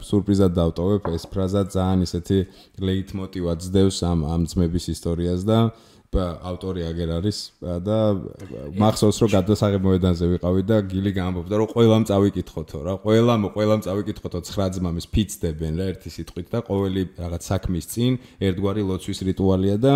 სურპრიზად 0.08 0.52
დავტოვებ. 0.56 1.02
ეს 1.18 1.24
ფრაზა 1.28 1.62
ძალიან 1.76 2.00
ისეთი 2.08 2.38
ლეიტმოტივად 2.88 3.58
ძდევს 3.68 3.98
ამ 4.08 4.20
ამ 4.24 4.42
ძმების 4.48 4.86
ისტორიას 4.96 5.44
და 5.44 5.60
ავტორი 6.16 6.82
აგერ 6.88 7.10
არის 7.20 7.38
და 7.84 7.98
მახსოვს 8.80 9.18
რომ 9.22 9.30
გადასაღებ 9.36 9.82
მოედანზე 9.84 10.26
ვიყავი 10.34 10.64
და 10.64 10.78
გილი 10.88 11.12
გამბობდა 11.20 11.56
რომ 11.60 11.68
ყველამ 11.76 12.04
წავიკითხოთო 12.08 12.80
რა 12.88 12.94
ყველამ 13.04 13.42
ყველამ 13.52 13.82
წავიკითხოთო 13.84 14.40
ცხრა 14.48 14.68
ძმამის 14.78 15.06
ფიცდებენ 15.12 15.74
რა 15.78 15.86
ერთი 15.92 16.10
სიტყვით 16.16 16.48
და 16.48 16.60
ყოველი 16.64 17.02
რაღაც 17.20 17.42
საქმის 17.52 17.86
წინ 17.92 18.12
ერთგვარი 18.40 18.82
ლოცვის 18.88 19.20
რიტუალია 19.30 19.76
და 19.84 19.94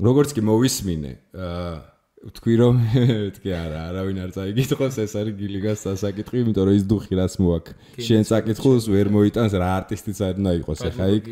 როგორც 0.00 0.34
კი 0.36 0.42
მოვისმინე 0.48 1.12
აა 1.36 1.72
თქვი 2.20 2.54
რომ 2.60 2.80
თქვი 3.36 3.52
არა 3.56 3.80
არავინ 3.90 4.18
არ 4.20 4.32
წაიკითხოს 4.36 4.96
ეს 5.00 5.12
არის 5.16 5.34
გილიგას 5.40 5.84
სასაკითხი 5.86 6.42
იმიტომ 6.44 6.64
რომ 6.68 6.74
ის 6.76 6.84
დუხი 6.84 7.14
რაც 7.16 7.34
მოაქვს. 7.40 7.72
შენ 8.04 8.22
წაკითხულს 8.28 8.84
ვერ 8.92 9.08
მოიტანს 9.16 9.52
რა 9.56 9.68
არტისტიც 9.80 10.18
არ 10.28 10.34
უნდა 10.40 10.52
იყოს 10.60 10.80
ახლა 10.90 11.06
იქ. 11.16 11.24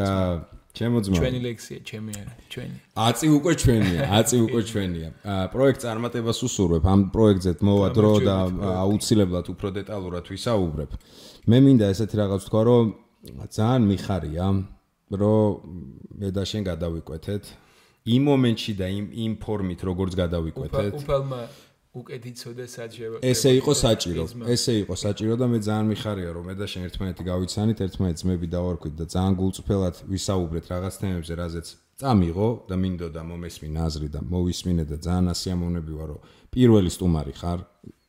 აა 0.00 0.28
ჩემო 0.74 0.98
ძმა. 1.04 1.16
ჩვენი 1.20 1.40
ლექსია 1.44 1.78
ჩემი 1.84 2.12
არა 2.18 2.32
ჩვენი. 2.50 2.76
აწი 3.04 3.26
უკვე 3.36 3.52
ჩვენია 3.62 4.00
აწი 4.18 4.36
უკვე 4.48 4.60
ჩვენია. 4.70 5.08
პროექტ 5.52 5.78
წარმატებას 5.84 6.38
უსურვებ 6.48 6.84
ამ 6.88 7.00
პროექტზე 7.14 7.52
მოვა 7.68 7.88
დრო 7.94 8.12
და 8.24 8.36
აუცილებლად 8.80 9.46
უფრო 9.52 9.68
დეტალურად 9.76 10.24
ვისაუბრებ. 10.32 10.90
მე 11.52 11.58
მინდა 11.68 11.86
ესეთი 11.92 12.16
რაღაც 12.16 12.42
თქვა 12.48 12.62
რომ 12.64 12.84
ძალიან 13.54 13.82
მიხარია 13.92 14.46
რომ 15.20 15.48
მე 16.16 16.28
და 16.32 16.42
შენ 16.48 16.62
გადავიკვეთეთ 16.64 17.44
იმ 18.04 18.22
მომენტში 18.28 18.72
და 18.76 18.86
იმ 18.92 19.04
იმ 19.16 19.32
ფორმით 19.40 19.80
როგორც 19.88 20.12
გადავიკვეთეთ. 20.20 20.92
უფალმა 21.00 21.40
უკვე 21.94 22.16
დიცოდა 22.24 22.64
საჭირო 22.68 23.16
ესე 23.22 23.50
იყო 23.60 23.72
საჭირო 23.80 24.24
ესე 24.54 24.72
იყო 24.82 24.94
საჭირო 25.04 25.34
და 25.40 25.46
მე 25.48 25.58
ძალიან 25.64 25.86
მიხარია 25.94 26.30
რომ 26.36 26.44
მე 26.50 26.54
და 26.60 26.66
შენ 26.72 26.82
ერთმანეთი 26.88 27.22
გავიცანით 27.30 27.78
ერთმანეთს 27.86 28.22
მები 28.28 28.46
დავარქვით 28.56 28.94
და 29.00 29.04
ძალიან 29.14 29.34
გულწრფელად 29.40 29.96
ვისაუბრეთ 30.12 30.64
რაღაც 30.74 30.94
თემებზე 31.00 31.34
რაზეც 31.40 31.66
წამიღო 32.02 32.48
და 32.68 32.74
მინდოდა 32.82 33.22
მომესმინა 33.30 33.80
აზრი 33.88 34.08
და 34.14 34.20
მოვისმინე 34.34 34.84
და 34.90 34.96
ძალიან 35.06 35.26
ასიამოვნები 35.34 35.92
ვარ 35.98 36.08
რომ 36.12 36.20
პირველი 36.54 36.90
სტუმარი 36.94 37.34
ხარ 37.40 37.60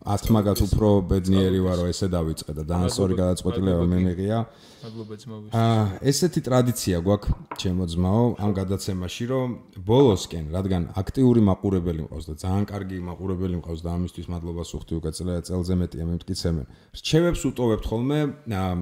10 0.06 0.30
მაგათ 0.30 0.60
უფრო 0.70 0.90
ბედნიერი 1.10 1.60
ვარო 1.66 1.88
ესე 1.90 2.06
დავიწყე 2.14 2.54
და 2.54 2.64
დანასორი 2.70 3.16
გადაწყვეტილება 3.18 3.86
მე 3.90 3.98
მიღია. 4.06 4.40
მადლობა 4.86 5.16
ძმაო. 5.18 5.40
აა 5.50 5.86
ესეთი 6.12 6.42
ტრადიცია 6.46 6.98
გვაქვს 7.02 7.58
ჩემო 7.58 7.86
ძმაო 7.90 8.26
ამ 8.38 8.52
გადაცემაში 8.54 9.26
რომ 9.34 9.50
ბოლოსკენ 9.82 10.46
რადგან 10.54 10.84
აქტიური 11.02 11.42
მაყურებელი 11.50 12.02
მყავს 12.06 12.26
და 12.30 12.34
ძალიან 12.38 12.66
კარგი 12.70 12.98
მაყურებელი 13.10 13.56
მყავს 13.66 13.82
და 13.82 13.90
ამისთვის 13.98 14.28
მადლობას 14.30 14.70
უხდი 14.78 14.94
უკაცრე 15.02 15.34
წელზე 15.50 15.74
მეტია 15.82 16.06
მემტკიცემენ. 16.06 16.66
რჩევებს 17.02 17.42
უტოვებთ 17.50 17.86
ხოლმე 17.90 18.20
აა 18.46 18.74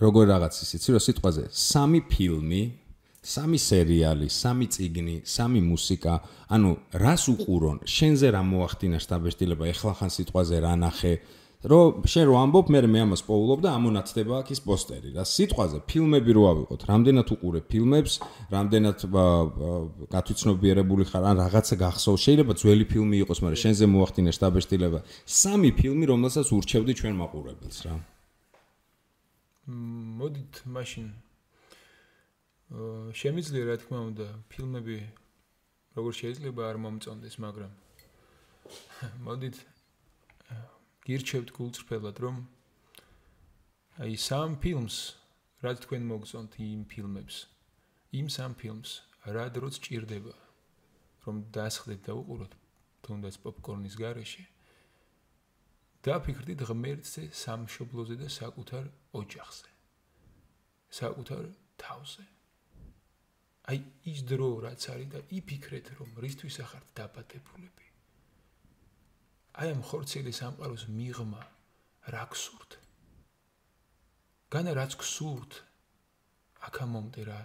როგორ 0.00 0.22
რაღაცის 0.32 0.70
იცი 0.78 0.88
რომ 0.96 1.02
სიტყვაზე 1.04 1.42
სამი 1.52 2.00
ფილმი 2.08 2.62
სამი 3.28 3.58
სერიალი, 3.60 4.28
სამი 4.32 4.66
წიგნი, 4.72 5.16
სამი 5.28 5.60
მუსიკა, 5.60 6.14
ანუ 6.54 6.70
რას 7.02 7.24
უყურონ? 7.28 7.84
შენზე 7.84 8.32
რა 8.32 8.42
მოახდინა 8.52 8.98
შტაბეშტილება? 9.04 9.68
ეხლა 9.68 9.92
ხან 10.00 10.10
სიტყვაზე 10.16 10.56
რა 10.64 10.74
ნახე? 10.80 11.14
რომ 11.58 12.06
შენ 12.06 12.24
რო 12.30 12.34
ამბობ, 12.38 12.66
მე 12.70 12.80
მე 12.86 13.00
ამას 13.02 13.22
პოულობ 13.26 13.60
და 13.66 13.74
ამონაცდება 13.74 14.34
აქ 14.46 14.48
ის 14.54 14.60
პოსტერი. 14.62 15.10
რა 15.18 15.24
სიტყვაზე 15.26 15.78
ფილმები 15.90 16.30
რო 16.38 16.42
ავიღოთ, 16.54 16.80
რამდენად 16.86 17.28
უყურებ 17.34 17.64
ფილმებს, 17.66 18.14
რამდენად 18.54 18.98
გათვითცნობიერებული 20.14 21.04
ხარ, 21.10 21.24
ან 21.26 21.36
რაღაცა 21.42 21.74
გახსოვ, 21.82 22.14
შეიძლება 22.14 22.52
ძველი 22.62 22.84
ფილმი 22.86 23.16
იყოს, 23.26 23.38
მაგრამ 23.42 23.62
შენზე 23.64 23.84
მოახდინა 23.90 24.30
შტაბეშტილება. 24.38 24.98
სამი 25.26 25.70
ფილმი, 25.74 26.04
რომელსაც 26.06 26.46
ურჩევდი 26.46 26.92
ჩვენ 26.94 27.14
მაყურებელს 27.26 27.78
რა. 27.90 27.94
მოდით 30.22 30.54
მაშინ 30.64 31.06
შემიძლია 32.68 33.64
რა 33.68 33.76
თქმა 33.80 34.00
უნდა 34.10 34.26
ფილმები 34.52 34.98
როგორ 35.96 36.12
შეიძლება 36.20 36.62
არ 36.68 36.80
მომწონდეს 36.84 37.36
მაგრამ 37.44 37.72
მოდით 39.28 39.56
გირჩევთ 41.08 41.54
გულწრფელად 41.56 42.20
რომ 42.24 42.42
აი 44.04 44.20
სამ 44.28 44.60
ფილმს 44.60 44.98
რა 45.64 45.72
თქვენ 45.80 46.04
მოგწონთ 46.12 46.60
იმ 46.68 46.84
ფილმებს 46.92 47.40
იმ 48.20 48.28
სამ 48.36 48.52
ფილმს 48.60 48.90
რა 49.32 49.48
დროც 49.56 49.80
ჭირდება 49.88 50.36
რომ 51.24 51.44
დასხდეთ 51.56 52.00
და 52.08 52.12
უყუროთ 52.20 52.52
თუნდაც 53.08 53.36
პოპკორნის 53.44 53.96
გარეშე. 53.96 54.44
დაფიქრდით 56.04 56.60
ღმერთზე 56.68 57.22
სამშობლოზე 57.42 58.16
და 58.22 58.28
საკუთარ 58.32 58.84
ოჯახზე 59.20 59.70
საკუთარ 60.98 61.48
თავზე 61.82 62.24
აი 63.68 63.78
ის 64.12 64.24
დრო 64.30 64.50
რაც 64.64 64.82
არის 64.94 65.08
და 65.14 65.20
იფიქრეთ 65.38 65.86
რომ 66.00 66.10
რისთვის 66.24 66.56
ახართ 66.64 66.86
დაბადებულები 66.98 67.86
აი 69.60 69.68
ამ 69.74 69.82
ხორცელი 69.88 70.32
სამყაროს 70.40 70.84
მიღმა 70.98 71.42
რა 72.14 72.24
გსურთ 72.32 72.80
განა 74.54 74.72
რაც 74.80 74.92
გსურთ 75.02 75.62
აქამომდე 76.68 77.22
რა 77.28 77.40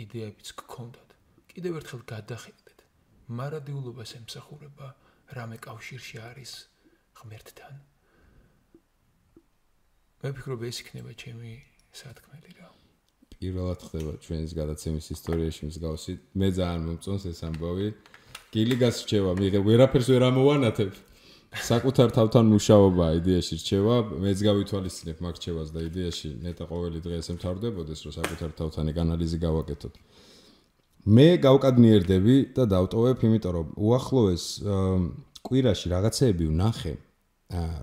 იდეებიც 0.00 0.52
გქონდათ. 0.60 1.10
კიდევ 1.52 1.78
ერთხელ 1.80 2.02
გადახედეთ. 2.12 2.78
მარადიულობას 3.38 4.10
ემსახურება 4.18 4.88
რამე 5.36 5.56
კავშირში 5.66 6.16
არის 6.30 6.52
ღმერთთან. 7.20 7.74
მე 10.20 10.28
ფიქრობ 10.36 10.60
ეს 10.70 10.82
იქნება 10.82 11.12
ჩემი 11.22 11.52
სათქმელი 12.00 12.50
რა 12.58 12.68
პირველად 13.40 13.80
ხდება 13.88 14.12
ჩვენს 14.20 14.50
გადაცემის 14.52 15.06
ისტორიაში 15.16 15.68
მსგავსი. 15.70 16.12
მე 16.36 16.48
ძალიან 16.60 16.82
მომწონს 16.84 17.22
ეს 17.30 17.40
ამბავი. 17.48 17.86
გილიგას 18.52 18.96
რჩევა, 19.08 19.32
მიღე 19.40 19.60
ვერაფერს 19.64 20.08
ვერ 20.12 20.22
ამოვანათებ. 20.28 20.92
საკუთარ 21.50 22.08
თავთან 22.20 22.44
მუშაობა 22.52 23.06
იდეაში 23.16 23.54
რჩევა, 23.64 23.96
მეც 24.20 24.38
გავითვალისწინებ 24.44 25.18
მაგ 25.24 25.34
რჩევას 25.40 25.68
და 25.72 25.80
იდეაში 25.88 26.28
ნეტა 26.44 26.64
ყოველი 26.68 26.98
დღე 27.00 27.14
ესე 27.16 27.32
მთავრდებოდეს, 27.40 27.98
რომ 28.04 28.12
საკუთარ 28.20 28.50
თავთან 28.60 28.84
ეგ 28.92 28.96
ანალიზი 29.08 29.38
გავაკეთოთ. 29.40 29.94
მე 31.08 31.28
გავკადნიერდები 31.40 32.36
და 32.60 32.62
დავტოვებ, 32.68 33.18
იმიტომ 33.24 33.52
რომ 33.56 33.66
უახლოეს 33.80 34.44
კვირაში 35.40 35.86
რაღაცეები 35.96 36.44
ვნახე, 36.44 36.94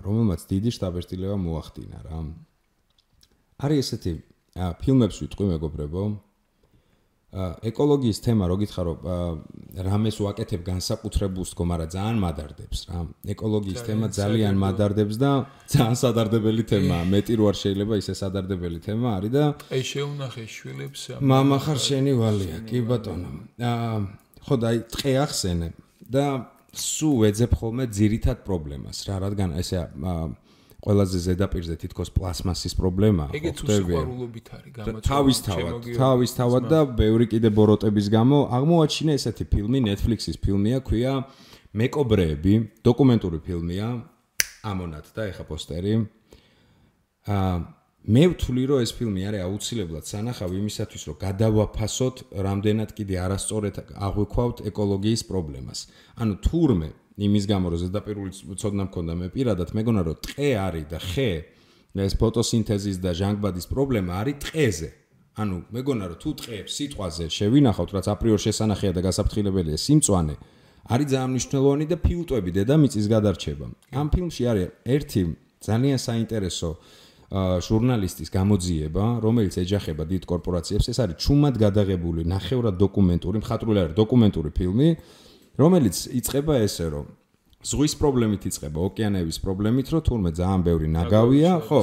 რომელმაც 0.06 0.40
დიდი 0.54 0.70
შტაბერტილება 0.70 1.34
მოახდინა 1.34 1.98
რა. 2.06 2.18
არის 3.58 3.78
ესეთი 3.82 4.27
ფილმებს 4.82 5.16
ვიტყვი 5.22 5.46
მეგობრებო. 5.54 6.02
ეკოლოგიის 7.28 8.18
თემა 8.24 8.44
რო 8.48 8.56
გითხარო 8.64 8.92
რამეს 9.84 10.16
ვაკეთებ 10.24 10.62
განსაკუთრებულს 10.64 11.52
თქო, 11.52 11.62
მაგრამ 11.68 11.90
ძალიან 11.92 12.16
მადარდებს 12.24 12.80
რა. 12.88 12.98
ეკოლოგიის 13.36 13.80
თემა 13.84 14.06
ძალიან 14.08 14.56
მადარდებს 14.56 15.16
და 15.20 15.30
ძალიან 15.68 15.96
სადარდებელი 16.02 16.64
თემაა. 16.72 17.04
მეტი 17.04 17.34
რო 17.36 17.44
არ 17.52 17.56
შეიძლება 17.62 17.94
ისე 18.00 18.14
სადარდებელი 18.16 18.80
თემა 18.80 19.08
არის 19.20 19.32
და 19.36 19.44
აი 19.68 19.82
შეუნახე 19.92 20.44
შვილებს 20.56 21.00
მამა 21.20 21.58
ხარ 21.68 21.78
შენი 21.88 22.12
ვალია, 22.16 22.56
კი 22.64 22.78
ბატონო. 22.88 23.30
აა 23.60 23.96
ხო 24.48 24.54
და 24.56 24.66
აი 24.72 24.78
ტყე 24.88 25.12
ახსენე 25.28 25.68
და 26.08 26.24
სულ 26.72 27.28
ეძებ 27.28 27.52
ხოლმე 27.60 27.84
ძირითად 27.92 28.40
პრობლემას 28.48 29.04
რა, 29.04 29.20
რადგან 29.28 29.52
ესე 29.60 29.84
აა 29.84 30.47
ყველაზე 30.88 31.18
ზედაპირზე 31.20 31.74
თითქოს 31.84 32.08
პლასმასის 32.16 32.72
პრობლემაა. 32.80 33.30
ეგეც 33.36 33.58
უსიყვარულობით 33.60 34.46
არის 34.56 34.72
გამოწვეული. 34.72 35.04
თავისთავად, 35.12 35.88
თავისთავად 36.00 36.62
და 36.72 36.80
ბევრი 36.96 37.26
კიდე 37.28 37.48
ბოროტების 37.52 38.06
გამო 38.08 38.38
აღმოაჩინე 38.56 39.12
ესეთი 39.20 39.44
ფილმი, 39.52 39.78
Netflix-ის 39.84 40.40
ფილმია, 40.40 40.78
ქვია 40.80 41.12
მეკობრეები, 41.76 42.54
დოკუმენტური 42.88 43.38
ფილმია. 43.44 43.88
ამონათ 44.64 45.06
და 45.12 45.22
ეხა 45.28 45.44
პოსტერი. 45.44 45.94
აა 47.28 47.56
მე 48.08 48.22
ვთვლი 48.32 48.62
რომ 48.70 48.80
ეს 48.80 48.92
ფილმი 48.96 49.22
არის 49.28 49.42
აუცილებლად 49.44 50.04
სანახავი 50.08 50.54
იმისათვის 50.62 51.02
რომ 51.08 51.16
გადავაფასოთ 51.20 52.16
რამდენად 52.46 52.90
კიდე 52.96 53.16
არასწორად 53.20 53.76
აღვიქვავთ 54.08 54.64
ეკოლოგიის 54.70 55.22
პრობლემას. 55.28 55.78
ანუ 56.16 56.34
თურმე 56.40 56.88
იმის 57.18 57.44
გამო 57.50 57.66
რომ 57.74 57.80
ზედაპირული 57.82 58.30
ცოდნა 58.62 58.84
მქონდა 58.88 59.12
მე 59.18 59.28
პირადად 59.34 59.68
მეგონა 59.74 60.00
რომ 60.06 60.16
ტყე 60.22 60.50
არის 60.66 60.86
და 60.92 60.98
ხე 61.02 61.30
ეს 61.98 62.14
ფოტოსინთეზის 62.14 62.98
და 63.02 63.10
ჟანგბადის 63.18 63.66
პრობლემა 63.72 64.12
არის 64.22 64.36
ტყეზე. 64.44 64.90
ანუ 65.38 65.56
მეგონა 65.74 66.04
რომ 66.10 66.18
თუ 66.22 66.30
ტყეებს 66.38 66.72
სიტყვაზე 66.78 67.24
შევინახავთ 67.30 67.90
რაც 67.94 68.06
აპრიორ 68.14 68.38
შესანახია 68.46 68.92
და 68.94 69.00
გასაფრთხილებელია 69.06 69.78
სიმწვანე 69.78 70.34
არის 70.88 71.06
ძალიან 71.12 71.30
მნიშვნელოვანი 71.34 71.86
და 71.90 71.96
ფილტვები 72.06 72.50
დედამიწის 72.58 73.06
გადარჩება. 73.12 73.66
ამ 73.98 74.06
ფილმში 74.14 74.42
არის 74.50 74.68
ერთი 74.94 75.22
ძალიან 75.68 75.98
საინტერესო 75.98 76.70
ჟურნალისტის 77.28 78.28
გამოძიება, 78.32 79.04
რომელიც 79.20 79.54
ეჯახება 79.60 80.04
დიდ 80.08 80.22
კორპორაციებს, 80.24 80.86
ეს 80.88 80.98
არის 81.04 81.16
ჩუმად 81.20 81.54
გადაღებული, 81.60 82.24
ნახევრად 82.24 82.80
დოკუმენტური, 82.80 83.36
მხატვრული 83.44 83.78
არის 83.84 83.94
დოკუმენტური 84.00 84.50
ფილმი, 84.56 84.88
რომელიც 85.58 85.96
იწება 86.14 86.54
ესე 86.62 86.86
რომ 86.94 87.06
ზღვის 87.66 87.94
პრობლემით 87.98 88.42
იწება 88.46 88.78
ოკეანეების 88.88 89.38
პრობლემით 89.42 89.88
რომ 89.90 90.02
თურმე 90.06 90.30
ძალიან 90.38 90.62
ბევრი 90.62 90.88
ნაგავია 90.94 91.52
ხო? 91.66 91.82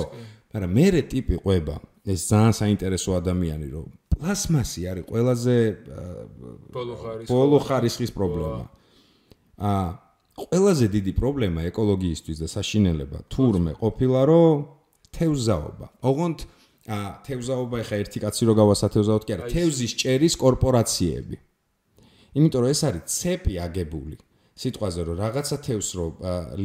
მაგრამ 0.55 0.71
მეરે 0.71 1.01
ტიპი 1.11 1.35
ყვება 1.43 1.75
ეს 2.07 2.21
ძალიან 2.31 2.53
საინტერესო 2.55 3.11
ადამიანი 3.19 3.67
რომ 3.75 3.87
პლასმასი 4.15 4.81
არის 4.91 5.05
ყველაზე 5.11 5.55
ბოლო 7.27 7.59
ხარისხის 7.67 8.11
პრობლემა. 8.15 8.63
ა 9.59 9.71
ყველაზე 10.39 10.85
დიდი 10.95 11.11
პრობლემა 11.19 11.67
ეკოლოგიისთვის 11.71 12.37
და 12.43 12.47
საშინელება 12.47 13.19
თურმე 13.31 13.73
ყოფილა 13.75 14.21
რომ 14.31 14.55
თევზაობა. 15.15 15.87
ოღონდ 16.03 16.39
ა 16.87 16.97
თევზაობა 17.27 17.75
ეხა 17.83 17.95
ერთი 18.03 18.19
კაცი 18.23 18.43
რო 18.47 18.53
გავასათევზაოთ 18.61 19.23
კი 19.25 19.31
არა 19.35 19.45
თევზის 19.51 19.91
ჭერის 19.99 20.35
კორპორაციები 20.37 21.35
იმიტომ 22.35 22.61
რომ 22.65 22.71
ეს 22.75 22.81
არის 22.87 23.03
ცეპი 23.15 23.53
აგებული 23.65 24.17
სიტყვაზე 24.63 25.01
რომ 25.07 25.19
რაღაცა 25.23 25.57
თევს 25.67 25.89
რო 25.99 26.07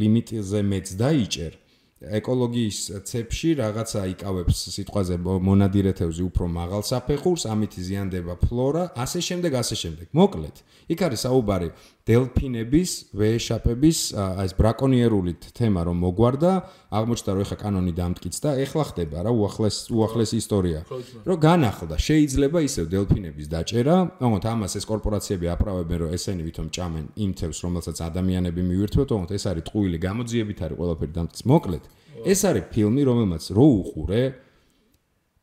ლიმიტზე 0.00 0.60
მეც 0.70 0.86
დაიჭერ 1.02 1.52
ეკოლოგიის 2.00 2.78
ცებში 3.04 3.50
რაღაცა 3.60 4.00
იკავებს 4.14 4.56
სიტყვაზე 4.72 5.16
მონადირეთევზე 5.20 6.22
უფრო 6.24 6.48
მაღალ 6.48 6.82
საფეხურს, 6.88 7.44
ამით 7.52 7.76
იზიანდება 7.76 8.34
ფლორა, 8.40 8.84
ასე 8.96 9.20
შემდეგ, 9.20 9.52
ასე 9.60 9.76
შემდეგ. 9.76 10.06
მოკლედ, 10.16 10.56
იქ 10.88 11.00
არის 11.06 11.20
საუბარი 11.28 11.68
დელფინების, 12.08 12.90
ვეშაპების, 13.14 13.98
ეს 14.16 14.52
ბრაკონიერული 14.56 15.32
თემა 15.52 15.80
რომ 15.86 15.96
მოგვარდა, 16.00 16.52
აღმოჩნდა 16.90 17.30
რომ 17.36 17.42
ეხა 17.44 17.56
კანონი 17.60 17.92
დამტკიცდა, 17.94 18.48
ეხლა 18.64 18.84
ხდება 18.90 19.18
რა 19.28 19.30
უახლეს 19.36 19.76
უახლეს 19.92 20.32
ისტორია. 20.40 20.80
რომ 21.28 21.38
განახლდა, 21.38 21.94
შეიძლება 22.00 22.58
ისევ 22.64 22.84
დელფინების 22.90 23.46
დაჭერა, 23.52 23.96
თუმცა 24.18 24.48
ამას 24.50 24.72
ეს 24.80 24.84
კორპორაციები 24.88 25.46
აправებენ, 25.54 25.98
რომ 26.02 26.10
ესენი 26.16 26.42
ვითომ 26.48 26.66
ჭამენ 26.74 27.04
იმ 27.14 27.30
თევს, 27.38 27.58
რომელსაც 27.60 27.96
ადამიანები 28.08 28.60
მივირთვევთ, 28.64 29.08
თუმცა 29.12 29.32
ეს 29.38 29.44
არის 29.52 29.64
ტყუილი 29.68 29.98
გამოძიებით 30.00 30.58
არის 30.64 30.76
ყველაფერი 30.80 31.12
დამტკიცს. 31.14 31.46
მოკლედ, 31.46 31.84
ეს 32.24 32.40
არის 32.48 32.64
ფილმი, 32.72 33.02
რომელმაც 33.06 33.44
რო 33.56 33.66
უყურე, 33.80 34.22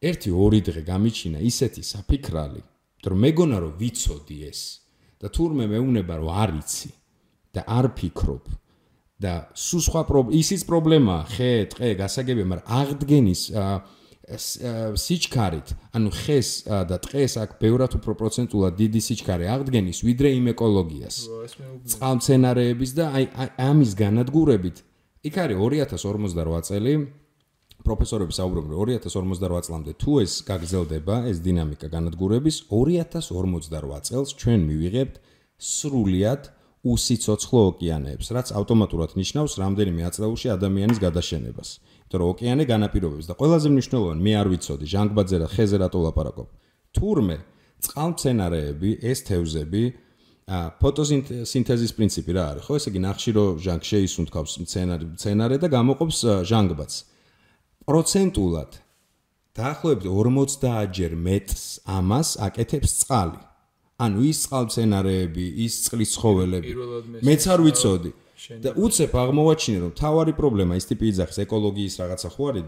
ერთი 0.01 0.29
ორი 0.31 0.59
დღე 0.67 0.81
გამიჩინა 0.85 1.39
ისეთი 1.41 1.81
საფიქრალი, 1.81 2.61
რომ 3.07 3.17
მეგონა 3.23 3.57
რომ 3.63 3.73
ვიცოდი 3.81 4.37
ეს. 4.51 4.61
და 5.17 5.29
თურმე 5.33 5.65
მეუნება 5.65 6.13
რომ 6.21 6.29
არიცი 6.29 6.91
და 7.53 7.61
არ 7.65 7.85
ფიქრობ 7.97 8.45
და 9.17 9.49
სულ 9.57 9.81
სხვა 9.81 10.01
ისიც 10.29 10.61
პრობლემაა. 10.69 11.23
ხე 11.33 11.51
ტყე 11.73 11.89
გასაგებია 11.97 12.45
მაგრამ 12.51 12.67
აღდგენის 12.79 13.41
სიჩქარით 14.27 15.67
ანუ 15.95 16.09
ხეს 16.11 16.49
და 16.67 16.97
ტყეს 17.01 17.33
აქ 17.41 17.51
ბევრად 17.63 17.91
უფრო 17.97 18.13
პროცენტულად 18.21 18.73
დიდი 18.77 19.01
სიჩქარე 19.07 19.45
აღდგენის 19.55 20.03
ვიდრე 20.05 20.29
იმ 20.37 20.45
ეკოლოგიას. 20.53 21.15
წყალმცენარეების 21.95 22.91
და 22.93 23.05
აი 23.17 23.25
ამის 23.57 23.91
განადგურებით 23.97 24.83
იქ 25.25 25.35
არის 25.43 25.57
2058 25.57 26.61
წელი. 26.67 26.93
პროფესორები 27.87 28.33
საუბრობენ 28.33 28.73
2058 28.73 29.65
წლამდე 29.67 29.91
თუ 30.01 30.11
ეს 30.21 30.33
გაგრძელდება 30.43 31.15
ეს 31.29 31.37
დინამიკა 31.45 31.87
განადგურების 31.93 32.55
2048 32.69 34.01
წელს 34.07 34.29
ჩვენ 34.41 34.59
მივიღებთ 34.69 35.15
სრულიად 35.57 36.41
უსიცოცხლო 36.83 37.61
ოკეანეებს 37.71 38.27
რაც 38.37 38.47
ავტომატურად 38.59 39.11
ნიშნავს 39.17 39.53
რამდენიმე 39.61 40.01
აწლეულში 40.09 40.47
ადამიანის 40.57 40.99
გადაშენებას. 41.05 41.69
იმიტომ 41.77 42.19
რომ 42.21 42.27
ოკეანე 42.33 42.63
განაპირობებს 42.73 43.25
და 43.29 43.33
ყველაზე 43.39 43.67
მნიშვნელოვანი 43.73 44.21
მე 44.27 44.33
არ 44.41 44.47
ვიცოდი 44.51 44.85
ჟანგბაძე 44.93 45.37
რა 45.41 45.47
ხეზე 45.53 45.77
რატო 45.81 45.99
ლაპარაკობ 46.05 46.47
თურმე 46.97 47.37
წყალმცენარეები 47.83 48.91
ეს 49.11 49.19
თევზები 49.27 49.83
ა 50.47 50.57
ფოტოსინთეზის 50.79 51.91
პრინციპი 51.97 52.31
რა 52.37 52.43
არის 52.55 52.63
ხო 52.67 52.73
ესე 52.79 52.89
იგი 52.93 52.99
ნახშირო 53.03 53.45
ჟანგ 53.67 53.83
შეისუნთქავს 53.91 54.53
მცენარე 54.63 55.05
მცენარე 55.13 55.55
და 55.59 55.67
გამოყოფს 55.75 56.19
ჟანგბადს 56.47 56.97
პროცენტულად 57.87 58.71
დაახლოებით 59.57 60.05
50-ჯერ 60.05 61.13
მეტს 61.17 61.61
ამას 61.89 62.29
აკეთებს 62.45 62.91
წყალი. 63.01 63.39
ანუ 63.97 64.19
ის 64.29 64.39
წყალმცენარეები, 64.45 65.45
ის 65.65 65.73
წყლის 65.87 66.11
ცხოველები. 66.13 66.73
მეც 67.25 67.41
არ 67.49 67.59
ვიცოდი. 67.65 68.11
და 68.37 68.71
უცებ 68.77 69.13
აღმოვაჩინე 69.17 69.79
რომ 69.81 69.91
თავარი 69.97 70.33
პრობლემა 70.37 70.77
ის 70.77 70.85
ტიპი 70.85 71.05
იძახის 71.09 71.37
ეკოლოგიის 71.41 71.93
რაღაცა 72.01 72.29
ხო 72.37 72.43
არის 72.49 72.65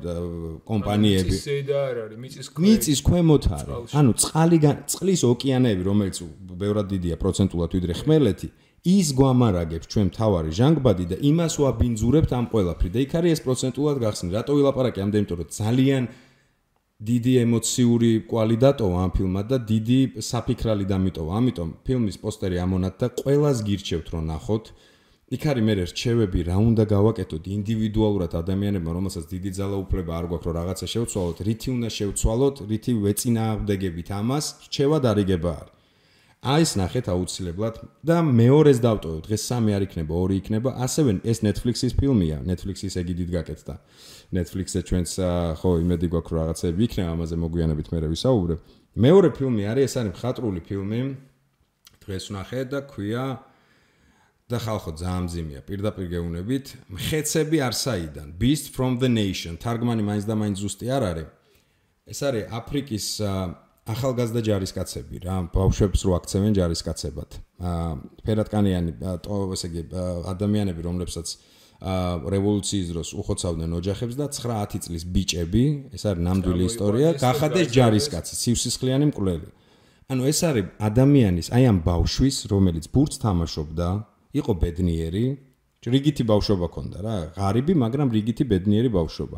კომპანიები. 0.65 1.29
მიწის 1.29 1.43
ზედა 1.45 1.77
არ 1.89 1.97
არის, 2.03 2.17
მიწის 2.23 2.47
ქვემოთ. 2.49 2.65
მიწის 2.65 2.99
ქვემოთ 3.05 3.43
არის. 3.53 3.93
ანუ 3.99 4.11
წყალი 4.23 4.57
წყლის 4.89 5.21
ოკეანეები, 5.29 5.83
რომელიც 5.89 6.17
ბევრად 6.61 6.87
დიდია 6.89 7.15
პროცენტულად 7.21 7.69
ვიდრე 7.77 7.93
ხმელეთი, 8.01 8.47
ის 8.79 9.07
გვამარაგებს 9.13 9.85
ჩვენ 9.91 10.07
თავარი 10.15 10.51
ჟანგბადი 10.55 11.05
და 11.11 11.17
იმას 11.29 11.53
ვაბინძურებთ 11.61 12.31
ამ 12.33 12.45
ყველაფრი 12.49 12.89
და 12.89 12.99
იქ 13.05 13.11
არის 13.19 13.31
ეს 13.35 13.41
პროცენტულად 13.45 13.97
გახსნილი. 14.03 14.33
რატო 14.39 14.51
ვილაპარაკე 14.57 14.99
ამდენ, 15.03 15.21
იმიტომ 15.21 15.37
რომ 15.39 15.49
ძალიან 15.59 16.03
დიდი 16.99 17.33
ემოციური 17.45 18.11
კვალი 18.27 18.57
დატოვა 18.59 18.97
ამ 19.05 19.11
ფილმად 19.15 19.45
და 19.51 19.57
დიდი 19.71 19.99
საფიქრალი 20.19 20.85
დამიტოვა. 20.89 21.31
ამიტომ 21.39 21.69
ფილმის 21.85 22.17
პოსტერი 22.23 22.57
ამონათ 22.59 22.95
და 22.99 23.07
ყველას 23.21 23.57
გირჩევთ 23.67 24.07
რომ 24.15 24.23
ნახოთ. 24.31 24.65
იქ 25.30 25.43
არის 25.51 25.64
მე 25.65 25.73
რჩევები 25.85 26.39
რა 26.49 26.56
უნდა 26.57 26.84
გავაკეთოთ? 26.89 27.43
ინდივიდუალურად 27.57 28.31
ადამიანებმა, 28.41 28.91
რომელსაც 28.97 29.26
დიდი 29.30 29.51
ძალაუფლება 29.60 30.11
არ 30.19 30.26
გვაქვს 30.30 30.47
რომ 30.49 30.56
რაღაცა 30.60 30.85
შევცვალოთ, 30.93 31.38
რითი 31.49 31.69
უნდა 31.77 31.89
შევცვალოთ, 31.97 32.56
რითი 32.72 32.91
ვეწინააღმდეგებით 33.06 34.10
ამას, 34.19 34.45
რჩევა 34.65 34.97
დარიგება 35.06 35.51
არის. 35.60 35.76
აი 36.39 36.64
ეს 36.64 36.72
ნახეთ 36.80 37.06
აუცილებლად 37.11 37.76
და 37.99 38.18
მეორეს 38.23 38.80
დავტოვებ 38.80 39.23
დღეს 39.27 39.41
სამი 39.43 39.72
არ 39.76 39.84
იქნება 39.91 40.14
ორი 40.15 40.35
იქნება. 40.39 40.69
ასევე 40.88 41.11
ეს 41.27 41.43
Netflix-ის 41.43 41.93
ფილმია. 41.99 42.38
Netflix-ის 42.47 42.95
ეგი 42.95 43.14
დიდ 43.19 43.30
გაკეთდა. 43.35 43.76
Netflix-ზე 44.31 44.81
ჩვენს 44.88 45.11
ხო 45.60 45.72
იმედი 45.84 46.07
გვაქვს 46.15 46.35
რაღაცები 46.39 46.80
იქნება 46.88 47.10
ამაზე 47.11 47.35
მოგვიანებით 47.43 47.88
მე 47.91 48.07
ვისაუბრებ 48.15 48.60
მეორე 48.97 49.30
ფილმი 49.38 49.64
არის 49.69 49.84
ეს 49.85 49.93
არის 49.99 50.11
მხატვრული 50.15 50.61
ფილმი. 50.64 51.01
დღეს 52.01 52.23
ვნახე 52.31 52.61
და 52.72 52.80
ქვია 52.88 53.26
და 54.49 54.57
ხალხო 54.57 54.91
ძალიან 54.97 55.23
მძიმეა 55.30 55.61
პირდაპირ 55.69 56.05
გეუნებით 56.09 56.65
მხეცები 56.89 57.57
არსაიდან 57.69 58.27
Beast 58.41 58.73
from 58.73 58.97
the 58.97 59.05
Nation. 59.05 59.61
თარგმანი 59.61 60.01
მაინც 60.01 60.26
და 60.26 60.35
მაინც 60.41 60.57
ზუსტი 60.57 60.85
არ 60.89 61.03
არის. 61.11 61.27
ეს 62.09 62.19
არის 62.26 62.43
აფრიკის 62.49 63.05
ახალგაზრდა 63.93 64.41
ჯარისკაცები 64.49 65.15
რა 65.26 65.35
ბავშვებს 65.53 66.01
რო 66.05 66.11
აქცევენ 66.17 66.53
ჯარისკაცებად. 66.57 67.30
აა 67.61 67.93
ფერატკანიანი 68.26 68.91
ესე 69.53 69.67
იგი 69.69 69.81
ადამიანები 70.34 70.81
რომლებსაც 70.81 71.27
აა 71.80 72.34
რევოლუციის 72.34 72.88
დროს 72.89 73.09
უხოცავდნენ 73.21 73.71
ოჯახებს 73.80 74.15
და 74.17 74.26
9-10 74.34 74.81
წლის 74.85 75.03
ბიჭები 75.13 75.65
ეს 75.93 76.03
არის 76.09 76.26
ნამდვილი 76.26 76.63
ისტორია 76.69 77.09
გახადეს 77.21 77.67
ჯარისკაცი 77.77 78.34
სივსისხლიანი 78.43 79.05
მკვლელი. 79.13 79.49
ანუ 80.09 80.21
ეს 80.26 80.39
არის 80.49 80.65
ადამიანის 80.89 81.47
აი 81.53 81.63
ამ 81.69 81.77
ბავშვის 81.85 82.38
რომელიც 82.49 82.85
ბურთს 82.89 83.21
თამაშობდა 83.21 83.88
იყო 84.35 84.51
ბედნიერი. 84.61 85.26
რიგითი 85.80 86.23
ბავშვობა 86.27 86.68
ქონდა 86.76 86.99
რა. 87.01 87.15
ღარიბი 87.39 87.73
მაგრამ 87.73 88.07
რიგითი 88.14 88.43
ბედნიერი 88.51 88.89
ბავშვობა. 88.91 89.38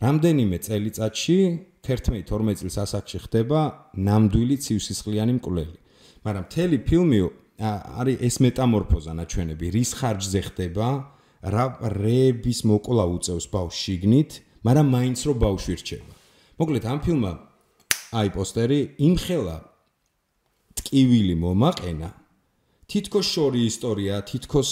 რამდენიმე 0.00 0.56
წელიწადში 0.66 1.38
11-12 1.84 2.58
წლის 2.60 2.76
ასაკში 2.84 3.18
ხდება 3.26 3.60
ნამდვილი 3.94 4.56
ცივსისხლიანი 4.64 5.32
მკვლელი. 5.38 5.78
მაგრამ 6.24 6.44
მთელი 6.48 6.78
ფილმი 6.88 7.18
არის 8.00 8.16
ეს 8.26 8.36
მეტამორფოზა 8.42 9.12
ნაჩვენები, 9.14 9.66
რის 9.76 9.90
ხარჯზე 9.98 10.40
ხდება, 10.48 10.88
რა 11.44 11.64
რეების 12.00 12.58
მოკლა 12.64 13.04
უწევს 13.14 13.46
ბავშვ 13.52 13.76
შიგნით, 13.84 14.30
მაგრამ 14.64 14.86
მაინც 14.94 15.18
რო 15.28 15.32
ბავშვი 15.44 15.74
რჩება. 15.78 16.12
მოკლედ 16.58 16.84
ამ 16.88 16.98
ფილმმა 17.04 17.32
აი 18.14 18.28
პოსტერი 18.34 18.80
იმხელა 19.06 19.56
ტკივილი 20.78 21.34
მომაყენა 21.44 22.08
თითქოს 22.90 23.26
შორი 23.34 23.60
ისტორია, 23.68 24.20
თითქოს 24.28 24.70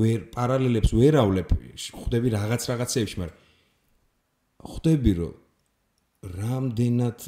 ვერ 0.00 0.26
პარალელებს 0.34 0.94
ვერ 0.94 1.14
ავლებ, 1.20 1.48
ხვდები 1.76 2.28
რაღაც 2.36 2.62
რაღაცეებში, 2.70 3.16
მაგრამ 3.20 3.38
ხვდები 4.70 5.12
რომ 5.20 5.34
რამდენად 6.20 7.18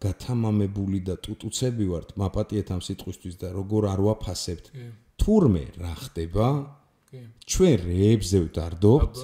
გათამამებული 0.00 1.00
და 1.04 1.14
ტუტუცები 1.20 1.84
ვართ 1.92 2.14
მაპატიეთ 2.16 2.68
ამ 2.72 2.80
სიტყვისთვის 2.80 3.34
და 3.44 3.48
როგორ 3.52 3.82
არ 3.92 4.00
ვაფასებთ 4.08 4.70
თურმე 5.20 5.64
რა 5.76 5.94
ხდება? 6.08 6.48
ჩვენ 7.48 7.76
რეებზე 7.88 8.38
ვდარდობთ 8.48 9.16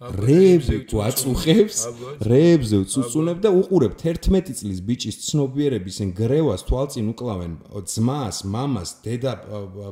რეები 0.00 0.78
გვაწუხებს, 0.88 1.80
რეებზე 2.24 2.76
უწუწუნებ 2.80 3.40
და 3.44 3.50
უყურებთ 3.52 4.00
11 4.00 4.56
წლის 4.56 4.78
ბიჭის 4.80 5.16
ცნობიერების 5.28 5.96
ნგრევას 6.08 6.64
თვალწინ 6.64 7.10
უკლავენ 7.12 7.52
ძმას, 7.84 8.38
მამას, 8.48 8.90
დედა 9.04 9.32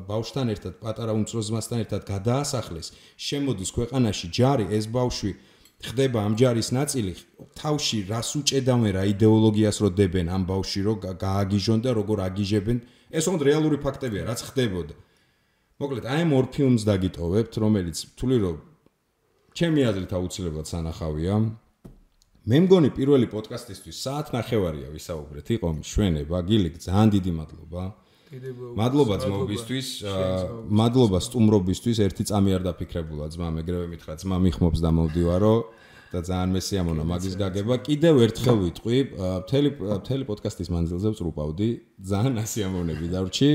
ბავშვთან 0.09 0.49
ერთად, 0.57 0.81
პატარა 0.81 1.13
უმცროს 1.13 1.53
ძმასთან 1.53 1.79
ერთად 1.85 2.09
გადაასახლეს. 2.09 2.89
შემოდის 3.21 3.71
ქვეყანაში 3.77 4.27
ჯარი, 4.33 4.65
ეს 4.73 4.89
ბავშვი 4.89 5.31
ხდება 5.85 6.19
ამ 6.25 6.35
ჯარის 6.41 6.73
ნაწილი, 6.73 7.13
თავში 7.61 8.09
რას 8.09 8.33
უჭედავენ, 8.41 8.91
რა 8.97 9.05
идеოლოგიას 9.13 9.77
რო 9.85 9.89
დებენ 9.93 10.27
ამ 10.33 10.43
ბავში 10.49 10.81
რო 10.89 10.95
გააგიჟონ 11.05 11.79
და 11.85 11.91
როგორ 11.93 12.19
აგიჟებენ. 12.33 12.79
ეს 13.13 13.29
ოღონდ 13.29 13.43
რეალური 13.45 13.77
ფაქტებია, 13.77 14.25
რაც 14.25 14.41
ხდებოდა. 14.49 14.95
მოკლედ, 15.79 16.05
აი 16.09 16.21
ამ 16.25 16.33
ორ 16.33 16.47
ფილმს 16.49 16.83
დაგიტოვებთ, 16.89 17.53
რომელიც 17.61 17.97
თული 18.19 18.37
რომ 18.41 18.57
ჩემი 19.59 19.83
აზრით 19.91 20.13
აუცილებლად 20.15 20.67
სანახავია. 20.71 21.35
მე 22.49 22.59
მგონი 22.65 22.91
პირველი 22.95 23.27
პოდკასტისთვის 23.33 23.97
საათ 24.07 24.27
ნახევარია 24.31 24.89
ვისაუბრეთ. 24.95 25.47
იყო 25.59 25.69
მშვენება 25.83 26.39
გილიკ 26.47 26.75
ძალიან 26.79 27.09
დიდი 27.19 27.33
მადლობა. 27.43 27.83
მადლობა 28.79 29.15
ძმობისთვის, 29.25 29.89
მადლობა 30.81 31.19
სტუმრობისთვის, 31.27 31.97
ერთი 32.07 32.23
წამი 32.31 32.51
არ 32.57 32.63
დაფიქრებულა 32.69 33.27
ძმა, 33.35 33.49
მეგრევე 33.59 33.87
მითხრა, 33.93 34.15
ძმა 34.23 34.37
მიხმობს 34.47 34.79
და 34.85 34.91
მოვდივარო 34.95 35.55
და 36.13 36.19
ძალიან 36.29 36.51
მესიამონა 36.57 37.03
მაგის 37.09 37.35
გაგება. 37.43 37.75
კიდევ 37.89 38.15
ერთხელ 38.29 38.57
ვიტყვი, 38.65 38.99
მთელი 39.43 39.69
მთელი 40.05 40.25
პოდკასტის 40.29 40.69
მანძილზე 40.71 41.09
ვწრუპავდი, 41.13 41.69
ძალიან 42.05 42.37
ასიამონები 42.45 43.07
დარჩი. 43.13 43.51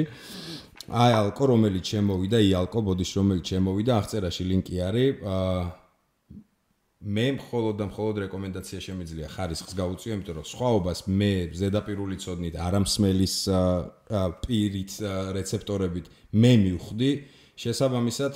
აი 0.89 1.11
ალკო 1.21 1.43
რომელიც 1.53 1.85
შემოვიდა, 1.93 2.37
იალკო 2.49 2.79
ბოდიშ 2.81 3.11
რომელიც 3.17 3.45
შემოვიდა, 3.53 3.91
აღწერაში 4.03 4.43
ლინკი 4.51 4.75
არის. 4.89 5.09
მე 7.03 7.27
მხოლოდ 7.35 7.75
და 7.79 7.85
მხოლოდ 7.91 8.15
რეკომენდაცია 8.23 8.79
შემიძლია. 8.79 9.27
ხარისხს 9.35 9.73
გაუწიო, 9.75 10.11
იმიტომ 10.15 10.35
რომ 10.39 10.47
სხვაობას 10.47 10.99
მე 11.11 11.33
ზედაპირული 11.59 12.15
წოდნით 12.23 12.55
არამსმელის 12.63 13.35
პირით 14.43 14.91
რეცეპტორებით 15.35 16.05
მე 16.31 16.51
მივხვდი. 16.63 17.11
შესაბამისად 17.53 18.33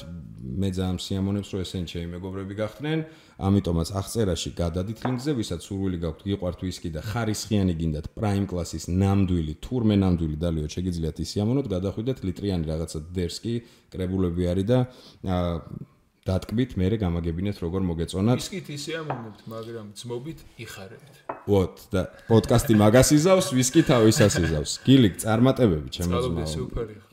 მე 0.61 0.69
ძალიან 0.77 0.97
სიამონებს 1.01 1.49
რომ 1.49 1.61
ესენ 1.65 1.85
ჩემი 1.89 2.07
მეგობრები 2.13 2.53
გახდნენ, 2.53 2.99
ამიტომაც 3.47 3.89
აღწერაში 3.97 4.49
გადადით 4.53 5.01
ლინკზე, 5.01 5.31
ვისაც 5.41 5.61
სურვილი 5.65 5.97
გაქვთ 6.05 6.21
გიყვართ 6.27 6.59
ვისკი 6.61 6.89
და 6.93 7.01
ხარისხიანი 7.01 7.73
გინდათ 7.81 8.05
პრაიმ 8.13 8.45
კლასის 8.45 8.85
ნამდვილი, 8.93 9.53
თურმე 9.57 9.95
ნამდვილი 10.05 10.37
დალიო 10.37 10.67
შეგიძლიათ 10.69 11.17
ისიამონოთ, 11.25 11.65
გადახვიდეთ 11.65 12.17
ლიტრიანი 12.29 12.65
რაღაცა 12.69 12.99
დერსკი, 13.17 13.55
კრებულები 13.89 14.43
არის 14.53 14.65
და 14.69 14.79
დატკბით, 16.27 16.75
მე 16.75 16.87
რე 16.91 16.97
გამაგებინეთ 16.99 17.57
როგორ 17.63 17.81
მოგეწონათ. 17.87 18.39
ვისკით 18.43 18.67
ისე 18.75 18.91
ამოვნებთ, 19.01 19.39
მაგრამ 19.47 19.87
ძმობით 19.95 20.39
იხარებთ. 20.59 21.13
ვოთ 21.47 21.75
და 21.93 22.01
პოდკასტი 22.27 22.73
მაგას 22.75 23.09
იზავს, 23.15 23.47
ვისკი 23.55 23.81
თავისას 23.87 24.33
იზავს. 24.43 24.71
გილიკ 24.83 25.15
წარმატებები 25.23 25.89
ჩემო 25.95 26.19
ძმაო. 26.27 26.65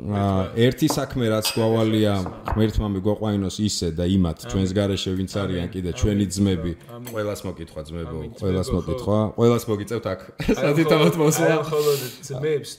აა 0.02 0.42
ერთი 0.66 0.88
საქმე 0.90 1.24
რაც 1.30 1.46
გვავალია, 1.54 2.14
ღმერთმა 2.50 2.88
მიგვაყვაინოს 2.98 3.56
ისე 3.62 3.88
და 3.94 4.04
იმათ 4.10 4.38
ჩვენს 4.50 4.70
გარეშე 4.74 5.10
ვინც 5.14 5.32
არიან 5.38 5.68
კიდე 5.70 5.90
ჩვენი 5.94 6.26
ძმები. 6.34 6.72
ყველას 7.14 7.40
მოკითხვა 7.46 7.80
ძმებო, 7.86 8.18
ყველას 8.42 8.68
მოკითხვა, 8.74 9.18
ყველას 9.38 9.64
მოგიწევთ 9.70 10.04
აქ. 10.10 10.20
სადითამოთ 10.64 11.14
მოსვლა. 11.22 11.54
ხოლო 11.70 11.92
ძმებს, 12.26 12.70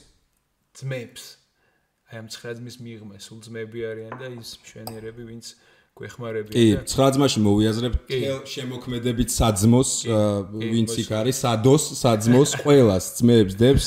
ძმებს. 0.76 1.24
აი 2.06 2.22
ამ 2.22 2.28
ცხრა 2.30 2.52
ძმის 2.54 2.76
მიღმა 2.78 3.16
სულ 3.18 3.40
ძმები 3.42 3.80
არიან 3.82 4.14
და 4.20 4.28
ის 4.38 4.50
მშვენიერები 4.62 5.24
ვინც 5.26 5.46
გვეხმარებიან 5.96 6.52
კი, 6.52 6.64
ცხრა 6.92 7.06
ძმაში 7.16 7.40
მოვიაზრებ 7.40 7.94
შემოქმედებით 8.52 9.32
საძმოს, 9.32 9.90
ვინც 10.52 10.92
იქ 11.00 11.08
არის, 11.16 11.36
სადოს, 11.40 11.84
საძმოს, 12.02 12.50
ყველას 12.60 13.04
ძმებს, 13.16 13.56
დებს. 13.56 13.86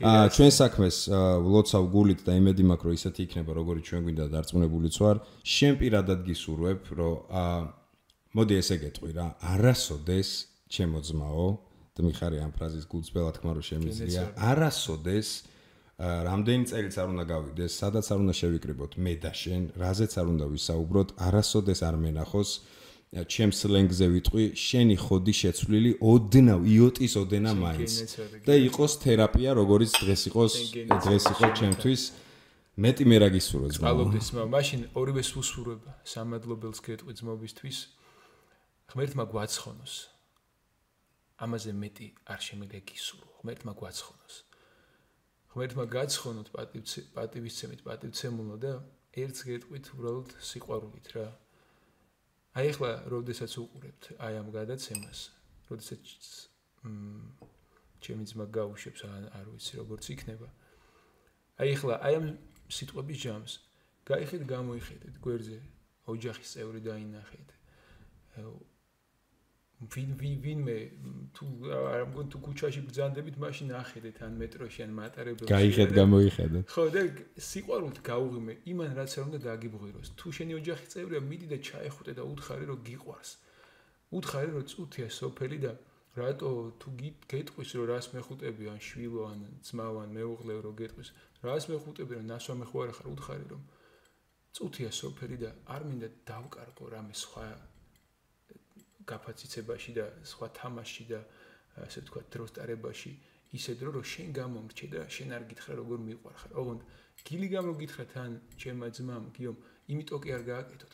აა 0.00 0.32
ჩვენ 0.32 0.50
საქმეს 0.56 0.96
ვლოცავ 1.44 1.84
გულით 1.92 2.20
და 2.24 2.32
იმედი 2.40 2.64
მაქვს 2.64 2.86
რომ 2.88 2.94
ისეთი 2.96 3.20
იქნება 3.28 3.52
როგორი 3.52 3.80
ჩვენ 3.84 4.00
გვინდა 4.08 4.24
დარწმუნებულიც 4.32 4.94
ვარ. 4.96 5.16
შენ 5.44 5.72
პირადად 5.76 6.24
გისურვებ 6.24 6.80
რომ 6.96 7.16
აა 7.28 7.58
მოდი 8.40 8.54
ესე 8.56 8.76
გეტყვი 8.80 9.10
რა, 9.20 9.26
არასოდეს 9.52 10.28
ჩემო 10.72 11.00
ძმაო, 11.04 11.48
და 11.92 12.00
მიხარი 12.08 12.40
ამ 12.40 12.52
ფრაზის 12.56 12.88
გულწრფელად 12.88 13.34
თქმა 13.36 13.52
რომ 13.60 13.64
შემიძლია, 13.68 14.22
არასოდეს 14.40 15.28
რამდენი 16.00 16.64
წელიც 16.64 16.94
არ 16.96 17.08
უნდა 17.12 17.24
გავიდეს, 17.28 17.72
სადაც 17.76 18.06
არ 18.08 18.18
უნდა 18.24 18.34
შევიკრიბოთ 18.40 18.92
მე 19.04 19.14
და 19.20 19.32
შენ, 19.36 19.62
რაზეც 19.76 20.12
არ 20.16 20.26
უნდა 20.32 20.46
ვისაუბროთ, 20.48 21.08
არასოდეს 21.28 21.80
არ 21.84 21.96
მენახოს 22.00 22.50
ჩემ 23.10 23.50
სლენგზე 23.50 24.06
ვიტყვი, 24.14 24.44
შენი 24.54 24.96
ხოდი 25.02 25.32
შეცვლილი 25.34 25.90
ოდნავ 25.98 26.60
იოტის 26.62 27.14
ოდენა 27.18 27.52
მაინც. 27.58 27.92
და 28.46 28.54
იყოს 28.70 28.92
თერაპია, 29.02 29.50
როგორიც 29.58 29.92
დღეს 29.98 30.22
იყოს, 30.30 30.52
დღეს 30.88 31.24
იყოს 31.34 31.52
ჩემთვის 31.58 32.02
მეტი 32.78 33.04
მე 33.10 33.16
რა 33.18 33.28
გისურვებს. 33.34 33.76
წყალობდეს, 33.82 34.28
მაშინ 34.54 34.80
ორივე 34.94 35.22
სუსურება, 35.26 35.90
სამადლობელს 36.06 36.80
გეტყვი 36.86 37.12
ძმობისთვის. 37.18 37.78
ღმერთმა 38.94 39.24
გვაცხონოს. 39.26 39.94
ამაზე 41.44 41.70
მეტი 41.82 42.06
არ 42.30 42.40
შემიძლია 42.46 42.82
გისურვო. 42.88 43.28
ღმერთმა 43.42 43.72
გვაცხონოს. 43.74 44.34
ღმერთმა 45.54 45.84
გაცხონოთ 45.90 46.48
პატივისცემით 47.16 47.80
პატივცემულო 47.86 48.56
და 48.62 48.72
ერთს 49.18 49.42
გეტყვით 49.48 49.90
უბრალოდ 49.94 50.34
სიყვარულით 50.50 51.08
რა. 51.16 51.26
აი 52.60 52.70
ახლა 52.74 52.90
როდესაც 53.10 53.52
უყურებთ 53.62 54.10
აი 54.26 54.34
ამ 54.42 54.48
გადაცემას, 54.54 55.20
როდესაც 55.70 56.04
მ 56.86 57.50
ჩემი 58.00 58.24
ძმა 58.30 58.46
გაუშვებს 58.54 59.02
არ 59.10 59.46
ვიცი 59.50 59.72
როგორც 59.82 60.04
იქნება. 60.14 60.48
აი 61.60 61.68
ახლა 61.76 61.94
აი 62.06 62.14
ამ 62.20 62.26
სიტყვების 62.70 63.18
ჯამს 63.26 63.52
გაიხეთ 64.06 64.42
გამოიხედეთ 64.54 65.14
გვერდზე 65.24 65.58
ოჯახის 66.10 66.48
წევრი 66.54 66.80
დაინახეთ. 66.86 67.48
ვინ 69.80 70.10
ვინ 70.20 70.40
ვინმე 70.44 70.76
თუ 71.32 71.46
არ 71.72 72.02
მგონი 72.12 72.28
თუ 72.32 72.38
ქუჩაში 72.44 72.80
ბრძანდებით 72.84 73.36
მაშინ 73.40 73.68
ახედეთ 73.80 74.18
ან 74.26 74.34
მეტროში 74.40 74.80
ან 74.84 74.90
მატარებელში 74.98 75.48
გაიღეთ 75.48 75.90
გამოიხედეთ 75.96 76.64
ხო 76.74 76.84
და 76.96 77.02
სიყვარულით 77.48 78.00
გაუღიმე 78.10 78.56
იმან 78.72 78.90
რაც 78.98 79.10
არ 79.16 79.24
უნდა 79.30 79.40
დაგიბღვიროს 79.46 80.12
თუ 80.20 80.26
შენი 80.36 80.52
ოჯახის 80.60 80.92
წევრია 80.92 81.20
მიდი 81.30 81.46
და 81.52 81.58
ჩაეხვდე 81.68 82.12
და 82.18 82.22
უთხარი 82.28 82.64
რომ 82.68 82.80
გიყვარს. 82.88 83.30
უთხარი 84.20 84.50
რომ 84.56 84.64
წუთია 84.68 85.08
სოფელი 85.16 85.58
და 85.64 85.72
რატო 86.20 86.50
თუ 86.80 86.88
გეტყვის 87.32 87.70
რომ 87.80 87.86
რას 87.88 88.06
მეხუტები 88.12 88.64
ან 88.74 88.80
შვილო 88.84 89.20
ან 89.32 89.40
ძმა 89.64 89.86
ან 90.04 90.10
მეუღლე 90.12 90.54
რომ 90.60 90.74
გეტყვის. 90.76 91.08
რას 91.40 91.64
მეხუტები 91.72 92.12
რომ 92.20 92.26
ნასვა 92.28 92.54
მეხვარე 92.60 92.92
ხარ 93.00 93.08
უთხარი 93.16 93.46
რომ 93.52 93.62
წუთია 94.52 94.90
სოფელი 95.00 95.36
და 95.40 95.50
არ 95.72 95.82
მინდა 95.88 96.08
დავკარგო 96.28 96.84
რამე 96.94 97.14
სხვა 97.24 97.44
გაფაციცებაში 99.12 99.90
და 99.98 100.06
სხვა 100.32 100.46
თამაში 100.60 101.04
და 101.12 101.20
ასე 101.86 101.98
ვთქვათ 102.04 102.26
დროს 102.34 102.50
ტარებაში 102.56 103.12
ისე 103.58 103.72
დრო 103.80 103.90
რომ 103.96 104.04
შენ 104.12 104.28
გამომრჩე 104.38 104.86
და 104.94 105.00
შენ 105.10 105.28
არ 105.36 105.44
გითხრა 105.50 105.72
როგორ 105.80 105.98
მიყვარხარ. 106.06 106.50
ოღონდ 106.60 106.80
გილი 107.26 107.48
გამოგითხრა 107.56 108.04
თან 108.14 108.32
ჩემმა 108.60 108.88
ძმამ 108.96 109.24
გიომ, 109.36 109.56
იმიტომ 109.90 110.20
კი 110.22 110.30
არ 110.36 110.42
გააკეთოთ. 110.50 110.92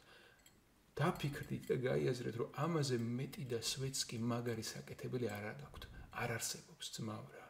დაფიქრდით 0.97 1.63
და 1.69 1.77
გაიაზრეთ 1.87 2.35
რომ 2.41 2.49
ამაზე 2.65 2.97
მეტი 3.19 3.45
და 3.53 3.59
სვეცკი 3.71 4.17
მაგარი 4.33 4.65
საკეთებელი 4.73 5.27
არ 5.37 5.45
აქვს. 5.53 5.87
არ 6.17 6.31
არსებობს 6.37 6.87
ძმაო 6.97 7.27
რა. 7.37 7.47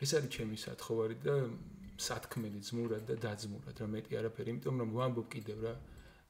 ეს 0.00 0.10
არის 0.16 0.30
ჩემი 0.36 0.56
სათხოვარი 0.64 1.16
და 1.26 1.34
სათქმელი 2.00 2.60
ძმურად 2.68 3.02
და 3.10 3.14
დაძმურად 3.24 3.76
რა 3.82 3.86
მეტი 3.92 4.12
არაფერი, 4.20 4.48
იმიტომ 4.54 4.74
რომ 4.80 4.90
ვამბობ 4.96 5.26
კიდევ 5.34 5.58
რა 5.66 5.74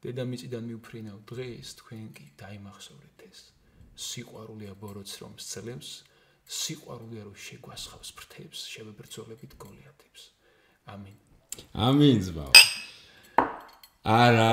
დედამიწიდან 0.04 0.62
მიუფრინავ 0.70 1.18
დღეს 1.30 1.68
თქვენ 1.80 2.06
კი 2.16 2.26
დაიმახსოვრეთ 2.42 3.18
ეს. 3.28 3.38
სიყვარულია 3.98 4.72
ბოროტს 4.78 5.14
რომ 5.22 5.32
სცლებს 5.42 5.88
სიყვარულია 6.48 7.22
რომ 7.28 7.36
შეგვასხავს 7.44 8.10
ფრთებს 8.16 8.58
შევებრძოლებით 8.72 9.52
გოლიათებს. 9.58 10.22
ამინ. 10.94 11.16
ამინ 11.74 12.18
ზბაო 12.28 12.54
არა 14.08 14.52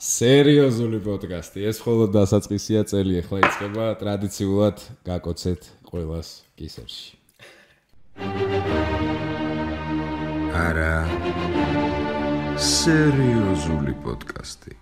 სერიოზული 0.00 0.98
პოდკასტი. 1.04 1.60
ეს 1.68 1.76
მხოლოდ 1.82 2.10
დასაწყისია 2.16 2.80
წელი 2.88 3.14
ახლა 3.20 3.38
იწყება 3.44 3.84
ტრადიციულად 4.00 4.76
გაკოცეთ 5.04 5.62
ყოველას 5.90 6.28
კისერში. 6.56 7.12
არა 10.56 10.96
სერიოზული 12.56 13.92
პოდკასტი 14.00 14.72